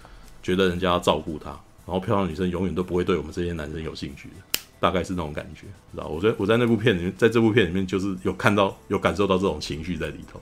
[0.42, 1.50] 觉得人家要照顾她，
[1.84, 6.06] 然后漂亮女生永远都不会对我们这些男生有兴趣的，大概是那种感觉，知道？
[6.06, 10.40] 我在我在那部片里面，在这部片里面就是有看到有感受到这种情绪在里头，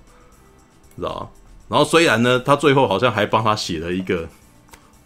[0.94, 1.28] 知道？
[1.68, 4.28] 然后虽然呢，他最后好像还帮他写了一个。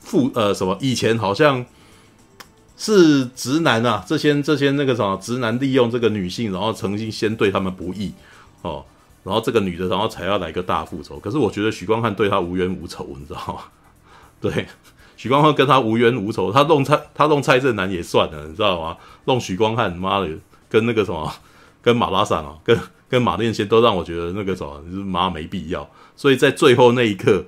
[0.01, 0.75] 父呃什么？
[0.81, 1.63] 以前好像
[2.79, 8.15] 是直男啊，这些这些那个什么直男利用这个女性，然后曾经先对他们不义
[8.63, 8.85] 哦，
[9.25, 11.19] 然后这个女的，然后才要来个大复仇。
[11.19, 13.65] 可是我觉得许光汉对他无冤无仇，你知道吗？
[14.41, 14.67] 对，
[15.17, 18.97] 许光汉跟他无冤无仇，他弄蔡他弄蔡正南也算了，你知道吗？
[19.27, 20.29] 弄许光汉妈的
[20.71, 21.31] 跟那个什么
[21.83, 25.91] 跟马拉桑啊，跟跟马念先都让我觉得那个什么就是妈没必要。
[26.17, 27.45] 所以在最后那一刻。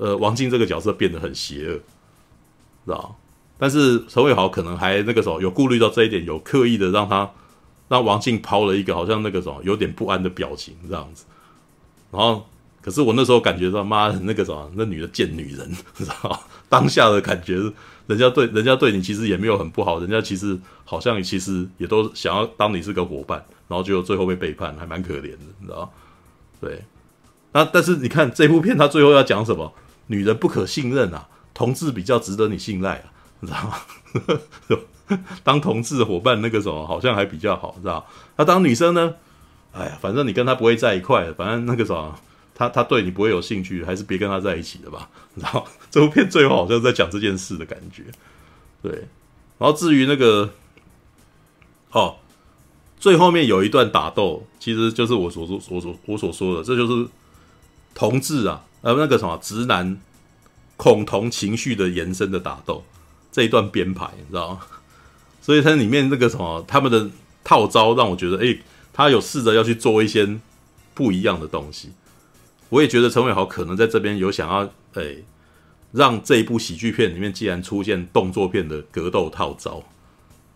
[0.00, 1.72] 呃，王静这个角色变得很邪恶，
[2.86, 3.16] 知道？
[3.58, 7.28] 但是陈伟豪可能还那个时候有顾虑到这一点，有刻意的让他
[7.88, 11.24] 让王静抛了一个好像那个什么有点不安的表情这样子，
[12.12, 12.46] 然后
[12.80, 17.54] 可是我那时候感觉到妈的那个什么那女的贱女人，知道当下的感觉，
[18.06, 25.92] 人家对人家对你其实也没有很不好，人家其实好像其实也都想要当你是个伙伴，然后就最后被背叛，还蛮可怜的，你知道？
[26.60, 26.84] 对，
[27.52, 29.72] 那但是你看这部片他最后要讲什么？
[30.06, 33.12] 女人不可信任啊，同志比较值得你信赖啊。
[33.40, 34.78] 你知道吗？
[35.42, 38.06] 当同志伙伴那个什么好像还比较好，知道？
[38.36, 39.14] 那当女生呢？
[39.72, 42.18] 哎呀，反正你跟他不会在一块，反正那个什么，
[42.54, 45.08] 他他对你不会有兴趣，还是别跟他在一起的吧？
[45.34, 45.64] 你知道？
[45.90, 48.02] 这部片最后好像在讲这件事的感觉。
[48.82, 48.92] 对，
[49.58, 50.52] 然后至于那个，
[51.92, 52.16] 哦，
[52.98, 57.08] 最后面有一段打斗，其实就是我所说、我所我所说的，这就是
[57.94, 59.98] 同志啊，呃，那个什么直男
[60.76, 62.84] 恐同情绪的延伸的打斗。
[63.38, 64.60] 这一段编排，你知道吗？
[65.40, 67.08] 所以它里面那个什么，他们的
[67.44, 68.60] 套招让我觉得，诶，
[68.92, 70.28] 他有试着要去做一些
[70.92, 71.92] 不一样的东西。
[72.68, 75.22] 我也觉得陈伟豪可能在这边有想要，诶，
[75.92, 79.78] 让这一部喜剧片里面既然出现动作片的格斗套招，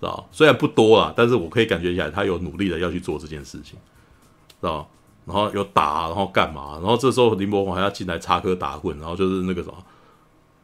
[0.00, 0.28] 知道？
[0.32, 3.78] 虽然不多啦，但是我可以感觉起来他有努力的要去做这件事情，
[4.60, 4.90] 知道？
[5.24, 6.80] 然后有打，然后干嘛？
[6.82, 9.74] 然后这时候林柏宏还要进来插科打诨，然后就是那个什么。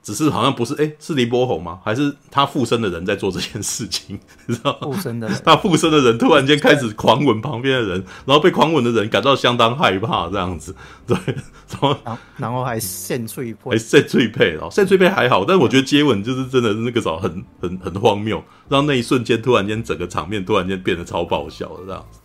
[0.09, 1.81] 只是好像不是哎，是林柏宏吗？
[1.85, 4.19] 还是他附身的人在做这件事情？
[4.49, 10.75] 你知道附身的人，他附身的人突然间开始狂吻旁边的人，然后被狂吻的人感到相当害怕，这样子。
[11.07, 11.97] 对，然后
[12.39, 22.19] 然后还现翠配，还现翠配哦，现翠配还好，但是我觉得接吻就是真的是那个时候很很很荒谬，让那一瞬间突然间整个场面突然间变得超爆笑的这样子。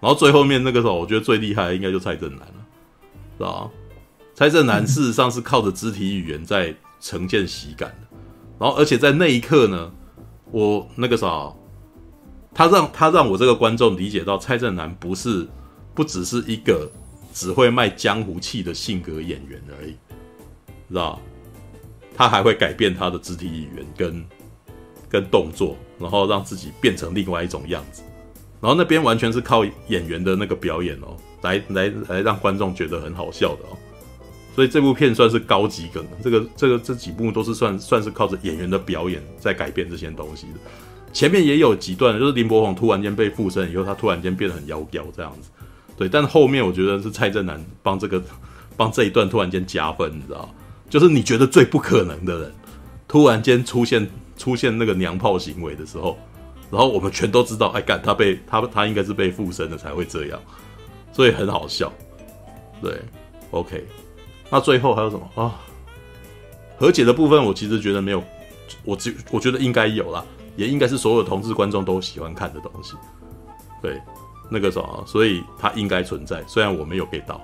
[0.00, 2.66] 然后最后面那个时候，我觉得最厉害的应该就蔡正南了，
[3.38, 3.70] 是吧？
[4.34, 6.74] 蔡正南事实上是靠着肢体语言在。
[7.02, 8.16] 呈现喜感的，
[8.60, 9.92] 然后而且在那一刻呢，
[10.52, 11.52] 我那个啥，
[12.54, 15.46] 他让他让我这个观众理解到蔡正南不是
[15.94, 16.88] 不只是一个
[17.34, 19.96] 只会卖江湖气的性格演员而已，
[20.88, 21.20] 知道？
[22.14, 24.24] 他还会改变他的肢体语言跟
[25.08, 28.02] 跟动作，然后让自己变成另外一种样子，
[28.60, 33.76] 然后那边完全是靠演员的那个表演哦，来来来让观众觉得很好笑的哦。
[34.54, 40.58] 所以这部片算是高级梗，这个这个这几部都是算算是靠着演员的表演在改变这些东西的。
[41.12, 45.50] 前面也有几段，就是林柏宏突然间被附身以后，他突然间变得很妖娇这样子。
[45.96, 48.22] 对，但后面我觉得是蔡正南帮这个
[48.76, 50.48] 帮这一段突然间加分，你知道？
[50.88, 52.52] 就是你觉得最不可能的人，
[53.06, 56.18] 突然间出现出现那个娘炮行为的时候，
[56.70, 60.40] 然后我们全都知道，哎干他被他他应该是被附身了才会这样，
[61.12, 61.92] 所以很好笑。
[62.80, 62.98] 对
[63.50, 63.86] ，OK。
[64.52, 65.58] 那最后还有什么啊？
[66.76, 68.22] 和解的部分，我其实觉得没有，
[68.84, 70.22] 我只我觉得应该有啦，
[70.56, 72.94] 也应该是所有同志观众都喜欢看的东西。
[73.80, 73.98] 对，
[74.50, 76.44] 那个什么，所以它应该存在。
[76.46, 77.40] 虽然我没有 get 到，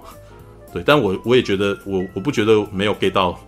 [0.70, 3.40] 对，但我我也觉得我我不觉得没有 get 到，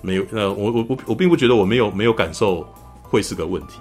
[0.00, 2.64] 没有呃，我我我我并不觉得我没有没有感受
[3.02, 3.80] 会是个问题，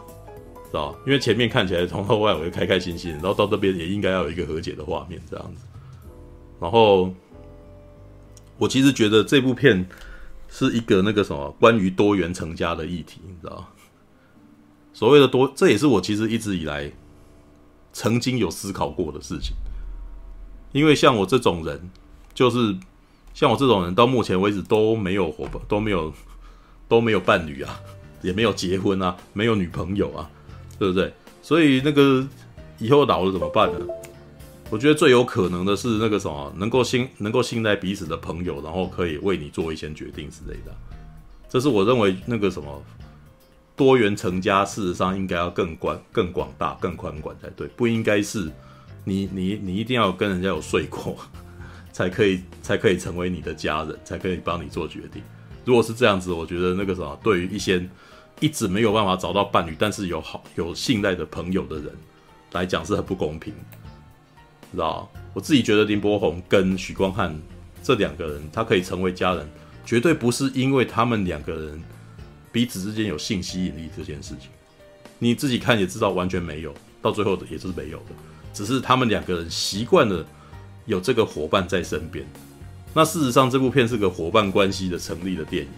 [0.72, 0.96] 知道？
[1.06, 5.62] 因为前面看起来从头到尾开开心心，然后到这边也应该要有一个和解的画面这样子，
[6.60, 7.14] 然后。
[8.58, 9.88] 我其实觉得这部片
[10.50, 13.74] 是一个那个什么关于多元成家的议题，你知道？
[14.94, 16.92] 所谓的多，这也是我其实一直以来
[17.94, 19.56] 曾经有思考过的事情。
[20.72, 21.90] 因为像我这种人，
[22.34, 22.76] 就是
[23.34, 26.12] 像我这种人，到目前为止都没有伙伴，都没有
[26.88, 27.80] 都没有伴侣啊，
[28.22, 30.30] 也没有结婚啊，没有女朋友啊，
[30.80, 31.14] 对不对？
[31.42, 32.28] 所以那个
[32.80, 33.86] 以后老了怎么办呢？
[34.70, 40.76] 我觉得最有可能的是那个什么，能够信能够信赖彼此的朋友，然后可以为你做一些决定之类的。
[41.48, 42.84] 这是我认为那个什么
[43.78, 48.52] 多元成家，事实上应该要更广、更广大、更宽广才对，不应该是
[49.06, 51.16] 你你你一定要跟人家有睡过，
[51.94, 55.24] 才可以才可以成为你的家人，才可以帮你做决定。
[55.64, 57.88] 如果是这样子，我觉得那个什么，对于一些
[58.42, 61.90] 一直没有办法找到伴侣，但是有好有信赖的朋友的人
[62.52, 63.54] 来讲，是很不公平。
[64.72, 67.36] 知道，我自己觉得林柏宏跟许光汉
[67.82, 69.48] 这两个人，他可以成为家人，
[69.86, 71.82] 绝对不是因为他们两个人
[72.52, 74.50] 彼此之间有性吸引力这件事情。
[75.20, 78.16] 你自己看也知道，完全没有，到最后也是没有的，
[78.54, 80.26] 只是他们两个人习惯了
[80.86, 82.26] 有这个伙伴在身边。
[82.94, 85.72] 那事实上，这部片是个伙伴关系的成立的电影，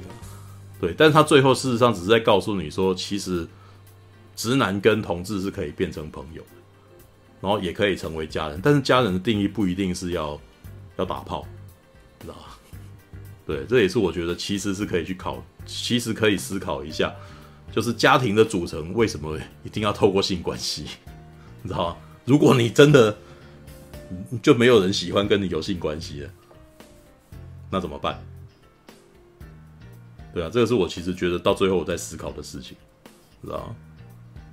[0.80, 3.48] 对，但他最后事实上只是在告诉你说，其实
[4.36, 6.42] 直男跟同志是可以变成朋友。
[7.42, 10.40] 然后也可以成为家人，但是家人的定义不一定是要
[10.98, 11.46] 要打炮，
[12.20, 12.60] 知道吧？
[13.46, 17.14] 对，这也是我觉得其实是可以去考，其实可以思考一下，
[17.72, 20.86] 就是家庭的组成为什么一定要透过性关系？
[21.64, 21.98] 你知道吗？
[22.26, 23.18] 如果你真的
[24.42, 26.30] 就没有人喜欢跟你有性关系了，
[27.72, 28.22] 那怎么办？
[30.32, 32.78] 对啊，这个是我其实觉得到最后我在思考的事情，
[33.44, 33.76] 知道吗？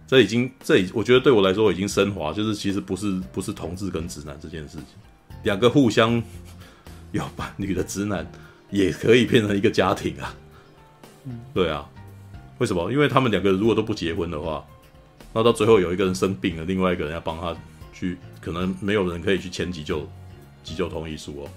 [0.06, 4.86] 这已经，这已，我觉得对我来说已经升华，就是其实不是不是同志跟直男这件事情，
[5.42, 6.22] 两个互相
[7.12, 8.24] 有伴侣的直男
[8.70, 10.34] 也可以变成一个家庭啊。
[11.52, 11.88] 对啊，
[12.58, 12.92] 为什么？
[12.92, 14.64] 因为他们两个人如果都不结婚的话，
[15.32, 17.56] 那到最后有一个人生病了，另外一个人要帮他
[17.92, 20.08] 去，可能没有人可以去签急救
[20.62, 21.50] 急救同意书哦。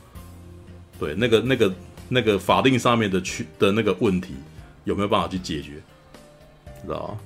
[0.99, 1.73] 对，那个那个
[2.07, 4.33] 那个法定上面的去的那个问题
[4.85, 5.73] 有没有办法去解决？
[6.81, 7.19] 知道吗？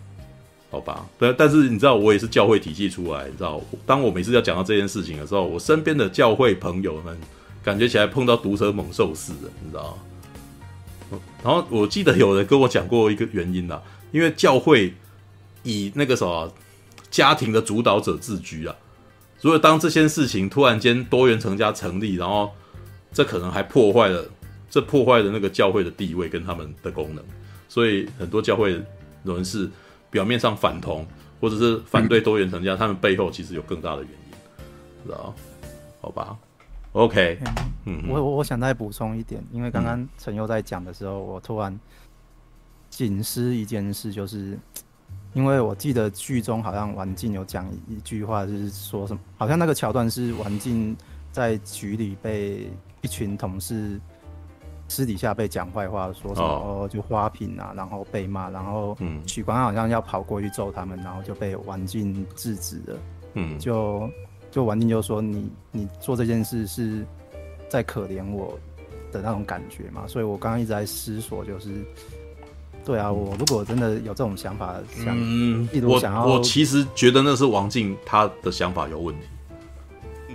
[0.73, 7.15] 好吧，对，但是你知道，我也是教会体系出来，你知道，当我每次要讲到这件事情的时候，我身边的教会朋友们
[7.63, 9.95] 感觉起来碰到毒蛇猛兽似的，你知道？
[11.43, 13.79] 然后我记得有人跟我讲过一个原因啦，
[14.11, 14.95] 因为教会
[15.61, 16.51] 以那个什么
[17.11, 18.75] 家庭的主导者自居啊，
[19.37, 22.51] 所以当这件事情突然间多元成家成立，然后
[23.13, 24.25] 这可能还破坏了，
[24.71, 27.23] 这破坏了那个教会的地位跟他们的功能，
[27.69, 28.81] 所以很多教会
[29.23, 29.69] 人士。
[30.13, 31.03] 表面上反同
[31.41, 35.33] 或者是反对多元成家，嗯、他们背后其实有更大的原因，知道？
[35.99, 36.37] 好吧
[36.91, 37.39] ，OK，
[37.85, 41.77] 嗯，我我我想再补充一点，因为刚刚陈佑在讲的时候，我突然
[42.91, 44.55] 警示一件事，就是
[45.33, 50.95] 因为我记得剧中好像王静有讲一句话，就是说什么，好像那个桥段是王静
[51.31, 52.69] 在局里被
[53.01, 53.99] 一群同事。
[54.93, 62.97] 私底下被讲坏话，说什么、哦、就花瓶啊，然后被骂，然后许光汉好像要跑过去揍他们，然后就被王静制止了。
[63.33, 64.07] 嗯，就
[64.51, 67.03] 就王静就说你你做这件事是
[67.67, 68.55] 在可怜我
[69.11, 71.71] 的那种感觉嘛，所以我刚刚一直在思索，就是
[72.85, 75.17] 对啊，我如果真的有这种想法，想
[75.73, 79.25] 一直想要我，我其实觉得那是王静他的想法有问题。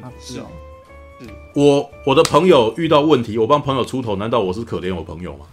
[0.02, 0.46] 啊，是哦。
[1.55, 5.47] 我我的朋友遇到问题，我帮朋友出头，难道我是可怜我朋友吗？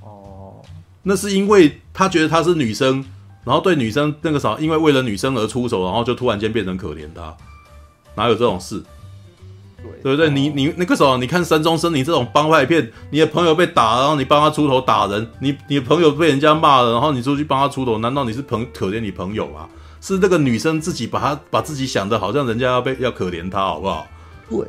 [0.00, 0.62] 哦，
[1.02, 3.04] 那是因为他觉得她是女生，
[3.44, 7.36] 然后对女生那个啥，因为为了女生而出手，然后就突然间变成可怜她，
[8.14, 8.82] 哪有这种事？
[9.82, 10.30] 对，对不对？
[10.30, 19.68] 你你那个时候你看山中生，你这种帮派片，你的朋友被打，然后你帮他出头打人，你你的朋友被人家骂了，然后你出去帮他出头，难道你是朋可怜你朋友吗？
[20.00, 24.06] 是那个女生自己把他把自己想的好像人家要被要可怜他，好不好？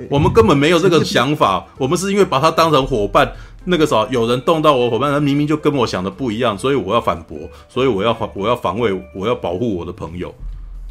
[0.09, 3.31] 我们根本没有这个想法，我们是因为把他当成伙伴。
[3.65, 7.37] 那个时候有人动到我伙伴，他明明就跟我想的不一样，所以我要反驳，
[7.69, 10.35] 所以我要防，我要防卫，我要保护我的朋友，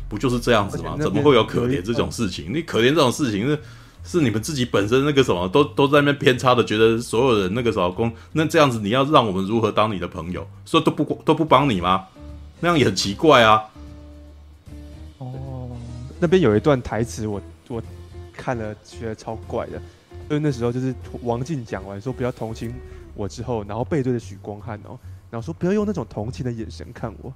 [0.08, 0.96] 不就是这样子吗？
[0.98, 2.46] 怎么会有可怜这种事情？
[2.50, 3.58] 你可怜这种事情是
[4.04, 10.48] 是你们自己本身那个什么都都在那边偏差的，觉得所有人那个时候公，那这样子你要让我们如何当你的朋友？
[10.64, 12.04] 说都不都不帮你吗？
[12.60, 13.62] 那样也很奇怪啊。
[15.18, 15.68] 哦，
[16.18, 17.42] 那边有一段台词，我我。
[18.32, 19.76] 看了觉得超怪的，
[20.28, 22.74] 因为那时候就是王静讲完说不要同情
[23.14, 24.98] 我之后，然后背对着许光汉哦，
[25.30, 27.32] 然后说不要用那种同情的眼神看我，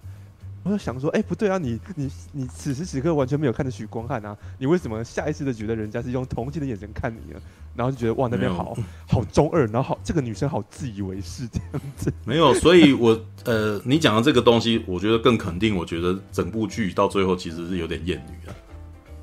[0.63, 7.41] 我就想说，哎、欸，不对啊，你你你此时此刻完全没有看着许光汉啊，你为什么下意识的觉得人家是用同情的眼神看你呢？
[7.77, 8.75] 然后就觉得哇，那边好
[9.07, 18.57] 好中二，然后好这个女生好自以为是这样子，没有，所以我呃，你讲的这个东西，我觉得更肯定，我觉得整部剧到最后其实是有点厌女啊，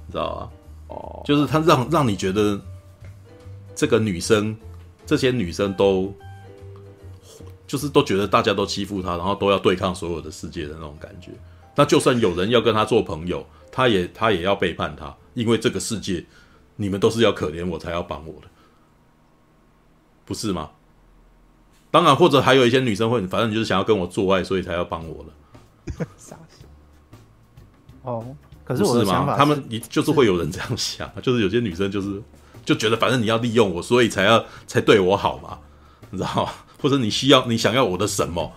[0.05, 0.51] 你知道吧？
[1.25, 2.59] 就是他让让你觉得
[3.75, 4.55] 这个女生，
[5.05, 6.13] 这些女生都
[7.65, 11.31] 就是都觉得大家都欺负她，然后都要对抗所有的世界的那种感觉。
[11.75, 16.23] 那就算有人要跟她做朋友，她也她也要背叛她，因为这个世界
[16.75, 18.47] 你们都是要可怜我才要帮我的，
[20.25, 20.71] 不是吗？
[21.89, 26.05] 当然，或者还有一些女生会，反正你就是想要跟我做爱，所以才要帮我了。
[26.17, 26.37] 傻
[28.03, 28.35] 哦。
[28.63, 32.21] 可是我的想法是，他们你就是会有人这样想，是 就是有些女生就是
[32.65, 35.57] 就觉得反正你要利用我，所以才要才对我好嘛，
[36.09, 36.51] 你知道吗？
[36.81, 38.51] 或者你需要你想要我的什么，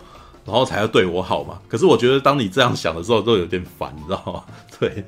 [0.45, 1.61] 然后才要对我好嘛？
[1.69, 4.45] 可是我觉得当你这样想的时候，都有点烦，你知道吗？
[4.79, 5.05] 对，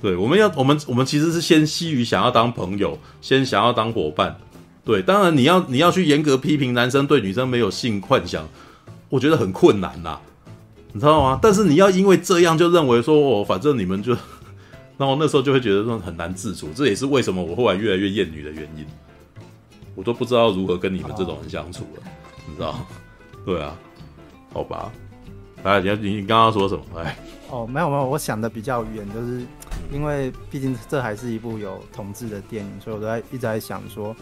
[0.00, 4.38] 对，我们要我们我们其实是先基于想要当朋友，先想要当伙伴。
[4.84, 8.48] 对，当然你要你要去严格批评男生对女生没有性幻想，
[9.08, 10.18] 我觉得很困难呐。
[10.92, 11.38] 你知道吗？
[11.40, 14.12] 但是你要因为这样就认为说，哦，反正你们就，
[14.98, 16.68] 然后那时候就会觉得说很难自处。
[16.74, 18.84] 这也是为什么我后来越来越厌女的原因。
[19.94, 22.02] 我都不知道如何跟你们这种人相处了，
[22.46, 22.74] 你知道？
[23.44, 23.76] 对啊，
[24.52, 24.92] 好吧。
[25.62, 26.84] 哎，你你你刚刚说什么？
[26.96, 27.16] 哎，
[27.50, 29.42] 哦，没有没有，我想的比较远，就是
[29.92, 34.14] 因为毕竟这还是一部有同志的电影，所以我都在一直在想说，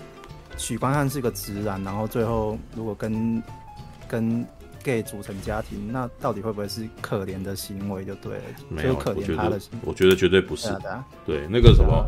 [0.57, 3.43] 许光汉是个直男，然后最后如果跟
[4.07, 4.47] 跟。
[4.83, 8.43] Gay 组成家庭，那到底会不会是可怜的行为就对了？
[8.69, 10.69] 没有，可怜他的行为我觉得，我觉得绝对不是。
[11.27, 12.07] 对，那个什么，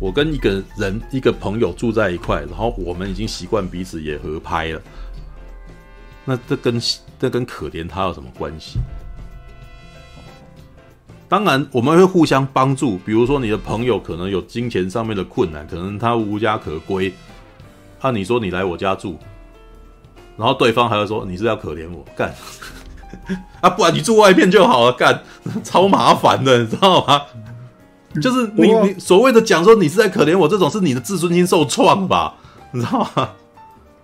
[0.00, 4.82] 我跟一个人一个朋友住在一块，然后我们已经习惯彼此也合拍了，
[6.24, 6.80] 那这跟
[7.18, 8.78] 这跟可怜他有什么关系？
[11.26, 12.98] 当然，我们会互相帮助。
[12.98, 17.12] 比如说，你的朋友可能有金钱上面的困难，可能他无家可归。
[18.00, 19.18] 那、啊、你说你来我家住，
[20.36, 22.34] 然后对方还会说你是要可怜我干
[23.60, 23.70] 啊？
[23.70, 25.22] 不然你住外面就好了，干
[25.62, 27.22] 超麻烦的，你知道吗？
[28.22, 32.34] 就是你你所谓的讲说你是在可怜我，这种是你的自尊心受创吧？
[32.72, 33.30] 你知道吗？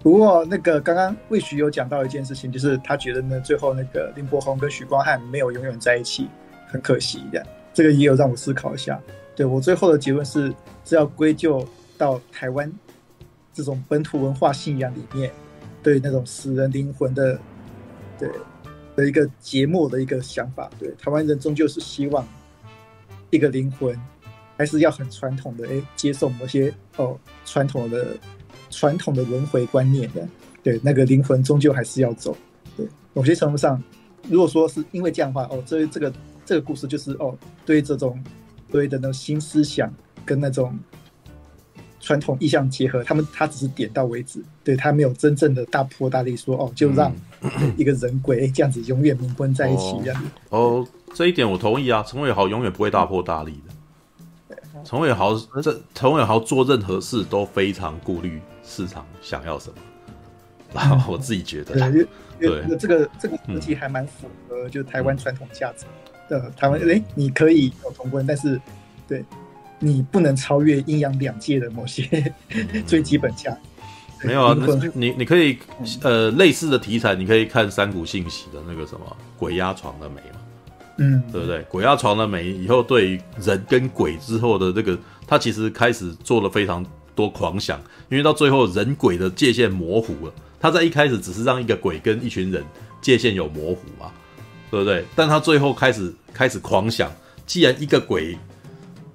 [0.02, 6.28] 不过那个刚刚魏许有讲到一件事情，就是他觉得呢，最后那个林柏宏跟许光汉没有永远在一起。
[6.72, 7.44] 很可惜的，
[7.74, 8.96] 这个也有让我思考一下。
[9.34, 11.66] 对，我最后的结论是，是要归咎
[11.98, 12.72] 到台湾
[13.52, 15.32] 这种本土文化信仰里面，
[15.82, 17.38] 对那种死人灵魂的，
[18.18, 18.28] 对
[18.96, 20.70] 的一个节目的一个想法。
[20.78, 22.26] 对，台湾人终究是希望
[23.30, 23.98] 一个灵魂
[24.56, 28.16] 还是要很传统的，哎，接受某些哦传统的
[28.70, 30.26] 传统的轮回观念的。
[30.62, 32.36] 对，那个灵魂终究还是要走。
[32.76, 33.82] 对，某些程度上，
[34.28, 36.12] 如果说是因为这样的话，哦，这这个。
[36.42, 38.20] 这个故事就是哦，对这种
[38.72, 39.92] 对的那种新思想
[40.24, 40.76] 跟那种
[42.00, 47.14] 传统意象结合，他们他只是点到为止，对他没有真正的大破大立说哦，就让
[47.76, 50.28] 一个人鬼这样子永远冥婚在一起这样子。
[50.48, 54.56] 哦，哦，这一点我同意啊，陈伟豪永远不会大破大立的。
[54.84, 59.76] 陈伟豪这陈伟豪做任何事都非常顾虑市场想要什么，
[60.72, 61.74] 然 后我自己觉得，
[62.40, 65.84] 对，对这个这个逻辑还蛮符合就台湾传统价值。
[65.84, 65.96] 嗯
[66.30, 68.60] 呃，台湾诶，你可以有同婚，但是，
[69.08, 69.24] 对，
[69.80, 72.32] 你不能超越阴阳两界的某些
[72.86, 73.56] 最基本价。
[74.22, 74.56] 没有啊，
[74.94, 75.58] 你你可以
[76.02, 80.40] 呃类似的题材，你可以看三谷信息的那个什么鬼压床的美嘛，
[80.98, 81.62] 嗯，对不对？
[81.70, 86.84] 鬼压床的美以后对于人跟鬼之后的这个，他其实开始做了非常
[87.14, 90.32] 多狂想，因为到最后人鬼的界限模糊了。
[90.60, 92.62] 他在一开始只是让一个鬼跟一群人
[93.00, 94.12] 界限有模糊嘛。
[94.70, 95.04] 对不对？
[95.16, 97.10] 但他最后开始开始狂想，
[97.44, 98.38] 既然一个鬼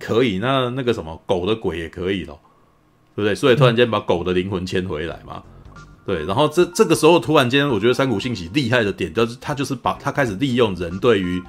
[0.05, 2.39] 可以，那那个什么狗的鬼也可以咯，
[3.15, 3.33] 对不对？
[3.33, 5.41] 所以突然间把狗的灵魂牵回来嘛，
[6.05, 6.23] 对。
[6.25, 11.41] 然后这这个时候突然间，我觉得三谷幸喜厉害的点就是他就是把他开始利用人对于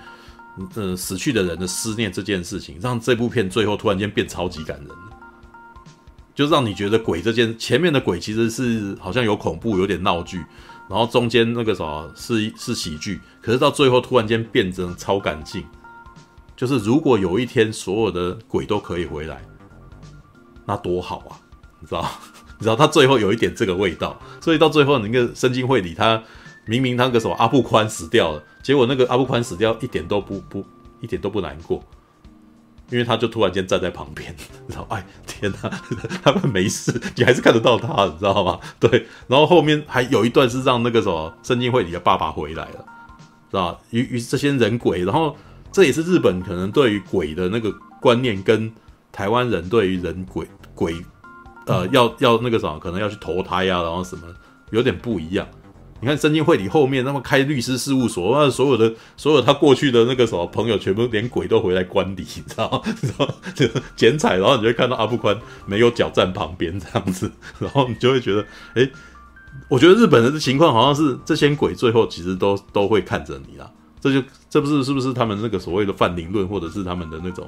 [0.75, 4.89] 嗯、死去的人的思念这件事情，让这部片最后突然间变超级感人，
[6.35, 10.43] 就让你觉得鬼这件前面的鬼其实是好像有恐怖，有点闹剧。
[10.89, 15.63] 然后中间那个什么是是喜剧，可是到最后突然间变成超感性，
[16.57, 19.43] 就是如果有一天所有的鬼都可以回来，
[20.65, 21.39] 那多好啊！
[21.81, 22.09] 你知道？
[22.59, 26.23] 你知道他最后有一点这个味道，所以到最后那个圣经会里他
[26.65, 30.65] 明明那个什么阿布宽死掉了，结果那个阿布宽死掉一点都不不
[31.03, 31.85] 一点都不难过。
[32.89, 34.33] 因为他就突然间站在旁边，
[34.69, 35.69] 然后哎天哪，
[36.23, 38.61] 他们没事，你还是看得到他，你知道吗？
[38.79, 42.85] 对，然后后面还有一段是让那个什么圣经会里的爸爸回来了，
[43.51, 43.79] 知道吧？
[43.91, 45.37] 于于是这些人鬼，然后
[45.77, 48.73] 这也是日本可能对于鬼的那个观念跟
[49.13, 50.97] 台湾人对于人鬼鬼，
[51.67, 54.23] 呃，要要那个什么，可能要去投胎啊，然后什么
[54.71, 55.47] 有点不一样。
[56.01, 62.81] 你看深津会里后面，那么开律师事务所，那所有的所有他过去的那个什么朋友，全部连鬼都回来观礼，你知道吗？
[63.03, 68.41] 然 后就 剪彩，然后你就会看到阿布宽没有脚站旁边这样子，然后你就会觉得，
[68.73, 68.93] 哎、欸，
[69.69, 77.47] 我觉得日本人的情况好像是这些鬼最后其实都都会看着你啦，这就这不是是不是他们那个所谓的泛灵论，或者是他们的那种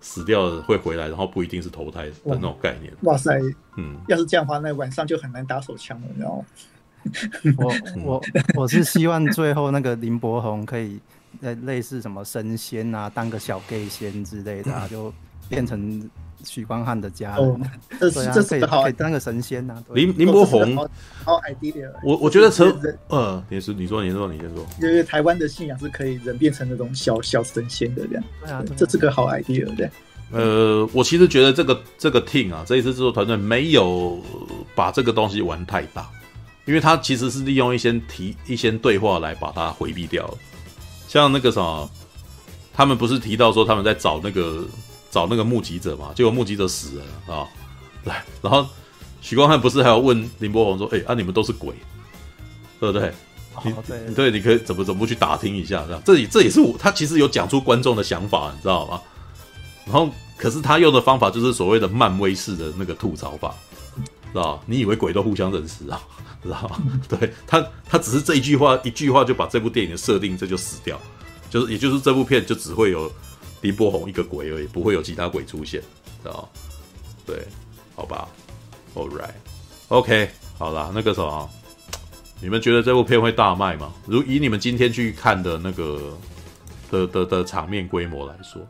[0.00, 2.90] 死掉了会回来，然后不一定是投胎的那种概念。
[3.02, 3.38] 哇塞，
[3.76, 6.42] 嗯，要是这样的话，那晚上就很难打手枪了，然后。
[7.58, 7.72] 我
[8.02, 8.22] 我
[8.56, 10.98] 我是希望最后那个林柏宏可以
[11.42, 15.12] 呃类似什么神仙啊，当个小 gay 仙之类的，啊，就
[15.50, 16.10] 变成
[16.46, 17.46] 许光汉的家人。
[17.46, 17.60] 哦、
[18.00, 19.84] 这是、啊、这是好，可以当个神仙呐、啊。
[19.92, 20.76] 林林柏宏，
[21.24, 21.90] 好 idea。
[22.02, 22.74] 我我觉得成
[23.08, 28.24] 呃，你是你说你说你先说，因为台湾的信仰是可以人变成那种小小神仙的这样。
[28.42, 29.90] 对啊，这是个好 idea 对。
[30.32, 34.20] 呃，我其实觉得这个这个 team 啊，这一次制作团队没有
[34.74, 36.08] 把这个东西玩太大。
[36.64, 40.34] 因为他其实是利用一些提一些对话来把它回避掉了，
[41.06, 41.88] 像那个什么，
[42.74, 44.66] 他们不是提到说他们在找那个
[45.10, 46.12] 找那个目击者嘛？
[46.14, 47.46] 结果目击者死了啊，
[48.04, 48.66] 来，然后
[49.20, 51.74] 许光汉不是还要问林柏宏说：“哎、欸，啊你们都是鬼，
[52.78, 53.12] 对不对？
[53.64, 55.84] 你对，对，你可以怎么怎么不去打听一下？
[55.86, 59.00] 这样，这也这也是我他其实有讲出观众的想法，你知道吗？
[59.86, 63.54] 然后可是他用的方法就是所谓的漫威式的那个吐槽法，
[64.32, 66.00] 知道你以为鬼都互相认识啊？”
[66.42, 66.78] 知道吗？
[67.08, 71.00] 对他，他只是这一句话，一句话就把这部电影的设定这就死掉，
[71.50, 73.10] 就是也就是这部片就只会有
[73.66, 75.80] 林柏宏一个鬼而已，不会有其他鬼出现，
[76.22, 76.48] 知道？
[77.26, 77.44] 对，
[77.96, 78.28] 好吧
[78.94, 81.50] ，All right，OK，okay, 好啦，那个什么，
[82.40, 83.92] 你们觉得这部片会大卖吗？
[84.06, 86.16] 如以你们今天去看的那个
[86.92, 88.62] 的的的场面规模来说。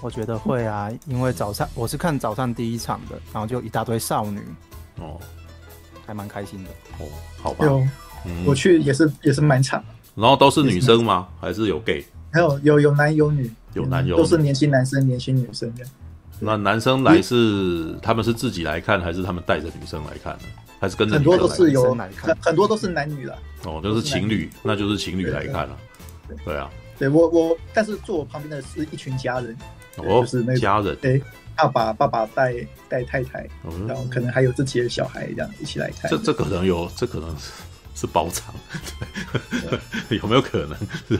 [0.00, 4.40] 我觉得会啊，因为早上我是看早上第一场的，然后就一大堆少女，
[4.96, 5.20] 哦，
[6.04, 7.06] 还蛮开心的哦，
[7.40, 7.78] 好吧，有，
[8.24, 9.80] 嗯，我去也是也是满场，
[10.16, 11.28] 然后都是女生吗？
[11.34, 12.04] 是还是有 gay？
[12.32, 15.84] 还有有有男有女，有男有女，都是年轻男生年轻女生的。
[16.38, 20.44] 那男生来是他们是自己来看，还是他们带着女生来看呢？
[20.80, 25.76] 还是跟着很多都是有很很多都是男女了，哦，就是情侣，那就是情侣来看了，
[26.44, 29.54] 对啊，对我我，但是坐我旁边的是一群家人。
[29.96, 31.20] 哦，就是那家人，哎，
[31.56, 32.54] 爸爸爸爸带
[32.88, 33.46] 带太太，
[33.86, 36.10] 然后可能还有自己的小孩，这样一起来看。
[36.10, 37.36] 这这可能有，这可能
[38.00, 38.54] 是是包场，
[40.08, 40.76] 对， 有没有可能？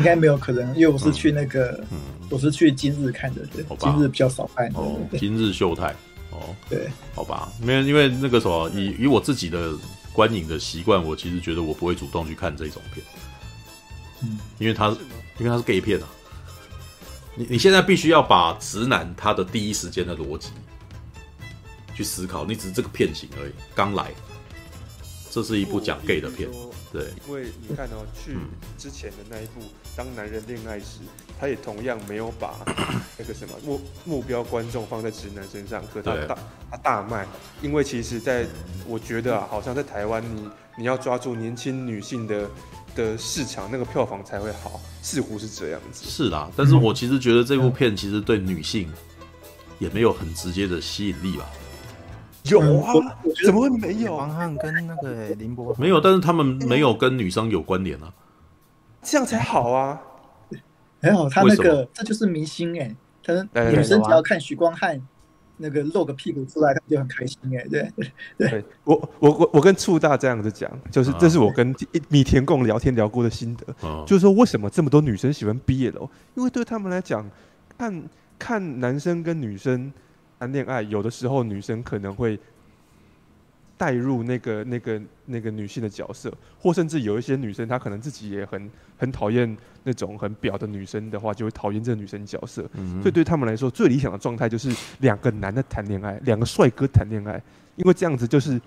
[0.00, 1.82] 应该没有可能，因为我是去那个，
[2.28, 4.68] 我是去今日看的，对，今日比较少看。
[4.74, 5.94] 哦，今日秀泰，
[6.30, 9.72] 哦，对，好吧，因为因为那个什么，以以我自己的
[10.12, 13.06] 观影的习惯，我其实觉得我不会主动去看这种片，
[14.22, 14.88] 嗯，因为它
[15.38, 16.08] 因为它是 gay 片啊。
[17.36, 20.48] 你你现在必须要把直男他的第一时间的逻辑
[21.94, 24.10] 去思考，你只是这个片型而已，刚来，
[25.30, 26.48] 这是一部讲 gay 的片，
[26.92, 27.06] 对。
[27.26, 28.36] 因为你看哦，去
[28.76, 29.60] 之前的那一部
[29.96, 31.00] 《当男人恋爱时》，
[31.38, 32.54] 他也同样没有把
[33.18, 36.38] 那个什么目目标观众放在直男身上，可他大
[36.70, 37.26] 他大卖，
[37.62, 38.46] 因为其实在
[38.86, 40.48] 我觉得啊，好像在台湾，你
[40.78, 42.48] 你要抓住年轻女性的。
[42.96, 46.04] 的市场那个票房才会好，似乎是这样子。
[46.08, 48.92] 是啦，但是我其实觉得这部片其实对女性
[49.78, 51.48] 也没有很直接的吸引力吧？
[52.50, 52.92] 有啊，
[53.44, 54.16] 怎么会没有？
[54.16, 58.12] 王翰跟那个林柏没有，但是他们没有跟女生有关联啊，
[59.02, 60.00] 这样才好啊。
[61.00, 63.32] 很好他那个这就是明星哎，他
[63.70, 65.00] 女生只要看许光汉。
[65.60, 68.64] 那个露个屁股出来，他就很开心哎，对对，对。
[68.84, 71.74] 我我我我跟醋大这样子讲，就是这是我跟
[72.08, 77.28] 米田共聊天聊过的心得，啊、就是说为什么这么多女生喜欢毕业楼因为对他们来讲，
[77.76, 78.02] 看
[78.38, 79.92] 看男生跟女生
[80.38, 82.38] 谈恋爱，有的时候女生可能会。
[83.78, 92.68] 带入那个、那个、那个女性的角色，或甚至有一些女生，她可能自己也很很讨厌那种很婊的女生的话，就会讨厌这个女生角色。
[92.72, 97.40] 嗯、所以对他们来说，最理想的状态就是两个男的谈恋爱，两个帅哥谈恋爱，
[97.76, 98.60] 因为这样子就是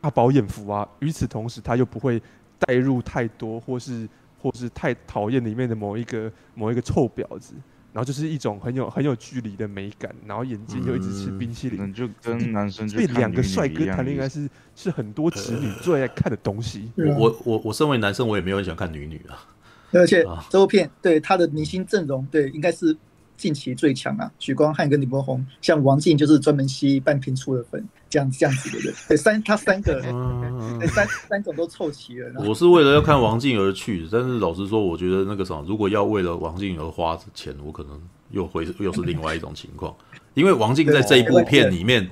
[0.00, 0.88] 大饱眼福啊。
[1.00, 2.18] 与此同时，他又不会
[2.58, 4.08] 带入太多，或是
[4.40, 7.52] 或是太讨厌里面的某一个某一个臭婊子。
[7.92, 16.90] 然后就是一种很有很有距离的美感，然后眼睛又一直吃冰淇淋，嗯、就跟男生就被两个帅哥谈恋爱是是很多直女最爱看的东西。
[16.96, 19.46] 呃、我我我身为男生，我也没有很喜欢看女女啊。
[19.92, 22.96] 而且这部片对他的明星阵容，对应该是
[23.36, 24.30] 近期最强啊。
[24.38, 27.86] 许光汉跟李柏宏，像王静就是专门吸半瓶醋的粉。
[28.10, 32.44] 这样这样子的人，对三他三个， 嗯、三三种都凑齐了。
[32.46, 39.96] 我是为了要看王静而去，但是老实说，我觉得那个什么，如果要为了王静而花钱，我可能又会 又是另外一种情况。
[40.34, 42.06] 因为王静在这一部片里面，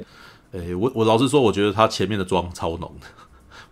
[0.53, 3.07] 诶，我我老实说，我觉得他前面的妆超浓的，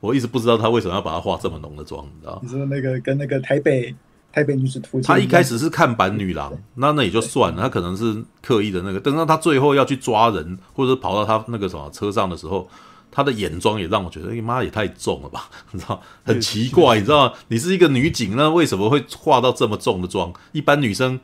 [0.01, 2.39] 我一直不知道他为什么要把它化这么浓的妆，你知道？
[2.43, 3.95] 你说那个跟那个台北。
[4.33, 9.01] 台北女子图鉴，他一开始是看板女郎，那那也就算了，他可能是刻意的那个。
[9.01, 12.69] 等到他最后要去抓人，或者跑到他那个什么车上的时候，
[13.11, 16.01] 他的眼妆也让我觉得，哎妈也太重了吧， 你知道？
[16.25, 17.35] 很奇怪，你知道？
[17.49, 20.33] 你是一个女警，那为什么会化到这么重的妆？
[20.53, 21.19] 一般女生，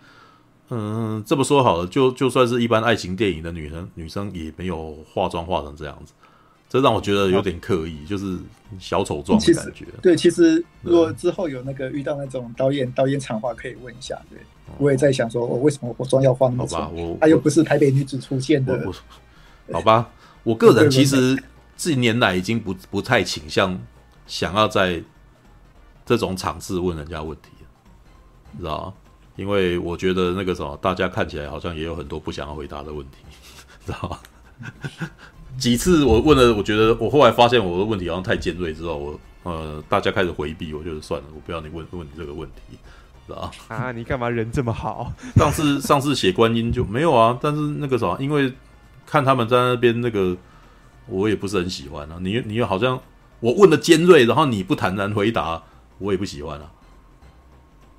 [0.71, 6.15] 嗯，这么说好了，就就算是一般爱情电影的女生，女生也没有化妆化成这样子。
[6.69, 8.37] 这让我觉得有点刻意，就是
[8.81, 9.87] 小丑状的感觉。
[10.03, 14.21] 对，其实如果之后有那个遇到那种导演，导演场话可以问一下。
[14.29, 14.39] 对，
[14.79, 16.79] 我也在想说，我为什么我妆要化那么重？
[16.79, 18.93] 好吧，我他又不是台北女子出现的。
[19.73, 20.11] 好吧，
[20.43, 21.41] 我个人 其实
[21.77, 23.81] 近年来已经不不太倾向
[24.27, 25.03] 想要在
[26.05, 27.51] 这种场次问人家问题，
[28.59, 28.95] 知道吗？
[29.37, 33.19] 因为我觉得那个什么，大家看起来好像也有很多不想要回答的问题，
[33.87, 34.19] 知道吗？
[35.59, 42.77] 几次我问了，我觉得我后来发现我的问题好像太尖锐之后，我呃大家开始回避，我就算了，我不要你问问你这个问题，
[43.27, 45.13] 知道啊，你干嘛人这么好？
[45.37, 48.53] 上次上次写观音就没有啊，但是那个啥，因为
[49.07, 50.37] 看他们在那边那个，
[51.07, 52.19] 我也不是很喜欢啊。
[52.21, 53.01] 你你又好像
[53.41, 55.63] 我问的尖锐，然后你不坦然回答，
[55.99, 56.71] 我也不喜欢啊。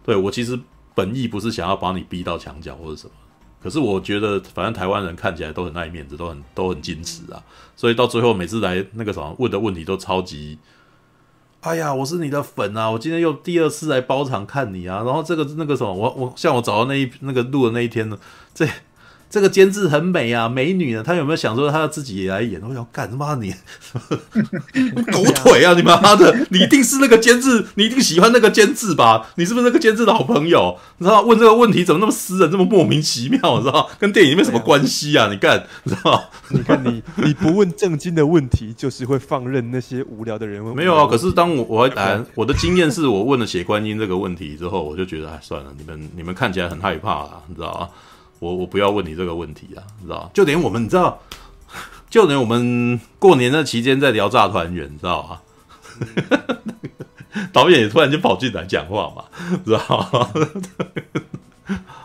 [0.04, 0.60] 对，我其实
[0.94, 3.14] 本意不是想要把你逼到墙角或者什么。
[3.66, 7.42] 可是我觉得，反正台湾人看起来都很爱面子，都很都很矜持啊，
[7.76, 10.60] 所以到最后每次来那个什么问的问题都超级，
[11.62, 18.16] 哎呀，我是你的粉啊，我今天又第二次来包场看你啊，然后这个那个什么，我我像我找到那一那个录的那一天呢，
[18.54, 18.68] 这。
[19.30, 22.62] 这个监制很美啊，美女啊，她有没有想说她自己也来演？
[22.62, 23.54] 我想干他妈你
[25.12, 25.74] 狗腿啊！
[25.74, 29.28] 你妈的，你一定是那个监制，你一定喜欢那个监制吧？
[29.36, 30.78] 你是不是那个监制的好朋友？
[31.00, 33.58] 你知道问这个问题怎么那么私人，这么莫名其妙？
[33.58, 35.28] 你知道跟电影里面什么关系啊？
[35.30, 36.30] 你干，你知道？
[36.50, 40.76] 你看你你不问正经的问题，就是会放任那些无聊的人问。
[40.76, 47.90] 没有啊，可是当我我来我的经验是我问了血观音这个问题之后，我就觉得哎算了，你们你们看起来很害怕啊，你知道吗？
[48.46, 50.30] 我我不要问你这个问题啊，你知道？
[50.32, 51.20] 就连我们，你知道，
[52.12, 55.42] 就连我们过年的期间在聊炸团圆，你知道吗？
[57.52, 59.26] 导演也突然就跑进来讲话嘛，
[59.66, 59.80] 知道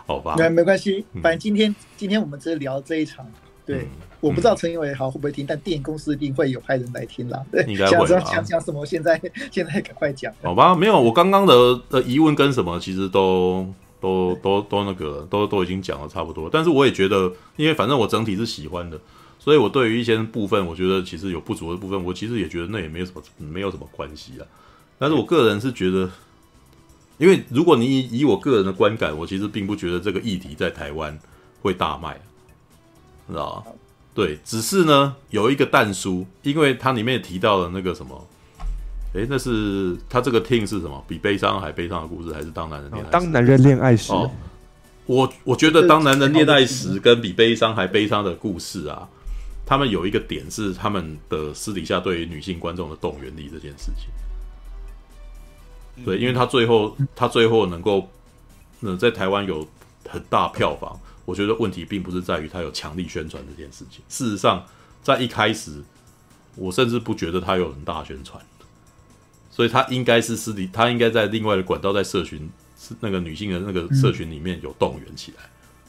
[0.07, 3.27] 好吧，没没关系，反正今天、嗯、今天我们只是聊这一场。
[3.67, 3.89] 对，嗯、
[4.21, 7.39] 我不知道陈英伟好会不会听，但电影公司一定会有派人来听啦。
[7.53, 8.07] 对，应该会。
[8.07, 8.87] 想讲讲什么？
[8.87, 9.21] 现在
[9.53, 10.33] 现在赶快讲。
[10.43, 13.67] 好吧，没有，我刚刚的的疑问跟什么，其实都。
[14.01, 18.99] 都都都那个了都都已经讲的差不多，但是我也觉得，因为反正我整体是喜欢的，
[19.39, 24.47] 所以我对于一些部分，我觉得其实有不足的部分，我其实也觉得那也没有什么没有什么关系啊。
[24.99, 26.11] 但是我个人是觉得，
[27.19, 31.19] 因为如果你以以我个人的观感，我其实并不觉得这个议题在台湾
[31.63, 32.21] 会大卖，
[33.29, 33.73] 知道吗？
[34.15, 38.27] 对，只是呢有一个蛋书，因为它里面提到了那个什么。
[39.13, 41.05] 诶，那是他这个 team 是什么？
[41.09, 43.11] 比悲伤还悲伤的故事，还是当男人恋爱时？
[43.11, 44.31] 当男人恋爱时，哦、
[45.07, 49.09] 我我觉得当男人恋爱时跟比悲伤还悲伤的故事啊，
[49.67, 54.09] 他们有一个点是他们的私底下对于女性观众的动员力这件事情。
[56.05, 58.09] 对，因为他最后他最后能够
[58.81, 59.67] 呃在台湾有
[60.09, 64.03] 很大票房，我觉得问题并不是在于他有强力宣传这件事情。
[64.09, 64.65] 事实上，
[65.03, 65.83] 在一开始，
[66.55, 68.41] 我甚至不觉得他有很大宣传。
[69.61, 72.49] 所以他应该是私底，他应该在另外的管道，在社群
[72.79, 75.43] 是那个女性的那个社群里面有动员起来，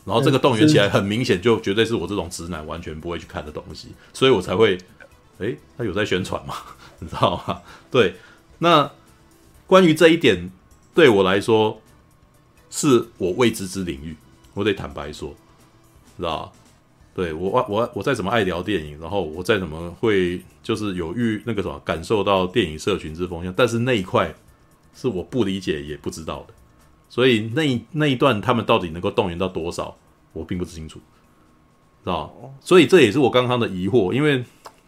[0.03, 4.77] 然后这个动员起来很明显就绝对是我这种直男完全不会去看的东西，所以我才会，
[5.37, 6.53] 诶，他有在宣传吗？
[6.99, 7.61] 你知道吗？
[7.89, 8.15] 对，
[8.57, 8.91] 那
[9.67, 10.51] 关于这一点
[10.93, 11.81] 对我来说
[12.69, 14.17] 是我未知之领域，
[14.53, 15.33] 我得坦白说，
[16.17, 16.51] 知道吧？
[17.13, 24.33] 对我我我再怎么爱聊电影，然后我再怎么会就是有遇那个什么感受到电影社群之风向，但是那一块
[24.95, 26.53] 是我不理解也不知道的，
[27.09, 29.93] 所以那那一段他们到底能够动员到多少，
[30.31, 32.33] 我并不清楚，知道？
[32.61, 34.41] 所以这也是我刚刚的疑惑，因为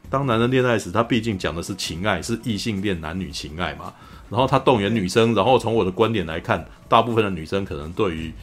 [0.10, 3.94] 当男人恋爱时，他毕竟讲的是情爱，是异性恋男女情爱嘛，
[4.30, 8.34] 然后他动员女生，然后从我的观点来看，大部分的女生可能对于。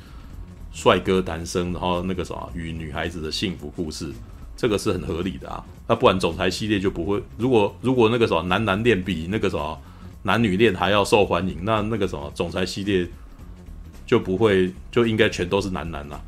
[0.73, 4.13] 帅哥男生，然后那个什么与女孩子的幸福故事，
[4.57, 5.65] 这个是很合理的啊。
[5.89, 7.21] 那不然总裁系列就不会。
[7.37, 9.77] 如果如果那个什么男男恋比那个什么
[10.23, 13.05] 男女恋还要受欢迎，那那个什么总裁系列
[14.07, 16.21] 就不会，就应该全都是男男了。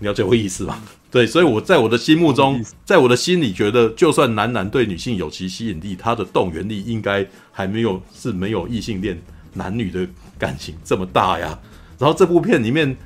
[0.00, 0.82] 你了解我意思吗？
[1.12, 11.56] 对，所以我在我的心目中，在我的心里觉得，就算男男对女性有其吸引力，他的动员力应该还没有是没有异性恋男女的感情这么大呀。
[11.98, 12.96] 然后这部片里面。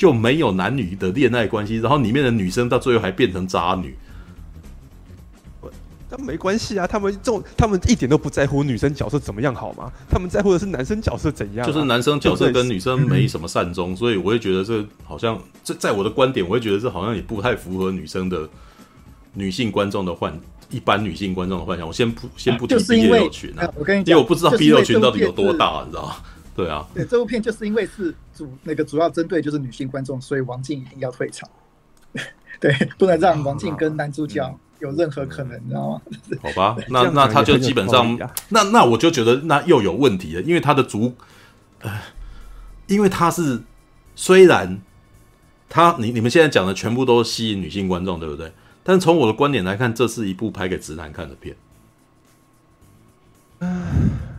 [0.00, 3.94] 就没有男女的恋爱关系，然后里面的女生到最后还变成渣女，
[6.08, 9.92] 但没关系啊，他们这种他们一点都不在乎女生角色怎么样好吗？
[10.08, 18.48] 他们在乎的是男生角色怎样、啊，就是男生角色跟女生没什么善终，所以我会觉得这好像这在我的观点，我会觉得这好像也不太符合女生的
[19.34, 20.32] 女性观众的幻，
[20.70, 21.86] 一般女性观众的幻想。
[21.86, 26.16] 我先不先不提 B 六群啊，我跟你讲，因为我不知道 B 六群到底有多大，你知道吗？
[26.64, 31.48] 对啊，对这部片就是因为是主那个主要针对就是女性观众，所以王静一定要退场，
[32.60, 36.02] 对，不能让王静跟男主角有任何可能，你知道吗？
[36.42, 38.18] 好吧，那那他就基本上，
[38.50, 41.14] 那那我就觉得那又有问题了，因为他的主，
[41.80, 41.90] 呃，
[42.86, 43.62] 因为他是
[44.14, 44.80] 虽然
[45.68, 48.52] 他你你们现在讲的全部都吸引女性观众，对不对？
[48.82, 51.54] 但是从我的观点来看，这是一部拍给直男看的片。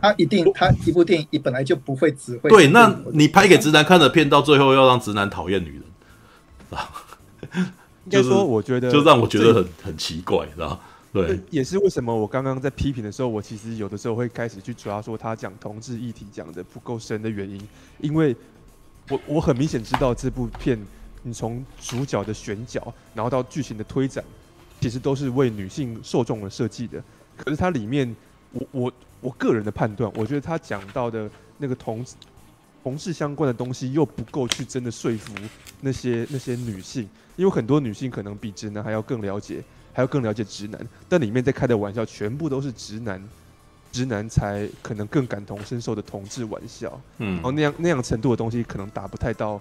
[0.00, 2.66] 他一定，他一部电影，你本来就不会只会对。
[2.68, 5.82] 那你拍给直男看的片，到最后要让直男讨厌女人，
[6.70, 6.90] 啊，
[8.10, 10.80] 就是说，我觉得就让我觉得很很奇怪，是吧？
[11.12, 17.60] 对，也是为什么我刚刚在批评的时候，我其实有的时候会开始去抓说他讲同志议题讲的不够深的原因，
[18.00, 18.34] 因为
[19.08, 20.76] 我我很明显知道这部片，
[21.22, 24.24] 你从主角的选角，然后到剧情的推展，
[24.80, 27.00] 其实都是为女性受众而设计的，
[27.36, 28.12] 可是它里面。
[28.54, 28.92] 我我
[29.22, 32.04] 我个人的判断，我觉得他讲到的那个同
[32.82, 35.32] 同事相关的东西又不够去真的说服
[35.80, 43.22] 那些那些女性，因为很多女性可能比直男还要更了解，还要更了解直男，但里面在开的玩笑全部都是直男，
[43.92, 49.60] 直男才可能更感同身受的同志玩笑，嗯，然后那样那样程度的东西可能达不太到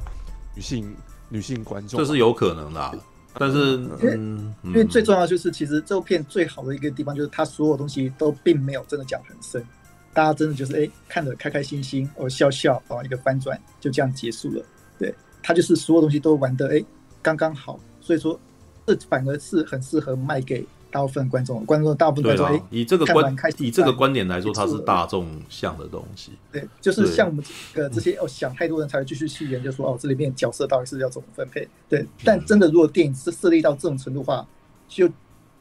[0.56, 0.96] 女性
[1.30, 2.92] 女性观众，这是有可能的、啊，
[3.36, 9.66] 但是因为、嗯、因为最重要就是其实这部片最好的一个地方就是它所有东西都并没有真的讲很深。
[10.14, 14.66] 大家真的就是哎，看着开开心心，哦笑笑，哦一个翻转就这样结束了。
[15.00, 16.84] 对，它就是所有东西都玩得哎
[17.22, 18.38] 刚刚好，所以说
[18.86, 21.66] 这反而是很适合卖给大部分观众。
[21.66, 26.34] 观众大部分观以这个观以这个观点来说，它是大众向的东西。
[26.52, 31.68] 对，就是像我们这个这些哦想太多人才会继续去研究说哦这里面角色到底是要怎么分配。
[31.90, 34.46] 对，但真的如果电影是设立到这种程度的话，
[34.88, 35.10] 就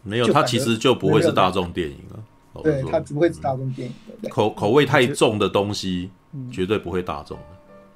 [0.02, 2.23] 没有它其实就不会是大众电影了。
[2.62, 6.10] 对，它不会是大众电影的口口味太重的东西，
[6.50, 7.44] 绝对不会大众的。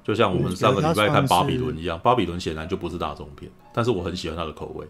[0.01, 4.85] 就像我们上个礼拜看《巴比伦》一样，《巴比伦》显然就不是大众片，但是我很喜欢它的口味，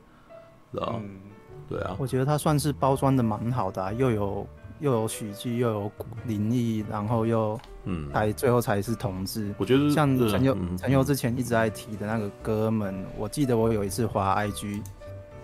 [0.72, 1.10] 知道、嗯、
[1.68, 4.48] 对啊，我觉得它算是包装的蛮好的、啊，又有
[4.80, 5.92] 又有喜剧，又有
[6.26, 9.54] 灵异，然后又嗯，才最后才是同志。
[9.58, 14.82] 我觉得像陈佑陈佑之前一直在提的那个哥们，我记得我有一次滑 IG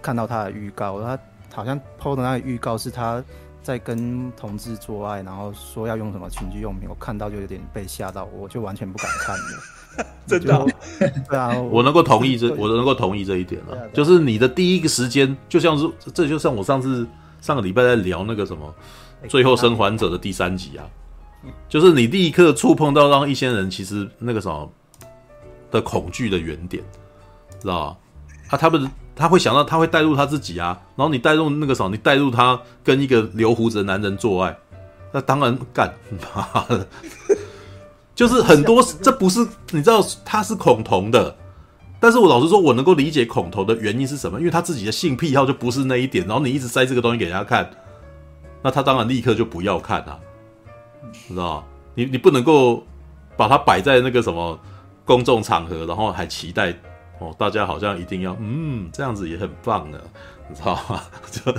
[0.01, 1.19] 看到他的预告，他
[1.53, 3.24] 好像 PO 的那个预告是他。
[3.64, 9.43] 在跟同志做爱，然后说要用什么情趣用品，我看到就有点被吓到，我就完全不敢看了。
[10.28, 10.66] 真的？
[11.30, 13.78] 对啊，我能够同意这，我能够同意这一点了。
[13.94, 17.06] 就是你的第一个时间，就像是这就像我上次
[17.42, 18.74] 上个礼拜在聊那个什么
[19.30, 20.86] 《最后生还者》的第三集啊，
[21.68, 24.72] 就是你立刻触碰到让一些人其实那个什么
[25.70, 26.84] 的恐惧的原点，
[27.60, 27.98] 知道吧？
[28.50, 28.90] 啊，他们。
[29.14, 34.58] 他会想到，他会带入他自己啊，然后你带入那个什么，你带入他跟一个留胡子的男人做爱，
[35.11, 35.94] 那当然干，
[36.34, 36.88] 妈的，
[38.14, 39.40] 就是很多，这不是
[39.72, 41.35] 你知道他是恐同的，
[41.99, 47.69] 但是我老实说，我能够理解恐同的原因是什么，因为他自己的性癖好就不是那一点，然后你一直塞这个东西给人家看，
[48.61, 50.19] 那他当然立刻就不要看啊，
[51.27, 51.65] 你知道
[51.95, 52.85] 你你不能够
[53.35, 54.59] 把它摆在那个什么
[55.06, 56.73] 公众场合，然后还期待。
[57.19, 60.01] 哦，大家好像一定要，嗯，这样子也很棒的，
[60.49, 61.03] 你知道吗？
[61.30, 61.53] 就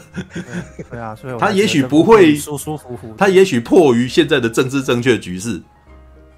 [0.91, 5.63] 对啊，所以他也许不会舒舒服服，他也许迫于现在的政治正确局势，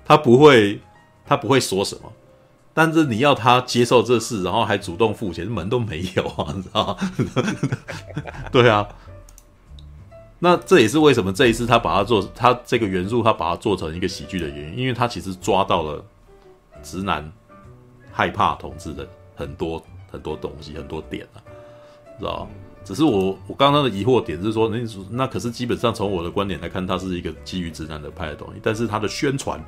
[0.04, 0.80] 他不会，
[1.26, 2.12] 他不会说什么。
[2.72, 6.96] 但是你要他接受这事，然后还主动付钱，门都没有啊，你知道吗？
[8.50, 8.88] 对啊，
[10.38, 16.04] 那这也是为什么这一次他把它做，他这个元素他把它做成一个喜剧的原因，因为他其实抓到了
[16.82, 17.32] 直男。
[18.16, 21.42] 害怕同志的很多很多东西，很多点啊，
[22.16, 22.48] 知道？
[22.84, 24.78] 只是我我刚刚的疑惑点是说，那
[25.10, 29.60] 那可是基本上从我的观点来看，它是一个基于直男的拍的东西，但是它的宣传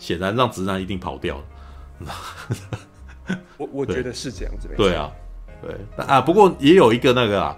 [0.00, 1.44] 显然让直男一定跑掉了。
[3.56, 4.68] 我我觉得是这样子。
[4.76, 5.12] 对啊，
[5.62, 7.56] 对啊，不过也有一个那个啊，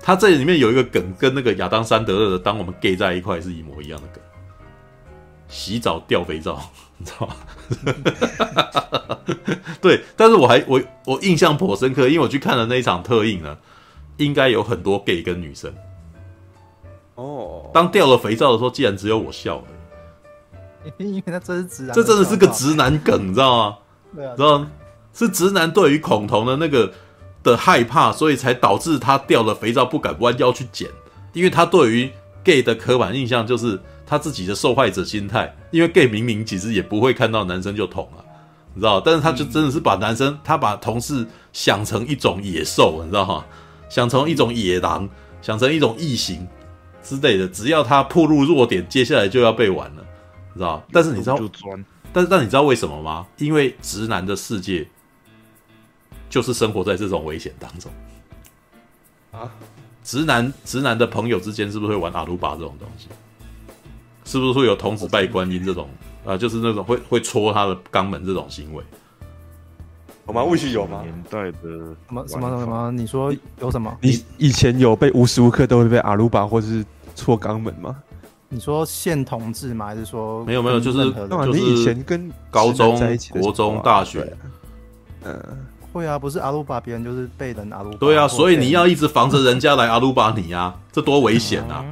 [0.00, 4.22] 他这里面有一个梗，跟那个亚当·山德勒的《当我们 gay 在一块》是一模一样的梗，
[5.48, 6.58] 洗澡掉肥皂。
[6.96, 7.36] 你知道吗？
[9.80, 13.58] 对，但是我还我我印象颇深刻，因为我去看了那一场特映呢，
[14.18, 15.74] 应该有很多 gay 跟女生。
[17.16, 19.64] 哦，当掉了肥皂的时候，竟然只有我笑了。
[20.98, 23.76] 因为他真是直男，这真的是个直男梗，你知道吗？
[24.14, 24.70] 对啊，知道吗？
[25.12, 26.92] 是直男对于恐同的那个
[27.42, 30.88] 的害怕，所以才导致他掉了肥皂不敢弯腰去捡，
[31.32, 32.10] 因为他对于
[32.44, 33.80] gay 的刻板印象就是。
[34.06, 38.24] 他自己的受害者心态，因为 gay 明明其实也不会看到男生就捅了，
[38.74, 39.00] 你知道？
[39.00, 43.44] 但是他就真的是把男生，他把同事想成一种野兽，你知道吗？
[43.88, 45.08] 想成一种野狼，
[45.40, 46.44] 想成一种异形
[47.04, 47.46] 之类的。
[47.46, 50.02] 只要他破入弱点，接下来就要被玩了，
[50.52, 50.82] 你知道？
[50.92, 51.38] 但是你知道，
[52.12, 53.26] 但是但你知道为什么吗？
[53.38, 54.86] 因为直男的世界
[56.28, 57.90] 就是生活在这种危险当中
[59.32, 59.50] 啊！
[60.02, 63.08] 直男直男的朋友之间是不是会玩阿鲁巴这种东西？
[64.24, 65.88] 是不是会有童子拜观音这种
[66.24, 66.36] 啊？
[66.36, 68.82] 就是那种会会戳他的肛门这种行为，
[70.26, 70.42] 有吗？
[70.42, 71.02] 或许有吗？
[71.02, 72.90] 年代的什么什么什么？
[72.92, 73.96] 你说有什么？
[74.00, 78.02] 你以前有被无时无刻都会被阿鲁巴或者是戳肛门吗？
[78.50, 79.86] 你说现同志吗？
[79.86, 80.78] 还是说没有没有？
[80.78, 83.00] 就是就是你以前跟高中、
[83.40, 84.30] 国中、大学，
[85.24, 85.40] 嗯，
[85.92, 87.96] 会啊，不是阿鲁巴别人，就是被人阿鲁巴。
[87.96, 91.82] 对啊，所以你要一直防着人家来阿鲁巴你啊，这多危险啊！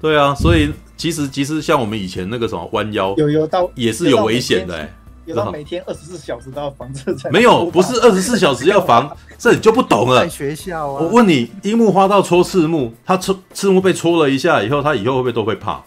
[0.00, 0.72] 对啊，所以。
[0.96, 4.94] 其实，其实像我们以前那个什么弯腰，有有到也是有危险的，欸，
[5.26, 10.22] 有到每天二十四小时都要防这才没有，不是二十四小时要防， 这你就不懂了。
[10.22, 15.82] 在学校啊，我问你，樱木花道戳赤木，他戳赤木被戳了一下以后，他以后会不会都会怕？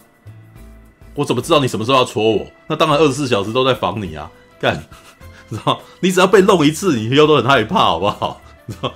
[1.14, 2.46] 我怎么知道你什么时候要戳我？
[2.68, 4.30] 那当然二十四小时都在防你啊！
[4.60, 4.82] 干，
[5.50, 5.80] 知道？
[6.00, 8.40] 你只要被弄一次，你以后都很害怕，好不好？
[8.68, 8.92] 知道？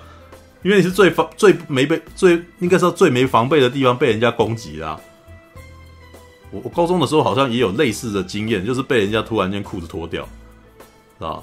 [0.62, 5.00] 因为你是最防、最没被、最应该说最没防备的地方被人家攻击啦、啊。
[6.52, 10.22] 我我高中的时候好像也有类似的经验，就是被人家突然间裤子脱掉，
[11.18, 11.42] 是吧？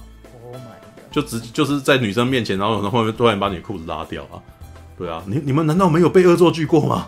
[1.11, 4.37] 就直就是在女生面前，然后从后面突然把你裤子拉掉啊？
[4.97, 7.07] 对啊，你你们难道没有被恶作剧过吗？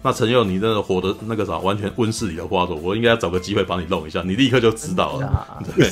[0.00, 5.60] 那陈佑，你真的活的那个啥，完全温室里的花朵，我应该要找个机会帮你弄一下，你立刻就知道了。
[5.76, 5.90] 对，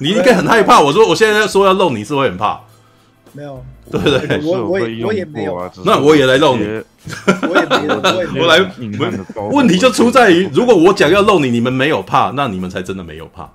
[0.00, 0.80] 你应该很害怕。
[0.80, 2.60] 我说我现在说要弄你，是会很怕。
[3.32, 4.40] 没有，对不对？
[4.44, 4.70] 我我
[5.06, 5.70] 我也没有。
[5.84, 6.64] 那我也来弄你。
[7.42, 8.72] 我也没有，我来。
[9.52, 13.48] 问题就出在于，如果我讲要弄你，你们没有怕，那你们才真的没有怕。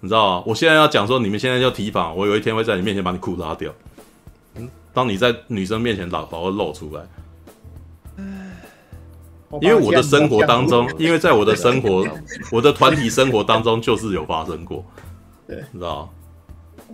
[0.00, 0.44] 你知道吗？
[0.46, 3.72] 我现在要讲说，你们现在要提防，我有一天会在你面前把你裤拉掉。
[4.56, 7.02] 嗯，当你在女生面前老把会露出来。
[9.62, 12.06] 因为我的生活当中，因为在我的生活，
[12.52, 14.84] 我的团体生活当中就是有发生过，
[15.46, 16.12] 对，你知道？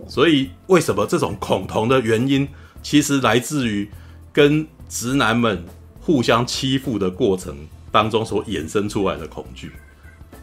[0.07, 2.47] 所以为什么这种恐同的原因，
[2.83, 3.89] 其实来自于
[4.31, 5.63] 跟直男们
[6.01, 7.55] 互相欺负的过程
[7.91, 9.71] 当中所衍生出来的恐惧，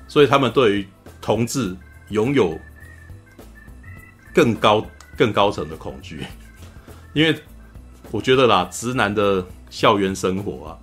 [0.09, 0.89] 所以他们对于
[1.21, 1.77] 同志
[2.09, 2.59] 拥有
[4.35, 4.85] 更高
[5.17, 6.25] 更高层的恐惧，
[7.15, 7.39] 因为
[8.11, 10.79] 我觉得啦，直男的校园生活啊。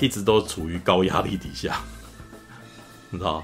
[0.00, 1.80] 一直都处于高压力底下，
[3.10, 3.42] 你知道？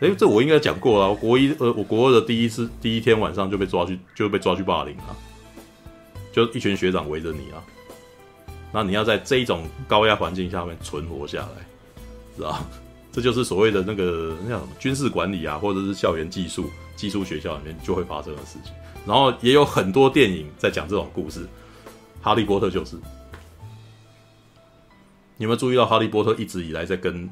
[0.00, 1.08] 哎，这我应该讲过了。
[1.08, 5.16] 我国一呃，我国二的第一次第一天晚上就被抓去，就被抓去霸凌了，
[6.32, 7.62] 就一群学长围着你啊。
[8.72, 11.66] 那你要在这一种高压环境下面存活下来，
[12.36, 12.64] 是吧？
[13.10, 18.72] 这就是所谓的那个那叫什么军事管理啊，或者是校园技术技术学校里面就会发生的事情。
[19.06, 21.40] 然后也有很多电影在讲这种故事，
[22.20, 22.96] 《哈利波特》就是。
[25.36, 27.28] 你有没有注意到，哈利波特一直以来在跟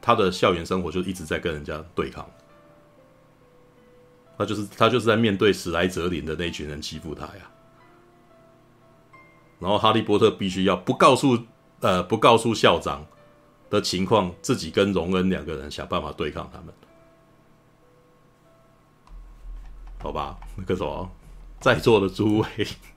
[0.00, 2.28] 他的校园生活，就一直在跟人家对抗。
[4.38, 7.50] 他就是他就是在面对史莱哲林的那群人欺负他呀。
[9.58, 11.38] 然后哈利波特必须要不告诉
[11.80, 13.04] 呃不告诉校长
[13.68, 16.72] 的情况，自己跟荣恩两个人想办法对抗他们。
[20.02, 21.10] 好吧，那个什么，
[21.60, 22.46] 在座的诸位。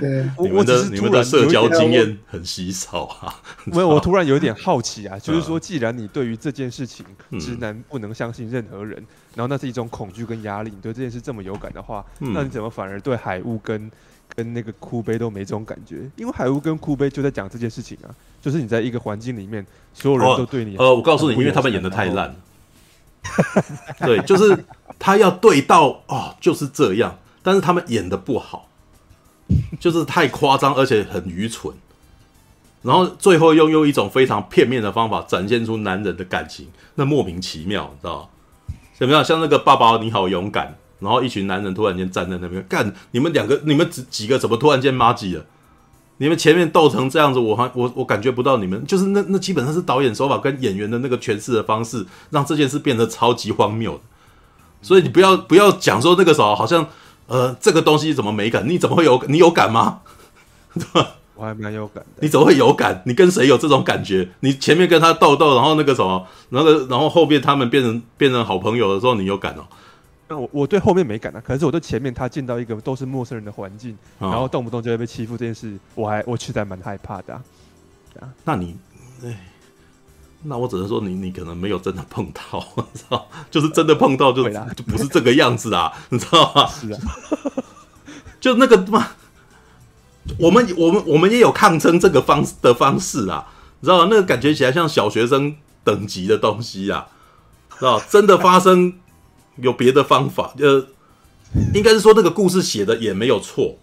[0.00, 3.34] 对，你们的你们的社交经验很稀少啊。
[3.64, 7.06] 没有，我突然有点好奇啊，就是说，既然你对于这件事情，
[7.38, 8.96] 直男不能相信任何人，
[9.34, 13.90] 然后那是一种恐惧跟压力，你对这件事这么有感的话，那你怎么反而对海雾跟
[14.34, 16.10] 跟那个哭悲都没这种感觉？
[16.16, 18.10] 因为海雾跟哭悲就在讲这件事情啊，
[18.42, 22.34] 就是你在一个环境里面，所有人都对你，呃，我告诉你，因为他们演的太烂，
[24.00, 24.64] 对，就是
[24.98, 28.67] 他要对到哦，就是这样，但是他们演的不好。
[29.80, 31.72] 就是太夸张，而且很愚蠢，
[32.82, 38.28] 然后最后又用一种非常片面的方法展现出男人的感情，那莫名其妙，你知道？
[38.98, 39.24] 怎么样？
[39.24, 45.44] 像那个爸爸你好勇敢，然后一群男人突然间站在那边干，你们两个，你们几几个怎么突然间麻吉了？
[46.18, 54.00] 你们前面斗成这样子，我还我我感觉不到你们，就是那那基本上是导演手法跟演员的那个诠释的方式，让这件事变得超级荒谬。
[54.82, 56.86] 所以你不要不要讲说那个时候好像。
[57.28, 58.68] 呃，这个东西怎么没感？
[58.68, 59.22] 你怎么会有？
[59.28, 60.00] 你有感吗？
[60.74, 61.14] 对吧？
[61.34, 62.22] 我还蛮有感的。
[62.22, 63.00] 你怎么会有感？
[63.06, 64.28] 你跟谁有这种感觉？
[64.40, 69.64] 你前面跟他斗斗，然后那个什么，然后然后后面他们变成变成好朋友的时候，你有感哦？
[70.26, 77.42] 那我我对后面没感啊，可是我对前面他进到一个都是陌生人的环境，然后动不动就会被欺负这件事，我还我其实还蛮害怕的啊。
[78.20, 78.76] 啊，那你，
[79.24, 79.38] 哎。
[80.44, 82.60] 那我只能说你你可能没有真的碰到，
[82.94, 83.28] 知道？
[83.50, 86.66] 就是真的碰到就就不是这个样子啊，你知道吗？
[86.68, 86.98] 是啊，
[88.40, 89.08] 就那个嘛，
[90.38, 93.48] 我们我们我们也有抗争这个方的方式啊，
[93.80, 94.08] 你知道吗？
[94.10, 97.08] 那个感觉起来像小学生等级的东西啊，
[97.78, 98.00] 知道？
[98.08, 98.94] 真的发生
[99.56, 100.86] 有别的方法，呃，
[101.74, 103.76] 应该是说那个故事写的也没有错，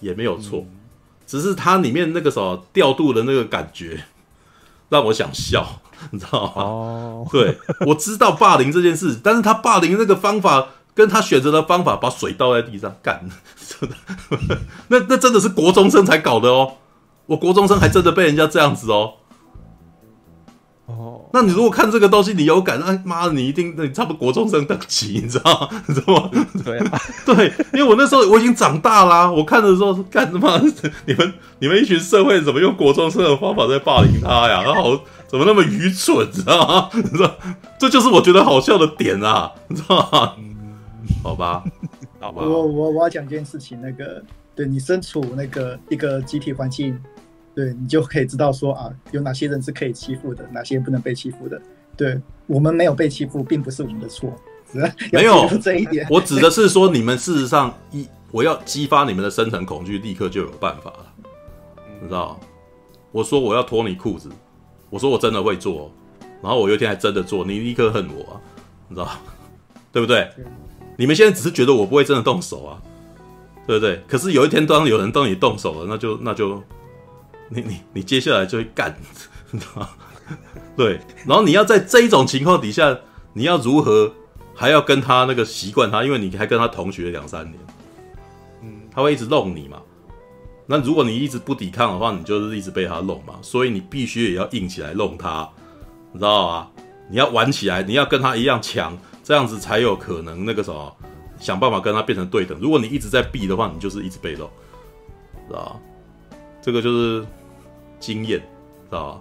[0.00, 0.66] 也没有错，
[1.28, 4.02] 只是它里面那个什么调度的那个感觉
[4.92, 5.80] 让我想笑。
[6.10, 6.52] 你知道吗？
[6.56, 7.56] 哦，对，
[7.86, 13.24] 我知道霸凌这件事，但是他霸凌那个方法，跟他选择的方法，把水倒在地上干，
[13.56, 13.96] 真的，
[14.88, 16.72] 那那真的是国中生才搞的哦，
[17.26, 19.14] 我国中生还真的被人家这样子哦。
[21.32, 25.82] 哦，那你如果看这个东西，你有感，那妈的，你一定，你差不多国中生等级，你知道吗？
[25.86, 26.30] 你知道吗？
[26.64, 30.60] 对啊， 对，因为我那时候我已经长大啦、啊，我看的时候干什么？
[31.06, 34.62] 你们你们一群社会怎么用国中生的方法在霸凌他呀？
[34.64, 34.98] 他好。
[35.32, 36.90] 怎么那么愚蠢，你知道吗？
[36.92, 37.34] 你知道，
[37.78, 40.34] 这就是我觉得好笑的点啊，你知道吗？
[41.24, 41.64] 好吧，
[42.20, 42.42] 好吧。
[42.44, 44.22] 我我我要讲件事情，那个，
[44.54, 46.94] 对你身处那个一个集体环境，
[47.54, 51.60] 对你就可以知道说啊，有哪些人是可以欺负的，哪些不能被欺负的。
[51.96, 54.34] 对我们没有被欺负，并不是我们的错。
[55.12, 61.12] 没有这一点，我指的是说，你们事实上一我要激发你们的深层恐惧，立刻就有办法了，
[62.00, 62.40] 你知道？
[63.10, 64.30] 我说我要脱你裤子，
[64.88, 65.92] 我说我真的会做，
[66.40, 68.40] 然后我有一天还真的做，你立刻恨我，啊
[68.88, 69.10] 你知道？
[69.92, 70.26] 对不对？
[70.96, 72.80] 你们现在只是觉得我不会真的动手啊，
[73.66, 74.00] 对不对？
[74.08, 76.62] 可是有一天当有人对你动手了，那就那就
[77.54, 78.96] 你你你接下来就会干，
[79.50, 79.88] 你知道？
[80.76, 82.98] 对，然后你要在这一种情况底下，
[83.34, 84.12] 你要如何？
[84.54, 87.58] 还要跟他那个习惯他，因为你还跟他同学两三年，
[88.62, 89.80] 嗯，他会一直弄你嘛。
[90.66, 93.34] 那如果你一直不抵抗的话，你就是一直被他弄嘛。
[93.40, 95.48] 所以你必须也要硬起来弄他，
[96.12, 96.68] 你知道吗？
[97.10, 100.96] 你要玩起来，你要跟他一样强，这样子才有可能那个什么，
[101.40, 102.56] 想办法跟他变成对等。
[102.60, 104.48] 如果你一直在避的话，你就是一直被弄，
[105.48, 105.80] 知道？
[106.60, 107.26] 这个就是
[108.02, 109.20] 经验，知道吗？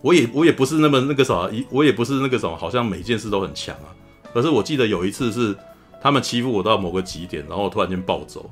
[0.00, 3.90] 我也我也不是那么那个什么，我也不是那个什么，好像每件事都很强啊。
[4.32, 5.56] 可是我记得有一次是
[6.00, 8.50] 他们欺负我到某个极点，然后我突然间暴走，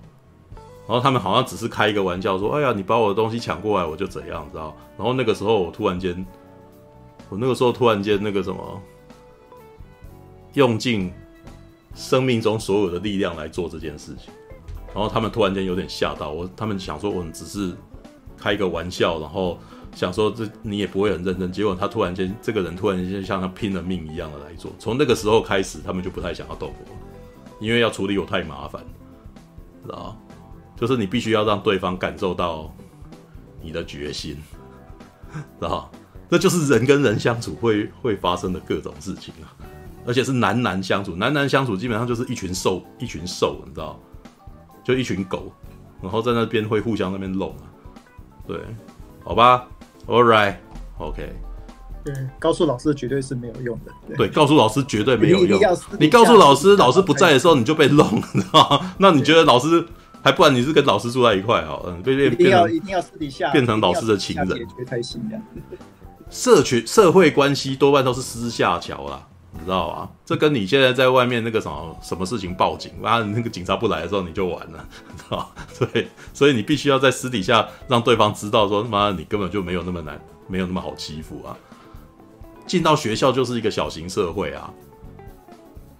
[0.87, 6.27] 然后他们好像只是开一个玩笑说：“哎呀，你把我的东西抢过来，我就怎样，知道？”然后那个时候我突然间，
[7.29, 8.83] 我那个时候突然间那个什么，
[10.55, 11.13] 用尽
[11.95, 14.33] 生命中所有的力量来做这件事情，
[14.95, 17.75] 然后他们突然间有点吓到我，他们想说我们只是
[18.41, 19.59] 开一个玩笑，然后。
[19.93, 26.95] 想说这你也不会很认真，结果他突然间这个人突然间像他拼了命一样的来做，从那个时候开始，他们就不太想要斗我，
[27.59, 28.81] 因为要处理我太麻烦，
[29.85, 30.17] 知道？
[30.77, 32.73] 就是你必须要让对方感受到
[33.61, 34.37] 你的决心，
[35.35, 35.91] 知道？
[36.31, 39.51] 这就是人跟人相处会会发生的各种事情啊，
[40.07, 43.99] 而且是男男相处，男男相处基本上就是一群兽，一群兽，你知道？
[44.85, 45.53] 就一群狗，
[46.01, 47.67] 然后在那边会互相那边弄啊，
[48.53, 48.61] 对，
[49.23, 49.67] 好吧。
[50.07, 50.57] All right,
[50.99, 51.33] OK。
[52.03, 53.93] 对，告诉老师绝对是没有用的。
[54.09, 55.61] 对，对告诉老师绝对没有用。
[55.99, 58.95] 你告诉老师，老师不在的时候你就被弄，你知道吗？
[58.99, 59.87] 那你觉得老师
[60.23, 61.85] 还不然你是跟老师住在一块好？
[61.89, 65.45] 嗯，对，一定要一定要私底下变成老师的情人，才行这样。
[66.31, 69.27] 社群社会关系多半都是私下桥啦。
[69.53, 70.11] 你知道吧？
[70.25, 75.53] 这跟你现在在外面那个什么什么事情报警，啊，那个警察不来的时候你就完了，知道？
[75.79, 81.57] 对，所以你必须要在私底下让对方知道说，妈，你根本就没有那么难，没有那么好欺负啊。
[82.67, 84.73] 进到学校就是一个小型社会啊，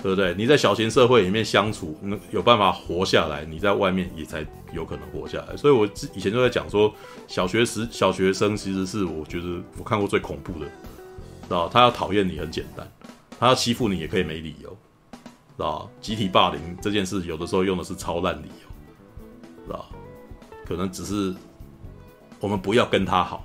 [0.01, 0.33] 对不对？
[0.39, 5.57] 你在小型社会里面相处，那有办法活下来，你在外面也才有可能活下来。
[5.57, 6.95] 所以我以前就在讲说，
[7.27, 11.69] 小学时小学生其实是我觉得我看过最恐怖的，知道？
[11.69, 12.89] 他要讨厌你很简单。
[13.41, 14.69] 他要欺负你也可以没理由，
[15.57, 15.91] 知道？
[15.99, 19.87] 集体霸凌这件事有的时候用的是超烂理由，知道？
[20.67, 21.35] 可能只是
[22.39, 23.43] 我们不要跟他好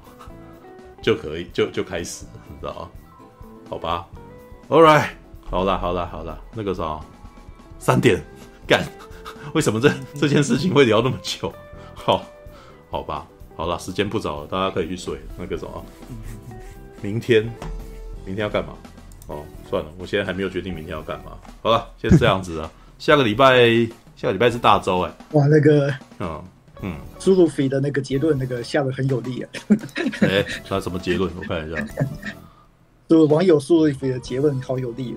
[1.02, 2.26] 就可以，就就开始，
[2.60, 2.92] 知道？
[3.70, 4.06] 好吧
[4.68, 5.12] ，All right，
[5.50, 7.00] 好啦好啦好啦，那个啥，
[7.80, 8.22] 三点
[8.68, 8.86] 干，
[9.54, 11.54] 为什么这这件事情会聊那么久？
[11.94, 12.26] 好，
[12.92, 13.26] 好吧，
[13.56, 15.22] 好了，时间不早了，大家可以去睡。
[15.38, 15.86] 那个什么，
[17.02, 17.44] 明天，
[18.26, 18.74] 明天要干嘛？
[19.28, 21.32] 哦，算了，我现在还没有决定明天要干嘛。
[21.62, 22.70] 好了，先这样子啊。
[23.00, 23.58] 下个礼拜，
[24.16, 25.12] 下个礼拜是大周哎。
[25.32, 26.44] 哇，那个，嗯
[26.82, 29.50] 嗯，苏鲁菲的那个结论，那个下的很有力啊。
[30.22, 31.30] 哎、欸，他什么结论？
[31.36, 31.86] 我看一下。
[33.10, 35.16] 就网友苏鲁菲的结论好有力。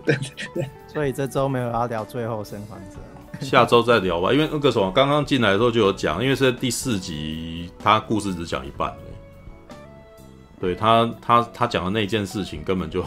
[0.92, 2.96] 所以这周没有要聊最后生还者。
[3.40, 8.92] 下周再聊吧，因为那个什么，刚刚进来的时候就有讲，因为是在第四集，他故事只讲一半。
[10.60, 13.04] 对他，他他讲的那件事情根本就。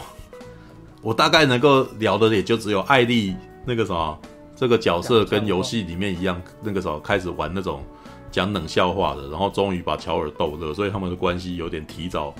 [1.02, 3.34] 我大概能够聊的也就只有艾莉
[3.66, 4.16] 那个什么
[4.54, 7.84] 这个角色跟游戏里面一样，那个时候开始玩那种
[8.30, 12.32] 讲冷笑话的，然后终于把乔尔逗乐，所以他们的关系有点提早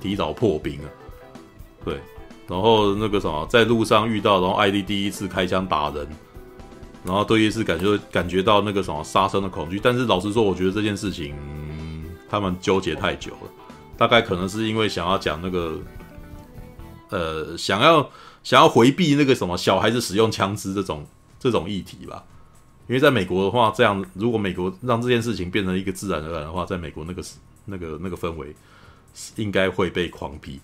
[0.00, 0.88] 提早破冰了。
[1.84, 2.00] 对，
[2.48, 6.04] 然后那个什么在路上遇到，然后艾莉第一次开枪打人，
[7.04, 11.36] 然后对于是感觉感觉到那个什么杀生的恐惧，但是老实说，我觉得这件事情
[12.28, 13.50] 他们纠结太久了，
[13.96, 15.78] 大概可能是因为想要讲那个。
[17.10, 18.10] 呃，想要
[18.42, 21.06] 想要回避那个什么小孩子使用枪支这种
[21.38, 22.24] 这种议题吧，
[22.86, 27.22] 因为在美国的话，这样如果美国让这件事情变成一个自然而然的话，在美国那个
[27.66, 28.54] 那个那个氛围
[29.36, 30.60] 应该会被狂批。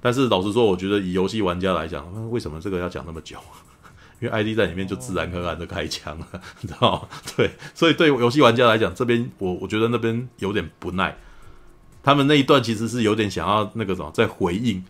[0.00, 3.38] 但是老实说，我觉得以游戏玩家来讲，为什么这个要讲那么久？
[4.20, 6.26] 因为 ID 在里面就自然而然的开枪了，
[6.60, 7.08] 你知道吗？
[7.36, 11.18] 对，所以对游戏玩家来讲，这边我我觉得那边有点不耐。
[12.02, 14.84] 他们那一段其实是有点想要那个什么在回应。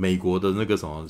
[0.00, 1.04] 美国的那个什么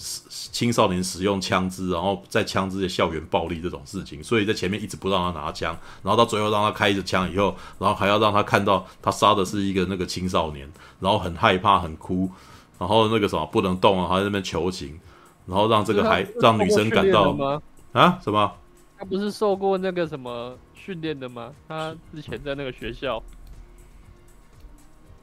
[0.50, 10.66] 青少年使用枪支，然后在枪支的校园暴力这种事情，所以在前面一直不让他拿枪，然后到最后让他开着枪以后，然后还要让他看到他杀的是一个那个青少年，
[11.00, 12.30] 然后很害怕、很哭，
[12.78, 14.98] 然后那个什么不能动啊，还在那边求情，
[15.44, 17.60] 然后让这个孩让女生感到
[17.92, 18.50] 啊什么？
[18.98, 21.52] 他不是受过那个什么训练的吗？
[21.68, 23.22] 他之前在那个学校。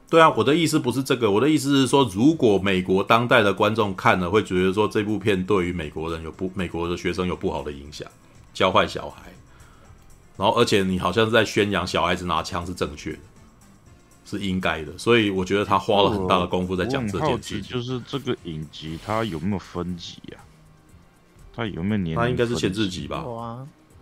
[0.08, 8.08] 对啊，我的意思不是这个，我的意思是说，如果美国当代的观众看了，会觉得说这部片对于美国人有不美国的学生有不好的影响，
[8.54, 9.32] 教坏小孩，
[10.36, 13.18] 然后而且你好像是在宣扬小孩子拿枪是正确的，
[14.24, 17.72] 是应该的，所以我觉得他花了很大的功夫在讲这件事情。
[17.72, 20.46] 就是这个影集它有没有分级呀、啊？
[21.56, 22.16] 它有没有年？
[22.16, 23.24] 它应该是限制级吧？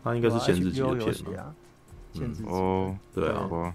[0.03, 1.09] 它应该是限制级的片
[1.39, 1.55] 啊。
[2.47, 3.75] 哦，对啊。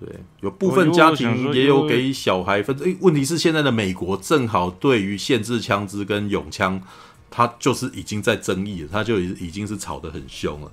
[0.00, 0.08] 对，
[0.42, 2.76] 有部分家庭也有给小孩分。
[2.78, 6.80] 诶，问题是现在的美国正好对于限制枪支跟永枪，
[7.28, 10.70] 它就是已经在争议了，它就已已经是吵得很凶了。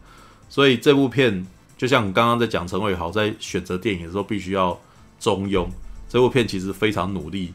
[0.48, 1.44] 所以这部片
[1.76, 4.80] 就像你刚刚在讲陈伟豪在选择电影的时候，必须要
[5.20, 5.68] 中庸。
[6.08, 7.52] 这部片其实非常努力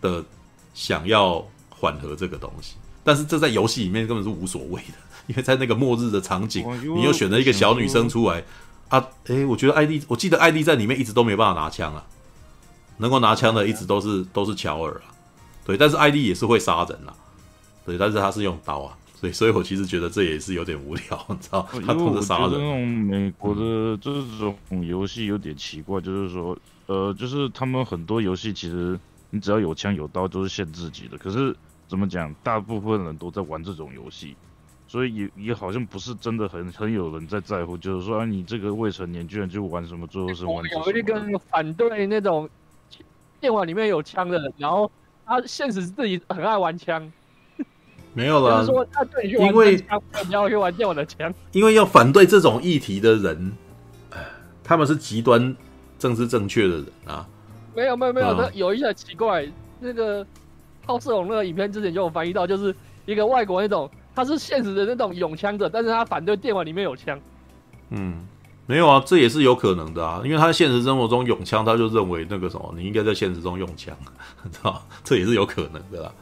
[0.00, 0.24] 的
[0.72, 4.94] 想要缓和这个东西，但是这在游戏里面根本是无所谓的，
[5.26, 6.64] 因为在那个末日的场景，
[6.96, 8.42] 你又选择一个小女生出来。
[8.92, 12.04] 啊，诶、欸，我觉得艾莉，我记得艾莉在里面一直都没办法拿枪啊，
[12.98, 15.08] 能够拿枪的一直都是都是乔尔啊，
[15.64, 17.16] 对，但是艾莉也是会杀人啊，
[17.86, 21.66] 对，但是他是用刀啊，所以，所以我其实觉得这也是有点无聊，你知道？
[21.86, 22.50] 他通杀人。
[22.50, 24.54] 那种美国的这种
[24.86, 26.54] 游戏有点奇怪，就是说，
[26.84, 31.56] 呃，就是他们很多游戏其实你只要有枪有刀都是限制级的，可是
[31.88, 34.36] 怎么讲，大部分人都在玩这种游戏。
[34.92, 40.90] 所以也也好像不是真的很很有人在在乎，就是说啊，你这个未成年居然就玩什么最后生还者？
[40.90, 42.46] 有一个反对那种
[43.40, 44.92] 电玩里面有枪的，然后
[45.24, 47.10] 他现实自己很爱玩枪。
[48.12, 49.76] 没有了，就是说他对你去玩枪，因为
[50.26, 51.32] 你要去玩电玩的枪。
[51.52, 53.50] 因为要反对这种议题的人，
[54.62, 55.56] 他们是极端
[55.98, 57.26] 政治正确的人啊。
[57.74, 60.26] 没有没有没有，他有一些奇怪，那个
[60.84, 63.90] 好色龙那个影片之前就有翻译到，就是一个外国那种。
[64.14, 67.18] 他是现实的那种拥枪者，但是他反对电玩里面有枪。
[67.90, 68.26] 嗯，
[68.66, 73.96] 没有啊，这也是有可能的啊，因为他现实生活中拥枪，他就认为那个什么，你应该在现实中用枪，
[74.50, 76.12] 知道这也是有可能的啦。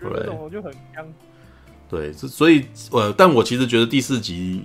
[0.00, 1.06] 对，我就很枪。
[1.88, 4.64] 对，所以呃，但我其实觉得第四集，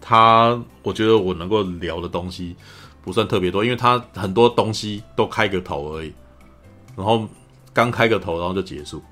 [0.00, 2.54] 他我觉得我能够聊的东西
[3.02, 6.12] 不算特别多，因为他很多东西都开个头而已，
[6.96, 7.26] 然后
[7.72, 9.02] 刚开个头，然后就结束。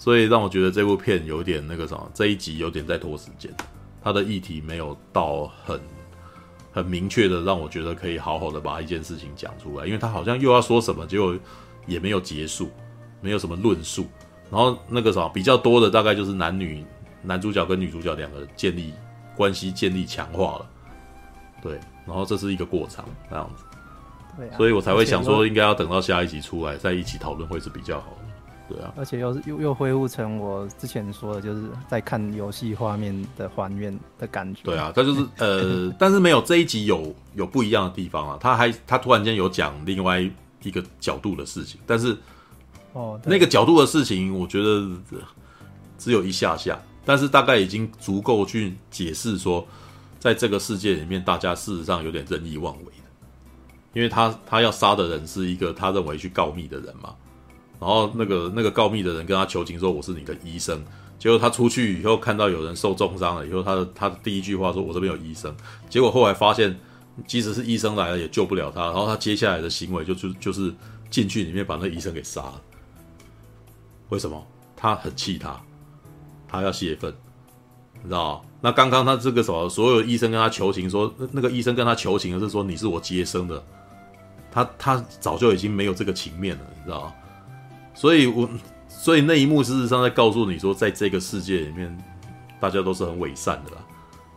[0.00, 3.54] 所以让我觉得这部片有点那个什么，这一集有点在拖时间，
[4.02, 5.78] 它的议题没有到很
[6.72, 11.36] 很明确的让我觉得可以好好的把一件事情讲出来，因为他好像又要说什么，结果
[11.86, 12.70] 也没有结束，
[13.20, 14.06] 没有什么论述，
[14.50, 16.82] 然后那个什么比较多的大概就是男女
[17.22, 18.94] 男主角跟女主角两个建立
[19.36, 20.70] 关系建立强化了，
[21.62, 23.64] 对，然后这是一个过场那样子，
[24.38, 28.19] 对啊，所以我才会想说应该要等到下一集出来再一起讨论会是比较好的。
[28.70, 34.60] 对啊，而且又是又又恢复成我之前说的，就是在看游戏画面的还原的感觉。
[34.62, 38.38] 对啊，他就是呃， 但是没有这一集有有不一样的地方啊。
[38.40, 40.20] 他还他突然间有讲另外
[40.62, 42.16] 一个角度的事情，但是
[42.92, 44.88] 哦，那个角度的事情，我觉得
[45.98, 49.66] 只有一下下，但是大概已经足够去解释说，
[50.18, 53.08] 在这个世界里面，大家事实上有点任意妄为的，
[53.94, 57.14] 因为他他要杀的人是一个他认为去告密的人嘛。
[57.80, 60.84] 然后那个那个告密的人跟他求情说，我是你的医生，
[61.18, 65.52] 结果他出去以后看到有人受重伤了以后，他的他的第一句话说，我这边有医生，
[65.88, 66.78] 结果后来发现
[67.26, 70.72] 即使是医生来了也救不了他，然后他接下来的行为就就就是
[71.08, 72.60] 进去里面把那医生给杀了。
[74.10, 74.46] 为什么？
[74.76, 75.60] 他很气他，
[76.48, 77.12] 他要泄愤，
[78.02, 78.44] 你知道？
[78.60, 83.62] 那刚刚他这个什么，所有医生跟他求情说，那个医生跟他求情的是说，你是我接生的，
[84.50, 87.12] 他他早就已经没有这个情面了，你知道吗？
[88.00, 88.48] 所以我，
[88.88, 91.94] 所以那一幕事实上在告诉你说，在这个世界里面，
[92.58, 93.84] 大家都是很伪善的啦，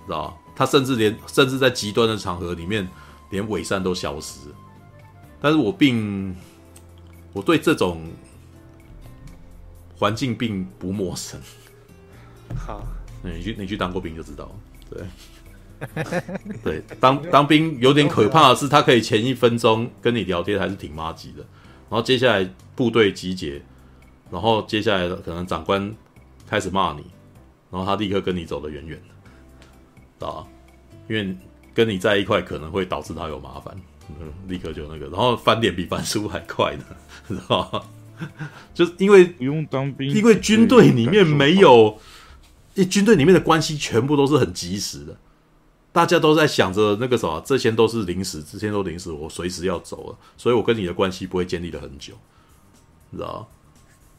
[0.05, 0.37] 知道？
[0.53, 2.85] 他甚至连甚至在极端的场合里面，
[3.29, 4.49] 连伪善都消失。
[5.39, 6.35] 但是我并
[7.31, 8.05] 我对这种
[9.97, 11.39] 环境并不陌生。
[12.57, 12.85] 好，
[13.21, 14.53] 你去你去当过兵就知道，
[14.89, 16.03] 对，
[16.61, 21.37] 对，当当兵有点可怕的是，他可以前一分钟跟你聊天还是挺妈吉的。
[21.89, 23.61] 然后接下来部队集结，
[24.31, 25.93] 然后接下来可能长官
[26.47, 27.03] 开始骂你，
[27.71, 29.01] 然后他立刻跟你走得远远
[30.19, 30.45] 的，啊，
[31.09, 31.35] 因为
[31.73, 33.75] 跟你在一块可能会导致他有麻烦，
[34.19, 36.85] 嗯，立刻就那个，然后翻脸比翻书还快的，
[37.27, 37.81] 知道吗？
[38.73, 41.99] 就是因为不用当兵，因为军队里面没有，
[42.75, 45.17] 因军队里面的关系全部都是很及时的。
[45.91, 52.13] 大家都在想着那个什么，这些都是临时，这些都临时，我随时要走了，所以我跟你的关系不会建立的很久，
[53.13, 53.47] 你知道？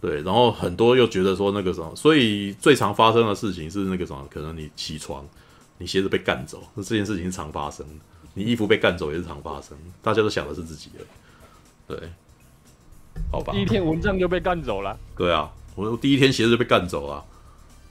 [0.00, 5.26] 对，然后很多又觉得说那个什么，所以最常发生的事情是那个什么，可能你起床，
[5.78, 7.94] 你鞋子被干走，那这件事情是常发生的。
[8.34, 11.04] 你衣服被干走也是常发生，大家都想的是自己的，
[11.88, 12.10] 对，
[13.32, 13.52] 好吧。
[13.52, 14.98] 第一天蚊帐就被干走了。
[15.16, 17.24] 对啊，我第一天鞋子就被干走了。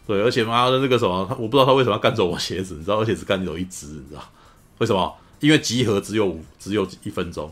[0.06, 2.99] 对，而且妈的那个什么，我不知道他为什么要干走我鞋子，你知道？
[2.99, 4.22] 而且只干走一只，你知道？
[4.77, 5.15] 为什么？
[5.40, 7.51] 因为集合只有五，只有一分钟。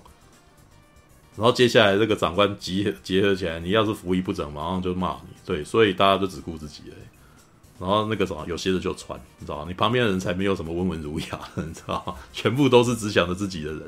[1.41, 5.29] 然后接下来这个长官集合结合起来，你要是服仪不整，马上就骂你。
[5.43, 7.79] 对，所以大家就只顾自己而已。
[7.79, 9.65] 然后那个什么，有鞋子就穿，你知道吗？
[9.67, 12.13] 你旁边的人才没有什么温文儒雅，你知道吗？
[12.31, 13.81] 全部都是只想着自己的人。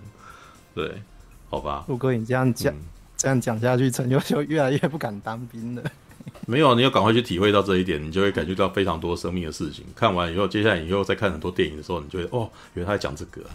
[0.73, 0.99] 对，
[1.51, 1.85] 好吧。
[1.87, 2.81] 如果你这样讲，嗯、
[3.17, 5.83] 这样讲下去，陈佑就越来越不敢当兵了。
[6.47, 9.85] 没有，你要赶快去体会到这一点，你就会感觉到非常多生命的事情。
[9.95, 13.53] 看完以后，接下来以后再看很多电影的时候，你就会哦，原来他在讲这个、啊。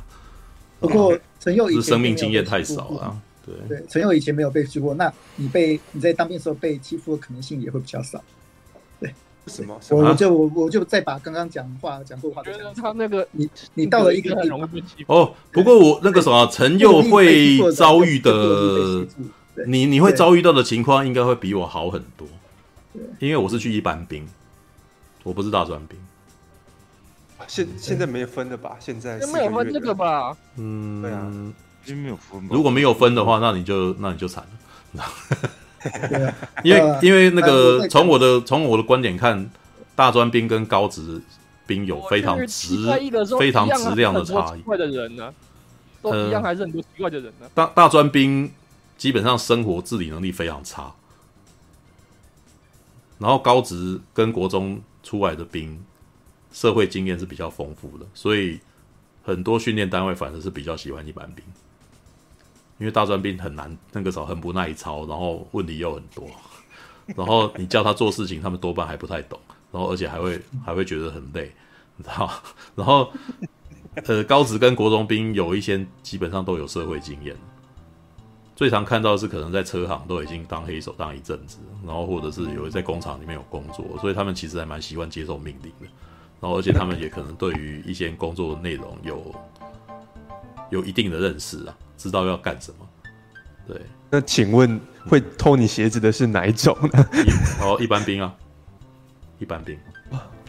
[0.79, 3.21] 不过陈佑是生命经验太少了、啊。
[3.69, 8.23] 对对，陈佑以前没有被欺负过，那你被你在当兵的时候被欺负的可能性也会比较少。
[9.01, 9.15] 对，
[9.47, 9.81] 什么？
[9.91, 12.53] 我我就我我就再把刚刚讲话讲过话讲。
[12.53, 14.61] 觉得他那个你你到了一个地方
[15.07, 19.07] 哦，不过我那个什么陈佑会遭遇的，
[19.67, 22.27] 你你会遭遇到的情况应该会比我好很多。
[23.21, 24.27] 因为我是去一般兵，
[25.23, 25.99] 我不是大专兵。
[27.47, 28.77] 现现在没有分的吧？
[28.81, 30.37] 现在没有分这个吧？
[30.57, 31.33] 嗯，对啊，
[31.97, 32.47] 没有分。
[32.51, 34.45] 如果没有分的话，那你就那你就惨
[34.93, 35.05] 了。
[36.65, 39.49] 因为因为那个从我的从我的观点看，
[39.95, 41.23] 大专兵跟高职
[41.67, 42.77] 兵有非常质
[43.39, 44.59] 非常质量的差异。
[44.59, 45.33] 奇怪的人呢，
[46.03, 47.49] 都一样还是很多奇怪的人呢。
[47.55, 48.51] 大大专兵
[48.97, 50.93] 基本上生活自理能力非常差。
[53.19, 55.85] 然后高职跟国中出来的兵，
[56.53, 58.61] 社会经验是比较丰富的，所以
[59.25, 61.45] 很多训练单位反而是比较喜欢一般兵，
[62.79, 66.29] 因为大专兵很难，那个时候很不耐操，然后问题又很多，
[67.17, 69.39] 然后你叫他做事情，他们多半还不太懂，
[69.73, 71.53] 然后而且还会还会觉得很累，
[71.97, 72.31] 你知道？
[72.75, 73.11] 然后
[74.07, 77.37] 呃，高职跟国中兵有一些基本上都有社会经验。
[78.55, 85.87] 最常看到的是可能在车行都已经当黑手当一阵子，然后或者是有在工厂里面有工作，所以他们其实还蛮习惯接受命令的。
[86.41, 89.35] 然后而且他们也可能对于一些工作的内容有
[90.71, 92.87] 有一定的认识啊，知道要干什么。
[93.67, 93.79] 对，
[94.09, 97.07] 那请问会偷你鞋子的是哪一种呢？
[97.61, 98.33] 哦，一般兵啊，
[99.39, 99.77] 一般兵。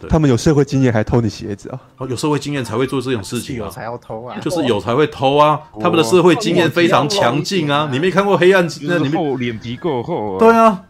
[0.07, 1.81] 他们有社会经验还偷你鞋子啊？
[1.97, 5.59] 哦，有社会经验才会做这种事情啊，有才要偷啊，就是有才会偷啊。
[5.81, 7.89] 他们的社会经验非常强劲啊。
[7.91, 8.65] 你没看过黑暗？
[8.83, 10.39] 那你们脸皮够厚啊。
[10.39, 10.85] 对啊，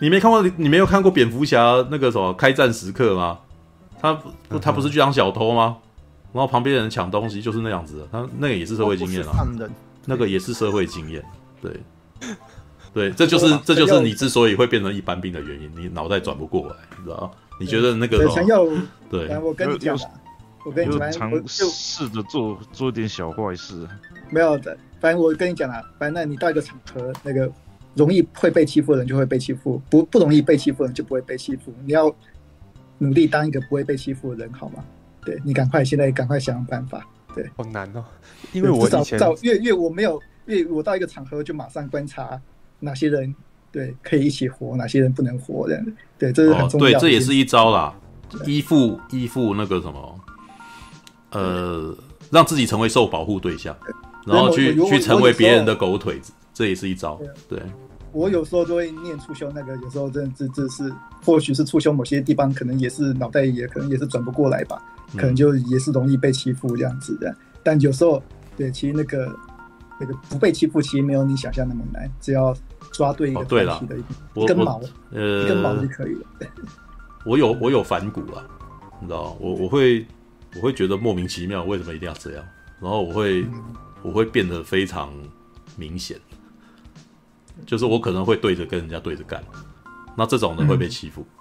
[0.00, 0.42] 你没看过？
[0.58, 3.38] 你没有看过蝙蝠侠那个什么开战时刻吗？
[3.98, 5.78] 他不，他不是去当小偷吗？
[6.32, 8.08] 然后旁边人抢东西，就是那样子的。
[8.12, 9.46] 他那个也是社会经验啊，
[10.06, 11.24] 那个也是社会经验。
[11.60, 11.80] 对，
[12.92, 17.30] 对，这就是这就是你之所以会变成一般兵的原因，你脑袋转不过来，你知道。
[17.60, 18.18] 你觉得那个
[19.10, 19.98] 对， 我跟你讲，
[20.64, 23.84] 我跟你讲，尝试着做做点小坏事。
[24.30, 27.50] 没有的，反正我跟你讲啊，反正你到一个场合，那个
[27.94, 31.74] 容易会被欺负的人就会被欺负，不不容易被欺负的人就不会被欺负。
[31.84, 32.14] 你要
[32.98, 34.84] 努力当一个不会被欺负的人，好吗？
[35.28, 37.06] 对，你赶快现在赶快想想办法。
[37.34, 38.02] 对，好难哦，
[38.52, 42.40] 因为我以前至少越越我没有越我到一个场合就马上观察
[42.80, 43.34] 哪些人。
[43.70, 45.86] 对，可以一起活，哪些人不能活这样？
[46.18, 46.96] 对，这是很重要的。
[46.96, 46.98] 哦。
[46.98, 47.94] 对，这也是一招啦，
[48.46, 50.20] 依附依附那个什么，
[51.32, 51.94] 呃，
[52.30, 53.76] 让自己成为受保护对象，
[54.24, 57.20] 然后去去成为别人的狗腿子，这也是一招。
[57.46, 57.62] 对，
[58.10, 60.90] 我有时候都会念促修那个，有时候真的这这是，
[61.22, 64.82] 或许是促修某些地方可能也是脑袋也可能也是转不过来吧，
[65.16, 67.34] 可能就也是容易被欺负这样子的。
[67.62, 68.22] 但有时候，
[68.56, 69.34] 对，其实那个
[70.00, 72.56] 那个不被欺负，其实没有你想象那么难，只要。
[72.90, 73.80] 抓对一个对了，
[74.34, 74.80] 一根毛，
[75.10, 76.22] 呃，一根毛就可以了。
[77.24, 78.42] 我有我有反骨啊，
[78.98, 80.04] 你知道，我我会
[80.56, 82.44] 我会觉得莫名其妙，为什么一定要这样？
[82.80, 83.62] 然后我会、嗯、
[84.02, 85.12] 我会变得非常
[85.76, 86.18] 明显，
[87.66, 89.44] 就是我可能会对着跟人家对着干，
[90.16, 91.37] 那这种人会被欺负，嗯、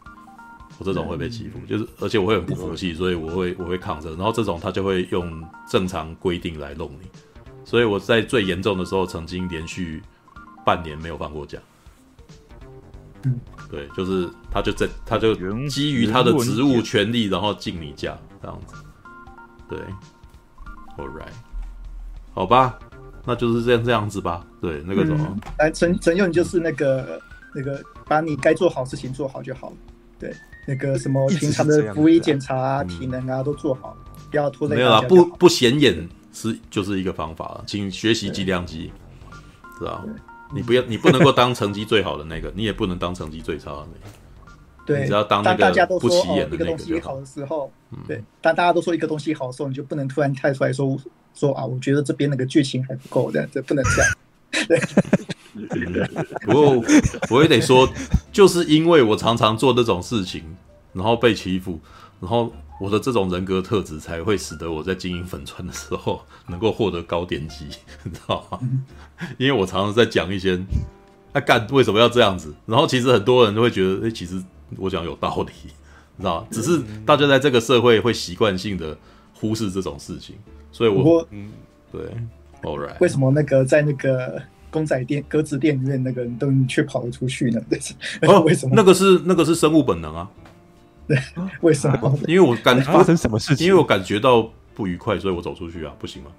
[0.79, 7.07] 我这种会被欺负，嗯、就是而且我会很不服气，所以我会我会抗争，然后这种他就会用正常规定来弄你，
[7.65, 10.01] 所以我在最严重的时候曾经连续。
[10.65, 11.57] 半年没有放过假，
[13.23, 13.39] 嗯，
[13.71, 15.33] 对，就是他就在，他就
[15.69, 18.75] 基于他的职务权利，然后禁你假这样子，
[19.69, 19.79] 对
[20.97, 21.31] ，All right，
[22.33, 22.77] 好吧，
[23.23, 27.17] 那就是这样这样子吧，对，那个什么，来陈陈勇，就是那个
[27.55, 29.71] 那个把你该做好事情做好就好，
[30.19, 30.33] 对，
[30.65, 33.95] 那个什么平常的服仪检查啊、体能啊都做好，
[34.31, 34.75] 不要拖累。
[34.75, 38.91] 没有啊，不不显眼是就是一个方法了，请学习计量机，
[39.77, 40.03] 是吧？
[40.53, 44.13] 你不要，你不能够当成绩最好的那个，你也不能当成绩最差的那个。
[44.87, 46.57] 对，你只要当那个不起眼的那个。
[46.57, 47.69] 一个东西好的时候，
[48.07, 50.97] 对，当大家都说一个东西好的时候，你就不能突然跳出来说
[51.33, 54.11] 说啊，我觉得这边那个剧情还不够，这样这不能这样。
[54.51, 54.79] 对。
[56.45, 56.83] 不过
[57.31, 57.89] 我也得说，
[58.31, 60.43] 就是因为我常常做这种事情，
[60.93, 61.79] 然后被欺负，
[62.19, 67.65] 然后我的这种人格特质才会使得我在经营粉川的时候能够获得高点击，
[68.03, 68.59] 你知道吗？
[69.39, 70.55] 因为我常常在讲一些，
[71.33, 72.53] 他、啊、干为什么要这样子？
[72.67, 74.39] 然后其实很多人都会觉得，哎、欸，其实
[74.75, 75.51] 我讲有道理，
[76.17, 76.47] 你知道吗？
[76.51, 78.95] 只是大家在这个社会会习惯性的
[79.33, 80.35] 忽视这种事情，
[80.71, 81.51] 所以我，嗯，
[81.91, 82.01] 对
[82.99, 84.41] 为什么那个在那个？
[84.69, 87.59] 公仔店、鸽子店里面那个人都却跑了出去呢？
[88.27, 88.73] 哦，为什么？
[88.75, 90.29] 那个是那个是生物本能啊。
[91.07, 91.17] 对，
[91.61, 92.19] 为什么？
[92.27, 93.65] 因为我感 发生什么事情？
[93.65, 96.29] 因为我感觉到不愉快，所以我走出去啊，不行吗？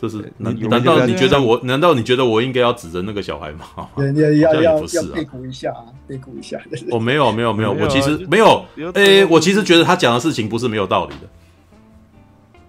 [0.00, 0.56] 这是难？
[0.70, 1.60] 难道你觉得我？
[1.64, 3.64] 难道你觉得我应该要指着那个小孩吗？
[3.96, 4.80] 要要要
[5.12, 6.58] 背鼓一下啊，背鼓一下。
[6.92, 8.64] 我没有没有没有，我其实没有。
[8.94, 11.28] 诶，我其实觉得他讲的事情不是没有道理的。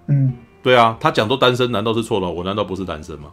[0.07, 0.33] 嗯，
[0.63, 2.31] 对啊，他讲都单身，难道是错了？
[2.31, 3.31] 我难道不是单身吗？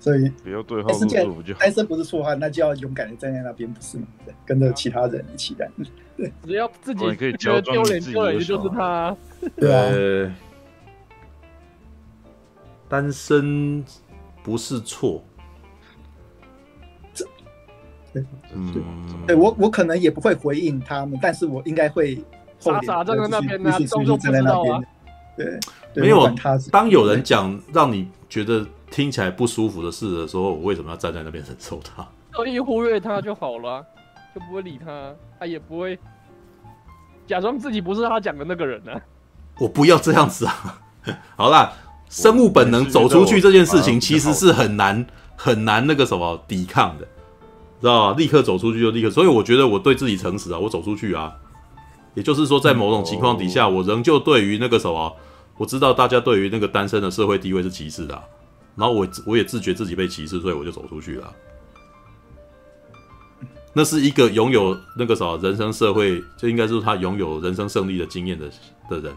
[0.00, 4.06] 所以，不要对号入座就单身不是错话，那就要勇敢的站在那边，不是吗？
[4.24, 5.68] 对，跟着其他人一起来。
[6.16, 7.04] 对，只要自己
[7.36, 9.16] 觉得丢脸，丢脸就是他。
[9.56, 10.34] 对啊，
[12.88, 13.84] 单身
[14.44, 15.22] 不是错。
[17.12, 17.26] 这，
[18.54, 18.72] 嗯，
[19.26, 22.22] 对我我可能也不会回应他们，但是我应该会
[22.66, 24.80] 傻傻站在那边呢，动作不知道啊。
[25.36, 25.58] 对，
[25.94, 26.28] 没有。
[26.70, 28.66] 当有人讲让你觉得。
[28.88, 32.06] 听起来不舒服的事的时候，我为什么要站在那边忍受他？
[32.30, 33.84] 刻意忽略他就好了，
[34.32, 35.98] 就不会理他，他也不会
[37.26, 39.00] 假装自己不是他讲的那个人呢、啊。
[39.58, 40.80] 我不要这样子啊！
[41.36, 41.72] 好啦，
[42.08, 45.04] 生物本能走出去这件事情其实是很难
[45.34, 47.04] 很难那个什么抵抗的，
[47.80, 48.16] 知道吧？
[48.16, 51.34] 立刻走出去就立刻，所以我觉得我对自己诚实啊，我走出去啊。
[52.16, 55.14] 也就是说，在某种情况底下，我仍旧对于那个什么，
[55.56, 58.24] 我知道大家对于那个单身的社会地位是歧视的、啊。
[58.74, 61.32] 然后我我也自觉自己被歧视，所以我就走出去了。
[63.72, 68.50] 那是一个拥有那个啥人生社会，就应该是他拥有人生胜利的经验的
[68.88, 69.14] 的人，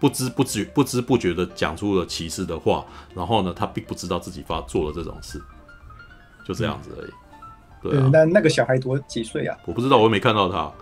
[0.00, 2.84] 不知不觉不知不觉的讲出了歧视的话。
[3.14, 5.40] 然后呢，他并不知道自己发做了这种事，
[6.44, 7.10] 就这样子而已。
[7.84, 9.56] 嗯、对、啊、那那个小孩多几岁啊？
[9.64, 10.72] 我不知道，我又没看到他，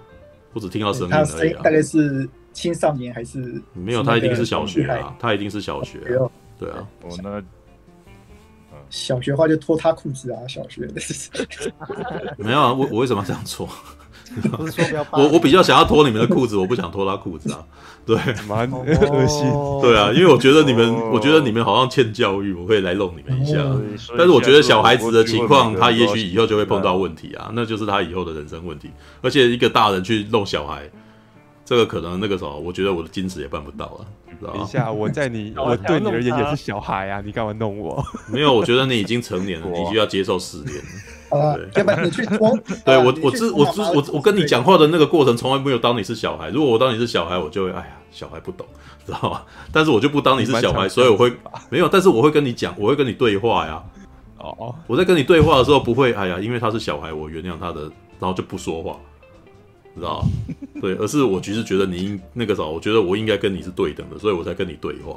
[0.56, 1.60] 我只听到声音而已、啊。
[1.62, 3.62] 大概是青少年还是？
[3.74, 6.24] 没有，他一定是小学啊，他一定是小学、啊。
[6.58, 7.42] 对啊，我那。
[8.88, 10.88] 小学的话就脱他裤子啊，小学
[12.38, 13.68] 没有啊，我我为什么要这样做？
[15.12, 17.64] 我我比较想要脱你们的裤子，我不想脱他裤子啊。
[18.04, 18.16] 对，
[18.48, 19.50] 蛮恶心。
[19.82, 23.56] 对啊，因为我觉得你们，我觉得你们好像欠教育，我会来弄你们一下。
[24.16, 28.90] 但是我觉得小孩子的情况，他也许以后就会碰到问题啊，那就是他以后的人生问题。
[29.22, 30.88] 而且一个大人去弄小孩。
[31.68, 34.06] 这个可能那个时候，我觉得我的矜持也办不到了。
[34.40, 38.00] 等一下，我在你， 我对你而言也是小孩啊，你干嘛弄我？
[38.30, 40.80] 没有，我觉得你已经成年了，你就要接受试炼。
[41.30, 46.50] 对，要不然你去我， 对我，我知，我知，我我跟你讲话的那个过程，从来没有当你是小孩。
[46.50, 48.66] 如果我当你是小孩，我就会，哎呀，小孩不懂，
[49.04, 49.42] 知道吗？
[49.72, 51.32] 但是我就不当你是小孩，所以我会
[51.68, 53.82] 没有，但是我会跟你讲，我会跟你对话呀。
[54.38, 57.82] 哦，我在跟你对话的时候，不会，哎呀，因为他是小孩，我原谅他的，
[58.20, 58.96] 然后就不说话。
[59.96, 60.22] 知道
[60.80, 65.16] 对，而是我其实觉得你应那个啥，我觉得我应该跟你是对等的，所以我才跟你对话，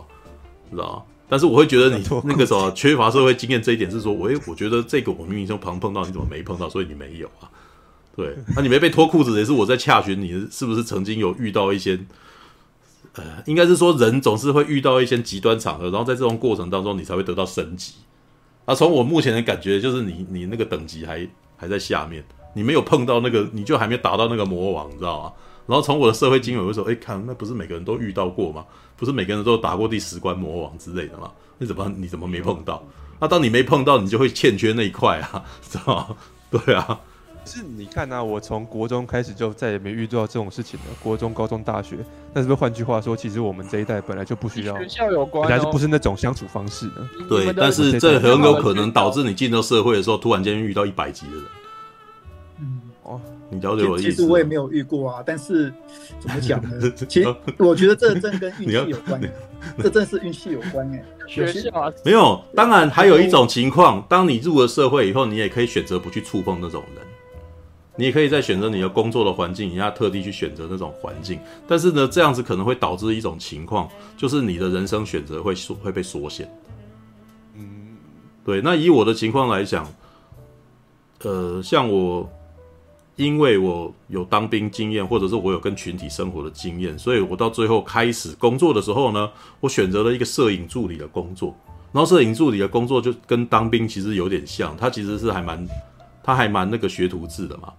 [0.72, 6.68] 知道但是我会觉得你 那个啥缺乏社会经验这一点是说，我我觉得这个我明明就旁碰到，你怎么没碰到？
[6.68, 7.48] 所以你没有啊？
[8.16, 12.00] 对，那你没被脱裤子也是我在洽询你，是不是曾经有遇到一些
[13.14, 17.94] 呃，应该是说人总是会遇到一些极端场合，然后在这种过程当中你才会得到升级。
[18.66, 22.24] 啊，从我目前的感觉就是你你那个等级还还在下面。
[22.56, 25.32] 你没有碰到那个，你就还没达到那个魔王，你知道吗？
[25.70, 28.66] 然后从我的社会经验，我就说，哎，看那不是每个人都遇到过吗？
[28.98, 31.30] 不是每个人都打过第十关魔王之类的吗？
[31.60, 32.84] 你怎么你怎么没碰到？
[33.20, 36.18] 那当你没碰到，你就会欠缺那一块啊， 知道？
[36.50, 37.00] 对啊，
[37.46, 40.86] 是你看啊，我从国中开始就再也没遇到这种事情了。
[41.04, 41.98] 国中、高中、大学，
[42.34, 47.08] 但是不是换句话说，其实我们这一代本来就不需要，学校有关，本来就不是那种相处方式呢。
[47.30, 51.46] 对，但是这很有可能导致你进到社会的时候，突然间遇到一百级的人。
[52.62, 54.12] 嗯哦，你了解我的意思。
[54.12, 55.74] 其实我也没有遇过啊，但是
[56.20, 56.92] 怎么讲呢？
[57.08, 59.22] 其实我觉得这真跟运气有关，
[59.78, 61.04] 这真是运气有关哎。
[61.28, 67.06] 学校没有，当然还有一种情况，当你入了社会以后，你也可以选择不去触碰那种人，
[67.96, 71.40] 你也可以在选择你的工作的环境，你要特地去选择那种环境。
[71.68, 73.88] 但是呢，这样子可能会导致一种情况，
[74.18, 76.52] 就是你的人生选择会缩会被缩限。
[78.44, 79.88] 对，那以我的情况来讲，
[81.22, 82.28] 呃，像我，
[83.20, 91.54] 因为我有当兵经验，或者是我有跟群体生活的经验，所以我到最后开始工作的时候呢，我选择了一个摄影助理的工作。
[91.92, 95.68] 然后摄影助理的工作就跟当兵其实有点像，他其实是还蛮，
[96.24, 97.74] 他还蛮那个学徒制的嘛。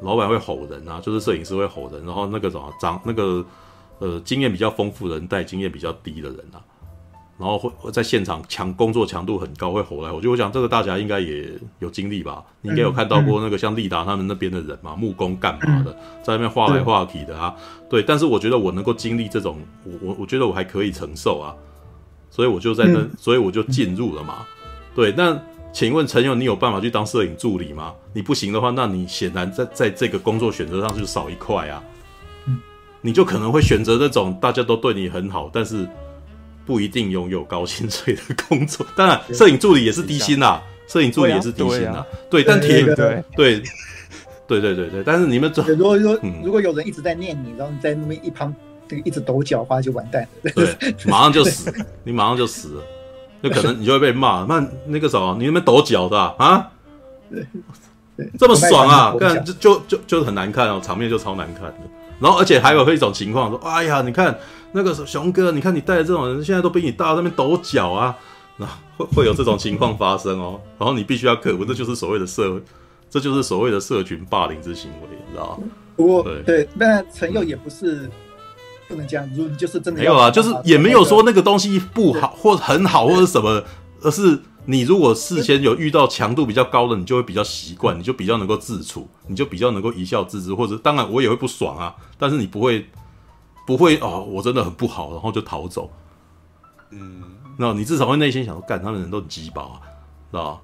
[0.00, 3.44] 老板会吼人啊，就是摄影师会吼人，然后那个什么长那个
[3.98, 6.64] 呃经验比较丰富的人带经验比较低的人啊，
[7.42, 10.28] 然后会在现场强工作强度很高，会吼来吼去。
[10.28, 12.40] 我想这个大家应该也有经历吧？
[12.60, 17.52] 你应该有看到过那个像利达他们那边的人嘛，木工干嘛的，在那边画来画去的啊。
[17.90, 21.52] 对，但是我觉得我能够经历这种，我我我觉得我还可以承受啊，
[22.30, 24.46] 所以我就在那，所以我就进入了嘛。
[24.94, 25.36] 对，那。
[25.74, 27.94] 请问陈友，你有办法去当摄影助理吗？
[28.12, 31.82] 你不行的话，那你显然在在这个工作选择上就少一块啊。
[32.44, 32.58] 嗯，
[33.00, 35.88] 你就可能会选择那种大家都对你很好，但是
[36.64, 38.86] 不一定拥有高薪水的工作。
[38.96, 42.04] 当然，摄影助理也是低薪啦，摄影助理也是低薪啦。
[42.30, 43.62] 对，但铁对对
[44.46, 48.54] 对对对对，但是你们总如果说如果有人一直在念你，然后你在那边一旁
[49.04, 50.50] 一直抖脚的话，就完蛋了。
[50.54, 51.72] 对，马上就死，
[52.04, 52.82] 你马上就死了。
[53.42, 56.34] 就可能你就会被骂，那那个什么，你那边抖脚的啊？
[56.38, 56.70] 啊
[58.38, 59.14] 这么爽啊？
[59.18, 61.80] 看就就就就很难看哦，场面就超难看的。
[62.20, 64.38] 然后而且还有一种情况说，哎呀，你看
[64.72, 68.16] 那个熊哥，你看你带的这种人，现在都比你大，那边抖脚啊，
[68.56, 70.60] 那会会有这种情况发生哦。
[70.78, 72.60] 然后你必须要克服，这就是所谓的社，
[73.08, 75.64] 这就是所谓的社群霸凌之行为，你知道吗？
[75.94, 78.10] 不过对对，那陈佑也不是。
[78.88, 83.62] 不能这样，如果你就是真的没有啊，就是也没有说那个东西不好或很好或者什么，
[84.02, 92.86] 而是你如果事先有遇到强度比较高的，你就会比较习惯，你就比较能够自处，你就比较能够一笑置之，或者当然我也会不爽啊，但是你不会
[93.66, 95.90] 不会哦，我真的很不好，然后就逃走。
[96.90, 97.22] 嗯，
[97.58, 99.80] 那你至少会内心想说，干他们人都很鸡巴啊，
[100.30, 100.60] 知道吧？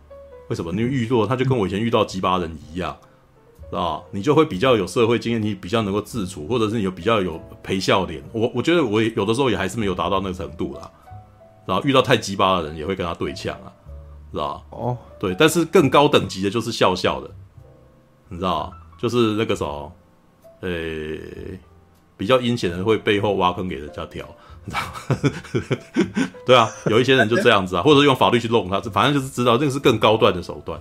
[0.49, 0.71] 为什么？
[0.73, 2.97] 因为遇到他就跟我以前遇到鸡巴人一样。
[3.71, 8.23] 啊，你就会比较有社会经验，你比较能够自处，或者是你有比较有陪笑脸。
[8.33, 10.91] 我我觉得我有的时候也还是没有达到那个程度啦。
[11.67, 13.69] 然后遇到太鸡巴的人，也会跟他对呛啊，
[14.33, 17.31] 知道哦，对，但是更高等级的就是笑笑的，
[18.31, 19.93] 你知道就是那个时候，
[20.61, 21.61] 呃、欸，
[22.19, 24.29] 比较阴险的人会背后挖坑给人家跳，
[24.67, 24.83] 你知道
[26.45, 30.79] 对啊，有一些人就这样子啊，或者用法律去弄他，反正就是知道这个是更高段的手段。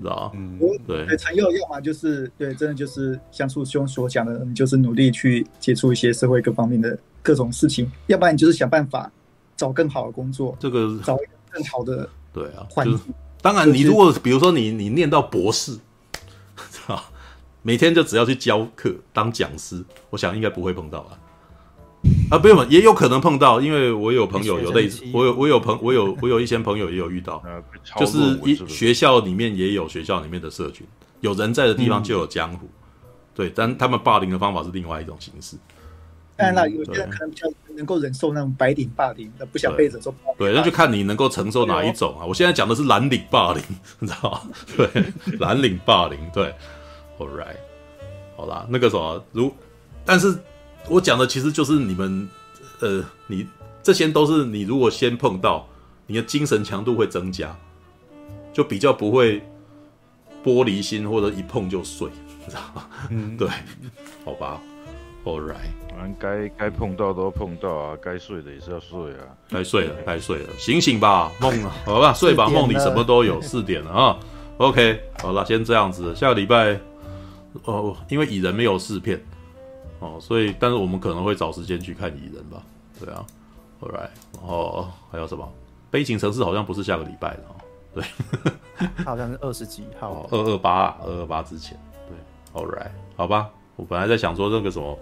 [0.00, 9.08] 知道嗯，对，陈佑要么就是对，真的就是像树兄所讲的，你就是努力去接触一些社会各方面的各种事情，要不然你就是想办法
[9.56, 12.98] 找更好的工作，这个找一个更好的对啊，就是
[13.40, 15.78] 当然你如果比如说你你念到博士，啊，
[17.62, 21.18] 每天就只要去教课当讲师，我想应该不会碰到啊。
[22.32, 27.40] 啊，不用，也有可能碰到，因为我有朋友有类似，我有我有朋我有我有一些朋友也有遇到，
[27.96, 30.84] 就是一学校里面也有学校里面的社群，
[31.20, 32.68] 有人在的地方就有江湖，
[33.34, 35.56] 对，但他们霸凌的方法是另外一种形式。
[36.34, 40.12] 当然了，有些人可能比较能够忍受那种白领霸凌，那不想被忍受。
[40.36, 42.26] 对，那就看你能够承受哪一种啊。
[42.26, 43.62] 我现在讲的是蓝领霸凌，
[44.00, 44.40] 你知道吗？
[44.76, 46.52] 对，蓝领霸凌，对
[47.24, 47.56] ，All right，
[48.36, 49.52] 好啦，那个什么，如
[50.04, 50.36] 但是。
[50.88, 52.28] 我讲的其实就是你们，
[52.80, 53.46] 呃，你
[53.84, 55.64] 这些都是你如果先碰到，
[56.08, 57.56] 你的精神强度会增加，
[58.52, 59.38] 就比较不会
[60.44, 62.08] 玻璃心或者一碰就碎，
[62.40, 62.88] 你知道吗？
[63.10, 63.48] 嗯，对，
[64.24, 64.60] 好吧
[65.24, 74.18] ，All right，反正该该碰到都碰到啊，该睡的也是要睡啊，该睡了，该睡了，醒醒吧，梦啊，好吧，睡吧，梦里什么都有，四点了啊
[74.56, 76.76] ，OK，好了，先这样子，下个礼拜，
[77.64, 79.22] 哦，因为蚁人没有试片。
[80.00, 82.60] 哦，所以，但是我们可能会找时间去看蚁人吧，
[82.98, 83.24] 对啊
[83.80, 85.48] ，All right，然后还有什么？
[85.92, 87.54] 悲情城市好像不是下个礼拜的哦，
[87.94, 88.04] 对，
[89.04, 94.98] 好像是二十几号，二二八，二二八之前，对，All right，好吧，我本来在想说那个什么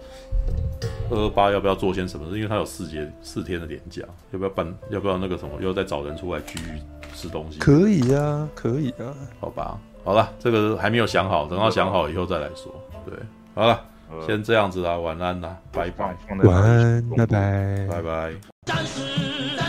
[1.09, 4.71] 二二八要不要做些什么，因为它有四节四天的连假，要不要办？
[4.91, 5.59] 要不要那个什么？
[5.61, 6.59] 又再找人出来聚
[7.15, 7.57] 吃东西？
[7.57, 12.73] 可以啊，可以啊，好吧，好了，这个还没有想好，等到想好以后再来说，
[13.05, 13.13] 对，
[13.53, 13.85] 好了。
[14.27, 16.13] 先这样子啦，晚安啦，拜拜，
[16.43, 19.60] 晚安，拜拜，拜拜。